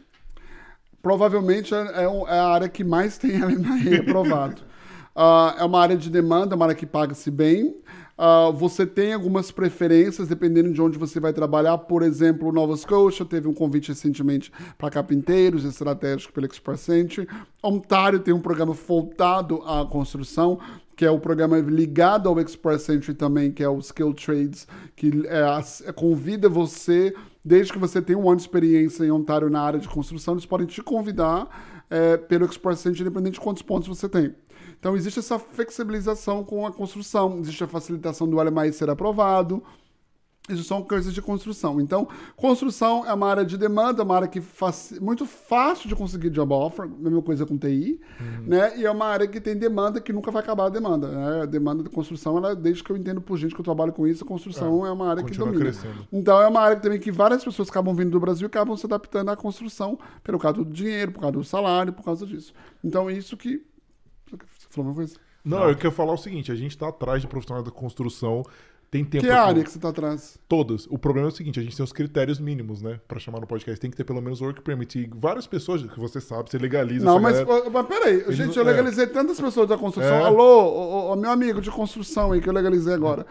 Provavelmente 1.02 1.74
é, 1.74 1.78
é, 1.78 2.04
é, 2.04 2.38
a 2.38 2.48
área 2.48 2.68
que 2.68 2.84
mais 2.84 3.18
tem 3.18 3.42
LMAE 3.42 3.96
aprovado. 3.96 4.62
Uh, 5.16 5.58
é 5.58 5.64
uma 5.64 5.80
área 5.80 5.96
de 5.96 6.08
demanda, 6.08 6.54
uma 6.54 6.66
área 6.66 6.76
que 6.76 6.86
paga-se 6.86 7.30
bem. 7.30 7.74
Uh, 8.16 8.52
você 8.52 8.86
tem 8.86 9.12
algumas 9.12 9.50
preferências 9.50 10.28
dependendo 10.28 10.72
de 10.72 10.80
onde 10.80 10.96
você 10.96 11.18
vai 11.18 11.32
trabalhar. 11.32 11.76
Por 11.78 12.02
exemplo, 12.02 12.52
Nova 12.52 12.76
Scotia 12.76 13.26
teve 13.26 13.48
um 13.48 13.54
convite 13.54 13.88
recentemente 13.88 14.52
para 14.76 14.90
carpinteiros 14.90 15.64
estratégico 15.64 16.32
pelo 16.32 16.46
Express. 16.46 16.88
Ontário 17.62 18.20
tem 18.20 18.32
um 18.32 18.40
programa 18.40 18.74
voltado 18.74 19.60
à 19.62 19.84
construção 19.84 20.60
que 20.98 21.06
é 21.06 21.10
o 21.12 21.20
programa 21.20 21.60
ligado 21.60 22.28
ao 22.28 22.40
Express 22.40 22.88
Entry 22.88 23.14
também, 23.14 23.52
que 23.52 23.62
é 23.62 23.68
o 23.68 23.78
Skill 23.78 24.12
Trades, 24.14 24.66
que 24.96 25.12
é, 25.28 25.92
convida 25.92 26.48
você, 26.48 27.14
desde 27.44 27.72
que 27.72 27.78
você 27.78 28.02
tenha 28.02 28.18
um 28.18 28.28
ano 28.28 28.34
de 28.34 28.42
experiência 28.42 29.04
em 29.04 29.10
Ontário 29.12 29.48
na 29.48 29.60
área 29.60 29.78
de 29.78 29.86
construção, 29.86 30.34
eles 30.34 30.44
podem 30.44 30.66
te 30.66 30.82
convidar 30.82 31.84
é, 31.88 32.16
pelo 32.16 32.44
Express 32.46 32.84
Entry, 32.84 33.02
independente 33.02 33.34
de 33.34 33.40
quantos 33.40 33.62
pontos 33.62 33.86
você 33.86 34.08
tem. 34.08 34.34
Então, 34.76 34.96
existe 34.96 35.20
essa 35.20 35.38
flexibilização 35.38 36.42
com 36.42 36.66
a 36.66 36.72
construção, 36.72 37.38
existe 37.38 37.62
a 37.62 37.68
facilitação 37.68 38.28
do 38.28 38.36
LMI 38.36 38.72
ser 38.72 38.90
aprovado, 38.90 39.62
isso 40.48 40.64
são 40.64 40.82
coisas 40.82 41.12
de 41.12 41.20
construção. 41.20 41.80
Então, 41.80 42.08
construção 42.36 43.04
é 43.06 43.12
uma 43.12 43.28
área 43.28 43.44
de 43.44 43.56
demanda, 43.56 44.02
uma 44.02 44.16
área 44.16 44.28
que 44.28 44.40
faz, 44.40 44.98
muito 45.00 45.26
fácil 45.26 45.88
de 45.88 45.94
conseguir 45.94 46.30
job 46.30 46.52
offer, 46.52 46.88
mesma 46.88 47.22
coisa 47.22 47.44
com 47.44 47.56
TI, 47.56 48.00
uhum. 48.20 48.46
né? 48.46 48.78
E 48.78 48.84
é 48.84 48.90
uma 48.90 49.06
área 49.06 49.26
que 49.26 49.40
tem 49.40 49.56
demanda 49.56 50.00
que 50.00 50.12
nunca 50.12 50.30
vai 50.30 50.42
acabar 50.42 50.66
a 50.66 50.68
demanda. 50.68 51.08
Né? 51.08 51.42
A 51.42 51.46
demanda 51.46 51.82
de 51.82 51.90
construção, 51.90 52.36
ela, 52.38 52.54
desde 52.54 52.82
que 52.82 52.90
eu 52.90 52.96
entendo 52.96 53.20
por 53.20 53.36
gente 53.36 53.54
que 53.54 53.60
eu 53.60 53.64
trabalho 53.64 53.92
com 53.92 54.06
isso, 54.06 54.24
a 54.24 54.26
construção 54.26 54.84
é, 54.86 54.88
é 54.88 54.92
uma 54.92 55.10
área 55.10 55.22
que 55.22 55.36
domina. 55.36 55.58
Crescendo. 55.58 56.08
Então, 56.12 56.40
é 56.40 56.48
uma 56.48 56.60
área 56.60 56.76
também 56.76 56.98
que 56.98 57.12
várias 57.12 57.44
pessoas 57.44 57.68
acabam 57.68 57.94
vindo 57.94 58.10
do 58.10 58.20
Brasil 58.20 58.46
e 58.46 58.48
acabam 58.48 58.76
se 58.76 58.86
adaptando 58.86 59.30
à 59.30 59.36
construção 59.36 59.98
pelo 60.22 60.38
causa 60.38 60.64
do 60.64 60.64
dinheiro, 60.64 61.12
por 61.12 61.20
causa 61.20 61.32
do 61.32 61.44
salário, 61.44 61.92
por 61.92 62.04
causa 62.04 62.26
disso. 62.26 62.52
Então, 62.82 63.10
isso 63.10 63.36
que. 63.36 63.62
Você 64.30 64.66
falou 64.70 64.90
uma 64.90 64.96
coisa? 64.96 65.16
Não, 65.44 65.60
Não, 65.60 65.68
eu 65.68 65.76
quero 65.76 65.92
falar 65.92 66.12
o 66.12 66.18
seguinte: 66.18 66.52
a 66.52 66.54
gente 66.54 66.72
está 66.72 66.88
atrás 66.88 67.22
de 67.22 67.28
profissionais 67.28 67.64
da 67.64 67.70
construção 67.70 68.42
tem 68.90 69.04
tempo. 69.04 69.24
Que 69.24 69.30
área 69.30 69.62
que 69.62 69.70
você 69.70 69.78
tá 69.78 69.90
atrás? 69.90 70.38
Todas. 70.48 70.86
O 70.88 70.98
problema 70.98 71.28
é 71.28 71.30
o 71.30 71.34
seguinte: 71.34 71.60
a 71.60 71.62
gente 71.62 71.76
tem 71.76 71.84
os 71.84 71.92
critérios 71.92 72.40
mínimos, 72.40 72.80
né? 72.80 72.98
Pra 73.06 73.18
chamar 73.18 73.40
no 73.40 73.46
podcast. 73.46 73.78
Tem 73.78 73.90
que 73.90 73.96
ter 73.96 74.04
pelo 74.04 74.22
menos 74.22 74.40
work 74.40 74.62
permit. 74.62 74.98
E 74.98 75.10
várias 75.14 75.46
pessoas 75.46 75.82
que 75.82 76.00
você 76.00 76.20
sabe, 76.20 76.50
você 76.50 76.58
legaliza. 76.58 77.04
Não, 77.04 77.20
mas, 77.20 77.36
mas 77.70 77.86
peraí. 77.86 78.20
Eles, 78.20 78.36
gente, 78.36 78.56
eu 78.56 78.62
é. 78.62 78.66
legalizei 78.66 79.04
é. 79.04 79.08
tantas 79.08 79.38
pessoas 79.38 79.68
da 79.68 79.76
construção. 79.76 80.14
É. 80.14 80.24
Alô, 80.24 80.62
o, 80.64 81.12
o, 81.12 81.16
meu 81.16 81.30
amigo 81.30 81.60
de 81.60 81.70
construção 81.70 82.32
aí 82.32 82.40
que 82.40 82.48
eu 82.48 82.52
legalizei 82.52 82.94
agora. 82.94 83.26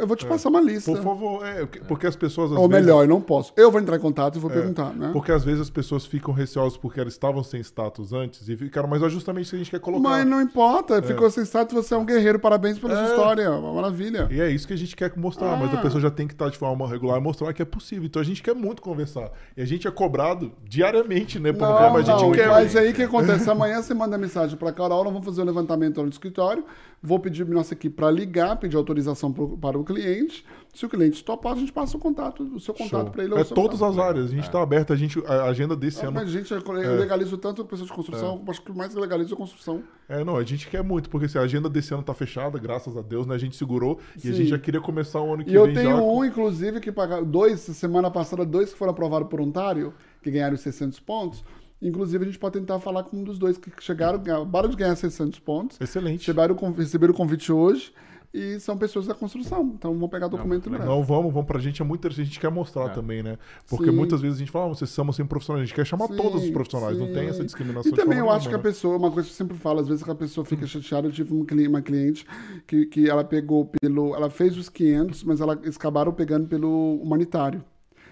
Eu 0.00 0.06
vou 0.06 0.16
te 0.16 0.26
passar 0.26 0.48
uma 0.48 0.60
lista. 0.60 0.90
Por 0.90 1.02
favor, 1.02 1.46
é, 1.46 1.64
porque 1.86 2.06
as 2.06 2.16
pessoas. 2.16 2.50
Ou 2.50 2.68
vezes... 2.68 2.84
melhor, 2.84 3.02
eu 3.04 3.08
não 3.08 3.20
posso. 3.20 3.52
Eu 3.56 3.70
vou 3.70 3.80
entrar 3.80 3.96
em 3.96 4.00
contato 4.00 4.36
e 4.36 4.38
vou 4.40 4.50
é, 4.50 4.54
perguntar, 4.54 4.92
né? 4.92 5.10
Porque 5.12 5.30
às 5.30 5.44
vezes 5.44 5.60
as 5.60 5.70
pessoas 5.70 6.04
ficam 6.04 6.34
receosas 6.34 6.76
porque 6.76 6.98
elas 6.98 7.12
estavam 7.12 7.42
sem 7.44 7.60
status 7.60 8.12
antes 8.12 8.48
e 8.48 8.56
ficaram, 8.56 8.88
mas 8.88 9.02
é 9.02 9.08
justamente 9.08 9.44
isso 9.44 9.50
que 9.52 9.56
a 9.56 9.58
gente 9.58 9.70
quer 9.70 9.80
colocar. 9.80 10.02
Mas 10.02 10.26
não 10.26 10.40
importa, 10.40 10.96
é. 10.96 11.02
ficou 11.02 11.30
sem 11.30 11.44
status, 11.44 11.74
você 11.74 11.94
é 11.94 11.96
um 11.96 12.04
guerreiro, 12.04 12.38
parabéns 12.38 12.78
pela 12.78 12.94
sua 12.94 13.04
é. 13.04 13.08
história, 13.10 13.50
uma 13.52 13.72
maravilha. 13.72 14.28
E 14.30 14.40
é 14.40 14.50
isso 14.50 14.66
que 14.66 14.72
a 14.72 14.78
gente 14.78 14.96
quer 14.96 15.12
mostrar, 15.16 15.56
mas 15.56 15.72
a 15.72 15.78
ah. 15.78 15.82
pessoa 15.82 16.00
já 16.00 16.10
tem 16.10 16.26
que 16.26 16.34
estar 16.34 16.48
de 16.48 16.58
forma 16.58 16.88
regular 16.88 17.18
e 17.18 17.22
mostrar 17.22 17.52
que 17.52 17.62
é 17.62 17.64
possível. 17.64 18.06
Então 18.06 18.20
a 18.20 18.24
gente 18.24 18.42
quer 18.42 18.54
muito 18.54 18.82
conversar. 18.82 19.30
E 19.56 19.62
a 19.62 19.64
gente 19.64 19.86
é 19.86 19.90
cobrado 19.90 20.52
diariamente, 20.64 21.38
né? 21.38 21.52
Por 21.52 21.68
não, 21.68 21.78
forma, 21.78 21.98
a 21.98 22.02
gente 22.02 22.22
não, 22.22 22.32
quer. 22.32 22.48
Mas 22.48 22.74
aí 22.74 22.90
o 22.90 22.94
que 22.94 23.02
acontece? 23.04 23.48
Amanhã 23.48 23.80
você 23.80 23.94
manda 23.94 24.18
mensagem 24.18 24.56
para 24.56 24.72
Carol, 24.72 25.04
nós 25.04 25.12
vamos 25.12 25.24
fazer 25.24 25.40
o 25.40 25.44
um 25.44 25.46
levantamento 25.46 26.02
no 26.02 26.08
escritório, 26.08 26.64
vou 27.02 27.18
pedir 27.18 27.46
nossa 27.46 27.74
equipe 27.74 27.94
para 27.94 28.10
ligar, 28.10 28.56
pedir 28.56 28.76
autorização 28.76 29.32
pro, 29.32 29.43
para 29.48 29.78
o 29.78 29.84
cliente. 29.84 30.44
Se 30.74 30.84
o 30.84 30.88
cliente 30.88 31.22
topar, 31.24 31.52
a 31.52 31.56
gente 31.56 31.72
passa 31.72 31.96
o 31.96 32.00
contato, 32.00 32.42
o 32.42 32.58
seu 32.58 32.74
contato 32.74 33.12
para 33.12 33.22
ele. 33.22 33.34
É 33.34 33.44
todas 33.44 33.80
as 33.80 33.96
áreas. 33.96 34.26
A 34.26 34.28
gente 34.28 34.42
está 34.42 34.58
é. 34.58 34.62
aberto, 34.62 34.92
a, 34.92 34.96
gente, 34.96 35.24
a 35.24 35.44
agenda 35.44 35.76
desse 35.76 36.00
é, 36.00 36.06
ano. 36.06 36.12
Mas, 36.12 36.30
gente, 36.30 36.52
eu 36.52 36.58
é. 36.58 36.96
legalizo 36.96 37.38
tanto 37.38 37.62
a 37.62 37.64
pessoa 37.64 37.86
de 37.86 37.92
construção, 37.92 38.42
é. 38.44 38.50
acho 38.50 38.60
que 38.60 38.72
mais 38.72 38.92
legalizo 38.92 39.34
a 39.34 39.36
construção. 39.36 39.84
É, 40.08 40.24
não, 40.24 40.36
a 40.36 40.42
gente 40.42 40.68
quer 40.68 40.82
muito, 40.82 41.08
porque 41.08 41.26
assim, 41.26 41.38
a 41.38 41.42
agenda 41.42 41.70
desse 41.70 41.94
ano 41.94 42.00
está 42.00 42.12
fechada, 42.12 42.58
graças 42.58 42.96
a 42.96 43.02
Deus, 43.02 43.24
né? 43.24 43.36
A 43.36 43.38
gente 43.38 43.54
segurou 43.56 44.00
Sim. 44.16 44.28
e 44.28 44.32
a 44.32 44.34
gente 44.34 44.48
já 44.48 44.58
queria 44.58 44.80
começar 44.80 45.20
o 45.20 45.32
ano 45.32 45.44
que 45.44 45.50
e 45.50 45.52
vem. 45.52 45.62
E 45.62 45.68
eu 45.68 45.72
tenho 45.72 46.02
um, 46.02 46.24
inclusive, 46.24 46.80
que 46.80 46.90
pagaram, 46.90 47.24
dois, 47.24 47.60
semana 47.60 48.10
passada, 48.10 48.44
dois 48.44 48.72
que 48.72 48.78
foram 48.78 48.90
aprovados 48.90 49.28
por 49.28 49.40
Ontário, 49.40 49.94
que 50.22 50.30
ganharam 50.30 50.56
600 50.56 50.98
pontos. 50.98 51.44
Inclusive, 51.80 52.24
a 52.24 52.26
gente 52.26 52.38
pode 52.38 52.58
tentar 52.58 52.80
falar 52.80 53.04
com 53.04 53.18
um 53.18 53.22
dos 53.22 53.38
dois 53.38 53.58
que 53.58 53.70
chegaram, 53.80 54.18
acabaram 54.18 54.68
de 54.68 54.76
ganhar 54.76 54.96
600 54.96 55.38
pontos. 55.38 55.80
Excelente. 55.80 56.32
Receberam 56.76 57.12
o 57.12 57.16
convite 57.16 57.52
hoje 57.52 57.92
e 58.34 58.58
são 58.58 58.76
pessoas 58.76 59.06
da 59.06 59.14
construção. 59.14 59.72
Então 59.78 59.94
vamos 59.94 60.10
pegar 60.10 60.26
documento 60.26 60.68
não, 60.68 60.78
não 60.80 61.04
vamos, 61.04 61.32
vamos 61.32 61.46
pra 61.46 61.60
gente 61.60 61.80
é 61.80 61.84
muito 61.84 62.00
interessante, 62.00 62.22
a 62.22 62.26
gente 62.26 62.40
quer 62.40 62.50
mostrar 62.50 62.86
é. 62.86 62.88
também, 62.88 63.22
né? 63.22 63.38
Porque 63.68 63.86
sim. 63.86 63.92
muitas 63.92 64.20
vezes 64.20 64.38
a 64.38 64.40
gente 64.40 64.50
fala, 64.50 64.64
ah, 64.64 64.68
vocês 64.70 64.90
são 64.90 65.10
sem 65.12 65.24
profissionais, 65.24 65.62
a 65.62 65.66
gente 65.66 65.74
quer 65.74 65.86
chamar 65.86 66.08
sim, 66.08 66.16
todos 66.16 66.42
os 66.42 66.50
profissionais, 66.50 66.98
sim. 66.98 67.06
não 67.06 67.12
tem 67.12 67.28
essa 67.28 67.44
discriminação. 67.44 67.92
E 67.92 67.94
também 67.94 68.18
eu 68.18 68.28
acho 68.28 68.48
que 68.48 68.54
a 68.54 68.58
né? 68.58 68.62
pessoa, 68.64 68.96
uma 68.96 69.10
coisa 69.12 69.28
que 69.28 69.32
eu 69.32 69.36
sempre 69.36 69.56
falo, 69.56 69.78
às 69.78 69.86
vezes 69.86 70.02
que 70.02 70.10
a 70.10 70.14
pessoa 70.16 70.44
fica 70.44 70.66
chateada, 70.66 71.06
eu 71.06 71.12
tive 71.12 71.32
uma 71.32 71.80
cliente 71.80 72.26
que, 72.66 72.86
que 72.86 73.08
ela 73.08 73.22
pegou 73.22 73.70
pelo, 73.80 74.16
ela 74.16 74.28
fez 74.28 74.56
os 74.56 74.68
500, 74.68 75.22
mas 75.22 75.40
ela, 75.40 75.56
eles 75.62 75.76
acabaram 75.76 76.12
pegando 76.12 76.48
pelo 76.48 76.96
humanitário, 76.96 77.64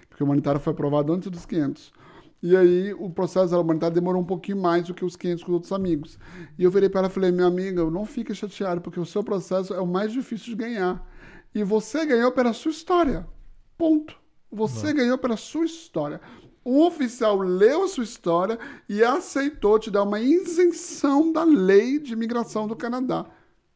porque 0.07 0.23
o 0.23 0.25
humanitário 0.25 0.61
foi 0.61 0.71
aprovado 0.71 1.11
antes 1.11 1.29
dos 1.29 1.45
500. 1.45 1.91
E 2.43 2.57
aí 2.57 2.93
o 2.93 3.09
processo 3.09 3.51
da 3.51 3.59
humanitária 3.59 3.95
demorou 3.95 4.21
um 4.21 4.25
pouquinho 4.25 4.61
mais 4.61 4.85
do 4.85 4.93
que 4.93 5.05
os 5.05 5.15
500 5.15 5.43
com 5.45 5.51
os 5.51 5.53
outros 5.53 5.71
amigos. 5.71 6.19
E 6.59 6.63
eu 6.65 6.69
virei 6.69 6.89
para 6.89 6.99
ela 6.99 7.07
e 7.07 7.11
falei, 7.11 7.31
minha 7.31 7.47
amiga, 7.47 7.89
não 7.89 8.05
fique 8.05 8.35
chateado, 8.35 8.81
porque 8.81 8.99
o 8.99 9.05
seu 9.05 9.23
processo 9.23 9.73
é 9.73 9.79
o 9.79 9.87
mais 9.87 10.11
difícil 10.11 10.47
de 10.47 10.55
ganhar. 10.55 11.09
E 11.55 11.63
você 11.63 12.05
ganhou 12.05 12.33
pela 12.33 12.51
sua 12.51 12.71
história. 12.71 13.25
Ponto. 13.77 14.17
Você 14.51 14.87
não. 14.87 14.95
ganhou 14.95 15.17
pela 15.17 15.37
sua 15.37 15.63
história. 15.63 16.19
Um 16.65 16.81
oficial 16.81 17.37
leu 17.37 17.83
a 17.83 17.87
sua 17.87 18.03
história 18.03 18.59
e 18.89 19.01
aceitou 19.01 19.79
te 19.79 19.89
dar 19.89 20.03
uma 20.03 20.19
isenção 20.19 21.31
da 21.31 21.45
lei 21.45 21.97
de 21.97 22.11
imigração 22.11 22.67
do 22.67 22.75
Canadá. 22.75 23.25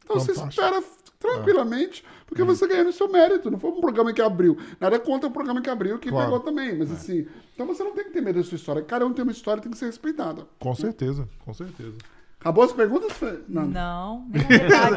Então 0.04 0.20
Fantástico. 0.20 0.46
você 0.46 0.50
espera 0.50 0.84
tranquilamente, 1.18 2.04
porque 2.28 2.44
você 2.44 2.68
ganhou 2.68 2.86
no 2.86 2.92
seu 2.92 3.10
mérito. 3.10 3.50
Não 3.50 3.58
foi 3.58 3.72
um 3.72 3.82
programa 3.82 4.14
que 4.14 4.22
abriu. 4.22 4.58
Nada 4.80 5.00
contra 5.00 5.30
o 5.30 5.32
programa 5.32 5.62
que 5.62 5.70
abriu, 5.70 5.98
que 5.98 6.10
claro. 6.10 6.26
pegou 6.26 6.40
também. 6.42 6.78
Mas 6.78 6.92
é. 6.92 6.94
assim, 6.94 7.28
então 7.56 7.66
você 7.66 7.84
não 7.84 7.94
tem 7.94 8.04
que 8.04 8.12
ter 8.12 8.22
medo 8.22 8.38
da 8.38 8.44
sua 8.44 8.58
história. 8.58 8.82
Cada 8.82 9.06
um 9.06 9.14
tem 9.14 9.24
uma 9.24 9.32
história 9.32 9.64
tem 9.64 9.72
que 9.72 9.78
ser 9.78 9.86
respeitada. 9.86 10.46
Com 10.60 10.76
certeza, 10.76 11.28
com 11.44 11.54
certeza. 11.54 11.98
Acabou 12.40 12.64
as 12.64 12.72
perguntas, 12.72 13.14
Fê? 13.14 13.40
Não, 13.48 13.66
não 13.66 14.28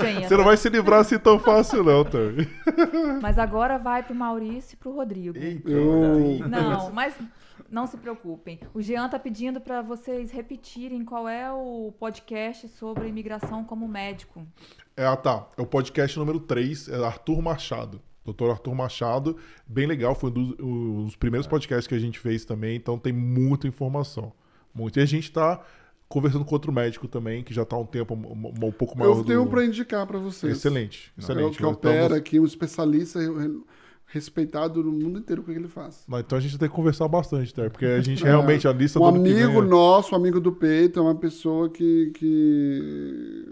ainda. 0.05 0.29
Você 0.29 0.37
não 0.37 0.45
vai 0.45 0.57
se 0.59 0.69
livrar 0.69 1.01
assim 1.01 1.19
tão 1.19 1.39
fácil, 1.39 1.83
não, 1.83 2.05
Tami. 2.05 2.47
Mas 3.23 3.39
agora 3.39 3.79
vai 3.79 4.03
pro 4.03 4.15
Maurício 4.15 4.75
e 4.75 4.77
pro 4.77 4.93
Rodrigo. 4.93 5.39
Eita, 5.39 5.71
eu... 5.71 6.47
Não, 6.47 6.93
mas 6.93 7.15
não 7.71 7.87
se 7.87 7.97
preocupem. 7.97 8.61
O 8.75 8.83
Jean 8.83 9.09
tá 9.09 9.19
pedindo 9.19 9.61
para 9.61 9.81
vocês 9.81 10.31
repetirem 10.31 11.05
qual 11.05 11.29
é 11.29 11.51
o 11.51 11.93
podcast 11.99 12.69
sobre 12.69 13.09
imigração 13.09 13.65
como 13.65 13.89
médico. 13.89 14.47
É, 15.01 15.07
ah, 15.07 15.17
tá. 15.17 15.49
É 15.57 15.63
o 15.63 15.67
podcast 15.67 16.19
número 16.19 16.39
3, 16.39 16.91
é 16.91 17.03
Arthur 17.03 17.41
Machado. 17.41 18.03
Doutor 18.23 18.51
Arthur 18.51 18.75
Machado, 18.75 19.35
bem 19.67 19.87
legal, 19.87 20.15
foi 20.15 20.29
um 20.29 20.33
dos, 20.35 20.55
um 20.61 21.05
dos 21.07 21.17
primeiros 21.17 21.47
podcasts 21.47 21.87
que 21.87 21.95
a 21.95 21.99
gente 21.99 22.19
fez 22.19 22.45
também, 22.45 22.77
então 22.77 22.99
tem 22.99 23.11
muita 23.11 23.67
informação. 23.67 24.31
Muito. 24.75 24.99
E 24.99 25.03
a 25.03 25.07
gente 25.07 25.25
está 25.25 25.59
conversando 26.07 26.45
com 26.45 26.55
outro 26.55 26.71
médico 26.71 27.09
também, 27.09 27.43
que 27.43 27.55
já 27.55 27.63
está 27.63 27.77
há 27.77 27.79
um 27.79 27.87
tempo 27.87 28.15
um, 28.15 28.67
um 28.67 28.73
pouco 28.73 28.99
maior. 28.99 29.17
Eu 29.17 29.25
tenho 29.25 29.45
do... 29.45 29.51
para 29.51 29.65
indicar 29.65 30.07
para 30.07 30.19
vocês. 30.19 30.59
Excelente, 30.59 31.11
excelente. 31.17 31.45
Eu, 31.45 31.51
que 31.53 31.65
opera 31.65 32.17
aqui, 32.17 32.39
um 32.39 32.45
especialista 32.45 33.19
respeitado 34.05 34.83
no 34.83 34.93
mundo 34.93 35.19
inteiro 35.19 35.41
o 35.41 35.45
que 35.45 35.53
ele 35.53 35.69
faz. 35.69 36.05
Então 36.19 36.37
a 36.37 36.41
gente 36.41 36.59
tem 36.59 36.69
que 36.69 36.75
conversar 36.75 37.09
bastante, 37.09 37.55
Ter, 37.55 37.71
porque 37.71 37.87
a 37.87 38.03
gente 38.03 38.23
É. 38.27 38.29
realmente, 38.29 38.69
a 38.69 38.73
lista 38.73 38.99
Um 38.99 39.03
do 39.03 39.09
ano 39.09 39.25
que 39.25 39.31
amigo 39.31 39.53
vem 39.61 39.63
é- 39.63 39.67
nosso, 39.67 40.15
um 40.15 40.19
amigo 40.19 40.41
do 40.41 40.53
peito, 40.53 40.99
é 40.99 41.03
uma 41.03 41.15
pessoa 41.15 41.71
que. 41.71 42.13
que... 42.15 43.47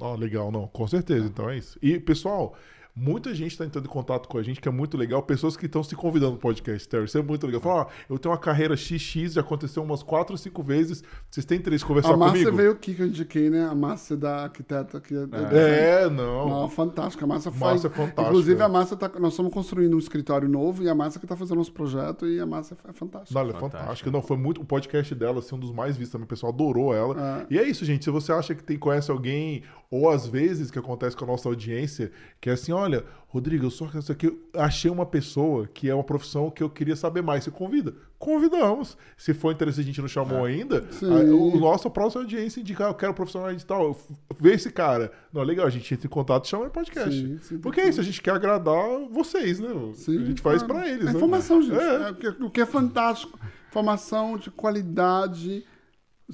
Ó, 0.00 0.14
legal, 0.14 0.50
não, 0.50 0.66
com 0.68 0.86
certeza, 0.86 1.26
então 1.26 1.48
é 1.48 1.56
isso. 1.56 1.78
E, 1.82 1.98
pessoal, 1.98 2.56
muita 2.94 3.34
gente 3.34 3.52
está 3.52 3.64
entrando 3.64 3.86
em 3.86 3.88
contato 3.88 4.28
com 4.28 4.36
a 4.38 4.42
gente, 4.42 4.60
que 4.60 4.68
é 4.68 4.72
muito 4.72 4.96
legal, 4.96 5.22
pessoas 5.22 5.56
que 5.56 5.66
estão 5.66 5.82
se 5.82 5.94
convidando 5.96 6.32
pro 6.32 6.40
podcast, 6.50 6.88
Terry, 6.88 7.04
isso 7.06 7.16
é 7.18 7.22
muito 7.22 7.46
legal. 7.46 7.60
Fala, 7.60 7.82
ó, 7.82 7.86
eu 8.08 8.18
tenho 8.18 8.32
uma 8.32 8.38
carreira 8.40 8.76
XX, 8.76 9.32
já 9.32 9.40
aconteceu 9.40 9.82
umas 9.82 10.02
quatro 10.02 10.34
ou 10.34 10.38
cinco 10.38 10.62
vezes, 10.62 11.02
vocês 11.30 11.46
têm 11.46 11.58
interesse 11.58 11.84
em 11.84 11.86
conversar 11.86 12.12
A 12.12 12.16
Márcia 12.16 12.40
comigo? 12.44 12.56
veio 12.56 12.72
aqui 12.72 12.94
que 12.94 13.02
eu 13.02 13.06
indiquei, 13.06 13.48
né? 13.50 13.66
A 13.66 13.74
Márcia 13.74 14.16
da 14.16 14.44
arquiteta 14.44 15.00
que 15.00 15.14
é, 15.14 16.02
É, 16.04 16.10
Não, 16.10 16.48
não. 16.48 16.68
fantástica. 16.68 17.24
A 17.24 17.28
Márcia 17.28 17.50
faz. 17.50 17.60
Márcia 17.72 17.86
é 17.86 17.90
fantástica. 17.90 18.22
Inclusive, 18.22 18.62
a 18.62 18.68
Márcia 18.68 18.96
tá. 18.96 19.10
Nós 19.18 19.32
estamos 19.32 19.52
construindo 19.52 19.94
um 19.94 19.98
escritório 19.98 20.48
novo 20.48 20.82
e 20.82 20.88
a 20.88 20.94
Márcia 20.94 21.18
que 21.18 21.24
está 21.24 21.36
fazendo 21.36 21.56
nosso 21.58 21.72
projeto 21.72 22.26
e 22.26 22.40
a 22.40 22.46
Márcia 22.46 22.76
é 22.88 22.92
fantástica. 22.92 23.34
Não, 23.34 23.40
ela 23.48 23.50
é 23.56 23.60
Fantástico. 23.60 23.80
fantástica. 23.82 24.10
Não, 24.10 24.22
foi 24.22 24.36
muito. 24.36 24.60
O 24.60 24.64
podcast 24.64 25.14
dela, 25.14 25.38
assim, 25.38 25.54
um 25.54 25.58
dos 25.58 25.72
mais 25.72 25.96
vistos 25.96 26.12
também. 26.12 26.24
O 26.24 26.28
pessoal 26.28 26.52
adorou 26.52 26.94
ela. 26.94 27.42
É. 27.50 27.54
E 27.54 27.58
é 27.58 27.62
isso, 27.68 27.84
gente. 27.84 28.04
Se 28.04 28.10
você 28.10 28.32
acha 28.32 28.54
que 28.54 28.62
tem, 28.62 28.78
conhece 28.78 29.10
alguém, 29.10 29.62
ou 29.92 30.08
às 30.08 30.26
vezes 30.26 30.70
que 30.70 30.78
acontece 30.78 31.14
com 31.14 31.24
a 31.24 31.28
nossa 31.28 31.46
audiência, 31.50 32.10
que 32.40 32.48
é 32.48 32.54
assim: 32.54 32.72
olha, 32.72 33.04
Rodrigo, 33.28 33.66
eu 33.66 33.70
só 33.70 33.86
que 33.86 33.98
isso 33.98 34.10
aqui, 34.10 34.34
achei 34.54 34.90
uma 34.90 35.04
pessoa 35.04 35.66
que 35.68 35.86
é 35.90 35.94
uma 35.94 36.02
profissão 36.02 36.50
que 36.50 36.62
eu 36.62 36.70
queria 36.70 36.96
saber 36.96 37.20
mais. 37.22 37.44
Você 37.44 37.50
convida? 37.50 37.94
Convidamos. 38.18 38.96
Se 39.18 39.34
for 39.34 39.52
interessante, 39.52 39.82
a 39.84 39.86
gente 39.86 40.00
não 40.00 40.08
chamou 40.08 40.46
ainda, 40.46 40.82
Sim. 40.92 41.06
a, 41.12 41.34
o 41.34 41.58
nosso 41.60 41.90
próximo 41.90 42.22
audiência 42.22 42.58
indica, 42.60 42.86
ah, 42.86 42.88
eu 42.88 42.94
quero 42.94 43.12
profissional 43.12 43.54
de 43.54 43.66
tal. 43.66 43.94
Vê 44.40 44.54
esse 44.54 44.70
cara. 44.72 45.12
Não, 45.30 45.42
legal, 45.42 45.66
a 45.66 45.70
gente 45.70 45.92
entra 45.92 46.06
em 46.06 46.10
contato 46.10 46.46
e 46.46 46.48
chama 46.48 46.64
no 46.64 46.70
podcast. 46.70 47.10
Sim, 47.14 47.38
sim, 47.42 47.58
Porque 47.58 47.82
é 47.82 47.88
isso, 47.90 48.00
a 48.00 48.04
gente 48.04 48.22
quer 48.22 48.30
agradar 48.32 48.82
vocês, 49.10 49.60
né? 49.60 49.68
Sim, 49.92 50.22
a 50.22 50.24
gente 50.24 50.40
faz 50.40 50.62
claro. 50.62 50.80
pra 50.80 50.88
eles, 50.90 51.02
É 51.02 51.10
né? 51.10 51.16
informação, 51.16 51.60
gente. 51.60 51.76
É. 51.78 51.94
É, 52.08 52.10
o, 52.10 52.14
que, 52.14 52.28
o 52.44 52.50
que 52.50 52.60
é 52.62 52.66
fantástico. 52.66 53.38
Informação 53.68 54.38
de 54.38 54.50
qualidade 54.50 55.66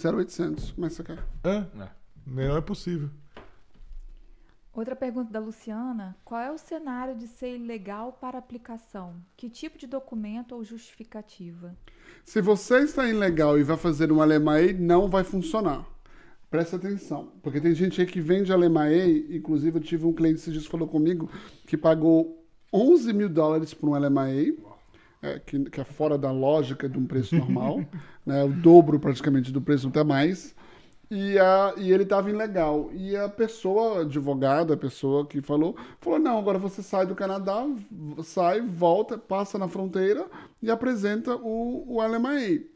0800. 0.01 0.71
Como 0.73 0.87
é 0.87 0.91
que 0.91 0.95
você 0.95 1.03
quer? 1.03 1.19
É, 1.43 1.65
É. 1.83 1.89
não 2.25 2.57
é 2.57 2.61
possível. 2.61 3.11
Outra 4.73 4.95
pergunta 4.95 5.33
da 5.33 5.41
Luciana: 5.41 6.17
qual 6.25 6.41
é 6.41 6.51
o 6.51 6.59
cenário 6.59 7.17
de 7.17 7.27
ser 7.27 7.57
ilegal 7.57 8.13
para 8.13 8.39
aplicação? 8.39 9.15
Que 9.37 9.49
tipo 9.49 9.79
de 9.79 9.87
documento 9.87 10.55
ou 10.55 10.65
justificativa? 10.65 11.77
Se 12.25 12.41
você 12.41 12.81
está 12.81 13.09
ilegal 13.09 13.59
e 13.59 13.63
vai 13.63 13.77
fazer 13.77 14.13
um 14.13 14.23
LMAE, 14.23 14.75
não 14.75 15.09
vai 15.09 15.25
funcionar. 15.25 15.87
Presta 16.51 16.77
atenção, 16.77 17.33
porque 17.43 17.61
tem 17.61 17.75
gente 17.75 18.01
aí 18.01 18.07
que 18.07 18.23
vende 18.23 18.55
LMAE, 18.55 19.37
inclusive 19.37 19.79
eu 19.79 19.83
tive 19.83 20.07
um 20.07 20.15
cliente 20.15 20.51
que 20.51 20.61
falou 20.61 20.89
comigo 20.89 21.31
que 21.67 21.77
pagou 21.77 22.43
11 22.73 23.13
mil 23.13 23.29
dólares 23.29 23.75
por 23.75 23.91
um 23.91 23.99
LMAE, 23.99 24.59
é, 25.21 25.39
que, 25.41 25.69
que 25.69 25.81
é 25.81 25.85
fora 25.85 26.17
da 26.17 26.31
lógica 26.31 26.89
de 26.89 26.99
um 26.99 27.05
preço 27.05 27.37
normal, 27.37 27.85
né, 28.25 28.45
o 28.45 28.49
dobro 28.49 28.99
praticamente 28.99 29.53
do 29.53 29.61
preço, 29.61 29.89
até 29.89 30.03
mais, 30.03 30.55
e, 31.11 31.39
a, 31.39 31.75
e 31.77 31.93
ele 31.93 32.03
estava 32.03 32.31
ilegal. 32.31 32.91
E 32.93 33.17
a 33.17 33.29
pessoa, 33.29 34.03
advogada, 34.03 34.75
a 34.75 34.77
pessoa 34.77 35.27
que 35.27 35.41
falou, 35.41 35.77
falou, 36.01 36.19
não, 36.19 36.39
agora 36.39 36.59
você 36.59 36.83
sai 36.83 37.07
do 37.07 37.15
Canadá, 37.15 37.67
sai, 38.23 38.61
volta, 38.61 39.17
passa 39.17 39.59
na 39.59 39.69
fronteira 39.69 40.27
e 40.63 40.71
apresenta 40.71 41.35
o, 41.37 41.97
o 41.97 42.03
LMAE. 42.07 42.71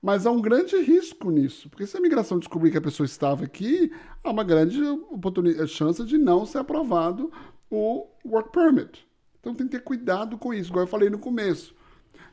Mas 0.00 0.26
há 0.26 0.32
um 0.32 0.40
grande 0.40 0.76
risco 0.82 1.30
nisso, 1.30 1.68
porque 1.70 1.86
se 1.86 1.96
a 1.96 2.00
imigração 2.00 2.38
descobrir 2.38 2.72
que 2.72 2.78
a 2.78 2.82
pessoa 2.82 3.04
estava 3.04 3.44
aqui, 3.44 3.92
há 4.24 4.30
uma 4.30 4.42
grande 4.42 4.82
oportuni- 4.82 5.66
chance 5.68 6.04
de 6.04 6.18
não 6.18 6.44
ser 6.44 6.58
aprovado 6.58 7.30
o 7.70 8.06
work 8.24 8.50
permit. 8.50 9.06
Então 9.40 9.54
tem 9.54 9.66
que 9.66 9.72
ter 9.78 9.84
cuidado 9.84 10.36
com 10.36 10.52
isso, 10.52 10.70
igual 10.70 10.84
eu 10.84 10.88
falei 10.90 11.08
no 11.08 11.18
começo. 11.18 11.74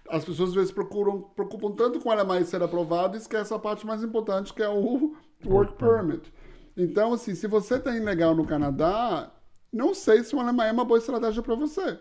As 0.09 0.25
pessoas 0.25 0.49
às 0.49 0.55
vezes 0.55 0.71
procuram, 0.71 1.21
preocupam 1.35 1.71
tanto 1.71 1.99
com 1.99 2.09
o 2.09 2.13
LMI 2.13 2.43
ser 2.43 2.63
aprovado 2.63 3.15
e 3.15 3.19
esquecem 3.19 3.55
a 3.55 3.59
parte 3.59 3.85
mais 3.85 4.03
importante, 4.03 4.51
que 4.51 4.63
é 4.63 4.69
o 4.69 5.15
work 5.45 5.73
permit. 5.77 6.31
Então, 6.75 7.13
assim, 7.13 7.35
se 7.35 7.47
você 7.47 7.75
está 7.75 7.95
ilegal 7.95 8.35
no 8.35 8.45
Canadá, 8.45 9.31
não 9.71 9.93
sei 9.93 10.23
se 10.23 10.35
o 10.35 10.41
LMI 10.41 10.67
é 10.67 10.71
uma 10.71 10.85
boa 10.85 10.97
estratégia 10.97 11.43
para 11.43 11.55
você. 11.55 11.99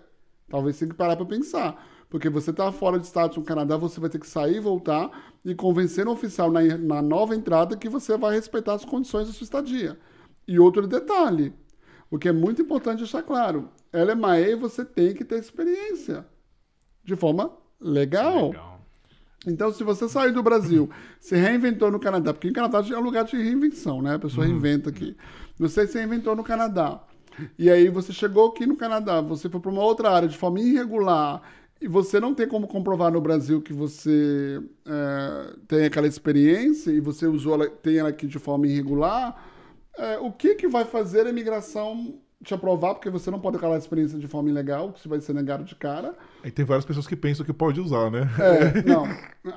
Talvez 0.49 0.79
tenha 0.79 0.91
que 0.91 0.97
parar 0.97 1.17
para 1.17 1.27
pensar. 1.27 1.85
Porque 2.09 2.31
você 2.31 2.51
está 2.51 2.73
fora 2.73 2.99
de 2.99 3.07
status 3.07 3.37
no 3.37 3.45
Canadá, 3.45 3.77
você 3.77 4.01
vai 4.01 4.09
ter 4.09 4.19
que 4.19 4.27
sair, 4.27 4.61
voltar 4.61 5.35
e 5.45 5.55
convencer 5.55 6.09
o 6.09 6.13
oficial 6.13 6.51
na, 6.51 6.63
na 6.79 7.03
nova 7.03 7.35
entrada 7.35 7.77
que 7.77 7.89
você 7.89 8.17
vai 8.17 8.35
respeitar 8.35 8.75
as 8.75 8.85
condições 8.85 9.27
da 9.27 9.35
sua 9.35 9.45
estadia. 9.45 9.99
E 10.47 10.59
outro 10.59 10.87
detalhe, 10.87 11.53
o 12.11 12.19
que 12.19 12.29
é 12.29 12.33
muito 12.33 12.63
importante 12.63 12.99
deixar 12.99 13.23
claro, 13.23 13.69
LMAE 13.93 14.55
você 14.55 14.85
tem 14.85 15.13
que 15.13 15.25
ter 15.25 15.39
experiência 15.39 16.25
de 17.05 17.15
forma 17.15 17.53
legal. 17.79 18.49
Legal. 18.49 18.78
Então, 19.47 19.73
se 19.73 19.85
você 19.85 20.09
sair 20.09 20.33
do 20.33 20.43
Brasil, 20.43 20.91
se 21.21 21.37
reinventou 21.37 21.91
no 21.91 22.01
Canadá, 22.01 22.35
porque 22.35 22.49
o 22.49 22.53
Canadá 22.53 22.85
é 22.91 22.99
um 22.99 23.03
lugar 23.03 23.25
de 23.25 23.37
reinvenção, 23.37 24.03
né? 24.03 24.15
A 24.15 24.19
pessoa 24.19 24.47
reinventa 24.47 24.91
aqui. 24.91 25.17
Você 25.59 25.87
se 25.87 25.97
reinventou 25.97 26.35
no 26.35 26.43
Canadá. 26.43 27.01
E 27.57 27.71
aí 27.71 27.89
você 27.89 28.13
chegou 28.13 28.49
aqui 28.49 28.67
no 28.67 28.77
Canadá, 28.77 29.21
você 29.21 29.49
foi 29.49 29.61
para 29.61 29.71
uma 29.71 29.83
outra 29.83 30.11
área 30.11 30.29
de 30.29 30.37
forma 30.37 30.61
irregular, 30.61 31.43
e 31.81 31.87
você 31.87 32.19
não 32.19 32.35
tem 32.35 32.49
como 32.49 32.67
comprovar 32.67 33.13
no 33.13 33.21
Brasil 33.21 33.63
que 33.63 33.73
você 33.73 34.61
é, 34.85 35.55
tem 35.69 35.85
aquela 35.85 36.09
experiência 36.09 36.91
e 36.91 36.99
você 36.99 37.27
usou 37.27 37.55
ela, 37.55 37.71
tem 37.71 37.99
ela 37.99 38.09
aqui 38.09 38.27
de 38.27 38.39
forma 38.39 38.67
irregular, 38.67 39.41
é, 39.97 40.19
o 40.19 40.33
que, 40.33 40.57
que 40.57 40.67
vai 40.67 40.85
fazer 40.85 41.27
a 41.27 41.31
imigração 41.31 42.19
te 42.45 42.55
aprovar? 42.55 42.95
Porque 42.95 43.11
você 43.11 43.31
não 43.31 43.41
pode 43.41 43.57
aquela 43.57 43.77
experiência 43.77 44.19
de 44.19 44.29
forma 44.29 44.49
ilegal, 44.49 44.93
que 44.93 45.01
você 45.01 45.09
vai 45.09 45.21
ser 45.21 45.33
negado 45.35 45.65
de 45.65 45.75
cara. 45.75 46.15
E 46.45 46.51
tem 46.51 46.65
várias 46.65 46.85
pessoas 46.85 47.07
que 47.07 47.17
pensam 47.17 47.45
que 47.45 47.53
pode 47.53 47.81
usar, 47.81 48.11
né? 48.11 48.29
É, 48.39 48.83
não. 48.89 49.05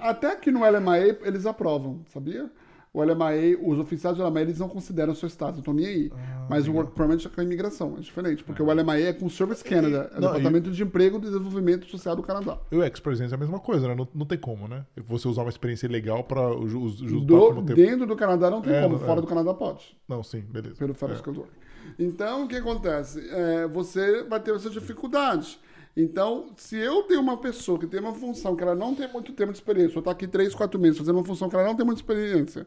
Até 0.01 0.31
aqui 0.31 0.51
no 0.51 0.59
LMAE 0.67 1.17
eles 1.23 1.45
aprovam, 1.45 2.01
sabia? 2.11 2.49
O 2.93 3.01
LMAE, 3.01 3.55
os 3.63 3.79
oficiais 3.79 4.17
do 4.17 4.23
LMAE, 4.27 4.43
eles 4.43 4.59
não 4.59 4.67
consideram 4.67 5.15
seu 5.15 5.25
status, 5.29 5.53
não 5.53 5.59
estão 5.61 5.73
nem 5.73 5.85
aí. 5.85 6.11
Ah, 6.13 6.47
Mas 6.49 6.67
o 6.67 6.73
Work 6.73 6.91
Permit 6.93 7.25
é 7.25 7.29
com 7.29 7.39
a 7.39 7.43
imigração, 7.45 7.95
é 7.97 8.01
diferente. 8.01 8.43
Porque 8.43 8.61
o 8.61 8.65
LMAE 8.69 9.03
é 9.03 9.13
com 9.13 9.27
o 9.27 9.29
Service 9.29 9.63
Canada, 9.63 10.11
é 10.13 10.17
o 10.17 10.19
Não, 10.19 10.27
Departamento 10.27 10.69
de 10.69 10.83
Emprego 10.83 11.17
e 11.17 11.21
Desenvolvimento 11.21 11.85
Social 11.87 12.17
do 12.17 12.21
Canadá. 12.23 12.57
E 12.69 12.75
o 12.75 12.83
ex-presidente 12.83 13.31
é 13.31 13.35
a 13.35 13.39
mesma 13.39 13.61
coisa, 13.61 13.87
né? 13.87 13.95
Não, 13.95 14.05
não 14.13 14.25
tem 14.25 14.37
como, 14.37 14.67
né? 14.67 14.85
Você 15.07 15.25
usar 15.25 15.43
uma 15.43 15.49
experiência 15.49 15.87
legal 15.87 16.27
ju- 16.67 16.89
juntar 16.89 17.27
Do- 17.27 17.39
como 17.47 17.63
tempo. 17.63 17.75
dentro 17.79 18.05
do 18.05 18.15
Canadá 18.17 18.49
não 18.51 18.61
tem 18.61 18.73
É, 18.73 18.81
como, 18.83 18.99
fora 18.99 19.19
é. 19.19 19.21
do 19.21 19.27
Canadá 19.27 19.53
pode. 19.53 19.95
Não, 20.05 20.21
sim, 20.21 20.41
beleza. 20.41 20.75
pelo 20.75 20.93
Federal 20.93 21.15
É. 21.15 21.19
Skilled 21.19 21.39
Work. 21.39 21.53
Então, 21.97 22.45
o 22.45 22.47
que 22.47 22.55
acontece? 22.55 23.27
É, 23.29 23.67
você 23.67 24.23
vai 24.23 24.39
ter 24.39 24.55
essa 24.55 24.69
dificuldade. 24.69 25.59
Então, 25.95 26.51
se 26.55 26.77
eu 26.77 27.03
tenho 27.03 27.19
uma 27.19 27.37
pessoa 27.37 27.77
que 27.77 27.85
tem 27.85 27.99
uma 27.99 28.13
função 28.13 28.55
que 28.55 28.63
ela 28.63 28.75
não 28.75 28.95
tem 28.95 29.11
muito 29.11 29.33
tempo 29.33 29.51
de 29.51 29.57
experiência, 29.57 29.95
eu 29.95 29.99
estou 29.99 30.11
aqui 30.11 30.27
três, 30.27 30.55
quatro 30.55 30.79
meses 30.79 30.97
fazendo 30.97 31.15
uma 31.15 31.25
função 31.25 31.49
que 31.49 31.55
ela 31.55 31.65
não 31.65 31.75
tem 31.75 31.85
muita 31.85 32.01
experiência, 32.01 32.65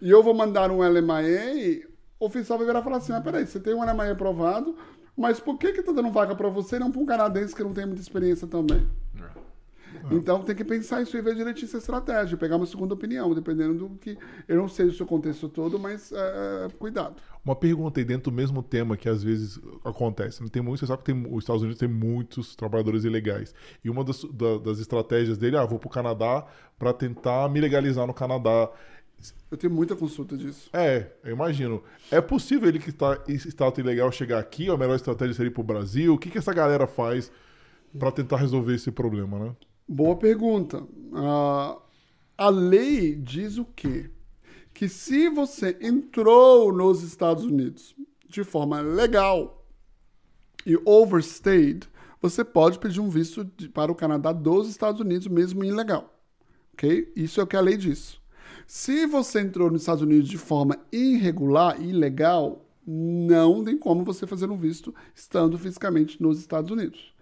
e 0.00 0.10
eu 0.10 0.22
vou 0.22 0.34
mandar 0.34 0.70
um 0.70 0.82
LMIA, 0.82 1.88
o 2.20 2.26
oficial 2.26 2.58
vai 2.58 2.66
virar 2.66 2.80
e 2.80 2.84
falar 2.84 2.98
assim, 2.98 3.12
ah, 3.12 3.20
peraí, 3.20 3.46
você 3.46 3.58
tem 3.58 3.74
um 3.74 3.82
LMIA 3.82 4.12
aprovado, 4.12 4.76
mas 5.16 5.40
por 5.40 5.58
que 5.58 5.72
que 5.72 5.82
tá 5.82 5.92
dando 5.92 6.10
vaga 6.10 6.34
para 6.34 6.48
você 6.48 6.76
e 6.76 6.78
não 6.78 6.92
para 6.92 7.00
um 7.00 7.06
canadense 7.06 7.54
que 7.54 7.64
não 7.64 7.72
tem 7.72 7.86
muita 7.86 8.02
experiência 8.02 8.46
também? 8.46 8.86
Então 10.10 10.42
tem 10.42 10.54
que 10.54 10.64
pensar 10.64 11.02
isso 11.02 11.16
e 11.16 11.20
ver 11.20 11.34
direitinho 11.34 11.66
essa 11.66 11.78
estratégia, 11.78 12.36
pegar 12.36 12.56
uma 12.56 12.66
segunda 12.66 12.94
opinião, 12.94 13.34
dependendo 13.34 13.74
do 13.74 13.98
que. 13.98 14.16
Eu 14.46 14.56
não 14.56 14.68
sei 14.68 14.86
o 14.86 14.92
seu 14.92 15.06
contexto 15.06 15.48
todo, 15.48 15.78
mas 15.78 16.12
é, 16.12 16.16
é, 16.16 16.68
cuidado. 16.78 17.16
Uma 17.48 17.56
pergunta 17.56 17.98
aí 17.98 18.04
dentro 18.04 18.30
do 18.30 18.36
mesmo 18.36 18.62
tema 18.62 18.94
que 18.94 19.08
às 19.08 19.22
vezes 19.22 19.58
acontece. 19.82 20.42
né? 20.42 20.50
Tem 20.52 20.60
muito, 20.60 20.80
você 20.80 20.86
sabe 20.86 21.02
que 21.02 21.10
tem, 21.14 21.26
os 21.32 21.44
Estados 21.44 21.62
Unidos 21.62 21.78
tem 21.80 21.88
muitos 21.88 22.54
trabalhadores 22.54 23.04
ilegais. 23.04 23.54
E 23.82 23.88
uma 23.88 24.04
das, 24.04 24.22
da- 24.24 24.58
das 24.58 24.78
estratégias 24.78 25.38
dele, 25.38 25.56
ah, 25.56 25.64
vou 25.64 25.78
pro 25.78 25.88
Canadá 25.88 26.44
para 26.78 26.92
tentar 26.92 27.48
me 27.48 27.58
legalizar 27.58 28.06
no 28.06 28.12
Canadá. 28.12 28.70
Eu 29.50 29.56
tenho 29.56 29.72
muita 29.72 29.96
consulta 29.96 30.36
disso. 30.36 30.68
É, 30.74 31.10
eu 31.24 31.32
imagino. 31.32 31.82
É 32.10 32.20
possível 32.20 32.68
ele 32.68 32.78
que 32.78 32.90
está 32.90 33.18
em 33.26 33.34
status 33.36 33.78
ilegal 33.78 34.12
chegar 34.12 34.38
aqui? 34.40 34.68
Ou 34.68 34.74
a 34.76 34.78
melhor 34.78 34.96
estratégia 34.96 35.32
seria 35.32 35.48
ir 35.50 35.54
pro 35.54 35.62
Brasil? 35.62 36.12
O 36.12 36.18
que, 36.18 36.28
que 36.28 36.36
essa 36.36 36.52
galera 36.52 36.86
faz 36.86 37.32
para 37.98 38.12
tentar 38.12 38.36
resolver 38.36 38.74
esse 38.74 38.90
problema, 38.92 39.38
né? 39.38 39.56
Boa 39.88 40.16
pergunta. 40.16 40.86
Ah, 41.14 41.78
a 42.36 42.50
lei 42.50 43.14
diz 43.14 43.56
o 43.56 43.64
quê? 43.64 44.10
Que 44.78 44.88
se 44.88 45.28
você 45.28 45.76
entrou 45.80 46.72
nos 46.72 47.02
Estados 47.02 47.42
Unidos 47.42 47.96
de 48.28 48.44
forma 48.44 48.80
legal 48.80 49.66
e 50.64 50.78
overstayed, 50.84 51.88
você 52.22 52.44
pode 52.44 52.78
pedir 52.78 53.00
um 53.00 53.08
visto 53.10 53.42
de- 53.56 53.68
para 53.68 53.90
o 53.90 53.94
Canadá 53.96 54.30
dos 54.30 54.68
Estados 54.68 55.00
Unidos, 55.00 55.26
mesmo 55.26 55.64
ilegal. 55.64 56.16
Ok? 56.72 57.12
Isso 57.16 57.40
é 57.40 57.42
o 57.42 57.46
que 57.48 57.56
a 57.56 57.60
lei 57.60 57.76
diz. 57.76 58.20
Se 58.68 59.04
você 59.04 59.40
entrou 59.40 59.68
nos 59.68 59.82
Estados 59.82 60.04
Unidos 60.04 60.28
de 60.28 60.38
forma 60.38 60.78
irregular, 60.92 61.82
ilegal, 61.82 62.64
não 62.86 63.64
tem 63.64 63.76
como 63.76 64.04
você 64.04 64.28
fazer 64.28 64.48
um 64.48 64.56
visto 64.56 64.94
estando 65.12 65.58
fisicamente 65.58 66.22
nos 66.22 66.38
Estados 66.38 66.70
Unidos. 66.70 67.12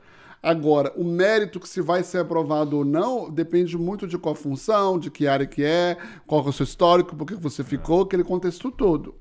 Agora, 0.46 0.92
o 0.94 1.02
mérito 1.02 1.58
que 1.58 1.68
se 1.68 1.80
vai 1.80 2.04
ser 2.04 2.18
aprovado 2.18 2.76
ou 2.76 2.84
não 2.84 3.28
depende 3.28 3.76
muito 3.76 4.06
de 4.06 4.16
qual 4.16 4.32
função, 4.32 4.96
de 4.96 5.10
que 5.10 5.26
área 5.26 5.44
que 5.44 5.64
é, 5.64 5.96
qual 6.24 6.46
é 6.46 6.48
o 6.48 6.52
seu 6.52 6.62
histórico, 6.62 7.16
por 7.16 7.26
que 7.26 7.34
você 7.34 7.64
ficou, 7.64 8.02
aquele 8.02 8.22
contexto 8.22 8.70
todo. 8.70 9.16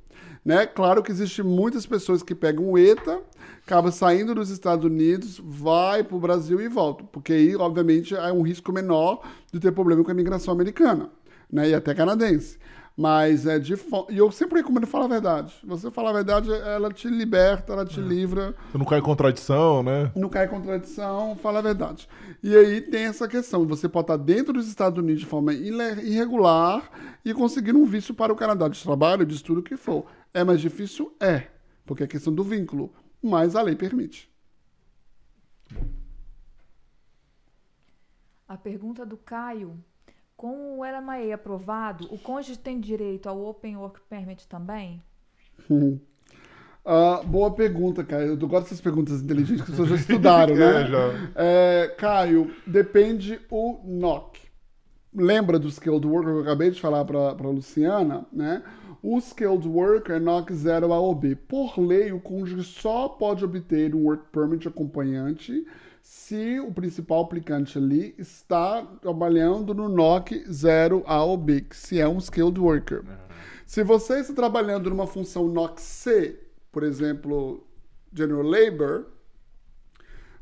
Né? 0.46 0.68
Claro 0.68 1.02
que 1.02 1.12
existem 1.12 1.44
muitas 1.44 1.84
pessoas 1.88 2.22
que 2.22 2.36
pegam 2.36 2.70
o 2.70 2.78
ETA, 2.78 3.20
acaba 3.66 3.92
saindo 3.92 4.36
dos 4.36 4.52
Estados 4.52 4.86
Unidos, 4.86 5.42
vai 5.44 6.04
para 6.04 6.16
o 6.16 6.20
Brasil 6.20 6.62
e 6.62 6.68
volta, 6.68 7.04
porque 7.12 7.34
aí, 7.34 7.56
obviamente, 7.56 8.14
é 8.14 8.32
um 8.32 8.44
risco 8.44 8.72
menor 8.72 9.28
de 9.52 9.60
ter 9.60 9.72
problema 9.72 10.04
com 10.04 10.12
a 10.12 10.14
imigração 10.14 10.54
americana, 10.54 11.10
né? 11.52 11.72
E 11.72 11.74
até 11.74 11.96
canadense. 11.96 12.60
Mas 12.98 13.46
é 13.46 13.60
de 13.60 13.76
fo... 13.76 14.08
E 14.10 14.18
eu 14.18 14.32
sempre 14.32 14.60
recomendo 14.60 14.88
falar 14.88 15.06
a 15.06 15.10
verdade. 15.10 15.54
Você 15.66 15.92
falar 15.92 16.12
a 16.12 16.14
verdade, 16.14 16.50
ela 16.52 16.92
te 16.94 17.10
liberta, 17.10 17.74
ela 17.74 17.86
te 17.86 18.00
livra. 18.00 18.56
Você 18.72 18.78
não 18.78 18.86
cai 18.86 19.00
em 19.00 19.04
contradição, 19.04 19.84
né? 19.84 20.12
Não 20.16 20.30
cai 20.30 20.46
em 20.46 20.50
contradição, 20.50 21.36
fala 21.36 21.60
a 21.60 21.62
verdade. 21.62 22.08
E 22.42 22.56
aí 22.56 22.80
tem 22.80 23.04
essa 23.04 23.28
questão: 23.28 23.68
você 23.68 23.90
pode 23.90 24.06
estar 24.06 24.18
dentro 24.18 24.54
dos 24.54 24.68
Estados 24.68 24.98
Unidos 24.98 25.20
de 25.20 25.26
forma 25.28 25.54
irregular 25.54 26.90
e 27.26 27.34
conseguir 27.34 27.76
um 27.76 27.86
visto 27.86 28.14
para 28.14 28.32
o 28.32 28.36
Canadá 28.36 28.70
de 28.70 28.82
trabalho, 28.82 29.26
de 29.26 29.36
estudo, 29.36 29.60
o 29.60 29.64
que 29.64 29.76
for. 29.76 30.06
É 30.34 30.44
mais 30.44 30.62
difícil? 30.62 31.14
É, 31.20 31.48
porque 31.86 32.04
é 32.04 32.08
questão 32.08 32.34
do 32.34 32.44
vínculo. 32.44 32.94
Mas 33.22 33.56
a 33.56 33.62
lei 33.62 33.76
permite. 33.76 34.30
A 38.48 38.56
pergunta 38.56 39.06
do 39.06 39.18
Caio. 39.18 39.84
Com 40.38 40.80
o 40.80 40.84
LMAE 40.84 41.32
aprovado, 41.32 42.14
o 42.14 42.18
cônjuge 42.18 42.60
tem 42.60 42.80
direito 42.80 43.30
ao 43.30 43.42
Open 43.46 43.78
Work 43.78 44.02
Permit 44.10 44.48
também? 44.48 45.02
Ah, 46.84 47.22
boa 47.26 47.52
pergunta, 47.52 48.04
Caio. 48.04 48.38
Eu 48.40 48.48
gosto 48.48 48.66
dessas 48.66 48.82
perguntas 48.82 49.22
inteligentes 49.22 49.64
que 49.64 49.72
as 49.72 49.78
pessoas 49.78 49.90
já 49.90 49.96
estudaram, 49.96 50.54
né? 50.56 50.84
É, 50.84 50.88
já. 50.88 51.32
É, 51.36 51.96
Caio, 51.98 52.52
depende 52.68 53.40
o 53.50 53.80
NOC. 53.86 54.40
Lembra 55.14 55.58
do 55.58 55.70
Skilled 55.70 56.06
Worker 56.06 56.34
que 56.34 56.40
eu 56.40 56.42
acabei 56.42 56.70
de 56.70 56.82
falar 56.82 57.06
para 57.06 57.30
a 57.30 57.50
Luciana, 57.50 58.28
né? 58.32 58.62
O 59.02 59.18
Skilled 59.18 59.66
Worker 59.68 60.18
é 60.18 60.20
NOC 60.20 60.52
0 60.52 60.92
AOB. 60.92 61.36
Por 61.48 61.80
lei, 61.80 62.12
o 62.12 62.20
cônjuge 62.20 62.64
só 62.64 63.08
pode 63.08 63.46
obter 63.46 63.96
um 63.96 64.04
Work 64.04 64.26
Permit 64.34 64.68
acompanhante 64.68 65.66
se 66.06 66.60
o 66.60 66.72
principal 66.72 67.24
aplicante 67.24 67.80
ali 67.80 68.14
está 68.16 68.84
trabalhando 69.02 69.74
no 69.74 69.90
NOC 69.90 70.46
0 70.48 71.04
AOB, 71.04 71.62
que 71.62 71.76
se 71.76 72.00
é 72.00 72.08
um 72.08 72.20
Skilled 72.20 72.60
Worker. 72.60 73.04
Se 73.66 73.84
você 73.84 74.20
está 74.20 74.32
trabalhando 74.32 74.92
numa 74.92 75.08
função 75.08 75.48
NOC 75.48 75.82
C, 75.82 76.40
por 76.72 76.84
exemplo, 76.84 77.66
General 78.14 78.44
Labor, 78.44 79.08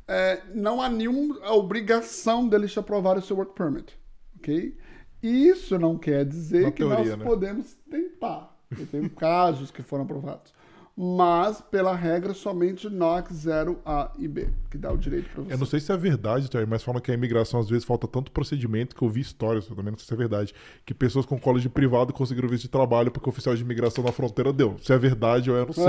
é, 0.06 0.42
não 0.54 0.82
há 0.82 0.90
nenhuma 0.90 1.40
obrigação 1.54 2.46
deles 2.46 2.74
te 2.74 2.80
aprovar 2.80 3.18
o 3.18 3.22
seu 3.22 3.38
work 3.38 3.56
permit, 3.56 3.98
ok? 4.36 4.78
Isso 5.22 5.80
não 5.80 5.98
quer 5.98 6.26
dizer 6.26 6.64
Na 6.64 6.72
que 6.72 6.84
teoria, 6.84 6.98
nós 7.12 7.20
né? 7.20 7.24
podemos 7.24 7.74
tentar. 7.90 8.54
Eu 8.78 8.86
tenho 8.86 9.10
casos 9.10 9.72
que 9.72 9.82
foram 9.82 10.04
aprovados. 10.04 10.54
Mas, 10.96 11.60
pela 11.60 11.96
regra, 11.96 12.36
somente 12.36 12.88
NOC 12.88 13.34
0A 13.34 14.12
e 14.20 14.28
B, 14.28 14.50
que 14.70 14.78
dá 14.78 14.92
o 14.94 14.98
direito 14.98 15.28
para 15.30 15.42
você. 15.42 15.54
Eu 15.54 15.58
não 15.58 15.66
sei 15.66 15.80
se 15.80 15.92
é 15.92 15.98
verdade, 15.98 16.48
Terry, 16.48 16.68
mas 16.68 16.84
falam 16.84 17.02
que 17.02 17.10
a 17.10 17.16
imigração 17.16 17.60
às 17.60 17.68
vezes 17.68 17.84
falta 17.84 18.08
tanto 18.08 18.32
procedimento 18.32 18.96
que 18.96 19.02
eu 19.02 19.10
vi 19.10 19.22
histórias, 19.22 19.68
eu 19.68 19.76
também 19.76 19.90
não 19.90 19.98
sei 19.98 20.06
se 20.06 20.14
é 20.14 20.18
verdade, 20.18 20.54
que 20.86 20.94
pessoas 20.94 21.26
com 21.26 21.40
college 21.40 21.68
privado 21.68 22.14
conseguiram 22.14 22.48
visto 22.48 22.64
de 22.64 22.70
trabalho 22.70 23.10
porque 23.10 23.28
o 23.28 23.32
oficial 23.32 23.56
de 23.56 23.64
imigração 23.64 24.04
na 24.04 24.12
fronteira 24.12 24.54
deu. 24.54 24.78
Se 24.84 24.94
é 24.94 24.98
verdade 25.00 25.50
ou 25.50 25.58
eu 25.58 25.66
não 25.66 25.74
sei. 25.74 25.84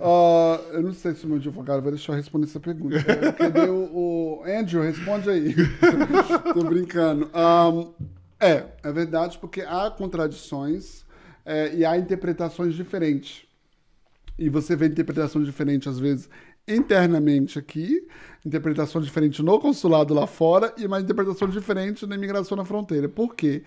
Ah, 0.00 0.60
eu 0.72 0.82
não 0.82 0.94
sei 0.94 1.14
se 1.14 1.26
o 1.26 1.28
meu 1.28 1.36
advogado 1.36 1.82
vai 1.82 1.92
deixar 1.92 2.14
eu 2.14 2.16
responder 2.16 2.46
essa 2.46 2.58
pergunta. 2.58 3.04
Cadê 3.36 3.68
o, 3.68 4.40
o 4.40 4.42
Andrew? 4.46 4.82
Responde 4.82 5.28
aí. 5.28 5.54
Tô 6.54 6.64
brincando. 6.64 7.28
Ahn, 7.34 7.90
é, 8.40 8.64
é 8.82 8.92
verdade, 8.92 9.38
porque 9.38 9.60
há 9.60 9.90
contradições 9.90 11.04
é, 11.44 11.74
e 11.74 11.84
há 11.84 11.98
interpretações 11.98 12.74
diferentes. 12.74 13.49
E 14.40 14.48
você 14.48 14.74
vê 14.74 14.86
interpretação 14.86 15.44
diferente, 15.44 15.86
às 15.86 15.98
vezes, 15.98 16.30
internamente 16.66 17.58
aqui, 17.58 18.08
interpretação 18.42 18.98
diferente 18.98 19.42
no 19.42 19.60
consulado 19.60 20.14
lá 20.14 20.26
fora 20.26 20.72
e 20.78 20.86
uma 20.86 20.98
interpretação 20.98 21.46
diferente 21.46 22.06
na 22.06 22.14
imigração 22.14 22.56
na 22.56 22.64
fronteira. 22.64 23.06
Por 23.06 23.34
quê? 23.34 23.62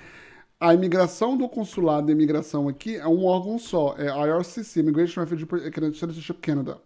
A 0.59 0.73
imigração 0.73 1.37
do 1.37 1.47
consulado 1.47 2.09
e 2.09 2.11
a 2.11 2.15
imigração 2.15 2.67
aqui 2.67 2.95
é 2.95 3.07
um 3.07 3.23
órgão 3.23 3.59
só, 3.59 3.95
é 3.99 4.07
IRCC, 4.07 4.79
Immigration 4.79 5.21
Refugee 5.21 5.45
Citizenship 5.93 6.39
Canada, 6.41 6.81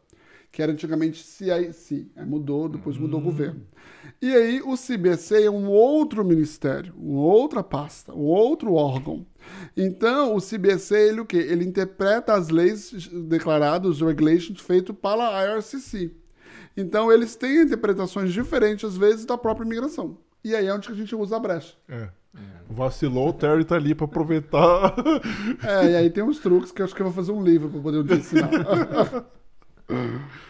que 0.52 0.62
era 0.62 0.74
antigamente 0.74 1.24
CIC, 1.24 2.12
aí 2.14 2.26
mudou, 2.26 2.68
depois 2.68 2.98
mudou 2.98 3.22
o 3.22 3.24
governo. 3.24 3.62
E 4.22 4.34
aí 4.34 4.62
o 4.62 4.76
CBC 4.76 5.44
é 5.44 5.52
um 5.52 5.70
outro 5.70 6.26
ministério, 6.26 6.94
uma 6.98 7.22
outra 7.22 7.64
pasta, 7.64 8.14
um 8.14 8.24
outro 8.24 8.74
órgão. 8.74 9.26
Então 9.76 10.36
o 10.36 10.42
CBC, 10.42 11.10
ele 11.10 11.22
o 11.22 11.26
quê? 11.26 11.38
Ele 11.38 11.64
interpreta 11.64 12.34
as 12.34 12.50
leis 12.50 13.08
declaradas, 13.28 14.02
os 14.02 14.02
regulations 14.02 14.60
feitos 14.60 14.96
pela 15.00 15.44
IRCC. 15.46 16.16
Então 16.76 17.12
eles 17.12 17.36
têm 17.36 17.62
interpretações 17.62 18.34
diferentes, 18.34 18.86
às 18.86 18.98
vezes, 18.98 19.26
da 19.26 19.38
própria 19.38 19.66
imigração. 19.66 20.18
E 20.44 20.56
aí 20.56 20.66
é 20.66 20.74
onde 20.74 20.92
a 20.92 20.96
gente 20.96 21.16
usa 21.16 21.36
a 21.36 21.40
brecha. 21.40 21.76
É. 21.88 22.10
Vacilou, 22.70 23.30
o 23.30 23.34
Terry 23.34 23.66
tá 23.66 23.76
ali 23.76 23.96
pra 23.96 24.06
aproveitar. 24.06 24.94
É, 25.64 25.92
e 25.92 25.96
aí 25.96 26.10
tem 26.10 26.24
uns 26.24 26.40
truques 26.40 26.72
que 26.72 26.82
eu 26.82 26.86
acho 26.86 26.94
que 26.94 27.02
eu 27.02 27.06
vou 27.06 27.14
fazer 27.14 27.32
um 27.32 27.44
livro 27.44 27.70
para 27.70 27.82
poder 27.82 28.18
ensinar. 28.18 28.50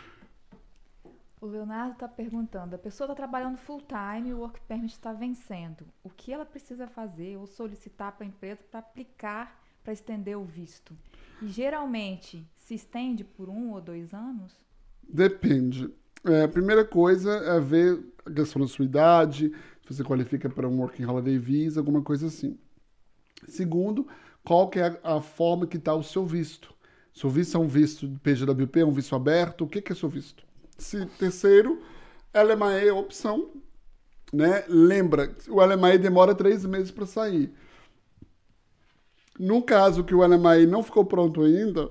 O 1.47 1.49
Leonardo 1.49 1.93
está 1.93 2.09
perguntando: 2.09 2.75
a 2.75 2.77
pessoa 2.77 3.05
está 3.05 3.15
trabalhando 3.15 3.55
full 3.55 3.81
time 3.81 4.29
e 4.29 4.33
o 4.33 4.39
work 4.39 4.59
permit 4.67 4.91
está 4.91 5.13
vencendo. 5.13 5.85
O 6.03 6.09
que 6.09 6.33
ela 6.33 6.45
precisa 6.45 6.87
fazer 6.87 7.37
ou 7.37 7.47
solicitar 7.47 8.11
para 8.11 8.25
a 8.25 8.27
empresa 8.27 8.61
para 8.69 8.81
aplicar 8.81 9.63
para 9.81 9.93
estender 9.93 10.37
o 10.37 10.43
visto? 10.43 10.93
E 11.41 11.47
geralmente 11.47 12.45
se 12.57 12.75
estende 12.75 13.23
por 13.23 13.47
um 13.47 13.71
ou 13.71 13.79
dois 13.79 14.13
anos? 14.13 14.53
Depende. 15.01 15.89
É, 16.25 16.43
a 16.43 16.49
primeira 16.49 16.83
coisa 16.83 17.31
é 17.31 17.61
ver 17.61 17.97
a 18.25 18.31
questão 18.31 18.61
da 18.61 18.67
sua 18.67 18.83
idade, 18.83 19.49
se 19.87 19.93
você 19.93 20.03
qualifica 20.03 20.49
para 20.49 20.67
um 20.67 20.81
Working 20.81 21.05
Holiday 21.05 21.37
Visa, 21.37 21.79
alguma 21.79 22.01
coisa 22.01 22.27
assim. 22.27 22.59
Segundo, 23.47 24.05
qual 24.43 24.67
que 24.67 24.79
é 24.79 24.99
a 25.01 25.21
forma 25.21 25.65
que 25.65 25.77
está 25.77 25.95
o 25.95 26.03
seu 26.03 26.25
visto. 26.25 26.75
Seu 27.13 27.29
visto 27.29 27.55
é 27.55 27.59
um 27.61 27.69
visto 27.69 28.05
de 28.05 28.19
PGWP, 28.19 28.81
é 28.81 28.85
um 28.85 28.91
visto 28.91 29.15
aberto, 29.15 29.63
o 29.63 29.67
que, 29.67 29.81
que 29.81 29.93
é 29.93 29.95
seu 29.95 30.09
visto? 30.09 30.46
Se, 30.77 31.05
terceiro, 31.17 31.81
LMAE 32.33 32.87
é 32.87 32.93
opção. 32.93 33.49
Né? 34.31 34.63
Lembra, 34.67 35.33
o 35.47 35.63
LMAE 35.63 35.97
demora 35.97 36.35
três 36.35 36.65
meses 36.65 36.91
para 36.91 37.05
sair. 37.05 37.53
No 39.39 39.61
caso 39.61 40.03
que 40.03 40.15
o 40.15 40.25
LMAE 40.25 40.65
não 40.65 40.83
ficou 40.83 41.05
pronto 41.05 41.41
ainda, 41.41 41.89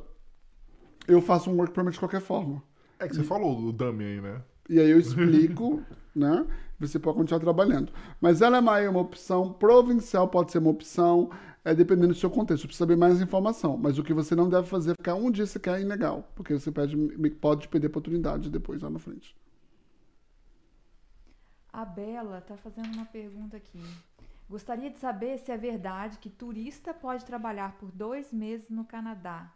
eu 1.07 1.23
faço 1.23 1.51
um 1.51 1.57
work 1.57 1.73
permit 1.73 1.95
de 1.95 2.01
qualquer 2.01 2.21
forma. 2.21 2.63
É 2.99 3.07
que 3.07 3.15
você 3.15 3.23
falou 3.23 3.61
do 3.61 3.73
dummy 3.73 4.05
aí, 4.05 4.21
né? 4.21 4.43
E 4.69 4.81
aí 4.81 4.91
eu 4.91 4.99
explico, 4.99 5.83
né? 6.15 6.45
Você 6.79 6.99
pode 6.99 7.17
continuar 7.17 7.41
trabalhando. 7.41 7.93
Mas 8.21 8.41
LMAE 8.41 8.85
é 8.85 8.91
uma 8.91 9.01
opção, 9.01 9.53
provincial 9.53 10.29
pode 10.29 10.53
ser 10.53 10.59
uma 10.59 10.71
opção, 10.71 11.31
é 11.67 11.75
dependendo 11.75 12.15
do 12.15 12.15
seu 12.15 12.31
contexto. 12.31 12.63
Você 12.63 12.69
precisa 12.69 12.85
saber 12.85 12.97
mais 12.97 13.21
informação. 13.21 13.77
Mas 13.77 13.99
o 13.99 14.05
que 14.05 14.15
você 14.15 14.37
não 14.37 14.49
deve 14.49 14.69
fazer 14.69 14.93
é 14.93 14.95
ficar 14.95 15.17
um 15.17 15.33
dia 15.33 15.45
sequer 15.47 15.81
ilegal, 15.81 16.31
porque 16.37 16.55
você 16.55 16.71
pode 16.71 17.69
perder 17.69 17.89
oportunidade 17.89 18.49
depois 18.49 18.83
lá 18.83 18.89
na 18.89 19.01
frente. 19.01 19.37
A 21.73 21.85
Bela 21.85 22.39
está 22.39 22.57
fazendo 22.57 22.95
uma 22.95 23.05
pergunta 23.05 23.57
aqui. 23.57 23.83
Gostaria 24.49 24.89
de 24.91 24.99
saber 24.99 25.39
se 25.41 25.51
é 25.51 25.57
verdade 25.57 26.19
que 26.19 26.31
turista 26.31 26.95
pode 26.95 27.25
trabalhar 27.25 27.77
por 27.79 27.91
dois 27.91 28.33
meses 28.33 28.71
no 28.71 28.85
Canadá. 28.85 29.53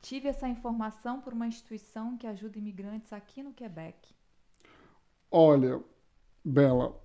Tive 0.00 0.28
essa 0.28 0.48
informação 0.48 1.20
por 1.20 1.34
uma 1.34 1.46
instituição 1.46 2.16
que 2.16 2.26
ajuda 2.26 2.56
imigrantes 2.56 3.12
aqui 3.12 3.42
no 3.42 3.52
Quebec. 3.52 4.14
Olha, 5.30 5.78
Bela, 6.42 6.98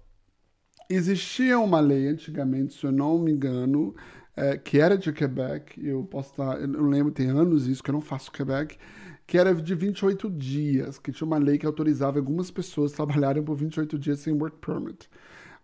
existia 0.90 1.60
uma 1.60 1.82
lei 1.82 2.07
antigamente, 2.07 2.73
se 2.73 2.86
eu 2.86 2.91
não 2.94 3.19
me 3.19 3.34
engano, 3.34 3.94
é, 4.36 4.57
que 4.57 4.80
era 4.80 4.98
de 4.98 5.12
Quebec, 5.14 5.84
eu 5.84 6.03
posso 6.03 6.32
estar, 6.32 6.60
eu 6.60 6.68
não 6.68 6.90
lembro, 6.90 7.12
tem 7.12 7.30
anos 7.30 7.68
isso 7.68 7.82
que 7.82 7.90
eu 7.90 7.94
não 7.94 8.02
faço 8.02 8.32
Quebec, 8.32 8.78
que 9.26 9.38
era 9.38 9.53
de 9.53 9.74
28 9.74 10.30
dias, 10.30 10.99
que 10.99 11.12
tinha 11.12 11.26
uma 11.26 11.38
lei 11.38 11.57
que 11.57 11.66
autorizava 11.66 12.20
algumas 12.20 12.52
pessoas 12.52 12.91
trabalharem 12.91 13.44
por 13.44 13.56
28 13.56 13.98
dias 13.98 14.20
sem 14.20 14.34
work 14.34 14.57
permit. 14.60 15.10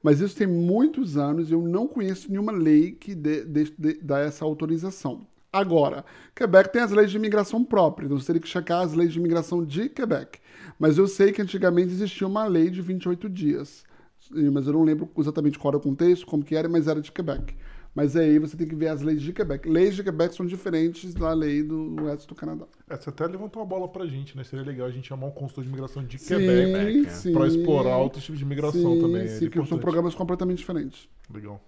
Mas 0.02 0.20
isso 0.20 0.36
tem 0.36 0.48
muitos 0.48 1.16
anos 1.16 1.50
e 1.50 1.54
eu 1.54 1.62
não 1.62 1.88
conheço 1.88 2.30
nenhuma 2.32 2.52
lei 2.52 2.92
que 2.92 3.14
dê, 3.14 3.44
dê, 3.44 3.72
dê, 3.78 4.00
dá 4.02 4.20
essa 4.20 4.44
autorização. 4.44 5.28
Agora, 5.54 6.06
Quebec 6.34 6.72
tem 6.72 6.82
as 6.82 6.92
leis 6.92 7.12
de 7.12 7.18
imigração 7.18 7.64
próprias, 7.64 8.08
então 8.08 8.18
você 8.18 8.28
teria 8.28 8.42
que 8.42 8.48
checar 8.48 8.82
as 8.82 8.94
leis 8.94 9.12
de 9.12 9.20
imigração 9.20 9.64
de 9.64 9.90
Quebec. 9.90 10.40
Mas 10.80 10.98
eu 10.98 11.06
sei 11.08 11.32
que 11.32 11.42
antigamente 11.42 11.92
existia 11.92 12.26
uma 12.26 12.46
lei 12.46 12.70
de 12.70 12.82
28 12.82 13.30
dias. 13.30 13.84
Mas 14.32 14.66
eu 14.66 14.74
não 14.74 14.84
lembro 14.84 15.10
exatamente 15.18 15.60
qual 15.60 15.74
era 15.74 15.78
o 15.78 15.82
contexto, 15.82 16.26
como 16.26 16.44
que 16.44 16.56
era, 16.56 16.70
mas 16.70 16.88
era 16.88 17.02
de 17.02 17.12
Quebec. 17.12 17.54
Mas 17.94 18.16
aí 18.16 18.40
você 18.40 18.56
tem 18.56 18.66
que 18.66 18.76
ver 18.76 18.88
as 18.88 19.02
leis 19.02 19.22
de 19.22 19.34
Quebec. 19.34 19.68
Leis 19.68 19.96
de 19.96 20.04
Quebec 20.04 20.34
são 20.34 20.46
diferentes 20.46 21.14
da 21.14 21.34
lei 21.34 21.62
do 21.62 21.96
resto 22.06 22.28
do 22.28 22.36
Canadá. 22.36 22.66
É, 22.90 22.96
você 22.96 23.10
até 23.10 23.28
levantou 23.28 23.62
uma 23.62 23.68
bola 23.68 23.88
pra 23.88 24.06
gente, 24.06 24.38
né? 24.38 24.46
Seria 24.46 24.64
legal 24.66 24.88
a 24.88 24.92
gente 24.92 25.10
chamar 25.10 25.28
um 25.28 25.32
consultor 25.32 25.64
de 25.64 25.70
imigração 25.70 26.04
de 26.04 26.18
Sim, 26.18 26.38
Quebec 26.38 27.10
sim. 27.10 27.34
pra 27.34 27.48
explorar 27.48 27.98
outros 27.98 28.24
tipos 28.24 28.40
de 28.40 28.46
imigração 28.46 28.96
sim, 28.96 29.02
também. 29.02 29.24
é 29.24 29.28
Sim, 29.28 29.50
que 29.50 29.66
são 29.66 29.78
programas 29.78 30.16
completamente 30.16 30.60
diferentes. 30.60 31.10
Legal. 31.30 31.62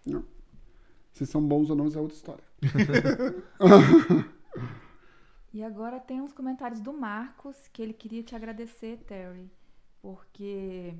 Se 1.11 1.25
são 1.25 1.45
bons 1.45 1.69
ou 1.69 1.75
não, 1.75 1.87
isso 1.87 1.97
é 1.97 2.01
outra 2.01 2.15
história. 2.15 2.43
E 5.53 5.63
agora 5.63 5.99
tem 5.99 6.19
uns 6.19 6.33
comentários 6.33 6.81
do 6.81 6.91
Marcos 6.91 7.67
que 7.71 7.79
ele 7.79 7.93
queria 7.93 8.23
te 8.23 8.35
agradecer, 8.35 8.97
Terry, 9.05 9.51
porque 10.01 10.95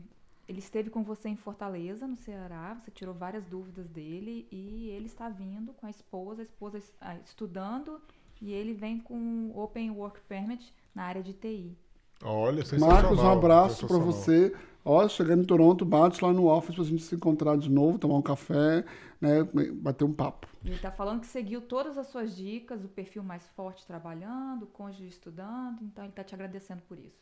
ele 0.48 0.60
esteve 0.60 0.90
com 0.90 1.03
você 1.03 1.30
em 1.30 1.36
Fortaleza, 1.36 2.07
no 2.07 2.18
Ceará, 2.18 2.76
você 2.76 2.91
tirou 2.91 3.14
várias 3.14 3.45
dúvidas 3.45 3.88
dele 3.88 4.48
e 4.52 4.90
ele 4.90 5.06
está 5.06 5.30
vindo 5.30 5.74
com 5.74 5.86
a 5.86 5.90
esposa, 5.90 6.41
a 6.41 6.44
esposa 6.44 6.82
ah, 6.99 7.15
estudando 7.26 8.02
e 8.41 8.52
ele 8.52 8.74
vem 8.74 8.99
com 8.99 9.52
Open 9.56 9.91
Work 9.91 10.20
Permit 10.28 10.74
na 10.94 11.03
área 11.03 11.24
de 11.24 11.34
TI. 11.34 11.78
Olha, 12.22 12.64
sensacional. 12.64 13.02
Marcos, 13.02 13.20
um 13.20 13.30
abraço 13.30 13.88
pra 13.88 13.98
sensacional. 13.98 14.11
você. 14.11 14.56
Ó, 14.86 15.07
chegando 15.07 15.44
em 15.44 15.45
Toronto, 15.45 15.86
bate 15.86 16.24
lá 16.24 16.34
no 16.34 16.48
office 16.48 16.76
pra 16.76 16.84
gente 16.84 17.03
se 17.03 17.15
encontrar 17.15 17.57
de 17.57 17.70
novo, 17.70 17.98
tomar 17.98 18.15
um 18.15 18.22
café, 18.22 18.84
né? 19.22 19.44
Bater 19.76 20.03
um 20.03 20.11
papo. 20.11 20.48
Ele 20.64 20.76
está 20.76 20.91
falando 20.91 21.22
que 21.22 21.28
seguiu 21.28 21.61
todas 21.61 21.98
as 21.98 22.07
suas 22.07 22.36
dicas, 22.36 22.84
o 22.84 22.90
perfil 22.90 23.24
mais 23.24 23.48
forte 23.49 23.86
trabalhando, 23.86 24.64
o 24.64 24.68
cônjuge 24.68 25.07
estudando, 25.07 25.82
então 25.84 26.03
ele 26.03 26.11
está 26.11 26.24
te 26.24 26.36
agradecendo 26.36 26.82
por 26.84 26.99
isso. 26.99 27.22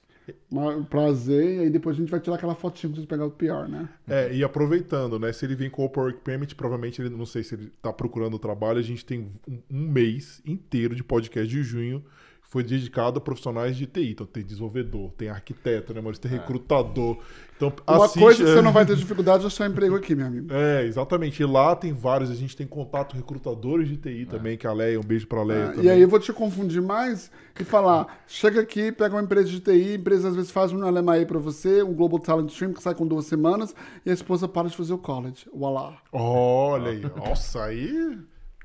Prazer, 0.89 1.57
e 1.57 1.59
aí 1.61 1.69
depois 1.69 1.95
a 1.95 1.99
gente 1.99 2.09
vai 2.09 2.19
tirar 2.19 2.35
aquela 2.35 2.55
fotinha 2.55 2.93
pra 2.93 3.03
pegar 3.05 3.25
o 3.25 3.31
PR, 3.31 3.69
né? 3.69 3.89
É, 4.07 4.33
e 4.33 4.43
aproveitando, 4.43 5.17
né? 5.17 5.33
Se 5.33 5.45
ele 5.45 5.55
vem 5.55 5.69
com 5.69 5.83
o 5.83 5.91
Work 5.95 6.19
Permit, 6.21 6.55
provavelmente 6.55 7.01
ele 7.01 7.09
não 7.09 7.25
sei 7.25 7.43
se 7.43 7.55
ele 7.55 7.71
tá 7.81 7.91
procurando 7.91 8.37
trabalho. 8.37 8.79
A 8.79 8.83
gente 8.83 9.05
tem 9.05 9.31
um, 9.47 9.59
um 9.69 9.89
mês 9.89 10.41
inteiro 10.45 10.95
de 10.95 11.03
podcast 11.03 11.49
de 11.49 11.63
junho 11.63 12.03
foi 12.51 12.63
dedicado 12.63 13.17
a 13.17 13.21
profissionais 13.21 13.77
de 13.77 13.85
TI. 13.87 14.11
Então 14.11 14.27
tem 14.27 14.43
desenvolvedor, 14.43 15.09
tem 15.17 15.29
arquiteto, 15.29 15.93
né, 15.93 16.01
Maurício? 16.01 16.21
Tem 16.21 16.31
recrutador. 16.37 17.17
Então, 17.55 17.71
Uma 17.87 18.05
assiste- 18.05 18.19
coisa 18.19 18.43
que 18.43 18.49
você 18.51 18.61
não 18.61 18.73
vai 18.73 18.85
ter 18.85 18.95
dificuldade 18.97 19.43
é 19.45 19.47
achar 19.47 19.69
emprego 19.69 19.95
aqui, 19.95 20.13
meu 20.15 20.25
amigo. 20.27 20.47
É, 20.51 20.83
exatamente. 20.85 21.41
E 21.41 21.45
lá 21.45 21.73
tem 21.77 21.93
vários. 21.93 22.29
A 22.29 22.35
gente 22.35 22.57
tem 22.57 22.67
contato 22.67 23.15
recrutadores 23.15 23.87
de 23.87 23.95
TI 23.95 24.25
também, 24.25 24.57
que 24.57 24.67
é 24.67 24.69
a 24.69 24.73
Leia, 24.73 24.99
um 24.99 25.03
beijo 25.03 25.27
pra 25.27 25.41
Leia 25.43 25.65
Ah, 25.67 25.69
também. 25.69 25.85
e 25.85 25.89
aí 25.89 26.01
eu 26.01 26.09
vou 26.09 26.19
te 26.19 26.33
confundir 26.33 26.81
mais 26.81 27.31
e 27.57 27.63
falar: 27.63 28.21
chega 28.27 28.59
aqui, 28.59 28.91
pega 28.91 29.15
uma 29.15 29.21
empresa 29.23 29.47
de 29.47 29.61
TI, 29.61 29.91
a 29.91 29.95
empresa 29.95 30.27
às 30.27 30.35
vezes 30.35 30.51
faz 30.51 30.73
um 30.73 30.79
LMAE 30.85 31.25
pra 31.25 31.39
você, 31.39 31.81
um 31.81 31.93
Global 31.93 32.19
Talent 32.19 32.49
Stream 32.49 32.73
que 32.73 32.83
sai 32.83 32.93
com 32.95 33.07
duas 33.07 33.27
semanas, 33.27 33.73
e 34.05 34.09
a 34.09 34.13
esposa 34.13 34.45
para 34.47 34.67
de 34.67 34.75
fazer 34.75 34.91
o 34.91 34.97
college. 34.97 35.45
Voilá. 35.53 35.93
Olha 36.11 36.91
aí. 36.91 37.01
Nossa, 37.15 37.63
aí. 37.63 37.89
Eu 37.95 38.17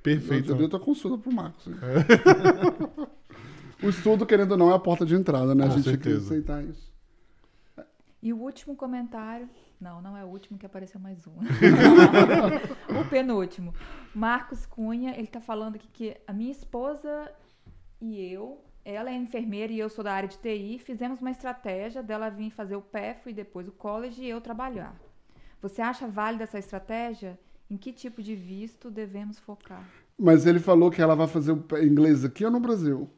Perfeito. 0.02 0.54
dei 0.54 0.62
outra 0.64 0.78
consulta 0.80 1.18
pro 1.18 1.32
Marcos. 1.32 1.66
hein? 1.68 1.74
o 3.82 3.88
estudo, 3.88 4.26
querendo 4.26 4.52
ou 4.52 4.58
não, 4.58 4.70
é 4.70 4.74
a 4.74 4.78
porta 4.78 5.04
de 5.04 5.14
entrada, 5.14 5.54
né? 5.54 5.66
Com 5.66 5.72
a 5.72 5.76
gente 5.76 5.84
tem 5.84 5.92
certeza. 5.94 6.20
que 6.20 6.24
aceitar 6.26 6.64
isso. 6.64 6.92
E 8.22 8.32
o 8.32 8.38
último 8.38 8.74
comentário. 8.74 9.48
Não, 9.80 10.00
não 10.00 10.16
é 10.16 10.24
o 10.24 10.28
último 10.28 10.58
que 10.58 10.64
apareceu 10.64 10.98
mais 10.98 11.26
um. 11.26 11.34
o 12.98 13.08
penúltimo. 13.10 13.74
Marcos 14.14 14.64
Cunha, 14.64 15.14
ele 15.16 15.26
tá 15.26 15.40
falando 15.40 15.76
aqui 15.76 15.86
que 15.92 16.16
a 16.26 16.32
minha 16.32 16.50
esposa 16.50 17.30
e 18.00 18.20
eu, 18.32 18.64
ela 18.84 19.10
é 19.10 19.14
enfermeira 19.14 19.72
e 19.72 19.78
eu 19.78 19.88
sou 19.88 20.02
da 20.02 20.12
área 20.12 20.28
de 20.28 20.38
TI, 20.38 20.78
fizemos 20.78 21.20
uma 21.20 21.30
estratégia 21.30 22.02
dela 22.02 22.30
vir 22.30 22.50
fazer 22.50 22.76
o 22.76 22.82
PEF 22.82 23.30
e 23.30 23.34
depois 23.34 23.68
o 23.68 23.72
college 23.72 24.22
e 24.22 24.28
eu 24.28 24.40
trabalhar. 24.40 24.94
Você 25.60 25.82
acha 25.82 26.06
válida 26.06 26.44
essa 26.44 26.58
estratégia? 26.58 27.38
Em 27.68 27.76
que 27.76 27.92
tipo 27.92 28.22
de 28.22 28.34
visto 28.34 28.90
devemos 28.90 29.38
focar? 29.38 29.84
Mas 30.16 30.46
ele 30.46 30.60
falou 30.60 30.90
que 30.90 31.02
ela 31.02 31.16
vai 31.16 31.26
fazer 31.26 31.52
o 31.52 31.64
inglês 31.82 32.24
aqui 32.24 32.44
ou 32.44 32.50
no 32.50 32.60
Brasil? 32.60 33.10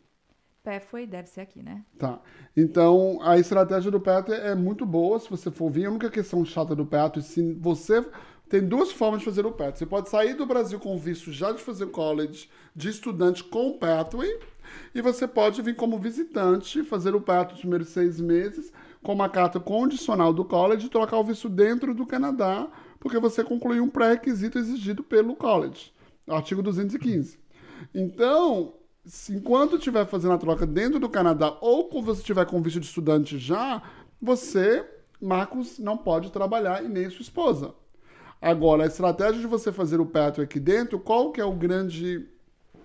PEF 0.69 1.07
deve 1.07 1.29
ser 1.29 1.41
aqui, 1.43 1.63
né? 1.63 1.83
Tá. 1.99 2.21
Então, 2.57 3.19
a 3.23 3.39
estratégia 3.39 3.91
do 3.91 4.01
Petro 4.01 4.35
é 4.35 4.55
muito 4.55 4.85
boa, 4.85 5.19
se 5.19 5.31
você 5.31 5.51
for 5.51 5.71
vir. 5.71 5.87
A 5.87 5.91
única 5.91 6.11
questão 6.11 6.45
chata 6.45 6.75
do 6.75 6.85
Petro, 6.85 7.23
se 7.23 7.55
você... 7.55 8.05
Tem 8.49 8.67
duas 8.67 8.91
formas 8.91 9.19
de 9.19 9.27
fazer 9.27 9.45
o 9.45 9.53
Petro. 9.53 9.79
Você 9.79 9.85
pode 9.85 10.09
sair 10.09 10.33
do 10.33 10.47
Brasil 10.47 10.81
com 10.81 10.97
visto 10.97 11.31
já 11.31 11.53
de 11.53 11.61
fazer 11.61 11.89
college, 11.89 12.49
de 12.75 12.89
estudante 12.89 13.45
com 13.45 13.69
o 13.69 13.79
Pathway, 13.79 14.41
e 14.95 15.03
você 15.03 15.29
pode 15.29 15.61
vir 15.61 15.77
como 15.77 15.99
visitante, 15.99 16.83
fazer 16.83 17.15
o 17.15 17.21
Petro 17.21 17.55
os 17.55 17.61
primeiros 17.61 17.89
seis 17.89 18.19
meses, 18.19 18.73
com 19.03 19.13
uma 19.13 19.29
carta 19.29 19.61
condicional 19.61 20.33
do 20.33 20.47
college, 20.47 20.87
e 20.87 20.89
trocar 20.89 21.19
o 21.19 21.25
visto 21.25 21.47
dentro 21.47 21.93
do 21.93 22.07
Canadá, 22.07 22.67
porque 22.99 23.19
você 23.19 23.45
concluiu 23.45 23.85
um 23.85 23.91
pré-requisito 23.91 24.59
exigido 24.59 25.03
pelo 25.03 25.37
college. 25.37 25.93
Artigo 26.27 26.63
215. 26.63 27.39
Então, 27.95 28.78
se 29.09 29.35
enquanto 29.35 29.77
estiver 29.77 30.07
fazendo 30.07 30.35
a 30.35 30.39
troca 30.39 30.67
dentro 30.67 31.01
do 31.01 31.09
Canadá 31.09 31.57
ou 31.63 31.89
quando 31.89 32.05
você 32.05 32.21
estiver 32.21 32.45
com 32.45 32.61
visto 32.61 32.79
de 32.79 32.87
estudante 32.87 33.39
já, 33.39 33.83
você, 34.21 34.87
Marcos, 35.21 35.79
não 35.79 35.97
pode 35.97 36.31
trabalhar 36.31 36.85
e 36.85 36.89
nem 36.89 37.09
sua 37.09 37.23
esposa. 37.23 37.75
Agora, 38.41 38.85
a 38.85 38.87
estratégia 38.87 39.41
de 39.41 39.47
você 39.47 39.73
fazer 39.73 39.99
o 39.99 40.07
Petro 40.07 40.43
aqui 40.43 40.61
dentro, 40.61 41.01
qual 41.01 41.33
que 41.33 41.41
é 41.41 41.45
o 41.45 41.55
grande, 41.55 42.29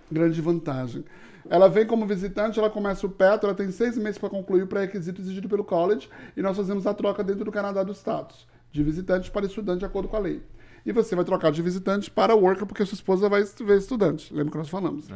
grande 0.10 0.42
vantagem? 0.42 1.04
Ela 1.50 1.68
vem 1.68 1.86
como 1.86 2.08
visitante, 2.08 2.58
ela 2.58 2.70
começa 2.70 3.06
o 3.06 3.10
Petro, 3.10 3.50
ela 3.50 3.56
tem 3.56 3.70
seis 3.70 3.98
meses 3.98 4.18
para 4.18 4.30
concluir 4.30 4.64
o 4.64 4.68
pré-requisito 4.68 5.22
exigido 5.22 5.50
pelo 5.50 5.66
college 5.66 6.10
e 6.38 6.42
nós 6.42 6.56
fazemos 6.56 6.88
a 6.88 6.94
troca 6.94 7.22
dentro 7.22 7.44
do 7.44 7.52
Canadá 7.52 7.84
do 7.84 7.92
status, 7.92 8.48
de 8.72 8.82
visitante 8.82 9.30
para 9.30 9.46
estudante 9.46 9.80
de 9.80 9.86
acordo 9.86 10.08
com 10.08 10.16
a 10.16 10.20
lei. 10.20 10.42
E 10.86 10.94
você 10.94 11.16
vai 11.16 11.26
trocar 11.26 11.52
de 11.52 11.62
visitante 11.62 12.10
para 12.10 12.34
worker 12.34 12.66
porque 12.66 12.86
sua 12.86 12.96
esposa 12.96 13.28
vai 13.28 13.44
ver 13.44 13.78
estudante. 13.78 14.34
Lembra 14.34 14.54
que 14.54 14.58
nós 14.58 14.70
falamos? 14.70 15.10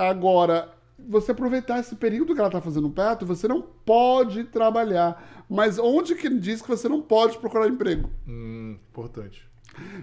Agora, 0.00 0.72
você 0.98 1.32
aproveitar 1.32 1.78
esse 1.78 1.94
período 1.96 2.34
que 2.34 2.40
ela 2.40 2.48
está 2.48 2.60
fazendo 2.60 2.88
o 2.88 2.90
Petro, 2.92 3.26
você 3.26 3.46
não 3.46 3.60
pode 3.60 4.44
trabalhar. 4.44 5.44
Mas 5.48 5.78
onde 5.78 6.14
que 6.14 6.28
diz 6.30 6.62
que 6.62 6.68
você 6.68 6.88
não 6.88 7.02
pode 7.02 7.38
procurar 7.38 7.68
emprego? 7.68 8.08
Hum, 8.26 8.78
importante. 8.90 9.48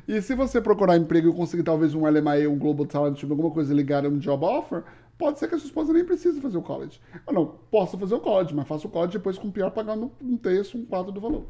E 0.07 0.22
se 0.22 0.36
você 0.36 0.61
procurar 0.61 0.98
emprego 0.98 1.30
e 1.30 1.34
conseguir 1.34 1.64
talvez 1.64 1.94
um 1.94 2.06
LMAE, 2.07 2.48
um 2.48 2.57
Global 2.57 2.86
Talent, 2.86 3.24
alguma 3.24 3.52
coisa 3.52 3.74
ligada 3.74 4.07
a 4.07 4.11
um 4.11 4.18
job 4.18 4.44
offer, 4.45 4.84
pode 5.18 5.40
ser 5.40 5.48
que 5.48 5.56
a 5.56 5.57
sua 5.57 5.68
esposa 5.68 5.91
nem 5.94 6.06
precise 6.06 6.40
fazer 6.40 6.57
o 6.57 6.61
college. 6.61 6.99
Ou 7.26 7.34
não, 7.34 7.45
possa 7.72 7.98
fazer 7.98 8.15
o 8.15 8.19
college, 8.19 8.53
mas 8.56 8.68
faça 8.68 8.88
o 8.88 8.90
college 8.90 9.18
depois 9.18 9.38
com 9.38 9.48
o 9.48 9.52
pior 9.52 9.72
pagando 9.72 10.11
um 10.22 10.38
terço, 10.38 10.78
um 10.78 10.86
quarto 10.86 11.11
do 11.11 11.19
valor. 11.19 11.48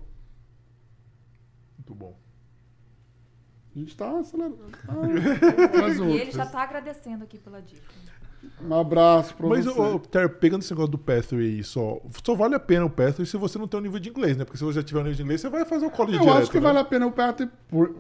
Muito 1.78 1.94
bom. 1.94 2.18
A 3.76 3.80
gente 3.80 3.90
está 3.90 4.18
acelerando. 4.18 4.58
Ah, 4.90 6.06
E 6.10 6.18
ele 6.18 6.32
já 6.32 6.46
tá 6.46 6.62
agradecendo 6.64 7.24
aqui 7.24 7.38
pela 7.38 7.62
dica. 7.62 7.84
Um 8.62 8.74
abraço 8.80 9.36
pra 9.36 9.48
Mas, 9.48 9.66
você. 9.66 9.80
ô, 9.80 10.00
Ter, 10.00 10.30
pegando 10.30 10.62
esse 10.62 10.72
negócio 10.72 10.92
do 10.92 10.98
Pathway 10.98 11.42
aí, 11.58 11.64
só, 11.64 12.00
só 12.24 12.34
vale 12.36 12.56
a 12.56 12.60
pena 12.60 12.86
o 12.86 12.90
Pathway 12.90 13.26
se 13.26 13.38
você 13.38 13.58
não 13.60 13.68
tem 13.68 13.80
um 13.80 13.84
nível 13.84 14.00
de 14.00 14.10
inglês, 14.10 14.36
né? 14.38 14.46
Porque 14.46 14.58
se 14.58 14.64
você 14.64 14.80
já 14.80 14.84
tiver 14.84 15.00
um 15.00 15.04
nível 15.04 15.18
de 15.18 15.24
inglês, 15.24 15.42
você 15.42 15.50
vai 15.50 15.66
fazer 15.66 15.86
o 15.86 15.92
college 15.92 16.18
Eu 16.18 16.22
direto, 16.22 16.38
acho 16.42 16.52
que 16.52 16.58
né? 16.60 16.64
vale 16.64 16.80
a 16.80 16.84
pena 16.86 17.06
o 17.08 17.12
PAT 17.12 17.42
por... 17.68 17.96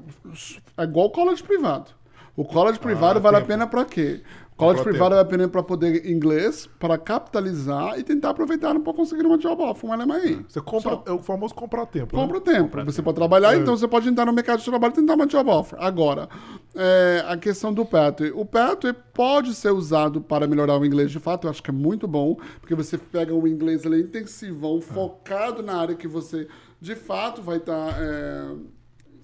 É 0.77 0.83
igual 0.83 1.07
o 1.07 1.09
college 1.11 1.43
privado. 1.43 1.91
O 2.35 2.45
college 2.45 2.79
privado 2.79 3.19
vale 3.19 3.37
tempo. 3.37 3.45
a 3.45 3.47
pena 3.47 3.67
pra 3.67 3.83
quê? 3.85 4.21
College 4.57 4.83
privado 4.83 4.97
tempo. 4.97 5.09
vale 5.09 5.21
a 5.21 5.25
pena 5.25 5.47
pra 5.47 5.61
poder 5.63 6.09
inglês, 6.09 6.67
para 6.79 6.97
capitalizar 6.97 7.97
e 7.99 8.03
tentar 8.03 8.31
aproveitar 8.31 8.77
para 8.79 8.93
conseguir 8.93 9.25
uma 9.25 9.37
job 9.37 9.61
offer, 9.61 9.89
um 9.89 9.93
LMAI. 9.95 10.43
Você 10.47 10.59
compra, 10.59 10.91
Só. 10.95 11.03
é 11.05 11.11
o 11.11 11.19
famoso 11.19 11.53
comprar 11.53 11.85
tempo. 11.85 12.15
né? 12.15 12.21
Compra 12.21 12.37
o 12.37 12.41
tempo. 12.41 12.83
você 12.85 13.01
pode 13.01 13.15
trabalhar, 13.15 13.53
É. 13.53 13.57
então 13.57 13.77
você 13.77 13.87
pode 13.87 14.09
entrar 14.09 14.25
no 14.25 14.33
mercado 14.33 14.59
de 14.59 14.65
trabalho 14.65 14.91
e 14.93 14.95
tentar 14.95 15.13
uma 15.13 15.27
job 15.27 15.49
offer. 15.49 15.77
Agora, 15.79 16.27
é, 16.75 17.23
a 17.27 17.37
questão 17.37 17.71
do 17.73 17.85
Pathway. 17.85 18.31
O 18.31 18.45
Pathway 18.45 18.93
pode 19.13 19.53
ser 19.53 19.71
usado 19.71 20.19
para 20.21 20.47
melhorar 20.47 20.77
o 20.79 20.85
inglês 20.85 21.11
de 21.11 21.19
fato, 21.19 21.45
eu 21.45 21.51
acho 21.51 21.61
que 21.61 21.69
é 21.69 21.73
muito 21.73 22.07
bom, 22.07 22.35
porque 22.59 22.73
você 22.75 22.97
pega 22.97 23.33
um 23.33 23.47
inglês 23.47 23.85
ali 23.85 24.01
intensivão, 24.01 24.81
focado 24.81 25.61
na 25.61 25.75
área 25.77 25.95
que 25.95 26.07
você 26.07 26.47
de 26.81 26.95
fato 26.95 27.41
vai 27.41 27.57
estar 27.57 27.95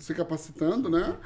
se 0.03 0.13
capacitando, 0.13 0.89
né? 0.89 1.17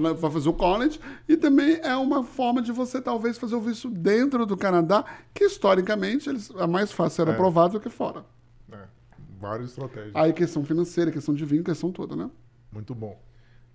Né, 0.00 0.12
Vai 0.14 0.30
fazer 0.30 0.48
o 0.48 0.52
college. 0.52 1.00
E 1.28 1.36
também 1.36 1.78
é 1.82 1.94
uma 1.96 2.24
forma 2.24 2.60
de 2.60 2.72
você 2.72 3.00
talvez 3.00 3.38
fazer 3.38 3.54
o 3.54 3.60
visto 3.60 3.88
dentro 3.88 4.44
do 4.44 4.56
Canadá, 4.56 5.04
que 5.32 5.44
historicamente 5.44 6.28
eles, 6.28 6.50
é 6.50 6.66
mais 6.66 6.90
fácil 6.92 7.24
ser 7.24 7.30
É. 7.30 7.34
aprovado 7.34 7.74
do 7.74 7.80
que 7.80 7.88
fora. 7.90 8.24
É, 8.72 8.78
várias 9.40 9.70
estratégias. 9.70 10.14
Aí 10.14 10.32
questão 10.32 10.64
financeira, 10.64 11.10
questão 11.10 11.34
de 11.34 11.44
vinho, 11.44 11.62
questão 11.64 11.92
toda, 11.92 12.16
né? 12.16 12.30
Muito 12.72 12.94
bom. 12.94 13.20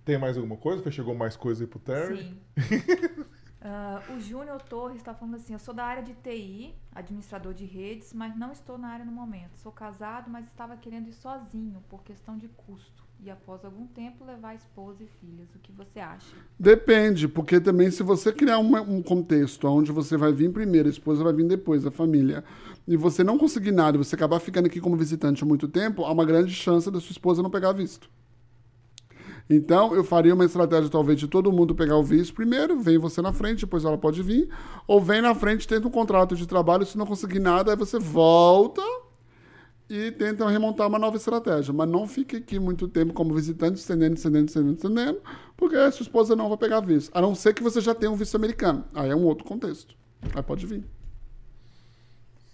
Tem 0.03 0.17
mais 0.17 0.35
alguma 0.35 0.57
coisa? 0.57 0.89
Chegou 0.91 1.13
mais 1.15 1.35
coisa 1.35 1.63
aí 1.63 1.67
pro 1.67 1.79
Terry? 1.79 2.17
Sim. 2.17 2.37
Ah, 3.63 4.01
o 4.09 4.19
Júnior 4.19 4.59
Torres 4.63 4.97
está 4.97 5.13
falando 5.13 5.35
assim: 5.35 5.53
eu 5.53 5.59
sou 5.59 5.71
da 5.71 5.85
área 5.85 6.01
de 6.01 6.15
TI, 6.15 6.73
administrador 6.95 7.53
de 7.53 7.63
redes, 7.63 8.11
mas 8.11 8.35
não 8.35 8.51
estou 8.51 8.75
na 8.75 8.87
área 8.87 9.05
no 9.05 9.11
momento. 9.11 9.55
Sou 9.57 9.71
casado, 9.71 10.31
mas 10.31 10.47
estava 10.47 10.75
querendo 10.75 11.09
ir 11.09 11.13
sozinho 11.13 11.79
por 11.87 12.01
questão 12.03 12.39
de 12.39 12.47
custo. 12.47 13.00
E 13.23 13.30
após 13.30 13.64
algum 13.64 13.85
tempo 13.85 14.26
levar 14.26 14.56
esposa 14.56 15.03
e 15.03 15.07
filhas. 15.19 15.48
O 15.56 15.60
que 15.60 15.72
você 15.72 15.99
acha? 15.99 16.35
Depende, 16.60 17.27
porque 17.27 17.60
também 17.60 17.91
se 17.91 18.02
você 18.02 18.31
criar 18.31 18.57
uma- 18.57 18.81
um 18.81 18.99
contexto 18.99 19.68
onde 19.68 19.91
você 19.91 20.18
vai 20.18 20.34
vir 20.34 20.52
primeiro, 20.52 20.88
a 20.88 20.91
esposa 20.91 21.23
vai 21.23 21.31
vir 21.31 21.45
depois, 21.48 21.85
a 21.85 21.91
família, 21.91 22.43
e 22.88 22.98
você 22.98 23.23
não 23.23 23.38
conseguir 23.38 23.72
nada, 23.72 23.95
você 23.95 24.15
acabar 24.15 24.39
ficando 24.39 24.65
aqui 24.65 24.80
como 24.80 24.98
visitante 24.98 25.43
há 25.43 25.45
muito 25.45 25.68
tempo, 25.68 26.03
há 26.03 26.11
uma 26.11 26.26
grande 26.26 26.52
chance 26.52 26.89
da 26.89 26.99
sua 26.99 27.11
esposa 27.11 27.43
não 27.43 27.52
pegar 27.52 27.73
visto. 27.73 28.10
Então, 29.48 29.93
eu 29.93 30.03
faria 30.03 30.34
uma 30.34 30.45
estratégia, 30.45 30.89
talvez, 30.89 31.19
de 31.19 31.27
todo 31.27 31.52
mundo 31.52 31.76
pegar 31.76 31.98
o 31.98 32.03
visto 32.03 32.34
primeiro, 32.34 32.80
vem 32.80 32.98
você 32.98 33.22
na 33.22 33.34
frente, 33.34 33.61
depois 33.61 33.85
ela 33.85 33.98
pode 33.99 34.23
vir, 34.23 34.49
ou 34.88 34.99
vem 34.99 35.22
na 35.22 35.35
frente, 35.35 35.68
tenta 35.68 35.88
um 35.88 35.91
contrato 35.91 36.35
de 36.35 36.48
trabalho, 36.48 36.88
se 36.88 36.98
não 36.98 37.06
conseguir 37.06 37.39
nada, 37.39 37.72
aí 37.72 37.77
você 37.77 37.99
volta 37.99 38.81
e 39.91 40.09
tenta 40.09 40.47
remontar 40.47 40.88
uma 40.88 40.97
nova 40.97 41.18
estratégia. 41.18 41.73
Mas 41.73 41.89
não 41.89 42.07
fique 42.07 42.38
aqui 42.38 42.57
muito 42.57 42.88
tempo 42.88 43.13
como 43.13 43.34
visitante, 43.34 43.77
estendendo, 43.77 44.15
estendendo, 44.15 44.45
estendendo, 44.45 44.76
estendendo, 44.76 45.22
porque 45.57 45.76
a 45.76 45.91
sua 45.91 46.03
esposa 46.03 46.34
não 46.34 46.47
vai 46.47 46.57
pegar 46.57 46.80
visto. 46.80 47.11
A 47.13 47.19
não 47.19 47.35
ser 47.35 47.53
que 47.53 47.61
você 47.61 47.81
já 47.81 47.93
tenha 47.93 48.09
um 48.09 48.15
visto 48.15 48.35
americano. 48.35 48.85
Aí 48.93 49.09
é 49.09 49.15
um 49.15 49.26
outro 49.26 49.43
contexto. 49.43 49.93
Aí 50.34 50.41
pode 50.41 50.65
vir. 50.65 50.85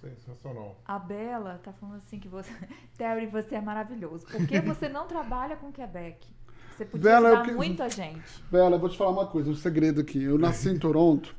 Sensacional. 0.02 0.82
A 0.84 0.98
Bela 0.98 1.60
tá 1.64 1.72
falando 1.74 1.98
assim 1.98 2.20
que 2.20 2.28
você. 2.28 2.52
Terry, 2.98 3.28
você 3.28 3.56
é 3.56 3.62
maravilhoso. 3.62 4.26
Por 4.26 4.48
que 4.48 4.60
você 4.60 4.90
não 4.90 5.06
trabalha 5.06 5.56
com 5.58 5.72
Quebec? 5.72 6.37
Você 6.78 6.86
podia 6.86 7.10
Bela, 7.12 7.30
eu 7.30 7.34
ajudar 7.38 7.50
que- 7.50 7.56
muita 7.56 7.90
gente. 7.90 8.22
Bela, 8.52 8.76
eu 8.76 8.80
vou 8.80 8.88
te 8.88 8.96
falar 8.98 9.10
uma 9.10 9.26
coisa, 9.26 9.50
um 9.50 9.56
segredo 9.56 10.00
aqui. 10.00 10.22
Eu 10.22 10.38
nasci 10.38 10.70
em 10.70 10.78
Toronto 10.78 11.36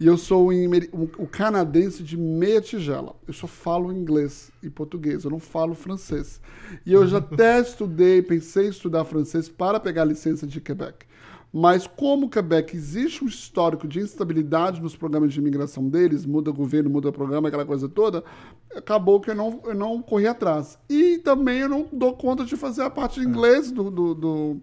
e 0.00 0.06
eu 0.06 0.16
sou 0.18 0.50
o 1.16 1.26
canadense 1.28 2.02
de 2.02 2.16
meia 2.16 2.60
tigela. 2.60 3.14
Eu 3.26 3.32
só 3.32 3.46
falo 3.46 3.92
inglês 3.92 4.50
e 4.60 4.68
português, 4.68 5.22
eu 5.22 5.30
não 5.30 5.38
falo 5.38 5.74
francês. 5.76 6.40
E 6.84 6.92
eu 6.92 7.06
já 7.06 7.18
até 7.40 7.60
estudei, 7.60 8.20
pensei 8.20 8.66
em 8.66 8.70
estudar 8.70 9.04
francês 9.04 9.48
para 9.48 9.78
pegar 9.78 10.02
a 10.02 10.06
licença 10.06 10.44
de 10.44 10.60
Quebec. 10.60 11.06
Mas 11.52 11.84
como 11.86 12.28
Quebec 12.30 12.76
existe 12.76 13.24
um 13.24 13.26
histórico 13.26 13.88
de 13.88 13.98
instabilidade 13.98 14.80
nos 14.80 14.94
programas 14.94 15.32
de 15.32 15.40
imigração 15.40 15.88
deles, 15.88 16.24
muda 16.24 16.52
governo, 16.52 16.88
muda 16.88 17.10
programa, 17.10 17.48
aquela 17.48 17.66
coisa 17.66 17.88
toda, 17.88 18.22
acabou 18.74 19.20
que 19.20 19.30
eu 19.30 19.34
não, 19.34 19.60
eu 19.64 19.74
não 19.74 20.00
corri 20.00 20.28
atrás. 20.28 20.78
E 20.88 21.18
também 21.18 21.58
eu 21.58 21.68
não 21.68 21.88
dou 21.92 22.12
conta 22.14 22.44
de 22.44 22.56
fazer 22.56 22.82
a 22.82 22.90
parte 22.90 23.18
de 23.20 23.26
inglês 23.26 23.70
do, 23.72 23.90
do, 23.90 24.14
do- 24.14 24.56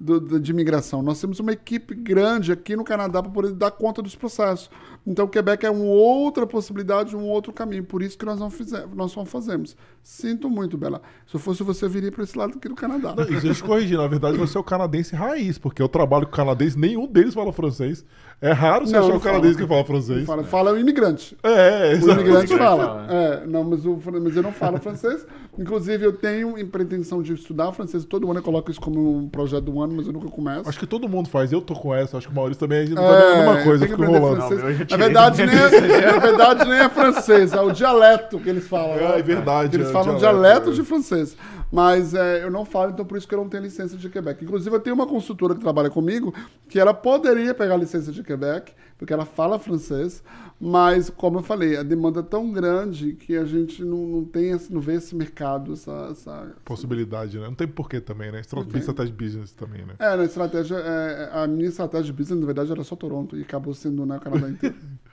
do- 0.00 0.20
do- 0.20 0.40
de 0.40 0.50
imigração. 0.50 1.02
Nós 1.02 1.20
temos 1.20 1.40
uma 1.40 1.52
equipe 1.52 1.94
grande 1.94 2.50
aqui 2.52 2.74
no 2.74 2.84
Canadá 2.84 3.22
para 3.22 3.30
poder 3.30 3.52
dar 3.52 3.70
conta 3.70 4.00
dos 4.00 4.16
processos. 4.16 4.70
Então, 5.06 5.24
o 5.24 5.28
Quebec 5.28 5.64
é 5.64 5.70
uma 5.70 5.84
outra 5.84 6.46
possibilidade, 6.46 7.16
um 7.16 7.24
outro 7.28 7.52
caminho. 7.52 7.82
Por 7.84 8.02
isso 8.02 8.18
que 8.18 8.24
nós 8.24 8.38
não, 8.38 8.50
fizemos, 8.50 8.94
nós 8.94 9.14
não 9.16 9.24
fazemos. 9.24 9.76
Sinto 10.02 10.48
muito, 10.48 10.76
Bela. 10.78 11.00
Se 11.26 11.36
eu 11.36 11.40
fosse 11.40 11.62
você, 11.62 11.84
eu 11.84 11.90
viria 11.90 12.10
para 12.10 12.24
esse 12.24 12.36
lado 12.36 12.54
aqui 12.56 12.68
do 12.68 12.74
Canadá. 12.74 13.14
Não, 13.16 13.24
e 13.24 13.28
deixa 13.28 13.48
eu 13.48 13.54
te 13.54 13.62
corrigir, 13.62 13.98
na 13.98 14.06
verdade 14.06 14.36
você 14.38 14.56
é 14.56 14.60
o 14.60 14.64
canadense 14.64 15.14
raiz, 15.14 15.58
porque 15.58 15.82
eu 15.82 15.88
trabalho 15.88 16.26
com 16.26 16.32
canadense, 16.32 16.78
nenhum 16.78 17.06
deles 17.06 17.34
fala 17.34 17.52
francês. 17.52 18.04
É 18.40 18.52
raro 18.52 18.86
você 18.86 18.92
Não, 18.94 19.00
achar 19.00 19.10
não 19.10 19.16
o 19.18 19.20
canadense 19.20 19.58
que 19.58 19.66
fala 19.66 19.84
francês. 19.84 20.24
Fala, 20.26 20.44
fala 20.44 20.72
o 20.72 20.78
imigrante. 20.78 21.36
É, 21.42 21.50
O 21.50 21.92
exato. 21.92 22.20
imigrante 22.20 22.52
imigrante 22.52 22.56
fala. 22.56 23.06
É, 23.10 23.46
não, 23.46 23.62
mas, 23.64 23.84
o, 23.84 23.98
mas 24.22 24.36
eu 24.36 24.42
não 24.42 24.52
falo 24.52 24.78
francês. 24.78 25.26
Inclusive, 25.58 26.06
eu 26.06 26.12
tenho 26.14 26.58
em 26.58 26.66
pretensão 26.66 27.20
de 27.22 27.34
estudar 27.34 27.70
francês. 27.72 28.02
Todo 28.06 28.30
ano 28.30 28.38
eu 28.38 28.42
coloco 28.42 28.70
isso 28.70 28.80
como 28.80 29.18
um 29.18 29.28
projeto 29.28 29.64
do 29.64 29.80
ano, 29.82 29.94
mas 29.94 30.06
eu 30.06 30.12
nunca 30.14 30.28
começo. 30.28 30.66
Acho 30.66 30.78
que 30.78 30.86
todo 30.86 31.06
mundo 31.06 31.28
faz, 31.28 31.52
eu 31.52 31.60
tô 31.60 31.74
com 31.74 31.94
essa, 31.94 32.16
acho 32.16 32.28
que 32.28 32.32
o 32.32 32.36
Maurício 32.36 32.60
também, 32.60 32.78
a 32.78 32.86
gente 32.86 32.94
também 32.94 33.10
é 33.10 33.32
a 33.32 33.36
mesma 33.36 33.62
coisa, 33.64 33.84
fica 33.84 33.94
aprender 33.94 34.16
enrolando. 34.16 34.38
francês. 34.38 34.62
Não, 34.62 34.70
eu 34.70 34.89
na, 34.96 35.06
tirei 35.06 35.06
verdade, 35.06 35.46
da 35.46 35.80
nem 35.80 35.96
é, 35.96 36.12
na 36.12 36.18
verdade, 36.18 36.64
nem 36.68 36.78
é 36.78 36.88
francês, 36.88 37.52
é 37.52 37.60
o 37.60 37.70
dialeto 37.72 38.38
que 38.38 38.48
eles 38.48 38.66
falam. 38.66 38.94
É, 38.96 39.18
é 39.18 39.22
verdade, 39.22 39.76
Eles 39.76 39.86
é 39.86 39.90
o 39.90 39.92
falam 39.92 40.16
dialeto, 40.16 40.42
dialeto, 40.42 40.70
é. 40.70 40.72
de 40.74 40.82
francês. 40.82 41.36
Mas 41.72 42.14
é, 42.14 42.42
eu 42.42 42.50
não 42.50 42.64
falo, 42.64 42.90
então 42.90 43.04
por 43.04 43.16
isso 43.16 43.28
que 43.28 43.34
eu 43.34 43.38
não 43.38 43.48
tenho 43.48 43.62
licença 43.62 43.96
de 43.96 44.08
Quebec. 44.08 44.44
Inclusive, 44.44 44.74
eu 44.74 44.80
tenho 44.80 44.94
uma 44.94 45.06
consultora 45.06 45.54
que 45.54 45.60
trabalha 45.60 45.88
comigo 45.88 46.34
que 46.68 46.80
ela 46.80 46.92
poderia 46.92 47.54
pegar 47.54 47.74
a 47.74 47.78
licença 47.78 48.10
de 48.10 48.22
Quebec, 48.24 48.72
porque 48.98 49.12
ela 49.12 49.24
fala 49.24 49.58
francês, 49.58 50.22
mas, 50.60 51.08
como 51.08 51.38
eu 51.38 51.42
falei, 51.42 51.76
a 51.76 51.82
demanda 51.82 52.20
é 52.20 52.22
tão 52.22 52.52
grande 52.52 53.14
que 53.14 53.34
a 53.36 53.44
gente 53.46 53.82
não, 53.82 54.06
não 54.06 54.24
tem, 54.24 54.50
esse- 54.50 54.72
não 54.72 54.80
vê 54.80 54.94
esse 54.94 55.14
mercado, 55.16 55.72
essa... 55.72 56.08
essa 56.10 56.52
Possibilidade, 56.64 57.38
né? 57.38 57.46
Não 57.46 57.54
tem 57.54 57.66
porquê 57.66 58.00
também, 58.00 58.30
né? 58.30 58.40
Estra- 58.40 58.60
Estratégia 58.60 59.12
de 59.12 59.24
business 59.24 59.52
também, 59.52 59.84
né? 59.86 59.94
é, 59.98 60.16
na 60.16 60.24
estratégia, 60.24 60.76
é, 60.76 61.30
a 61.32 61.46
minha 61.46 61.68
estratégia 61.68 62.06
de 62.06 62.12
business, 62.12 62.38
na 62.40 62.46
verdade, 62.46 62.70
era 62.70 62.84
só 62.84 62.94
Toronto 62.94 63.36
e 63.38 63.42
acabou 63.42 63.72
sendo 63.72 64.04
na 64.04 64.18
Canadá 64.18 64.48
inteiro. 64.50 64.76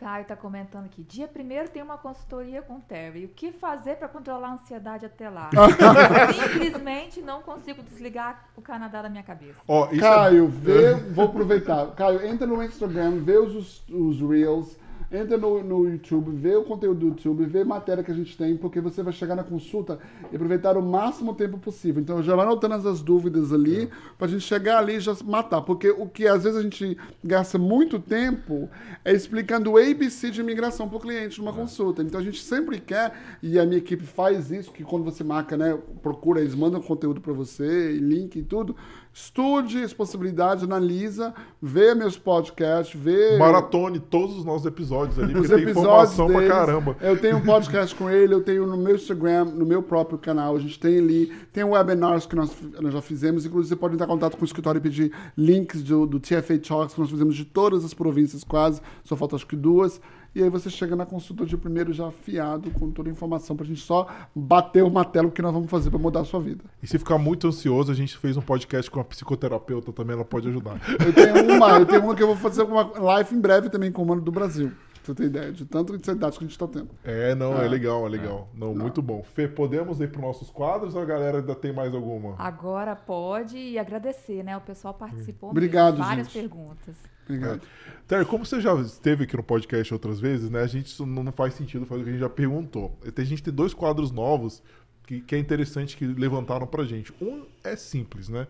O 0.00 0.02
Caio 0.02 0.24
tá 0.24 0.34
comentando 0.34 0.86
aqui. 0.86 1.02
Dia 1.02 1.28
primeiro 1.28 1.68
tem 1.68 1.82
uma 1.82 1.98
consultoria 1.98 2.62
com 2.62 2.76
o 2.76 2.80
Terry. 2.80 3.26
O 3.26 3.28
que 3.28 3.52
fazer 3.52 3.96
para 3.96 4.08
controlar 4.08 4.48
a 4.48 4.52
ansiedade 4.54 5.04
até 5.04 5.28
lá? 5.28 5.50
Simplesmente 6.32 7.20
não 7.20 7.42
consigo 7.42 7.82
desligar 7.82 8.48
o 8.56 8.62
Canadá 8.62 9.02
da 9.02 9.10
minha 9.10 9.22
cabeça. 9.22 9.58
Ó, 9.68 9.90
isso 9.90 9.96
é- 9.96 10.00
Caio, 10.00 10.48
vê, 10.48 10.94
vou 11.12 11.26
aproveitar. 11.26 11.86
Caio, 11.88 12.26
entra 12.26 12.46
no 12.46 12.62
Instagram, 12.64 13.18
vê 13.22 13.36
os, 13.36 13.86
os 13.90 14.22
Reels, 14.22 14.74
entra 15.12 15.36
no, 15.36 15.62
no 15.62 15.88
YouTube, 15.88 16.30
vê 16.30 16.54
o 16.54 16.62
conteúdo 16.62 17.00
do 17.00 17.06
YouTube, 17.08 17.44
vê 17.46 17.62
a 17.62 17.64
matéria 17.64 18.04
que 18.04 18.12
a 18.12 18.14
gente 18.14 18.36
tem, 18.36 18.56
porque 18.56 18.80
você 18.80 19.02
vai 19.02 19.12
chegar 19.12 19.34
na 19.34 19.42
consulta 19.42 19.98
e 20.30 20.36
aproveitar 20.36 20.76
o 20.76 20.82
máximo 20.82 21.34
tempo 21.34 21.58
possível. 21.58 22.00
Então, 22.00 22.22
já 22.22 22.36
vai 22.36 22.46
anotando 22.46 22.74
as, 22.74 22.86
as 22.86 23.02
dúvidas 23.02 23.52
ali, 23.52 23.90
pra 24.16 24.28
gente 24.28 24.42
chegar 24.42 24.78
ali 24.78 24.96
e 24.96 25.00
já 25.00 25.16
matar. 25.24 25.62
Porque 25.62 25.90
o 25.90 26.06
que 26.06 26.28
às 26.28 26.44
vezes 26.44 26.58
a 26.58 26.62
gente 26.62 26.96
gasta 27.24 27.58
muito 27.58 27.98
tempo 27.98 28.68
é 29.04 29.12
explicando 29.12 29.72
o 29.72 29.76
ABC 29.76 30.30
de 30.30 30.40
imigração 30.40 30.88
pro 30.88 31.00
cliente 31.00 31.40
numa 31.40 31.52
consulta. 31.52 32.02
Então, 32.02 32.20
a 32.20 32.22
gente 32.22 32.40
sempre 32.42 32.78
quer, 32.78 33.12
e 33.42 33.58
a 33.58 33.66
minha 33.66 33.78
equipe 33.78 34.04
faz 34.04 34.50
isso, 34.52 34.70
que 34.70 34.84
quando 34.84 35.04
você 35.04 35.24
marca, 35.24 35.56
né, 35.56 35.76
procura, 36.02 36.40
eles 36.40 36.54
mandam 36.54 36.80
conteúdo 36.80 37.20
para 37.20 37.32
você, 37.32 37.92
link 37.92 38.36
e 38.36 38.42
tudo. 38.42 38.76
Estude 39.12 39.82
as 39.82 39.92
possibilidades, 39.92 40.62
analisa, 40.62 41.34
vê 41.60 41.94
meus 41.96 42.16
podcasts, 42.16 42.98
vê 42.98 43.36
maratone 43.38 43.98
todos 43.98 44.36
os 44.38 44.44
nossos 44.44 44.64
episódios 44.66 45.18
ali, 45.18 45.34
porque 45.34 45.48
tem 45.48 45.68
informação 45.68 46.28
deles. 46.28 46.46
pra 46.46 46.56
caramba. 46.56 46.96
Eu 47.00 47.20
tenho 47.20 47.38
um 47.38 47.44
podcast 47.44 47.92
com 47.94 48.08
ele, 48.08 48.32
eu 48.32 48.42
tenho 48.42 48.66
no 48.66 48.76
meu 48.76 48.94
Instagram, 48.94 49.46
no 49.46 49.66
meu 49.66 49.82
próprio 49.82 50.16
canal, 50.16 50.54
a 50.54 50.60
gente 50.60 50.78
tem 50.78 50.98
ali, 50.98 51.26
tem 51.52 51.64
webinars 51.64 52.24
que 52.24 52.36
nós, 52.36 52.52
nós 52.80 52.92
já 52.92 53.02
fizemos, 53.02 53.44
inclusive 53.44 53.74
você 53.74 53.76
pode 53.76 53.94
entrar 53.94 54.06
em 54.06 54.10
contato 54.10 54.36
com 54.36 54.42
o 54.42 54.46
escritório 54.46 54.78
e 54.78 54.82
pedir 54.82 55.12
links 55.36 55.82
do, 55.82 56.06
do 56.06 56.20
TFA 56.20 56.58
Talks 56.58 56.94
que 56.94 57.00
nós 57.00 57.10
fizemos 57.10 57.34
de 57.34 57.44
todas 57.44 57.84
as 57.84 57.92
províncias 57.92 58.44
quase, 58.44 58.80
só 59.02 59.16
falta 59.16 59.34
acho 59.34 59.46
que 59.46 59.56
duas, 59.56 60.00
e 60.34 60.42
aí 60.42 60.48
você 60.48 60.70
chega 60.70 60.94
na 60.94 61.04
consulta 61.06 61.44
de 61.44 61.56
primeiro 61.56 61.92
já 61.92 62.06
afiado 62.08 62.70
com 62.70 62.90
toda 62.90 63.08
a 63.08 63.12
informação 63.12 63.56
pra 63.56 63.66
gente 63.66 63.80
só 63.80 64.06
bater 64.34 64.82
o 64.84 64.90
martelo 64.90 65.30
que 65.30 65.42
nós 65.42 65.52
vamos 65.52 65.70
fazer 65.70 65.90
pra 65.90 65.98
mudar 65.98 66.20
a 66.20 66.24
sua 66.24 66.40
vida. 66.40 66.64
E 66.82 66.86
se 66.86 66.98
ficar 66.98 67.18
muito 67.18 67.46
ansioso, 67.48 67.90
a 67.90 67.94
gente 67.94 68.16
fez 68.16 68.36
um 68.36 68.40
podcast 68.42 68.90
com 68.90 69.00
a 69.00 69.04
psicoterapeuta 69.04 69.92
também, 69.92 70.14
ela 70.14 70.24
pode 70.24 70.48
ajudar. 70.48 70.80
Eu 71.04 71.12
tenho 71.12 71.54
uma, 71.56 71.70
eu 71.78 71.86
tenho 71.86 72.02
uma 72.04 72.14
que 72.14 72.22
eu 72.22 72.26
vou 72.28 72.36
fazer 72.36 72.62
uma 72.62 72.82
live 72.98 73.34
em 73.34 73.40
breve 73.40 73.68
também 73.70 73.90
com 73.90 74.02
o 74.02 74.06
Mano 74.06 74.20
do 74.20 74.30
Brasil. 74.32 74.70
Pra 75.02 75.06
você 75.06 75.14
ter 75.14 75.24
ideia 75.24 75.50
de 75.50 75.64
tanto 75.64 75.94
ansiedade 75.94 76.38
que 76.38 76.44
a 76.44 76.46
gente 76.46 76.58
tá 76.58 76.68
tendo. 76.68 76.90
É, 77.02 77.34
não, 77.34 77.54
é 77.56 77.64
Ah. 77.64 77.68
legal, 77.68 78.04
é 78.06 78.08
legal. 78.10 78.48
Não, 78.54 78.74
muito 78.74 79.00
bom. 79.00 79.22
Fê, 79.22 79.48
podemos 79.48 79.98
ir 79.98 80.12
para 80.12 80.20
nossos 80.20 80.50
quadros 80.50 80.94
ou 80.94 81.00
a 81.00 81.04
galera 81.06 81.38
ainda 81.38 81.54
tem 81.54 81.72
mais 81.72 81.94
alguma? 81.94 82.34
Agora 82.38 82.94
pode 82.94 83.56
e 83.56 83.78
agradecer, 83.78 84.44
né? 84.44 84.54
O 84.56 84.60
pessoal 84.60 84.92
participou. 84.92 85.50
Obrigado, 85.50 85.94
mesmo, 85.94 86.04
Várias 86.06 86.26
gente. 86.30 86.38
perguntas. 86.48 86.96
Obrigado. 87.30 87.62
Terry, 88.08 88.24
como 88.24 88.44
você 88.44 88.60
já 88.60 88.74
esteve 88.74 89.24
aqui 89.24 89.36
no 89.36 89.42
podcast 89.42 89.92
outras 89.94 90.18
vezes, 90.18 90.50
né? 90.50 90.62
A 90.62 90.66
gente 90.66 90.86
isso 90.86 91.06
não 91.06 91.30
faz 91.30 91.54
sentido 91.54 91.86
fazer 91.86 92.00
o 92.00 92.04
que 92.04 92.10
a 92.10 92.12
gente 92.12 92.20
já 92.20 92.28
perguntou. 92.28 92.98
A 93.16 93.22
gente 93.22 93.42
tem 93.42 93.54
dois 93.54 93.72
quadros 93.72 94.10
novos 94.10 94.62
que, 95.06 95.20
que 95.20 95.34
é 95.34 95.38
interessante 95.38 95.96
que 95.96 96.06
levantaram 96.06 96.66
pra 96.66 96.84
gente. 96.84 97.12
Um 97.20 97.46
é 97.62 97.76
simples, 97.76 98.28
né? 98.28 98.46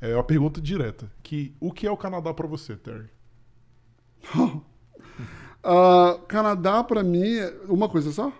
É 0.00 0.14
uma 0.14 0.24
pergunta 0.24 0.60
direta. 0.60 1.10
Que 1.22 1.54
o 1.60 1.72
que 1.72 1.86
é 1.86 1.90
o 1.90 1.96
Canadá 1.96 2.32
pra 2.32 2.46
você, 2.46 2.76
Terry? 2.76 3.08
Ah, 5.62 6.18
Canadá, 6.26 6.82
pra 6.82 7.02
mim, 7.02 7.36
é 7.36 7.54
uma 7.68 7.86
coisa 7.86 8.10
só? 8.12 8.32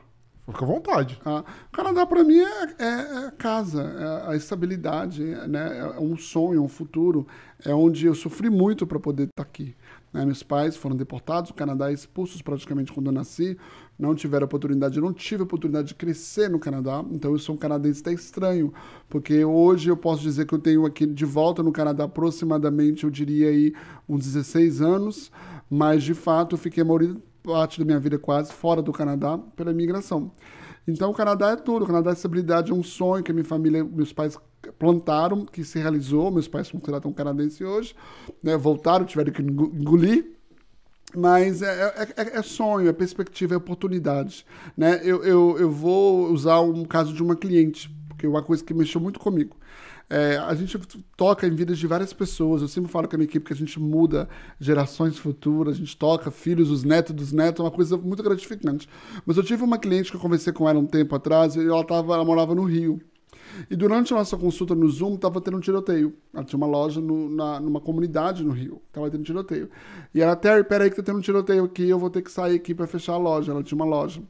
Fica 0.47 0.65
à 0.65 0.69
vontade. 0.69 1.21
Ah, 1.25 1.45
o 1.69 1.71
Canadá, 1.71 2.05
para 2.05 2.25
mim, 2.25 2.39
é, 2.39 2.65
é- 2.79 3.27
é 3.27 3.31
casa, 3.39 3.83
é 3.83 4.33
a 4.33 4.37
estabilidade, 4.37 5.23
né? 5.23 5.79
é 5.97 6.01
um 6.01 6.17
sonho, 6.17 6.59
é 6.59 6.61
um 6.61 6.69
futuro. 6.69 7.27
É 7.65 7.73
onde 7.73 8.07
eu 8.07 8.15
sofri 8.15 8.51
muito 8.51 8.87
para 8.87 8.99
poder 8.99 9.25
estar 9.25 9.43
aqui. 9.43 9.77
né? 10.13 10.25
Meus 10.25 10.43
pais 10.43 10.77
foram 10.77 10.97
deportados, 10.97 11.51
o 11.51 11.55
Canadá 11.55 11.93
expulsos 11.93 12.43
praticamente 12.43 12.93
quando 12.93 13.07
eu 13.07 13.13
nasci, 13.13 13.57
não 13.97 14.13
tiveram 14.13 14.45
oportunidade, 14.45 15.01
não 15.01 15.13
tive 15.13 15.45
oportunidade 15.45 15.89
de 15.89 15.95
crescer 15.95 16.51
no 16.51 16.59
Canadá, 16.59 17.05
então 17.13 17.31
eu 17.31 17.39
sou 17.39 17.55
um 17.55 17.59
canadense 17.59 18.01
até 18.01 18.13
estranho, 18.13 18.73
porque 19.09 19.45
hoje 19.45 19.89
eu 19.89 19.97
posso 19.97 20.21
dizer 20.23 20.47
que 20.47 20.55
eu 20.55 20.59
tenho 20.59 20.85
aqui 20.85 21.07
de 21.07 21.25
volta 21.25 21.63
no 21.63 21.71
Canadá 21.71 22.05
aproximadamente, 22.05 23.05
eu 23.05 23.11
diria 23.11 23.51
aí, 23.51 23.73
uns 24.09 24.25
16 24.25 24.81
anos, 24.83 25.31
mas 25.71 26.03
de 26.03 26.15
fato 26.15 26.55
eu 26.55 26.59
fiquei 26.59 26.83
a 26.83 26.87
maioria 26.87 27.15
parte 27.43 27.79
da 27.79 27.85
minha 27.85 27.99
vida 27.99 28.19
quase 28.19 28.53
fora 28.53 28.83
do 28.83 28.93
Canadá 28.93 29.39
pela 29.57 29.71
imigração. 29.71 30.33
Então 30.87 31.11
o 31.11 31.15
Canadá 31.15 31.51
é 31.51 31.57
tudo, 31.57 31.85
o 31.85 31.87
Canadá 31.87 32.11
é 32.11 32.13
estabilidade, 32.15 32.73
é 32.73 32.75
um 32.75 32.83
sonho 32.83 33.23
que 33.23 33.33
minha 33.33 33.45
família, 33.45 33.85
meus 33.85 34.13
pais 34.13 34.39
plantaram, 34.79 35.45
que 35.45 35.65
se 35.65 35.79
realizou, 35.79 36.31
meus 36.31 36.49
pais 36.49 36.69
são 36.69 36.81
um 37.07 37.13
canadense 37.13 37.65
hoje, 37.65 37.95
né, 38.43 38.57
voltaram, 38.57 39.05
tiveram 39.05 39.33
que 39.33 39.43
engo- 39.43 39.73
engolir, 39.75 40.33
mas 41.15 41.63
é, 41.63 41.67
é- 42.17 42.23
é- 42.23 42.39
é 42.39 42.43
sonho, 42.43 42.89
é 42.89 42.93
perspectiva, 42.93 43.55
é 43.55 43.57
oportunidade. 43.57 44.45
Né? 44.77 45.01
Eu, 45.03 45.25
eu, 45.25 45.57
eu 45.59 45.71
vou 45.71 46.31
usar 46.33 46.61
um 46.61 46.85
caso 46.85 47.13
de 47.13 47.23
uma 47.23 47.35
cliente, 47.35 47.91
porque 48.09 48.27
é 48.27 48.29
uma 48.29 48.43
coisa 48.43 48.63
que 48.63 48.73
mexeu 48.73 49.01
muito 49.01 49.19
comigo. 49.19 49.57
É, 50.13 50.37
a 50.39 50.53
gente 50.57 50.77
toca 51.17 51.47
em 51.47 51.55
vidas 51.55 51.79
de 51.79 51.87
várias 51.87 52.13
pessoas. 52.13 52.61
Eu 52.61 52.69
sempre 52.69 52.91
falo 52.91 53.07
com 53.07 53.15
a 53.15 53.19
minha 53.19 53.29
equipe 53.29 53.47
que 53.47 53.53
a 53.53 53.57
gente 53.57 53.79
muda 53.79 54.29
gerações 54.59 55.17
futuras, 55.17 55.77
a 55.77 55.79
gente 55.79 55.97
toca 55.97 56.33
filhos, 56.33 56.69
os 56.69 56.83
netos 56.83 57.15
dos 57.15 57.33
netos, 57.33 57.61
é 57.61 57.63
uma 57.63 57.71
coisa 57.71 57.97
muito 57.97 58.21
gratificante. 58.21 58.89
Mas 59.25 59.37
eu 59.37 59.45
tive 59.45 59.63
uma 59.63 59.79
cliente 59.79 60.11
que 60.11 60.17
eu 60.17 60.21
conversei 60.21 60.53
com 60.53 60.69
ela 60.69 60.81
um 60.81 60.87
tempo 60.87 61.15
atrás 61.15 61.55
e 61.55 61.61
ela, 61.61 61.85
tava, 61.85 62.15
ela 62.15 62.25
morava 62.25 62.57
no 62.57 62.65
Rio. 62.65 63.01
E 63.71 63.77
durante 63.77 64.13
a 64.13 64.17
nossa 64.17 64.37
consulta 64.37 64.75
no 64.75 64.89
Zoom, 64.89 65.17
tava 65.17 65.41
tendo 65.41 65.57
um 65.57 65.61
tiroteio. 65.61 66.17
Ela 66.35 66.45
tinha 66.45 66.57
uma 66.57 66.67
loja 66.67 67.01
no, 67.01 67.29
na, 67.29 67.61
numa 67.61 67.81
comunidade 67.81 68.43
no 68.45 68.51
Rio. 68.51 68.83
Tava 68.93 69.09
tendo 69.11 69.23
tiroteio. 69.23 69.71
E 70.13 70.21
ela, 70.21 70.35
Terry, 70.35 70.65
peraí 70.65 70.91
que 70.91 70.97
tá 70.97 71.03
tendo 71.03 71.19
um 71.19 71.23
tiroteio 71.23 71.65
aqui, 71.65 71.89
eu 71.89 71.99
vou 71.99 72.11
ter 72.11 72.23
que 72.23 72.33
sair 72.33 72.57
aqui 72.57 72.75
para 72.75 72.87
fechar 72.87 73.13
a 73.13 73.19
loja. 73.19 73.53
Ela 73.53 73.63
tinha 73.63 73.77
uma 73.77 73.85
loja. 73.85 74.21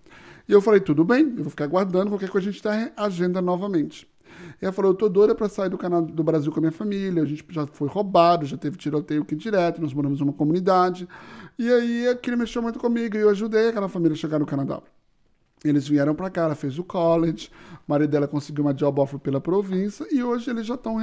E 0.48 0.52
eu 0.52 0.60
falei, 0.60 0.80
tudo 0.80 1.04
bem, 1.04 1.22
eu 1.36 1.44
vou 1.44 1.50
ficar 1.50 1.64
aguardando, 1.64 2.10
qualquer 2.10 2.28
coisa 2.28 2.48
a 2.48 2.52
gente 2.52 2.62
tá 2.62 2.92
agenda 2.96 3.40
novamente. 3.40 4.09
Ela 4.60 4.72
falou, 4.72 4.90
eu 4.90 4.94
tô 4.94 5.08
doida 5.08 5.34
pra 5.34 5.48
sair 5.48 5.70
do, 5.70 5.78
do 6.12 6.22
Brasil 6.22 6.52
com 6.52 6.58
a 6.58 6.60
minha 6.60 6.72
família, 6.72 7.22
a 7.22 7.26
gente 7.26 7.44
já 7.48 7.66
foi 7.66 7.88
roubado, 7.88 8.44
já 8.44 8.58
teve 8.58 8.76
tiroteio 8.76 9.22
aqui 9.22 9.34
direto, 9.34 9.80
nós 9.80 9.94
moramos 9.94 10.20
numa 10.20 10.34
comunidade. 10.34 11.08
E 11.58 11.70
aí 11.70 12.08
aquilo 12.08 12.36
mexeu 12.36 12.60
muito 12.60 12.78
comigo 12.78 13.16
e 13.16 13.20
eu 13.20 13.30
ajudei 13.30 13.68
aquela 13.68 13.88
família 13.88 14.14
a 14.14 14.18
chegar 14.18 14.38
no 14.38 14.44
Canadá. 14.44 14.82
Eles 15.64 15.88
vieram 15.88 16.14
para 16.14 16.30
cá, 16.30 16.42
ela 16.42 16.54
fez 16.54 16.78
o 16.78 16.84
college, 16.84 17.50
o 17.86 17.90
marido 17.90 18.10
dela 18.10 18.28
conseguiu 18.28 18.64
uma 18.64 18.74
job 18.74 19.00
offer 19.00 19.18
pela 19.18 19.40
província 19.40 20.06
e 20.10 20.22
hoje 20.22 20.50
eles 20.50 20.66
já 20.66 20.74
estão 20.74 20.98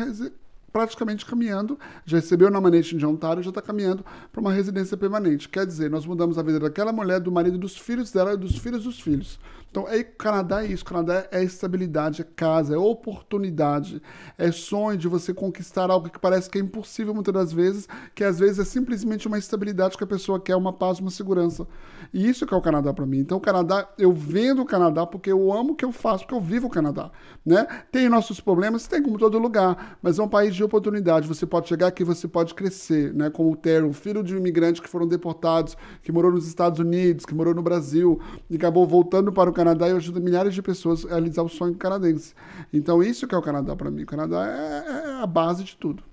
praticamente 0.71 1.25
caminhando, 1.25 1.79
já 2.05 2.17
recebeu 2.17 2.47
o 2.47 2.51
nomination 2.51 2.97
de 2.97 3.05
Ontário, 3.05 3.41
já 3.41 3.49
está 3.49 3.61
caminhando 3.61 4.05
para 4.31 4.41
uma 4.41 4.53
residência 4.53 4.95
permanente. 4.95 5.49
Quer 5.49 5.65
dizer, 5.65 5.89
nós 5.89 6.05
mudamos 6.05 6.38
a 6.38 6.43
vida 6.43 6.59
daquela 6.59 6.91
mulher, 6.91 7.19
do 7.19 7.31
marido, 7.31 7.57
dos 7.57 7.77
filhos 7.77 8.11
dela 8.11 8.34
e 8.34 8.38
dos 8.38 8.57
filhos 8.57 8.84
dos 8.84 8.99
filhos. 8.99 9.39
Então, 9.78 9.88
é, 9.94 10.04
Canadá 10.04 10.64
é 10.64 10.68
isso. 10.68 10.84
Canadá 10.84 11.28
é 11.32 11.44
estabilidade, 11.44 12.24
é 12.24 12.26
casa, 12.36 12.74
é 12.74 12.78
oportunidade, 12.78 14.02
é 14.36 14.52
sonho 14.52 14.98
de 14.98 15.08
você 15.08 15.36
conquistar 15.36 15.91
algo 15.91 16.10
que 16.10 16.18
parece 16.18 16.49
que 16.49 16.58
é 16.58 16.62
impossível 16.62 17.14
muitas 17.14 17.32
das 17.32 17.54
vezes, 17.54 17.88
que 18.16 18.24
às 18.24 18.40
vezes 18.40 18.58
é 18.58 18.66
simplesmente 18.66 19.28
uma 19.28 19.38
estabilidade 19.38 19.95
que 19.95 20.04
a 20.04 20.08
pessoa 20.08 20.40
quer, 20.40 20.56
uma 20.56 20.74
paz, 20.74 20.99
uma 20.99 21.12
segurança. 21.12 21.68
E 22.12 22.28
isso 22.28 22.44
que 22.48 22.56
é 22.56 22.58
o 22.58 22.62
Canadá 22.62 22.91
para 22.91 23.06
mim. 23.06 23.20
Então, 23.20 23.38
o 23.38 23.41
Canadá, 23.41 23.88
eu 23.99 24.12
vendo 24.12 24.64
o 24.64 24.66
Canadá 24.66 25.06
porque 25.06 25.32
eu 25.32 25.54
amo 25.54 25.74
o 25.74 25.76
que 25.76 25.86
eu 25.86 25.91
faço, 25.91 26.24
porque 26.24 26.34
eu 26.34 26.41
vivo 26.41 26.66
o 26.66 26.70
Canadá. 26.72 27.12
Né? 27.45 27.68
Tem 27.91 28.10
nossos 28.10 28.40
problemas, 28.40 28.88
tem 28.88 29.04
como 29.04 29.20
todo 29.20 29.38
lugar, 29.38 29.99
mas 30.02 30.18
é 30.18 30.24
um 30.24 30.28
país 30.28 30.56
de 30.56 30.64
oportunidade. 30.64 31.28
Você 31.28 31.45
pode 31.45 31.68
chegar 31.68 31.88
aqui, 31.88 32.04
você 32.04 32.28
pode 32.28 32.56
crescer, 32.56 33.14
né? 33.14 33.30
Como 33.30 33.52
o 33.52 33.56
Terry, 33.56 33.94
filho 33.94 34.24
de 34.24 34.34
um 34.34 34.38
imigrante 34.38 34.82
que 34.82 34.90
foram 34.90 35.08
deportados, 35.08 35.78
que 36.02 36.12
morou 36.12 36.32
nos 36.32 36.48
Estados 36.48 36.80
Unidos, 36.80 37.26
que 37.26 37.36
morou 37.36 37.54
no 37.54 37.62
Brasil 37.62 38.20
e 38.49 38.56
acabou 38.56 38.88
voltando 38.88 39.32
para 39.32 39.49
o 39.49 39.54
Canadá 39.54 39.66
e 39.76 39.91
ajuda 39.91 40.19
milhares 40.19 40.53
de 40.53 40.61
pessoas 40.61 41.06
a 41.06 41.10
realizar 41.10 41.44
o 41.44 41.49
sonho 41.49 41.76
canadense. 41.76 42.34
Então, 42.72 43.02
isso 43.02 43.27
que 43.27 43.34
é 43.34 43.38
o 43.38 43.41
Canadá 43.41 43.76
para 43.76 43.89
mim. 43.89 44.03
O 44.03 44.07
Canadá 44.07 44.45
é, 44.48 44.89
é 44.89 45.23
a 45.23 45.27
base 45.27 45.64
de 45.64 45.76
tudo. 45.76 46.03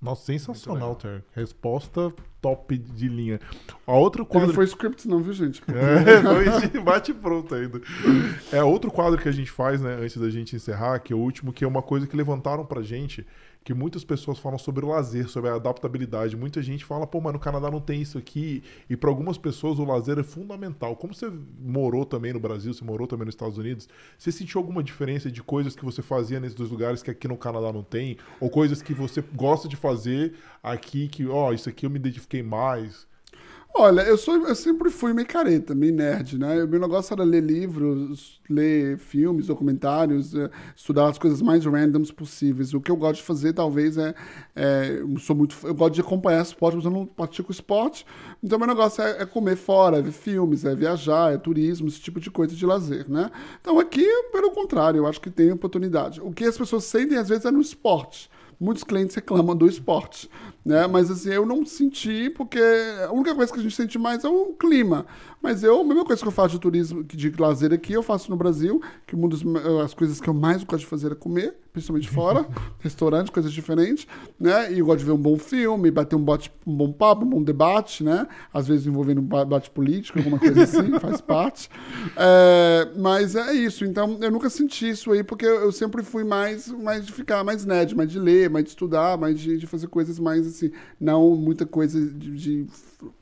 Nossa, 0.00 0.26
sensacional, 0.26 0.94
Ter. 0.94 1.24
Resposta 1.32 2.12
top 2.40 2.78
de 2.78 3.08
linha. 3.08 3.40
A 3.84 3.92
outro 3.94 4.24
quadro. 4.24 4.48
Não 4.48 4.54
foi 4.54 4.64
script, 4.64 5.08
não, 5.08 5.20
viu, 5.20 5.32
gente? 5.32 5.60
É, 5.66 6.22
foi 6.70 6.80
bate 6.80 7.12
pronto 7.12 7.52
ainda. 7.52 7.80
É 8.52 8.62
outro 8.62 8.92
quadro 8.92 9.20
que 9.20 9.28
a 9.28 9.32
gente 9.32 9.50
faz, 9.50 9.80
né, 9.80 9.96
antes 10.00 10.16
da 10.16 10.30
gente 10.30 10.54
encerrar, 10.54 11.00
que 11.00 11.12
é 11.12 11.16
o 11.16 11.18
último, 11.18 11.52
que 11.52 11.64
é 11.64 11.68
uma 11.68 11.82
coisa 11.82 12.06
que 12.06 12.16
levantaram 12.16 12.64
pra 12.64 12.80
gente, 12.80 13.26
que 13.68 13.74
muitas 13.74 14.02
pessoas 14.02 14.38
falam 14.38 14.56
sobre 14.56 14.82
o 14.82 14.88
lazer, 14.88 15.28
sobre 15.28 15.50
a 15.50 15.56
adaptabilidade. 15.56 16.34
Muita 16.34 16.62
gente 16.62 16.86
fala, 16.86 17.06
pô, 17.06 17.20
mas 17.20 17.34
no 17.34 17.38
Canadá 17.38 17.70
não 17.70 17.82
tem 17.82 18.00
isso 18.00 18.16
aqui. 18.16 18.62
E 18.88 18.96
para 18.96 19.10
algumas 19.10 19.36
pessoas 19.36 19.78
o 19.78 19.84
lazer 19.84 20.18
é 20.18 20.22
fundamental. 20.22 20.96
Como 20.96 21.12
você 21.12 21.30
morou 21.60 22.06
também 22.06 22.32
no 22.32 22.40
Brasil, 22.40 22.72
você 22.72 22.82
morou 22.82 23.06
também 23.06 23.26
nos 23.26 23.34
Estados 23.34 23.58
Unidos, 23.58 23.86
você 24.16 24.32
sentiu 24.32 24.58
alguma 24.58 24.82
diferença 24.82 25.30
de 25.30 25.42
coisas 25.42 25.76
que 25.76 25.84
você 25.84 26.00
fazia 26.00 26.40
nesses 26.40 26.56
dois 26.56 26.70
lugares 26.70 27.02
que 27.02 27.10
aqui 27.10 27.28
no 27.28 27.36
Canadá 27.36 27.70
não 27.70 27.82
tem? 27.82 28.16
Ou 28.40 28.48
coisas 28.48 28.80
que 28.80 28.94
você 28.94 29.22
gosta 29.34 29.68
de 29.68 29.76
fazer 29.76 30.32
aqui 30.62 31.06
que, 31.06 31.26
ó, 31.26 31.50
oh, 31.50 31.52
isso 31.52 31.68
aqui 31.68 31.84
eu 31.84 31.90
me 31.90 31.98
identifiquei 31.98 32.42
mais? 32.42 33.06
Olha, 33.74 34.00
eu, 34.00 34.18
sou, 34.18 34.34
eu 34.48 34.54
sempre 34.56 34.90
fui 34.90 35.12
meio 35.12 35.28
careta, 35.28 35.72
meio 35.72 35.94
nerd, 35.94 36.36
né? 36.36 36.64
O 36.64 36.68
meu 36.68 36.80
negócio 36.80 37.14
era 37.14 37.22
ler 37.22 37.42
livros, 37.42 38.40
ler 38.50 38.98
filmes, 38.98 39.46
documentários, 39.46 40.34
eh, 40.34 40.50
estudar 40.74 41.08
as 41.08 41.16
coisas 41.16 41.40
mais 41.40 41.64
randoms 41.64 42.10
possíveis. 42.10 42.74
O 42.74 42.80
que 42.80 42.90
eu 42.90 42.96
gosto 42.96 43.20
de 43.20 43.22
fazer, 43.22 43.52
talvez, 43.52 43.96
é. 43.96 44.14
é 44.56 44.98
eu, 45.00 45.16
sou 45.20 45.36
muito, 45.36 45.56
eu 45.62 45.74
gosto 45.74 45.94
de 45.94 46.00
acompanhar 46.00 46.42
esporte, 46.42 46.74
mas 46.76 46.84
eu 46.86 46.90
não 46.90 47.06
pratico 47.06 47.52
esporte. 47.52 48.04
Então, 48.42 48.58
meu 48.58 48.66
negócio 48.66 49.00
é, 49.00 49.22
é, 49.22 49.26
comer 49.26 49.54
fora, 49.54 49.98
é 49.98 50.02
ver 50.02 50.12
filmes, 50.12 50.64
é 50.64 50.74
viajar, 50.74 51.32
é 51.32 51.38
turismo, 51.38 51.86
esse 51.86 52.00
tipo 52.00 52.18
de 52.18 52.32
coisa 52.32 52.56
de 52.56 52.66
lazer, 52.66 53.08
né? 53.08 53.30
Então, 53.60 53.78
aqui, 53.78 54.04
pelo 54.32 54.50
contrário, 54.50 54.98
eu 54.98 55.06
acho 55.06 55.20
que 55.20 55.30
tem 55.30 55.52
oportunidade. 55.52 56.20
O 56.20 56.32
que 56.32 56.44
as 56.44 56.58
pessoas 56.58 56.82
sentem, 56.84 57.16
às 57.16 57.28
vezes, 57.28 57.44
é 57.44 57.50
no 57.52 57.60
esporte 57.60 58.28
muitos 58.60 58.82
clientes 58.82 59.14
reclamam 59.14 59.56
do 59.56 59.66
esporte, 59.66 60.28
né? 60.64 60.86
Mas 60.86 61.10
assim, 61.10 61.30
eu 61.30 61.46
não 61.46 61.64
senti, 61.64 62.30
porque 62.30 62.60
a 63.06 63.12
única 63.12 63.34
coisa 63.34 63.52
que 63.52 63.58
a 63.58 63.62
gente 63.62 63.74
sente 63.74 63.98
mais 63.98 64.24
é 64.24 64.28
o 64.28 64.54
clima. 64.58 65.06
Mas 65.42 65.62
eu, 65.62 65.80
a 65.80 65.84
mesma 65.84 66.04
coisa 66.04 66.20
que 66.20 66.28
eu 66.28 66.32
faço 66.32 66.54
de 66.54 66.60
turismo, 66.60 67.04
de 67.04 67.30
lazer 67.38 67.72
aqui, 67.72 67.92
eu 67.92 68.02
faço 68.02 68.30
no 68.30 68.36
Brasil, 68.36 68.82
que 69.06 69.14
uma 69.14 69.28
das 69.28 69.40
as 69.84 69.94
coisas 69.94 70.20
que 70.20 70.28
eu 70.28 70.34
mais 70.34 70.64
gosto 70.64 70.80
de 70.80 70.86
fazer 70.86 71.12
é 71.12 71.14
comer, 71.14 71.54
principalmente 71.78 72.08
fora, 72.08 72.46
restaurante, 72.80 73.30
coisas 73.30 73.52
diferentes, 73.52 74.06
né? 74.38 74.72
E 74.72 74.78
eu 74.78 74.86
gosto 74.86 75.00
de 75.00 75.04
ver 75.04 75.12
um 75.12 75.18
bom 75.18 75.38
filme, 75.38 75.90
bater 75.90 76.16
um, 76.16 76.22
bote, 76.22 76.50
um 76.66 76.74
bom 76.74 76.92
papo, 76.92 77.24
um 77.24 77.28
bom 77.30 77.42
debate, 77.42 78.04
né? 78.04 78.26
Às 78.52 78.66
vezes 78.68 78.86
envolvendo 78.86 79.20
um 79.20 79.26
debate 79.26 79.70
político, 79.70 80.18
alguma 80.18 80.38
coisa 80.38 80.62
assim, 80.62 80.90
faz 81.00 81.20
parte. 81.20 81.70
É, 82.16 82.88
mas 82.96 83.34
é 83.34 83.52
isso, 83.52 83.84
então 83.84 84.18
eu 84.20 84.30
nunca 84.30 84.50
senti 84.50 84.90
isso 84.90 85.12
aí, 85.12 85.22
porque 85.22 85.46
eu 85.46 85.72
sempre 85.72 86.02
fui 86.02 86.24
mais, 86.24 86.68
mais 86.68 87.06
de 87.06 87.12
ficar 87.12 87.42
mais 87.44 87.64
nerd, 87.64 87.94
mais 87.94 88.10
de 88.10 88.18
ler, 88.18 88.50
mais 88.50 88.64
de 88.64 88.70
estudar, 88.70 89.16
mais 89.16 89.38
de, 89.40 89.56
de 89.56 89.66
fazer 89.66 89.86
coisas 89.86 90.18
mais 90.18 90.46
assim, 90.46 90.70
não 91.00 91.34
muita 91.36 91.64
coisa 91.64 92.00
de, 92.00 92.36
de 92.36 92.66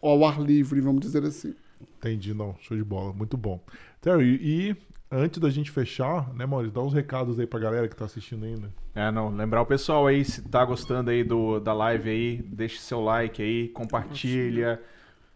ao 0.00 0.24
ar 0.24 0.40
livre, 0.40 0.80
vamos 0.80 1.00
dizer 1.00 1.24
assim. 1.24 1.54
Entendi, 1.98 2.32
não. 2.32 2.54
Show 2.60 2.76
de 2.76 2.84
bola. 2.84 3.12
Muito 3.12 3.36
bom. 3.36 3.60
Terry, 4.00 4.38
e 4.40 4.76
antes 5.10 5.38
da 5.38 5.50
gente 5.50 5.70
fechar, 5.70 6.32
né, 6.34 6.46
Maurício, 6.46 6.74
dá 6.74 6.82
uns 6.82 6.92
recados 6.92 7.38
aí 7.38 7.46
pra 7.46 7.58
galera 7.58 7.88
que 7.88 7.96
tá 7.96 8.04
assistindo 8.04 8.44
ainda. 8.44 8.72
É, 8.94 9.10
não, 9.10 9.28
lembrar 9.28 9.62
o 9.62 9.66
pessoal 9.66 10.06
aí, 10.06 10.24
se 10.24 10.42
tá 10.42 10.64
gostando 10.64 11.10
aí 11.10 11.22
do, 11.22 11.60
da 11.60 11.72
live 11.72 12.10
aí, 12.10 12.36
deixe 12.38 12.78
seu 12.78 13.00
like 13.00 13.42
aí, 13.42 13.68
compartilha, 13.68 14.80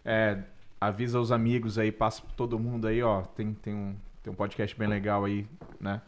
é, 0.04 0.38
avisa 0.80 1.20
os 1.20 1.30
amigos 1.30 1.78
aí, 1.78 1.92
passa 1.92 2.22
pra 2.22 2.30
todo 2.36 2.58
mundo 2.58 2.86
aí, 2.86 3.02
ó, 3.02 3.22
tem, 3.22 3.54
tem, 3.54 3.74
um, 3.74 3.94
tem 4.22 4.32
um 4.32 4.36
podcast 4.36 4.76
bem 4.78 4.88
legal 4.88 5.24
aí, 5.24 5.46
né? 5.80 6.00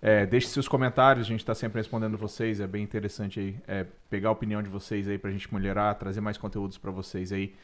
É, 0.00 0.26
deixe 0.26 0.48
seus 0.48 0.68
comentários, 0.68 1.26
a 1.26 1.28
gente 1.28 1.40
está 1.40 1.54
sempre 1.54 1.80
respondendo 1.80 2.16
vocês, 2.16 2.60
é 2.60 2.66
bem 2.66 2.82
interessante 2.82 3.40
aí, 3.40 3.56
é, 3.66 3.86
pegar 4.08 4.28
a 4.28 4.32
opinião 4.32 4.62
de 4.62 4.68
vocês 4.68 5.08
aí 5.08 5.18
pra 5.18 5.30
gente 5.30 5.52
melhorar, 5.52 5.94
trazer 5.94 6.20
mais 6.20 6.36
conteúdos 6.36 6.78
para 6.78 6.90
vocês 6.90 7.32
aí. 7.32 7.54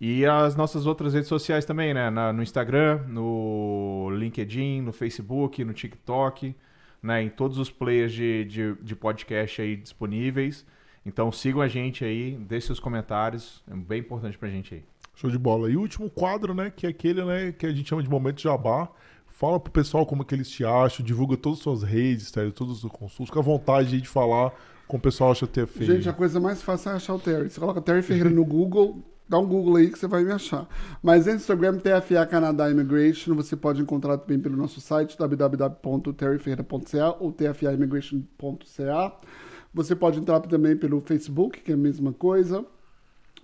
E 0.00 0.24
as 0.24 0.56
nossas 0.56 0.86
outras 0.86 1.12
redes 1.12 1.28
sociais 1.28 1.66
também, 1.66 1.92
né? 1.92 2.08
Na, 2.08 2.32
no 2.32 2.42
Instagram, 2.42 3.02
no 3.06 4.08
LinkedIn, 4.12 4.80
no 4.80 4.92
Facebook, 4.92 5.62
no 5.62 5.74
TikTok, 5.74 6.56
né? 7.02 7.22
Em 7.22 7.28
todos 7.28 7.58
os 7.58 7.70
players 7.70 8.12
de, 8.12 8.44
de, 8.46 8.74
de 8.80 8.96
podcast 8.96 9.60
aí 9.60 9.76
disponíveis. 9.76 10.64
Então 11.04 11.30
sigam 11.30 11.60
a 11.60 11.68
gente 11.68 12.04
aí, 12.04 12.36
deixem 12.48 12.68
seus 12.68 12.80
comentários, 12.80 13.62
é 13.70 13.74
bem 13.74 14.00
importante 14.00 14.38
pra 14.38 14.48
gente 14.48 14.74
aí. 14.74 14.84
Show 15.14 15.30
de 15.30 15.38
bola. 15.38 15.70
E 15.70 15.76
o 15.76 15.80
último 15.80 16.08
quadro, 16.08 16.54
né? 16.54 16.72
Que 16.74 16.86
é 16.86 16.90
aquele, 16.90 17.22
né? 17.22 17.52
Que 17.52 17.66
a 17.66 17.72
gente 17.72 17.88
chama 17.88 18.02
de 18.02 18.08
momento 18.08 18.40
jabá. 18.40 18.88
Fala 19.28 19.60
pro 19.60 19.70
pessoal 19.70 20.06
como 20.06 20.22
é 20.22 20.24
que 20.24 20.34
eles 20.34 20.50
te 20.50 20.64
acham, 20.64 21.04
divulga 21.04 21.36
todas 21.36 21.58
as 21.58 21.62
suas 21.62 21.82
redes, 21.82 22.30
tá? 22.30 22.40
todos 22.50 22.84
os 22.84 22.90
consultos. 22.90 23.26
Fica 23.26 23.40
à 23.40 23.42
vontade 23.42 24.00
de 24.00 24.08
falar 24.08 24.52
como 24.86 24.98
o 24.98 25.02
pessoal 25.02 25.30
acha 25.30 25.46
ter 25.46 25.66
feito. 25.66 25.92
Gente, 25.92 26.08
a 26.08 26.12
coisa 26.12 26.40
mais 26.40 26.62
fácil 26.62 26.90
é 26.90 26.94
achar 26.94 27.14
o 27.14 27.18
Terry. 27.18 27.50
Você 27.50 27.60
coloca 27.60 27.80
Terry 27.80 28.02
Ferreira 28.02 28.30
no 28.30 28.44
Google, 28.44 29.02
dá 29.30 29.38
um 29.38 29.46
Google 29.46 29.76
aí 29.76 29.88
que 29.88 29.98
você 29.98 30.08
vai 30.08 30.24
me 30.24 30.32
achar. 30.32 30.68
Mas 31.00 31.28
Instagram 31.28 31.78
TFA 31.78 32.26
Canadá 32.26 32.68
Immigration, 32.68 33.36
você 33.36 33.54
pode 33.54 33.80
encontrar 33.80 34.18
também 34.18 34.40
pelo 34.40 34.56
nosso 34.56 34.80
site 34.80 35.16
www.terryferreira.ca 35.16 37.16
ou 37.20 37.32
tfaimmigration.ca. 37.32 39.12
Você 39.72 39.94
pode 39.94 40.18
entrar 40.18 40.40
também 40.40 40.76
pelo 40.76 41.00
Facebook, 41.00 41.60
que 41.60 41.70
é 41.70 41.74
a 41.74 41.78
mesma 41.78 42.12
coisa, 42.12 42.66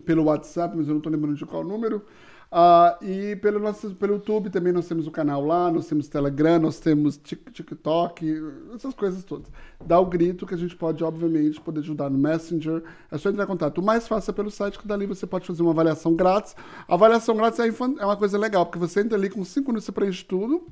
pelo 0.04 0.24
WhatsApp, 0.24 0.76
mas 0.76 0.88
eu 0.88 0.94
não 0.94 0.98
estou 0.98 1.12
lembrando 1.12 1.36
de 1.36 1.46
qual 1.46 1.62
número. 1.62 2.04
Uh, 2.50 3.04
e 3.04 3.36
pelo, 3.36 3.58
nosso, 3.58 3.94
pelo 3.96 4.14
YouTube 4.14 4.50
também 4.50 4.72
nós 4.72 4.86
temos 4.86 5.06
o 5.06 5.10
canal 5.10 5.44
lá, 5.44 5.70
nós 5.70 5.86
temos 5.86 6.08
Telegram, 6.08 6.60
nós 6.60 6.78
temos 6.78 7.16
TikTok, 7.18 8.42
essas 8.74 8.94
coisas 8.94 9.24
todas. 9.24 9.50
Dá 9.84 9.98
o 9.98 10.06
grito 10.06 10.46
que 10.46 10.54
a 10.54 10.58
gente 10.58 10.76
pode, 10.76 11.02
obviamente, 11.02 11.60
poder 11.60 11.80
ajudar 11.80 12.08
no 12.08 12.16
Messenger. 12.16 12.82
É 13.10 13.18
só 13.18 13.30
entrar 13.30 13.44
em 13.44 13.48
contato. 13.48 13.78
O 13.78 13.82
mais 13.82 14.06
fácil 14.06 14.30
é 14.30 14.34
pelo 14.34 14.50
site, 14.50 14.78
que 14.78 14.86
dali 14.86 15.06
você 15.06 15.26
pode 15.26 15.46
fazer 15.46 15.62
uma 15.62 15.72
avaliação 15.72 16.14
grátis. 16.14 16.54
A 16.88 16.94
avaliação 16.94 17.36
grátis 17.36 17.58
é, 17.58 17.66
é 17.66 18.04
uma 18.04 18.16
coisa 18.16 18.38
legal, 18.38 18.64
porque 18.64 18.78
você 18.78 19.00
entra 19.00 19.18
ali 19.18 19.28
com 19.28 19.44
5 19.44 19.66
minutos, 19.66 19.84
você 19.84 19.92
preenche 19.92 20.24
tudo 20.24 20.64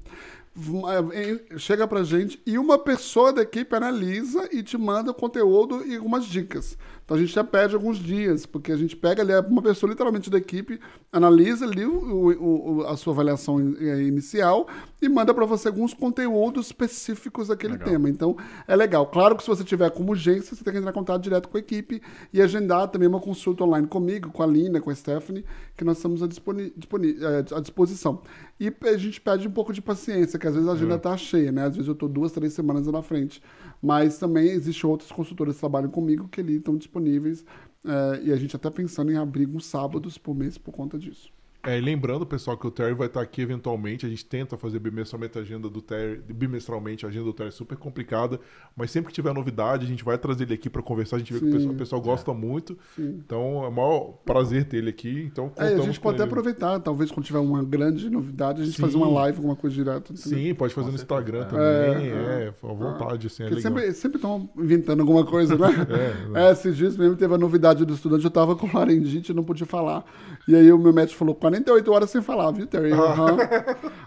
chega 1.59 1.86
pra 1.86 2.05
gente 2.05 2.40
e 2.46 2.56
uma 2.59 2.78
pessoa 2.78 3.32
da 3.32 3.42
equipe 3.42 3.74
analisa 3.74 4.48
e 4.52 4.62
te 4.62 4.78
manda 4.78 5.10
o 5.10 5.14
conteúdo 5.14 5.84
e 5.84 5.96
algumas 5.96 6.26
dicas. 6.26 6.78
Então 7.05 7.16
a 7.16 7.20
gente 7.20 7.35
já 7.35 7.44
pede 7.44 7.74
alguns 7.74 7.98
dias, 7.98 8.47
porque 8.47 8.72
a 8.72 8.76
gente 8.76 8.97
pega 8.97 9.22
ali 9.22 9.32
uma 9.47 9.60
pessoa 9.60 9.90
literalmente 9.90 10.31
da 10.31 10.39
equipe, 10.39 10.81
analisa 11.12 11.66
ali 11.66 11.85
o, 11.85 12.78
o, 12.78 12.86
a 12.86 12.97
sua 12.97 13.12
avaliação 13.12 13.60
inicial 13.60 14.66
e 15.02 15.09
manda 15.09 15.35
para 15.35 15.44
você 15.44 15.68
alguns 15.68 15.93
conteúdos 15.93 16.66
específicos 16.66 17.48
daquele 17.48 17.74
legal. 17.74 17.89
tema. 17.89 18.09
Então 18.09 18.36
é 18.66 18.74
legal. 18.74 19.06
Claro 19.06 19.36
que 19.36 19.43
se 19.43 19.48
você 19.48 19.62
tiver 19.62 19.90
como 19.90 20.12
urgência, 20.12 20.56
você 20.56 20.64
tem 20.64 20.72
que 20.72 20.78
entrar 20.78 20.90
em 20.90 20.94
contato 20.94 21.22
direto 21.22 21.48
com 21.48 21.59
a 21.59 21.60
equipe 21.60 22.01
e 22.32 22.40
agendar 22.40 22.89
também 22.89 23.06
uma 23.06 23.20
consulta 23.20 23.64
online 23.64 23.86
comigo, 23.86 24.31
com 24.31 24.43
a 24.43 24.47
Lina, 24.47 24.81
com 24.81 24.89
a 24.89 24.94
Stephanie, 24.94 25.44
que 25.76 25.85
nós 25.85 25.98
estamos 25.98 26.22
à, 26.22 26.26
disponi, 26.26 26.72
disponi, 26.74 27.18
é, 27.20 27.55
à 27.55 27.60
disposição. 27.60 28.22
E 28.59 28.72
a 28.82 28.97
gente 28.97 29.20
pede 29.20 29.47
um 29.47 29.51
pouco 29.51 29.72
de 29.72 29.82
paciência, 29.82 30.39
que 30.39 30.47
às 30.47 30.55
vezes 30.55 30.68
a 30.68 30.72
agenda 30.72 30.98
tá 30.98 31.16
cheia, 31.16 31.52
né? 31.52 31.64
Às 31.64 31.74
vezes 31.74 31.89
eu 31.89 31.94
tô 31.94 32.09
duas, 32.09 32.32
três 32.32 32.52
semanas 32.52 32.86
na 32.86 33.02
frente. 33.02 33.43
Mas 33.85 34.19
também 34.19 34.48
existem 34.51 34.89
outras 34.90 35.12
consultoras 35.12 35.56
que 35.56 35.61
trabalham 35.61 35.90
comigo 35.90 36.28
que 36.28 36.40
ali 36.40 36.56
estão 36.56 36.77
disponíveis. 36.78 37.44
eh, 37.86 38.23
e 38.27 38.32
a 38.32 38.36
gente 38.36 38.56
até 38.56 38.70
pensando 38.70 39.12
em 39.12 39.16
abrir 39.19 39.48
uns 39.48 39.66
sábados 39.66 40.19
por 40.19 40.35
mês 40.35 40.59
por 40.59 40.73
conta 40.73 40.98
disso. 40.98 41.34
É, 41.66 41.78
e 41.78 41.81
lembrando, 41.81 42.27
pessoal, 42.27 42.57
que 42.59 42.66
o 42.66 42.70
Terry 42.70 42.95
vai 42.95 43.07
estar 43.07 43.20
aqui 43.23 43.41
eventualmente. 43.41 44.05
A 44.05 44.09
gente 44.09 44.24
tenta 44.24 44.57
fazer 44.57 44.78
bimestralmente 44.78 45.39
a 45.39 45.41
agenda 45.41 45.69
do 45.69 45.81
Terry. 45.81 46.20
Bimestralmente 46.28 47.07
a 47.07 47.09
agenda 47.09 47.24
do 47.24 47.32
Terry 47.32 47.49
é 47.49 47.53
super 47.53 47.77
complicada. 47.78 48.39
Mas 48.77 48.91
sempre 48.91 49.09
que 49.09 49.15
tiver 49.15 49.32
novidade, 49.32 49.85
a 49.85 49.89
gente 49.89 50.05
vai 50.05 50.19
trazer 50.19 50.45
ele 50.45 50.55
aqui 50.55 50.69
para 50.69 50.82
conversar. 50.82 51.16
A 51.16 51.19
gente 51.20 51.32
vê 51.32 51.41
que 51.41 51.47
o 51.47 51.51
pessoal, 51.51 51.73
o 51.74 51.77
pessoal 51.77 52.01
gosta 52.03 52.35
muito. 52.35 52.77
Sim. 52.95 53.20
Então 53.24 53.65
é 53.65 53.69
o 53.69 53.73
maior 53.73 54.01
prazer 54.24 54.65
ter 54.65 54.78
ele 54.78 54.91
aqui. 54.91 55.28
Então 55.32 55.51
É, 55.57 55.69
a 55.74 55.78
gente 55.81 55.99
pode 56.01 56.16
até 56.16 56.24
aproveitar, 56.24 56.78
talvez 56.81 57.11
quando 57.11 57.24
tiver 57.24 57.39
uma 57.39 57.62
grande 57.65 58.11
novidade, 58.11 58.61
a 58.62 58.65
gente 58.65 58.77
Sim. 58.77 58.82
fazer 58.82 58.97
uma 58.97 59.09
live, 59.09 59.39
alguma 59.39 59.57
coisa 59.57 59.74
direto. 59.74 60.16
Sim, 60.16 60.55
pode 60.55 60.74
fazer 60.74 60.86
Com 60.89 60.93
no 60.93 60.99
certeza. 60.99 61.20
Instagram 61.20 61.41
É. 61.41 61.45
também. 61.45 62.09
É, 62.11 62.15
É, 62.45 62.49
à 62.49 62.73
vontade, 62.74 63.27
assim, 63.28 63.43
é 63.45 63.61
sempre 63.61 63.93
sempre 63.93 64.16
estão 64.19 64.49
inventando 64.57 65.01
alguma 65.01 65.24
coisa, 65.24 65.57
né? 65.57 65.69
É, 66.35 66.45
É, 66.49 66.53
esses 66.53 66.77
dias 66.77 66.97
mesmo 66.97 67.16
teve 67.16 67.32
a 67.35 67.39
novidade 67.39 67.85
do 67.85 67.95
estudante, 67.95 68.24
eu 68.24 68.31
tava 68.31 68.55
com 68.57 68.69
laringite 68.77 69.32
e 69.32 69.35
não 69.35 69.45
podia 69.45 69.66
falar. 69.66 70.05
E 70.47 70.55
aí 70.55 70.70
o 70.73 70.78
meu 70.78 70.93
médico 70.93 71.16
falou, 71.19 71.35
48 71.55 71.93
horas 71.93 72.10
sem 72.10 72.22
falar, 72.22 72.51
viu, 72.51 72.66
Terry? 72.66 72.90
Eu, 72.90 73.02
Aham. 73.02 73.36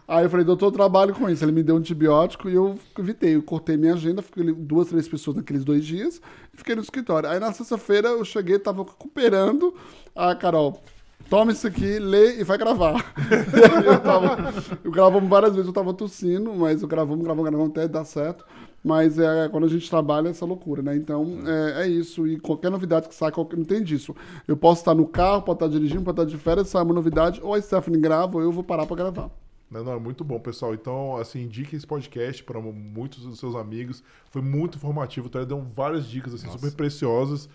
aí 0.07 0.25
eu 0.25 0.29
falei, 0.29 0.45
doutor, 0.45 0.67
eu 0.67 0.71
trabalho 0.71 1.13
com 1.13 1.29
isso. 1.29 1.43
Ele 1.43 1.51
me 1.51 1.63
deu 1.63 1.75
um 1.75 1.77
antibiótico 1.77 2.49
e 2.49 2.55
eu 2.55 2.77
evitei. 2.97 3.35
Eu 3.35 3.43
cortei 3.43 3.77
minha 3.77 3.93
agenda, 3.93 4.21
fiquei 4.21 4.51
duas, 4.53 4.89
três 4.89 5.07
pessoas 5.07 5.37
naqueles 5.37 5.63
dois 5.63 5.85
dias 5.85 6.21
e 6.53 6.57
fiquei 6.57 6.75
no 6.75 6.81
escritório. 6.81 7.29
Aí 7.29 7.39
na 7.39 7.53
sexta-feira 7.53 8.09
eu 8.09 8.25
cheguei, 8.25 8.59
tava 8.59 8.83
recuperando. 8.83 9.73
A 10.15 10.35
Carol, 10.35 10.81
toma 11.29 11.51
isso 11.51 11.67
aqui, 11.67 11.99
lê 11.99 12.39
e 12.39 12.43
vai 12.43 12.57
gravar. 12.57 13.13
eu 13.85 13.99
tava. 13.99 14.53
Eu 14.83 14.91
gravamos 14.91 15.29
várias 15.29 15.53
vezes, 15.53 15.67
eu 15.67 15.73
tava 15.73 15.93
tossindo, 15.93 16.53
mas 16.53 16.81
eu 16.81 16.87
gravamos, 16.87 17.23
gravamos, 17.23 17.49
gravamos 17.49 17.71
até 17.71 17.87
dar 17.87 18.05
certo. 18.05 18.45
Mas 18.87 19.19
é, 19.19 19.49
quando 19.49 19.65
a 19.65 19.69
gente 19.69 19.89
trabalha 19.89 20.29
é 20.29 20.31
essa 20.31 20.45
loucura, 20.45 20.81
né? 20.81 20.95
Então 20.95 21.39
é, 21.45 21.83
é 21.83 21.87
isso. 21.87 22.25
E 22.25 22.39
qualquer 22.39 22.71
novidade 22.71 23.09
que 23.09 23.15
sai, 23.15 23.31
qualquer, 23.31 23.57
não 23.57 23.65
tem 23.65 23.83
disso. 23.83 24.15
Eu 24.47 24.55
posso 24.55 24.81
estar 24.81 24.95
no 24.95 25.05
carro, 25.05 25.41
pode 25.41 25.57
estar 25.57 25.67
dirigindo, 25.67 26.03
pode 26.03 26.21
estar 26.21 26.37
de 26.37 26.41
férias, 26.41 26.69
sai 26.69 26.83
uma 26.83 26.93
novidade, 26.93 27.41
ou 27.43 27.53
a 27.53 27.61
Stephanie 27.61 27.99
grava, 27.99 28.37
ou 28.37 28.41
eu 28.41 28.51
vou 28.51 28.63
parar 28.63 28.85
pra 28.85 28.95
gravar. 28.95 29.29
Não, 29.69 29.83
não, 29.83 29.93
é 29.93 29.99
muito 29.99 30.23
bom, 30.23 30.39
pessoal. 30.39 30.73
Então, 30.73 31.17
assim, 31.17 31.41
indique 31.41 31.75
esse 31.75 31.85
podcast 31.85 32.41
para 32.43 32.59
muitos 32.61 33.25
dos 33.25 33.37
seus 33.37 33.55
amigos. 33.55 34.01
Foi 34.29 34.41
muito 34.41 34.77
informativo, 34.77 35.29
tá? 35.29 35.43
Deu 35.43 35.61
várias 35.61 36.07
dicas, 36.07 36.33
assim, 36.33 36.49
super 36.49 36.71
preciosas. 36.71 37.49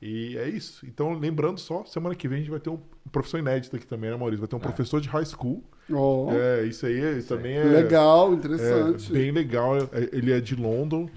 E 0.00 0.36
é 0.38 0.48
isso. 0.48 0.86
Então, 0.86 1.12
lembrando 1.12 1.58
só, 1.60 1.84
semana 1.84 2.14
que 2.14 2.26
vem 2.26 2.38
a 2.38 2.40
gente 2.40 2.50
vai 2.50 2.60
ter 2.60 2.70
um 2.70 2.78
professor 3.12 3.38
inédito 3.38 3.76
aqui 3.76 3.86
também, 3.86 4.10
né, 4.10 4.16
Maurício? 4.16 4.40
Vai 4.40 4.48
ter 4.48 4.56
um 4.56 4.60
professor 4.60 5.00
de 5.00 5.08
high 5.08 5.26
school. 5.26 5.62
Ó, 5.90 6.32
É, 6.32 6.64
isso 6.64 6.86
aí 6.86 7.00
é- 7.00 7.22
também 7.22 7.56
é... 7.56 7.64
legal, 7.64 8.32
É, 8.32 8.34
interessante. 8.34 9.12
bem 9.12 9.30
legal. 9.30 9.76
É, 9.78 10.08
Ele 10.12 10.32
é 10.32 10.40
de 10.40 10.54
London 10.54 11.08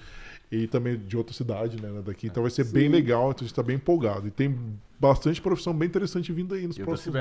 e 0.51 0.67
também 0.67 0.97
de 0.97 1.15
outra 1.17 1.33
cidade, 1.33 1.81
né, 1.81 2.01
daqui. 2.05 2.27
Então 2.27 2.43
vai 2.43 2.51
ser 2.51 2.65
bem 2.65 2.89
legal, 2.89 3.31
então 3.31 3.43
a 3.43 3.47
gente 3.47 3.53
tá 3.55 3.63
bem 3.63 3.75
empolgado. 3.75 4.27
E 4.27 4.31
tem 4.31 4.57
bastante 4.99 5.41
profissão 5.41 5.73
bem 5.73 5.87
interessante 5.87 6.31
vindo 6.31 6.53
aí 6.55 6.67
nos 6.67 6.77
E 6.77 6.83
próximos. 6.83 7.15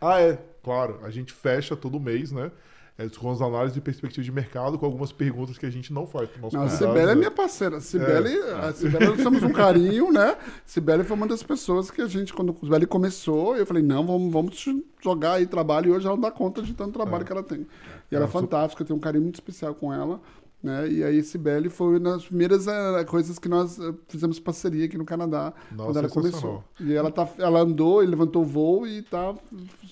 Ah, 0.00 0.20
é, 0.20 0.38
claro. 0.62 1.00
A 1.02 1.10
gente 1.10 1.32
fecha 1.32 1.74
todo 1.76 1.98
mês, 2.00 2.32
né? 2.32 2.50
É, 2.96 3.08
com 3.08 3.28
as 3.28 3.40
análises 3.42 3.74
de 3.74 3.80
perspectiva 3.80 4.22
de 4.24 4.30
mercado, 4.30 4.78
com 4.78 4.86
algumas 4.86 5.10
perguntas 5.10 5.58
que 5.58 5.66
a 5.66 5.70
gente 5.70 5.92
não 5.92 6.06
faz 6.06 6.28
nosso 6.40 6.54
Não, 6.56 6.62
a 6.62 6.68
Cibele 6.68 7.10
é 7.10 7.14
minha 7.16 7.30
parceira. 7.30 7.78
A 7.78 7.80
Cibele, 7.80 8.38
a 8.38 8.72
Cibele, 8.72 9.06
nós 9.06 9.16
temos 9.16 9.42
um 9.42 9.50
carinho, 9.52 10.12
né? 10.12 10.36
Cibele 10.64 11.02
foi 11.02 11.16
uma 11.16 11.26
das 11.26 11.42
pessoas 11.42 11.90
que 11.90 12.00
a 12.00 12.06
gente, 12.06 12.32
quando 12.32 12.50
o 12.52 12.56
Cibele 12.64 12.86
começou, 12.86 13.56
eu 13.56 13.66
falei, 13.66 13.82
não, 13.82 14.06
vamos, 14.06 14.32
vamos 14.32 14.64
jogar 15.02 15.32
aí 15.34 15.46
trabalho. 15.46 15.88
E 15.88 15.90
hoje 15.96 16.06
ela 16.06 16.14
não 16.14 16.20
dá 16.22 16.30
conta 16.30 16.62
de 16.62 16.72
tanto 16.72 16.92
trabalho 16.92 17.24
que 17.24 17.32
ela 17.32 17.42
tem. 17.42 17.66
E 18.12 18.14
ela 18.14 18.26
é 18.26 18.26
Não, 18.26 18.32
su- 18.32 18.38
fantástica, 18.38 18.82
eu 18.82 18.86
tenho 18.86 18.96
um 18.96 19.02
carinho 19.02 19.24
muito 19.24 19.34
especial 19.34 19.74
com 19.74 19.92
ela. 19.92 20.20
Né? 20.64 20.90
E 20.90 21.04
aí, 21.04 21.22
Cibele 21.22 21.68
foi 21.68 21.98
uma 21.98 22.12
das 22.12 22.24
primeiras 22.24 22.66
eh, 22.66 23.04
coisas 23.04 23.38
que 23.38 23.50
nós 23.50 23.78
eh, 23.78 23.92
fizemos 24.08 24.40
parceria 24.40 24.86
aqui 24.86 24.96
no 24.96 25.04
Canadá, 25.04 25.52
Nossa, 25.70 25.84
quando 25.84 25.96
ela 25.98 26.08
começou. 26.08 26.64
E 26.80 26.94
ela, 26.94 27.10
tá, 27.10 27.28
ela 27.36 27.60
andou, 27.60 28.02
e 28.02 28.06
levantou 28.06 28.40
o 28.40 28.46
voo 28.46 28.86
e 28.86 29.02
tá 29.02 29.34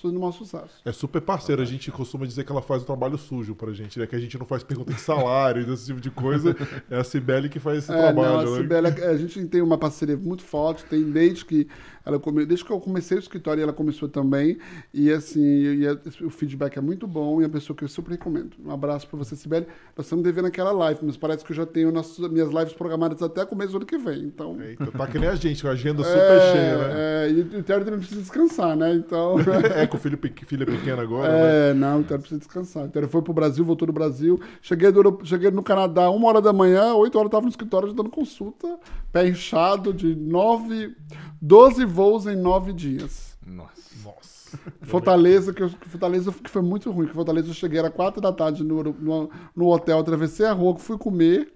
fazendo 0.01 0.17
um 0.17 0.21
maior 0.21 0.31
sucesso. 0.31 0.81
É 0.83 0.91
super 0.91 1.21
parceira. 1.21 1.61
A 1.61 1.65
gente 1.65 1.91
costuma 1.91 2.25
dizer 2.25 2.43
que 2.43 2.51
ela 2.51 2.61
faz 2.63 2.81
o 2.81 2.85
trabalho 2.87 3.19
sujo 3.19 3.53
pra 3.53 3.71
gente, 3.71 3.99
né? 3.99 4.07
Que 4.07 4.15
a 4.15 4.19
gente 4.19 4.35
não 4.35 4.47
faz 4.47 4.63
pergunta 4.63 4.91
de 4.91 4.99
salário, 4.99 5.63
desse 5.67 5.85
tipo 5.85 6.01
de 6.01 6.09
coisa. 6.09 6.55
É 6.89 6.97
a 6.97 7.03
Cibele 7.03 7.49
que 7.49 7.59
faz 7.59 7.77
esse 7.77 7.91
É, 7.91 7.95
não, 7.95 8.01
trabalho, 8.23 8.55
a 8.55 8.81
né? 8.81 9.05
A 9.11 9.15
gente 9.17 9.45
tem 9.45 9.61
uma 9.61 9.77
parceria 9.77 10.17
muito 10.17 10.41
forte, 10.41 10.83
tem 10.85 11.03
desde 11.03 11.45
que 11.45 11.67
ela 12.03 12.19
come, 12.19 12.45
desde 12.47 12.65
que 12.65 12.71
eu 12.71 12.79
comecei 12.79 13.15
o 13.15 13.19
escritório 13.19 13.61
ela 13.63 13.71
começou 13.71 14.09
também, 14.09 14.57
e 14.93 15.09
assim, 15.11 15.41
e 15.41 15.87
a- 15.87 15.97
o 16.25 16.29
feedback 16.29 16.77
é 16.77 16.81
muito 16.81 17.07
bom 17.07 17.39
e 17.39 17.43
é 17.43 17.47
uma 17.47 17.53
pessoa 17.53 17.77
que 17.77 17.83
eu 17.83 17.87
super 17.87 18.11
recomendo. 18.11 18.51
Um 18.65 18.71
abraço 18.71 19.07
pra 19.07 19.17
você, 19.17 19.35
Cibele. 19.35 19.67
Nós 19.95 20.05
estamos 20.07 20.23
devendo 20.23 20.45
aquela 20.47 20.62
live, 20.71 20.99
mas 21.03 21.17
parece 21.17 21.43
que 21.43 21.51
eu 21.51 21.55
já 21.55 21.65
tenho 21.65 21.91
nossas, 21.91 22.17
minhas 22.29 22.49
lives 22.49 22.73
programadas 22.73 23.21
até 23.21 23.45
começo 23.45 23.71
do 23.71 23.77
ano 23.77 23.85
que 23.85 23.97
vem, 23.97 24.23
então... 24.23 24.59
Eita, 24.61 24.91
tá 24.91 25.07
que 25.07 25.19
nem 25.19 25.29
a 25.29 25.35
gente, 25.35 25.61
com 25.61 25.67
a 25.67 25.71
agenda 25.71 26.03
super 26.03 26.19
é, 26.19 26.51
cheia, 26.51 26.77
né? 26.77 26.93
é, 26.95 27.31
e 27.31 27.39
o 27.41 27.63
Terry 27.63 27.85
também 27.85 27.99
precisa 27.99 28.21
descansar, 28.21 28.75
né? 28.75 28.93
Então... 28.93 29.35
É, 29.75 29.87
com 29.87 29.97
o 29.97 29.99
filho, 29.99 30.19
filho 30.45 30.65
pequeno 30.65 31.01
agora, 31.01 31.31
né? 31.31 31.69
É, 31.69 31.73
não, 31.73 32.01
o 32.01 32.03
Terry 32.03 32.19
precisa 32.19 32.39
descansar. 32.39 32.85
O 32.85 32.89
Terry 32.89 33.07
foi 33.07 33.21
pro 33.21 33.33
Brasil, 33.33 33.63
voltou 33.63 33.85
do 33.85 33.93
Brasil. 33.93 34.39
Cheguei, 34.61 34.91
do, 34.91 35.19
cheguei 35.23 35.49
no 35.51 35.63
Canadá, 35.63 36.09
uma 36.09 36.27
hora 36.27 36.41
da 36.41 36.53
manhã, 36.53 36.93
oito 36.95 37.17
horas 37.17 37.27
eu 37.27 37.31
tava 37.31 37.43
no 37.43 37.49
escritório 37.49 37.93
dando 37.93 38.09
consulta, 38.09 38.79
pé 39.11 39.27
inchado 39.27 39.93
de 39.93 40.15
nove, 40.15 40.95
12 41.41 41.85
voos 41.85 42.27
em 42.27 42.35
nove 42.35 42.73
dias. 42.73 43.37
Nossa. 43.45 43.73
Nossa. 44.03 44.22
Fortaleza, 44.83 45.53
que, 45.53 45.63
eu, 45.63 45.69
Fortaleza 45.69 46.31
que 46.31 46.49
foi 46.49 46.61
muito 46.61 46.91
ruim. 46.91 47.07
Que 47.07 47.13
Fortaleza 47.13 47.49
eu 47.49 47.53
cheguei, 47.53 47.79
era 47.79 47.89
quatro 47.89 48.21
da 48.21 48.31
tarde 48.31 48.63
no, 48.63 48.83
no, 48.83 49.29
no 49.55 49.67
hotel, 49.67 49.99
atravessei 49.99 50.45
a 50.45 50.53
rua, 50.53 50.77
fui 50.77 50.97
comer, 50.97 51.51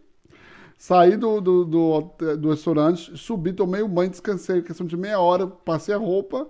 saí 0.78 1.18
do, 1.18 1.42
do, 1.42 1.66
do, 1.66 2.02
do 2.38 2.50
restaurante, 2.50 3.18
subi, 3.18 3.54
tomei 3.54 3.82
um 3.82 3.90
banho, 3.90 4.10
descansei, 4.10 4.62
questão 4.62 4.86
de 4.86 4.98
meia 4.98 5.20
hora, 5.20 5.48
passei 5.48 5.94
a 5.94 5.98
roupa, 5.98 6.48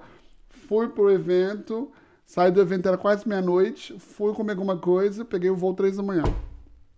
fui 0.49 0.88
pro 0.90 1.10
evento, 1.10 1.91
saí 2.26 2.52
do 2.52 2.61
evento, 2.61 2.88
era 2.88 2.98
quase 2.98 3.28
meia-noite, 3.28 3.98
fui 3.99 4.34
comer 4.34 4.52
alguma 4.52 4.78
coisa, 4.78 5.24
peguei 5.24 5.49
o 5.49 5.56
voo 5.56 5.74
três 5.74 5.98
da 5.98 6.03
manhã. 6.03 6.24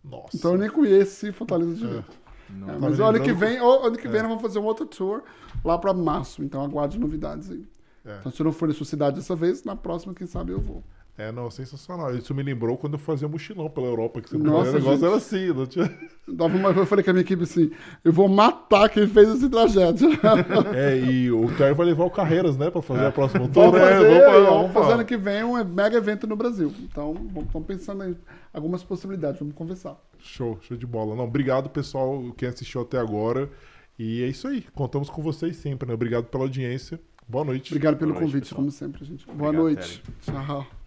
Nossa. 0.03 0.35
Então 0.35 0.53
eu 0.53 0.57
nem 0.57 0.69
conheci 0.69 1.31
Fortaleza 1.31 1.75
direito. 1.75 2.17
Não. 2.49 2.67
É, 2.67 2.71
Tava 2.73 2.89
mas 2.89 2.99
ano 2.99 3.21
que 3.21 3.31
vem, 3.31 3.57
ano 3.57 3.95
que 3.95 4.07
vem 4.07 4.21
nós 4.21 4.29
vamos 4.29 4.41
fazer 4.41 4.57
um 4.59 4.65
outro 4.65 4.85
tour 4.85 5.21
lá 5.63 5.77
pra 5.77 5.93
março, 5.93 6.43
então 6.43 6.63
aguarde 6.63 6.99
novidades 6.99 7.51
aí. 7.51 7.63
É. 8.09 8.17
Então, 8.19 8.31
se 8.31 8.41
eu 8.41 8.45
não 8.45 8.51
for 8.51 8.67
na 8.67 8.73
sua 8.73 8.85
cidade 8.85 9.17
dessa 9.17 9.35
vez, 9.35 9.63
na 9.63 9.75
próxima, 9.75 10.13
quem 10.13 10.25
sabe 10.25 10.51
eu 10.51 10.59
vou. 10.59 10.83
É, 11.15 11.33
não, 11.33 11.51
sensacional. 11.51 12.15
Isso 12.15 12.33
me 12.33 12.41
lembrou 12.41 12.77
quando 12.77 12.93
eu 12.93 12.99
fazia 12.99 13.27
mochilão 13.27 13.69
pela 13.69 13.87
Europa, 13.87 14.21
que 14.21 14.29
você 14.29 14.37
Nossa, 14.37 14.71
o 14.71 14.73
negócio 14.75 14.91
gente. 14.93 15.05
era 15.05 15.15
assim, 15.17 15.47
não 15.47 15.65
tinha... 15.67 15.99
Dava 16.25 16.55
uma, 16.55 16.69
eu 16.69 16.85
falei 16.85 17.03
com 17.03 17.09
a 17.09 17.13
minha 17.13 17.23
equipe 17.23 17.43
assim: 17.43 17.71
eu 18.05 18.13
vou 18.13 18.29
matar 18.29 18.87
quem 18.87 19.05
fez 19.05 19.27
esse 19.27 19.49
trajeto. 19.49 20.05
É, 20.73 20.97
e 20.97 21.29
o 21.29 21.53
Terry 21.57 21.73
vai 21.73 21.87
levar 21.87 22.05
o 22.05 22.09
Carreiras, 22.09 22.55
né, 22.55 22.71
pra 22.71 22.81
fazer 22.81 23.05
a 23.07 23.11
próxima 23.11 23.47
Vamos 23.47 23.53
tour. 23.53 23.71
fazer, 23.79 24.05
é, 24.05 24.21
vamos, 24.31 24.49
vamos 24.49 24.71
fazer 24.71 24.85
falar. 24.85 24.93
ano 24.93 25.05
que 25.05 25.17
vem 25.17 25.43
um 25.43 25.61
mega 25.65 25.97
evento 25.97 26.25
no 26.25 26.37
Brasil. 26.37 26.71
Então, 26.79 27.13
estamos 27.45 27.67
pensando 27.67 28.05
em 28.05 28.15
algumas 28.53 28.81
possibilidades, 28.81 29.39
vamos 29.39 29.55
conversar. 29.55 29.97
Show, 30.19 30.57
show 30.61 30.77
de 30.77 30.87
bola. 30.87 31.17
Não, 31.17 31.25
obrigado, 31.25 31.69
pessoal, 31.69 32.31
quem 32.37 32.47
assistiu 32.47 32.81
até 32.81 32.97
agora. 32.97 33.49
E 33.97 34.23
é 34.23 34.27
isso 34.27 34.47
aí. 34.47 34.61
Contamos 34.73 35.09
com 35.09 35.21
vocês 35.21 35.57
sempre, 35.57 35.85
né? 35.85 35.93
Obrigado 35.93 36.25
pela 36.27 36.45
audiência. 36.45 36.97
Boa 37.29 37.45
noite. 37.45 37.71
Obrigado 37.71 37.97
pelo 37.97 38.11
Boa 38.11 38.21
noite, 38.21 38.31
convite, 38.31 38.43
pessoal. 38.45 38.59
como 38.61 38.71
sempre, 38.71 39.05
gente. 39.05 39.25
Boa 39.27 39.49
Obrigado, 39.49 39.61
noite. 39.63 40.03
Tchau. 40.21 40.78